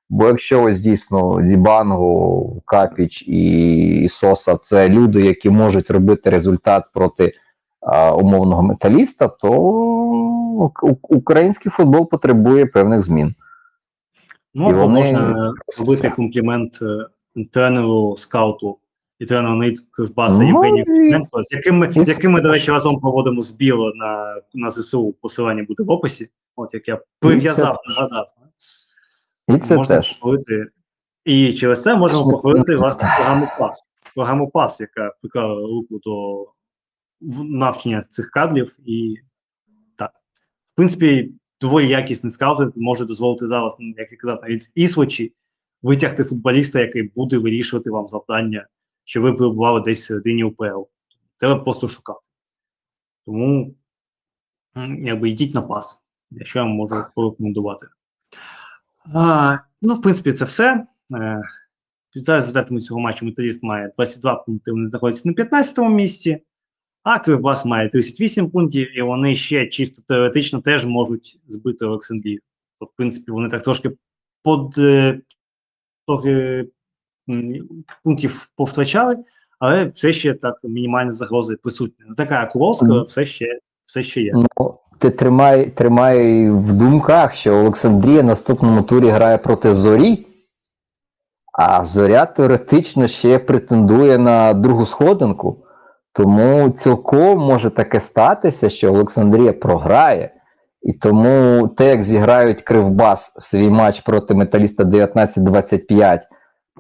Бо 0.10 0.28
якщо 0.28 0.64
ось 0.64 0.80
дійсно 0.80 1.42
Дібанго, 1.42 2.62
Капіч 2.66 3.24
і 3.28 4.08
Соса 4.12 4.58
це 4.58 4.90
люди, 4.90 5.22
які 5.22 5.50
можуть 5.50 5.92
робити 5.92 6.30
результат 6.30 6.84
проти 6.94 7.34
а, 7.82 8.16
умовного 8.16 8.64
металіста, 8.64 9.28
то 9.28 9.52
український 11.02 11.72
футбол 11.72 12.10
потребує 12.10 12.66
певних 12.66 13.02
змін. 13.02 13.36
Ну, 14.54 14.70
І 14.70 14.74
або 14.74 14.82
вони- 14.82 15.00
можна 15.00 15.54
зробити 15.78 16.10
комплімент 16.10 16.80
е, 16.82 17.06
тренеру 17.44 18.16
скауту 18.18 18.78
і 19.20 19.26
тренеру 19.26 19.56
Нейт 19.56 19.80
Кривбаса 19.92 20.44
Ну, 20.44 20.48
Євгенію 20.48 20.86
Кузьменко, 20.86 21.44
з 21.44 21.52
яким 21.52 21.78
ми, 21.78 21.92
з 22.06 22.10
яким 22.10 22.32
ми, 22.32 22.42
до 22.42 22.52
речі, 22.52 22.72
разом 22.72 23.00
проводимо 23.00 23.42
збір 23.42 23.76
на, 23.96 24.42
на 24.54 24.70
ЗСУ. 24.70 25.16
Посилання 25.22 25.64
буде 25.64 25.84
в 25.84 25.92
описі. 25.92 26.30
От 26.56 26.74
як 26.74 26.88
я 26.88 27.02
прив'язав, 27.20 27.78
нагадав. 27.88 28.28
І 29.48 29.58
це 29.58 29.78
можна 29.78 29.96
теж. 29.96 30.14
похвалити. 30.14 30.66
І 31.26 31.54
через 31.54 31.82
це 31.82 31.96
можемо 31.96 32.32
похвалити 32.32 32.76
власне 32.76 33.10
програму 33.18 33.48
ПАС. 33.60 33.84
Програму 34.16 34.50
ПАС, 34.50 34.80
яка 34.80 35.12
приклала 35.22 35.62
руку 35.62 36.00
до 36.04 36.46
навчання 37.44 38.02
цих 38.02 38.30
кадрів, 38.30 38.76
і 38.86 39.16
так. 39.98 40.12
В 40.74 40.76
принципі, 40.76 41.34
доволі 41.62 41.90
якісний 41.90 42.32
скаутинг 42.32 42.72
може 42.76 43.06
дозволити 43.06 43.48
зараз, 43.48 43.76
як 43.80 44.12
я 44.12 44.18
казав, 44.18 44.40
навіть 44.44 44.72
і 44.76 44.88
Свочі 44.88 45.34
витягти 45.82 46.24
футболіста, 46.24 46.80
який 46.80 47.04
буде 47.04 47.38
вирішувати 47.38 47.92
вам 47.92 48.08
завдання, 48.08 48.68
що 49.04 49.22
ви 49.22 49.34
перебували 49.34 49.82
десь 49.82 50.02
в 50.02 50.06
середині 50.06 50.44
УПЛ. 50.44 50.82
Треба 51.38 51.60
просто 51.60 51.88
шукати. 51.88 52.30
Тому 53.26 53.76
якби 55.00 55.30
йдіть 55.30 55.56
на 55.56 55.62
пас, 55.62 56.02
якщо 56.32 56.60
я 56.60 56.66
вам 56.66 56.74
можу 56.74 56.96
порекомендувати. 57.16 57.88
А, 59.14 59.58
ну, 59.82 59.94
в 59.94 60.02
принципі, 60.02 60.34
це 60.34 60.46
все. 60.46 60.88
Е, 61.14 61.42
зараз 62.16 62.44
результатами 62.44 62.80
цього 62.80 63.00
матчу 63.00 63.26
металіст 63.26 63.64
має 63.64 63.92
22 63.96 64.36
пункти, 64.36 64.72
вони 64.72 64.86
знаходяться 64.86 65.30
на 65.30 65.34
15-му 65.34 65.90
місці, 65.90 66.42
а 67.04 67.20
Кривбас 67.20 67.66
має 67.66 67.90
38 67.90 68.50
пунктів, 68.50 68.98
і 68.98 69.02
вони 69.02 69.36
ще 69.36 69.68
чисто 69.68 70.02
теоретично 70.08 70.62
теж 70.62 70.86
можуть 70.86 71.40
збити 71.48 71.86
Олександрію. 71.86 72.40
В 72.80 72.88
принципі, 72.98 73.32
вони 73.32 73.50
так 73.50 73.64
трошки 73.64 73.92
под 74.44 74.78
е, 74.78 75.22
трохи 76.08 76.66
пунктів 78.04 78.52
повтрачали, 78.58 79.18
але 79.60 79.86
все 79.86 80.14
ще 80.14 80.34
так 80.34 80.56
мінімальна 80.64 81.12
загроза 81.12 81.56
присутня. 81.64 82.06
Не 82.10 82.16
така 82.16 82.42
як 82.42 82.56
у 82.56 82.60
Волська, 82.60 83.02
все 83.02 83.26
ще, 83.26 83.60
все 83.88 84.04
ще 84.04 84.22
є. 84.22 84.34
Ну, 84.34 84.80
ти 85.00 85.10
тримай, 85.10 85.70
тримай 85.70 86.50
в 86.50 86.74
думках, 86.74 87.34
що 87.34 87.56
Олександрія 87.56 88.22
в 88.22 88.26
наступному 88.26 88.82
турі 88.82 89.10
грає 89.10 89.38
проти 89.38 89.74
Зорі, 89.74 90.28
а 91.58 91.86
Зоря 91.86 92.26
теоретично 92.26 93.08
ще 93.08 93.40
претендує 93.40 94.18
на 94.18 94.54
другу 94.54 94.86
сходинку. 94.86 95.62
Тому 96.14 96.70
цілком 96.70 97.40
може 97.40 97.70
таке 97.70 98.00
статися, 98.00 98.70
що 98.70 98.94
Олександрія 98.94 99.54
програє. 99.54 100.35
І 100.86 100.94
тому 100.94 101.68
те, 101.68 101.90
як 101.90 102.04
зіграють 102.04 102.62
Кривбас 102.62 103.36
свій 103.38 103.70
матч 103.70 104.00
проти 104.00 104.34
Металіста 104.34 104.84
19-25 104.84 106.20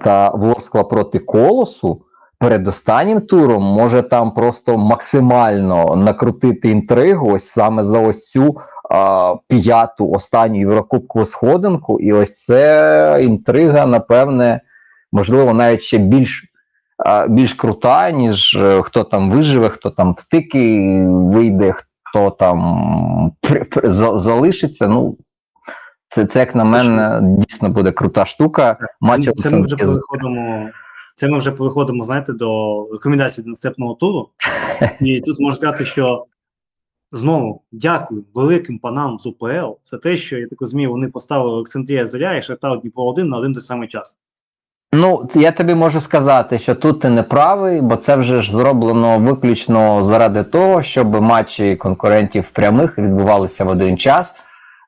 та 0.03 0.29
Ворскла 0.29 0.83
проти 0.83 1.19
Колосу, 1.19 2.01
перед 2.39 2.67
останнім 2.67 3.21
туром 3.21 3.63
може 3.63 4.01
там 4.01 4.33
просто 4.33 4.77
максимально 4.77 5.95
накрутити 5.95 6.69
інтригу 6.69 7.31
ось 7.31 7.47
саме 7.47 7.83
за 7.83 7.99
ось 7.99 8.29
цю 8.29 8.57
а, 8.91 9.35
п'яту 9.47 10.11
останню 10.11 10.59
Єврокубкову 10.59 11.25
сходинку. 11.25 11.99
І 11.99 12.13
ось 12.13 12.43
це 12.43 13.19
інтрига, 13.21 13.85
напевне, 13.85 14.61
можливо, 15.11 15.53
навіть 15.53 15.81
ще 15.81 15.97
більш, 15.97 16.43
більш 17.27 17.53
крута, 17.53 18.11
ніж 18.11 18.53
е, 18.53 18.81
хто 18.81 19.03
там 19.03 19.31
виживе, 19.31 19.69
хто 19.69 19.89
там 19.89 20.13
в 20.13 20.19
стики 20.19 21.05
вийде, 21.09 21.73
хто 22.09 22.31
там 22.31 23.31
залишиться. 23.93 24.87
Ну, 24.87 25.17
це, 26.07 26.25
це, 26.25 26.39
як 26.39 26.55
на 26.55 26.63
мене, 26.63 27.19
дійсно 27.23 27.69
буде 27.69 27.91
крута 27.91 28.25
штука. 28.25 28.77
Матч 29.01 29.29
це 29.37 29.49
ми 29.49 29.61
вже 29.61 29.75
переходимо. 29.75 30.69
Це 31.15 31.27
ми 31.27 31.37
вже 31.37 31.51
переходимо, 31.51 32.03
знаєте, 32.03 32.33
до 32.33 32.81
рекомендацій 32.91 33.41
до 33.41 33.49
наступного 33.49 33.93
туру. 33.93 34.29
І 35.01 35.21
тут 35.21 35.39
можу 35.39 35.57
сказати, 35.57 35.85
що 35.85 36.25
знову 37.11 37.63
дякую 37.71 38.25
великим 38.33 38.79
панам 38.79 39.19
з 39.19 39.25
УПЛ 39.25 39.71
за 39.83 39.97
те, 39.97 40.17
що 40.17 40.37
я 40.37 40.47
так 40.47 40.61
розумію, 40.61 40.91
вони 40.91 41.07
поставили 41.07 41.53
Олександрія 41.53 42.07
Зоря 42.07 42.35
і 42.35 42.41
Шахтар 42.41 42.79
Дніпро 42.81 43.03
1 43.03 43.29
на 43.29 43.37
один 43.37 43.53
той 43.53 43.63
самий 43.63 43.87
час. 43.87 44.17
Ну, 44.97 45.29
я 45.35 45.51
тобі 45.51 45.75
можу 45.75 46.01
сказати, 46.01 46.59
що 46.59 46.75
тут 46.75 46.99
ти 46.99 47.09
не 47.09 47.23
правий, 47.23 47.81
бо 47.81 47.95
це 47.95 48.15
вже 48.15 48.41
ж 48.41 48.51
зроблено 48.51 49.19
виключно 49.19 50.03
заради 50.03 50.43
того, 50.43 50.83
щоб 50.83 51.21
матчі 51.21 51.75
конкурентів 51.75 52.45
прямих 52.53 52.97
відбувалися 52.97 53.63
в 53.63 53.67
один 53.67 53.97
час. 53.97 54.35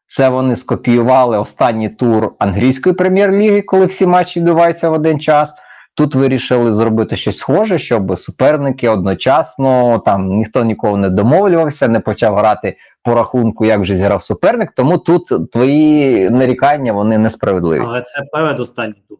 Це 0.08 0.30
вони 0.30 0.56
скопіювали 0.56 1.38
останній 1.38 1.90
тур 1.90 2.32
англійської 2.40 2.96
прем'єр-ліги, 2.96 3.62
коли 3.62 3.86
всі 3.86 4.06
матчі 4.06 4.40
відбуваються 4.40 4.90
в 4.90 4.94
один 4.94 5.20
час. 5.20 5.54
Тут 5.96 6.16
вирішили 6.16 6.72
зробити 6.72 7.18
щось 7.18 7.38
схоже, 7.38 7.80
щоб 7.80 8.18
суперники 8.18 8.90
одночасно 8.90 10.00
там 10.06 10.28
ніхто 10.28 10.64
нікого 10.64 10.98
не 10.98 11.10
домовлювався, 11.10 11.88
не 11.88 12.00
почав 12.00 12.36
грати 12.36 12.78
по 13.04 13.16
рахунку, 13.16 13.66
як 13.66 13.80
вже 13.80 13.96
зіграв 13.96 14.24
суперник. 14.24 14.72
Тому 14.76 14.98
тут 14.98 15.52
твої 15.52 16.30
нарікання 16.30 16.94
вони 16.94 17.18
несправедливі. 17.18 17.84
Але 17.86 18.02
це 18.02 18.24
передостанній 18.32 19.04
тур. 19.10 19.18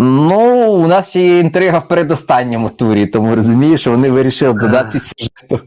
Ну, 0.00 0.72
у 0.72 0.86
нас 0.86 1.08
ще 1.08 1.20
є 1.22 1.38
інтрига 1.38 1.78
в 1.78 1.88
передостанньому 1.88 2.68
турі, 2.70 3.06
тому 3.06 3.34
розумієш, 3.34 3.80
що 3.80 3.90
вони 3.90 4.10
вирішили 4.10 4.52
додати 4.52 5.00
сюжету. 5.00 5.60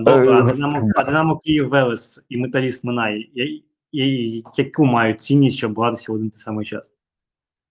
Добре, 0.00 0.32
а 0.32 0.38
Е, 0.38 0.52
Динамо, 0.52 0.88
а 0.96 1.04
Динамо 1.04 1.36
Київ 1.36 1.68
Велес 1.68 2.24
і 2.28 2.36
Металіст 2.36 2.84
Минай, 2.84 3.30
я- 3.34 3.60
я- 4.04 4.42
яку 4.56 4.84
мають 4.84 5.22
цінність, 5.22 5.56
щоб 5.58 5.78
гратися 5.80 6.12
в 6.12 6.14
один 6.14 6.30
той 6.30 6.38
самий 6.38 6.66
час? 6.66 6.92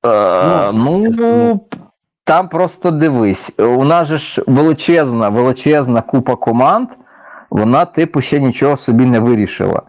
Е, 0.05 0.71
Ну, 0.71 1.09
ну. 1.17 1.59
там 2.23 2.49
просто 2.49 2.91
дивись. 2.91 3.51
У 3.59 3.83
нас 3.83 4.07
же 4.07 4.17
ж 4.17 4.43
величезна, 4.47 5.29
величезна 5.29 6.01
купа 6.01 6.35
команд, 6.35 6.89
вона, 7.49 7.85
типу, 7.85 8.21
ще 8.21 8.39
нічого 8.39 8.77
собі 8.77 9.05
не 9.05 9.19
вирішила. 9.19 9.81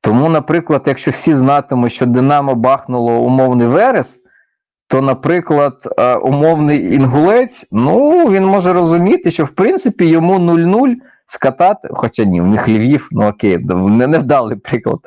Тому, 0.00 0.28
наприклад, 0.28 0.82
якщо 0.86 1.10
всі 1.10 1.34
знатимуть, 1.34 1.92
що 1.92 2.06
Динамо 2.06 2.54
бахнуло 2.54 3.12
умовний 3.20 3.66
Верес, 3.66 4.22
то, 4.88 5.00
наприклад, 5.02 5.94
е, 5.98 6.16
умовний 6.16 6.94
інгулець, 6.94 7.68
ну, 7.72 8.24
він 8.30 8.44
може 8.46 8.72
розуміти, 8.72 9.30
що 9.30 9.44
в 9.44 9.48
принципі 9.48 10.06
йому 10.06 10.38
0-0 10.38 10.94
скатати, 11.26 11.88
хоча 11.92 12.24
ні, 12.24 12.40
в 12.40 12.46
них 12.46 12.68
Львів, 12.68 13.08
ну 13.12 13.28
окей, 13.28 13.58
не, 13.68 14.06
невдалий 14.06 14.56
приклад. 14.56 14.98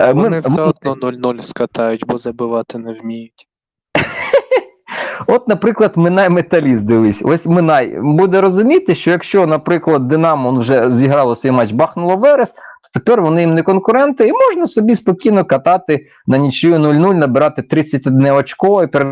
Е, 0.00 0.14
ми- 0.14 0.40
все 0.40 0.48
ми- 0.50 0.62
одно 0.62 0.94
0-0 0.94 1.40
скатають, 1.42 2.04
бо 2.06 2.18
забивати 2.18 2.78
не 2.78 2.92
вміють. 2.92 3.48
От, 5.26 5.48
наприклад, 5.48 5.92
Минай 5.96 6.28
Металіст, 6.30 6.84
дивись. 6.84 7.22
Ось 7.24 7.46
Минай 7.46 7.98
буде 8.02 8.40
розуміти, 8.40 8.94
що 8.94 9.10
якщо, 9.10 9.46
наприклад, 9.46 10.08
Динамо 10.08 10.52
вже 10.58 10.90
зіграло 10.90 11.36
свій 11.36 11.50
матч, 11.50 11.72
бахнуло 11.72 12.16
Верес, 12.16 12.50
то 12.50 13.00
тепер 13.00 13.22
вони 13.22 13.40
їм 13.40 13.54
не 13.54 13.62
конкуренти, 13.62 14.28
і 14.28 14.32
можна 14.32 14.66
собі 14.66 14.94
спокійно 14.94 15.44
катати 15.44 16.06
на 16.26 16.38
нічию 16.38 16.74
0-0, 16.74 17.14
набирати 17.14 17.62
31 17.62 18.32
очко 18.32 18.82
і 18.82 18.86
перед 18.86 19.08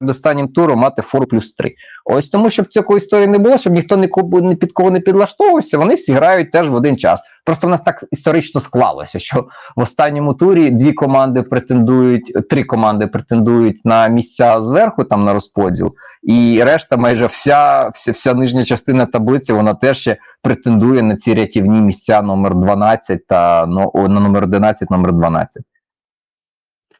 останнім 0.00 0.48
туром 0.48 0.78
мати 0.78 1.02
фор 1.02 1.26
плюс 1.26 1.54
3. 1.54 1.74
Ось 2.04 2.28
тому, 2.28 2.50
щоб 2.50 2.66
цього 2.66 2.96
історії 2.96 3.26
не 3.26 3.38
було, 3.38 3.58
щоб 3.58 3.72
ніхто 3.72 3.96
ні, 3.96 4.08
ні 4.32 4.56
під 4.56 4.72
кого 4.72 4.90
не 4.90 5.00
підлаштовувався, 5.00 5.78
вони 5.78 5.94
всі 5.94 6.12
грають 6.12 6.52
теж 6.52 6.70
в 6.70 6.74
один 6.74 6.96
час. 6.96 7.20
Просто 7.44 7.66
в 7.66 7.70
нас 7.70 7.80
так 7.80 8.04
історично 8.10 8.60
склалося, 8.60 9.18
що 9.18 9.46
в 9.76 9.80
останньому 9.80 10.34
турі 10.34 10.70
дві 10.70 10.92
команди 10.92 11.42
претендують, 11.42 12.48
три 12.50 12.64
команди 12.64 13.06
претендують 13.06 13.84
на 13.84 14.08
місця 14.08 14.62
зверху, 14.62 15.04
там 15.04 15.24
на 15.24 15.32
розподіл, 15.32 15.94
і 16.22 16.62
решта, 16.64 16.96
майже 16.96 17.26
вся, 17.26 17.88
вся, 17.88 18.12
вся 18.12 18.34
нижня 18.34 18.64
частина 18.64 19.06
таблиці, 19.06 19.52
вона 19.52 19.74
теж 19.74 19.98
ще 19.98 20.16
претендує 20.42 21.02
на 21.02 21.16
ці 21.16 21.34
рятівні 21.34 21.80
місця 21.80 22.22
номер 22.22 22.54
12 22.54 23.26
та 23.26 23.66
ну, 23.66 23.92
на 23.94 24.20
номер 24.20 24.44
11, 24.44 24.90
номер 24.90 25.12
12. 25.12 25.62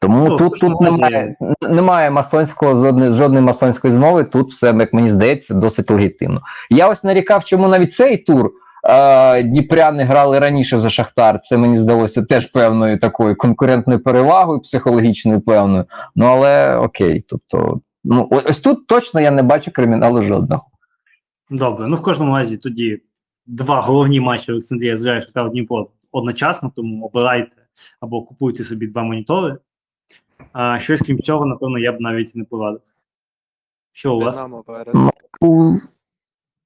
Тому 0.01 0.28
Ну, 0.28 0.36
тут, 0.36 0.60
тут 0.60 0.81
немає, 0.81 1.36
немає 1.62 2.10
масонського 2.10 2.74
жодної, 2.74 3.10
жодної 3.10 3.44
масонської 3.44 3.93
змови. 3.93 4.24
Тут 4.24 4.51
все, 4.51 4.66
як 4.66 4.93
мені 4.93 5.09
здається, 5.09 5.55
досить 5.55 5.90
легітимно. 5.90 6.40
Я 6.70 6.89
ось 6.89 7.05
нарікав, 7.05 7.44
чому 7.44 7.68
навіть 7.68 7.94
цей 7.94 8.16
тур 8.16 8.51
е, 8.89 9.43
Дніпряни 9.43 10.05
грали 10.05 10.39
раніше 10.39 10.78
за 10.78 10.90
Шахтар. 10.90 11.40
Це 11.43 11.56
мені 11.56 11.77
здалося 11.77 12.23
теж 12.23 12.47
певною 12.47 12.98
такою 12.98 13.36
конкурентною 13.36 14.01
перевагою, 14.01 14.60
психологічною 14.60 15.40
певною. 15.40 15.85
Ну 16.16 16.27
але 16.27 16.77
окей, 16.77 17.24
тобто, 17.28 17.81
ну 18.05 18.28
ось 18.31 18.59
тут 18.59 18.86
точно 18.86 19.20
я 19.20 19.31
не 19.31 19.43
бачу 19.43 19.70
криміналу 19.70 20.23
жодного. 20.23 20.62
Добре, 21.51 21.86
ну 21.86 21.97
в 21.97 22.02
кожному 22.02 22.35
разі 22.35 22.56
тоді 22.56 23.01
два 23.47 23.81
головні 23.81 24.20
матчі 24.20 24.52
Олександрія 24.52 24.94
і 24.94 25.23
Шахтар 25.23 25.51
Дніпро 25.51 25.89
одночасно, 26.12 26.73
тому 26.77 27.06
обирайте 27.06 27.56
або 28.01 28.23
купуйте 28.23 28.64
собі 28.64 28.86
два 28.86 29.02
монітори. 29.02 29.56
А 30.53 30.79
щось 30.79 31.01
крім 31.03 31.23
цього, 31.23 31.47
напевно, 31.47 31.79
я 31.79 31.93
б 31.93 32.01
навіть 32.01 32.37
не 32.37 32.45
порадив. 32.45 32.81
Що 33.93 34.15
у 34.17 34.21
вас? 34.21 34.37
Динамо 34.37 34.65
Верес. 34.67 34.95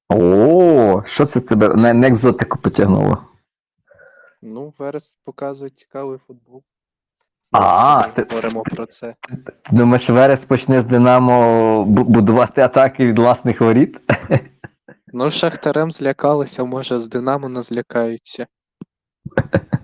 О, 0.08 1.02
що 1.06 1.26
це 1.26 1.40
тебе 1.40 1.68
на, 1.74 1.92
на 1.92 2.08
екзотику 2.08 2.58
потягнуло? 2.58 3.24
Ну, 4.42 4.72
Верес 4.78 5.18
показує 5.24 5.70
цікавий 5.70 6.18
футбол. 6.26 6.62
А, 7.52 8.06
Ми 8.06 8.12
ти- 8.14 8.22
говоримо 8.30 8.62
про 8.62 8.86
це. 8.86 9.14
Ти 9.28 9.52
Думаєш, 9.76 10.10
Верес 10.10 10.40
почне 10.44 10.80
з 10.80 10.84
Динамо 10.84 11.84
бу- 11.84 12.04
будувати 12.04 12.60
атаки 12.60 13.06
від 13.06 13.18
власних 13.18 13.60
воріт? 13.60 13.96
Ну, 15.12 15.30
Шахтарем 15.30 15.90
злякалися, 15.90 16.64
може, 16.64 16.98
з 16.98 17.08
Динамо 17.08 17.48
не 17.48 17.62
злякаються. 17.62 18.46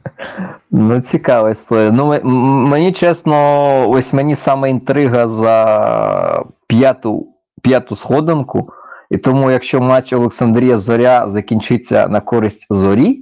Ну, 0.78 1.02
історія. 1.50 1.90
Ну, 1.90 2.20
мені 2.68 2.92
чесно, 2.92 3.90
ось 3.90 4.12
мені 4.12 4.34
саме 4.34 4.70
інтрига 4.70 5.28
за 5.28 6.44
п'яту, 6.66 7.26
п'яту 7.62 7.96
сходинку. 7.96 8.70
І 9.10 9.18
тому, 9.18 9.50
якщо 9.50 9.80
матч 9.80 10.12
Олександрія 10.12 10.78
Зоря 10.78 11.28
закінчиться 11.28 12.08
на 12.08 12.20
користь 12.20 12.66
зорі, 12.70 13.20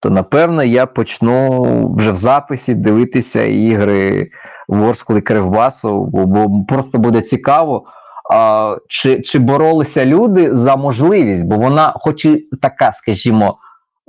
то 0.00 0.10
напевно 0.10 0.64
я 0.64 0.86
почну 0.86 1.62
вже 1.96 2.12
в 2.12 2.16
записі 2.16 2.74
дивитися 2.74 3.42
ігри 3.42 4.30
Ворскли 4.68 5.20
Кривбасу, 5.20 6.04
бо 6.12 6.64
просто 6.68 6.98
буде 6.98 7.20
цікаво. 7.20 7.84
А, 8.32 8.76
чи, 8.88 9.20
чи 9.22 9.38
боролися 9.38 10.04
люди 10.06 10.56
за 10.56 10.76
можливість, 10.76 11.44
бо 11.44 11.56
вона, 11.56 11.92
хоч 11.96 12.24
і 12.24 12.48
така, 12.62 12.92
скажімо, 12.92 13.58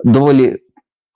доволі 0.03 0.57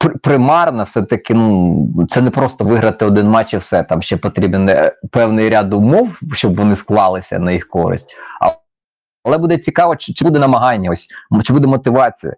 при- 0.01 0.17
примарна, 0.17 0.83
все-таки 0.83 1.33
ну, 1.33 2.07
це 2.09 2.21
не 2.21 2.29
просто 2.29 2.65
виграти 2.65 3.05
один 3.05 3.27
матч 3.27 3.53
і 3.53 3.57
все. 3.57 3.83
Там 3.83 4.01
ще 4.01 4.17
потрібен 4.17 4.69
е, 4.69 4.95
певний 5.11 5.49
ряд 5.49 5.73
умов, 5.73 6.09
щоб 6.33 6.55
вони 6.55 6.75
склалися 6.75 7.39
на 7.39 7.51
їх 7.51 7.67
користь. 7.67 8.07
Але 9.23 9.37
буде 9.37 9.57
цікаво, 9.57 9.95
чи, 9.95 10.13
чи 10.13 10.25
буде 10.25 10.39
намагання, 10.39 10.91
ось, 10.91 11.07
чи 11.43 11.53
буде 11.53 11.67
мотивація. 11.67 12.33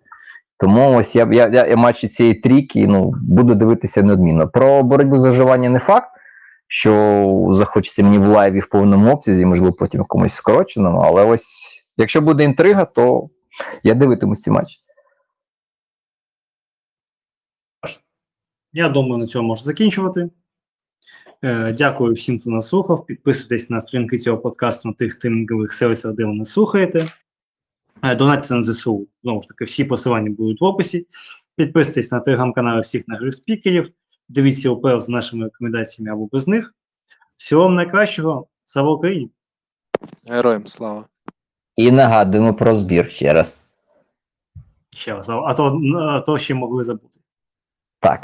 Тому 0.60 0.98
ось 0.98 1.16
я, 1.16 1.28
я, 1.32 1.48
я, 1.48 1.66
я 1.66 1.78
матчі 1.78 2.08
цієї 2.08 2.36
трійки 2.36 2.88
ну, 2.88 3.14
буду 3.22 3.56
дивитися 3.56 4.04
неодмінно. 4.04 4.48
Про 4.48 4.84
боротьбу 4.84 5.18
за 5.18 5.30
виживання 5.30 5.70
не 5.70 5.80
факт, 5.80 6.10
що 6.68 7.50
захочеться 7.52 8.04
мені 8.04 8.18
в 8.18 8.28
лайві 8.28 8.60
в 8.60 8.70
повному 8.70 9.12
обсязі, 9.12 9.46
можливо, 9.46 9.74
потім 9.74 10.00
в 10.00 10.04
якомусь 10.04 10.34
скороченому, 10.34 11.00
але 11.00 11.26
ось 11.26 11.74
Якщо 11.98 12.22
буде 12.22 12.44
інтрига, 12.44 12.86
то 12.86 13.30
я 13.84 13.94
дивитимусь 13.94 14.42
ці 14.42 14.52
матчі. 14.52 14.80
Я 18.74 18.90
думаю, 18.90 19.18
на 19.18 19.28
цьому 19.28 19.48
можна 19.48 19.66
закінчувати. 19.66 20.30
Е, 21.44 21.74
дякую 21.74 22.14
всім, 22.14 22.40
хто 22.40 22.50
нас 22.50 22.68
слухав. 22.68 23.06
Підписуйтесь 23.06 23.70
на 23.70 23.80
сторінки 23.80 24.18
цього 24.18 24.38
подкасту 24.38 24.88
на 24.88 24.94
тих 24.94 25.14
стрімінгових 25.14 25.74
сервісах, 25.74 26.14
де 26.14 26.26
ви 26.26 26.34
нас 26.34 26.50
слухаєте. 26.50 27.14
Е, 28.04 28.16
донатьте 28.16 28.54
на 28.54 28.64
ЗСУ. 28.64 29.08
Знову 29.24 29.42
ж 29.42 29.48
таки, 29.48 29.66
всі 29.66 29.86
посилання 29.86 30.30
будуть 30.30 30.62
в 30.62 30.64
описі. 30.64 31.08
Підписуйтесь 31.56 32.12
на 32.12 32.20
телеграм-канали 32.20 32.82
всіх 32.82 33.08
наших 33.08 33.36
спікерів. 33.36 33.94
Дивіться 34.30 34.70
УПЛ 34.70 35.00
з 35.00 35.10
нашими 35.10 35.44
рекомендаціями 35.44 36.14
або 36.14 36.26
без 36.26 36.48
них. 36.48 36.76
Всього 37.38 37.64
вам 37.64 37.76
найкращого. 37.76 38.48
Слава 38.66 38.92
Україні! 38.92 39.30
Героям 40.26 40.68
слава. 40.68 41.06
І 41.76 41.92
нагадуємо 41.92 42.54
про 42.54 42.76
збір 42.76 43.12
ще 43.12 43.34
раз. 43.34 43.56
Ще 44.90 45.16
раз, 45.16 45.30
а 45.30 45.54
то, 45.54 45.82
а 46.00 46.20
то 46.22 46.40
ще 46.40 46.54
могли 46.54 46.84
забути. 46.84 47.20
Так. 48.00 48.22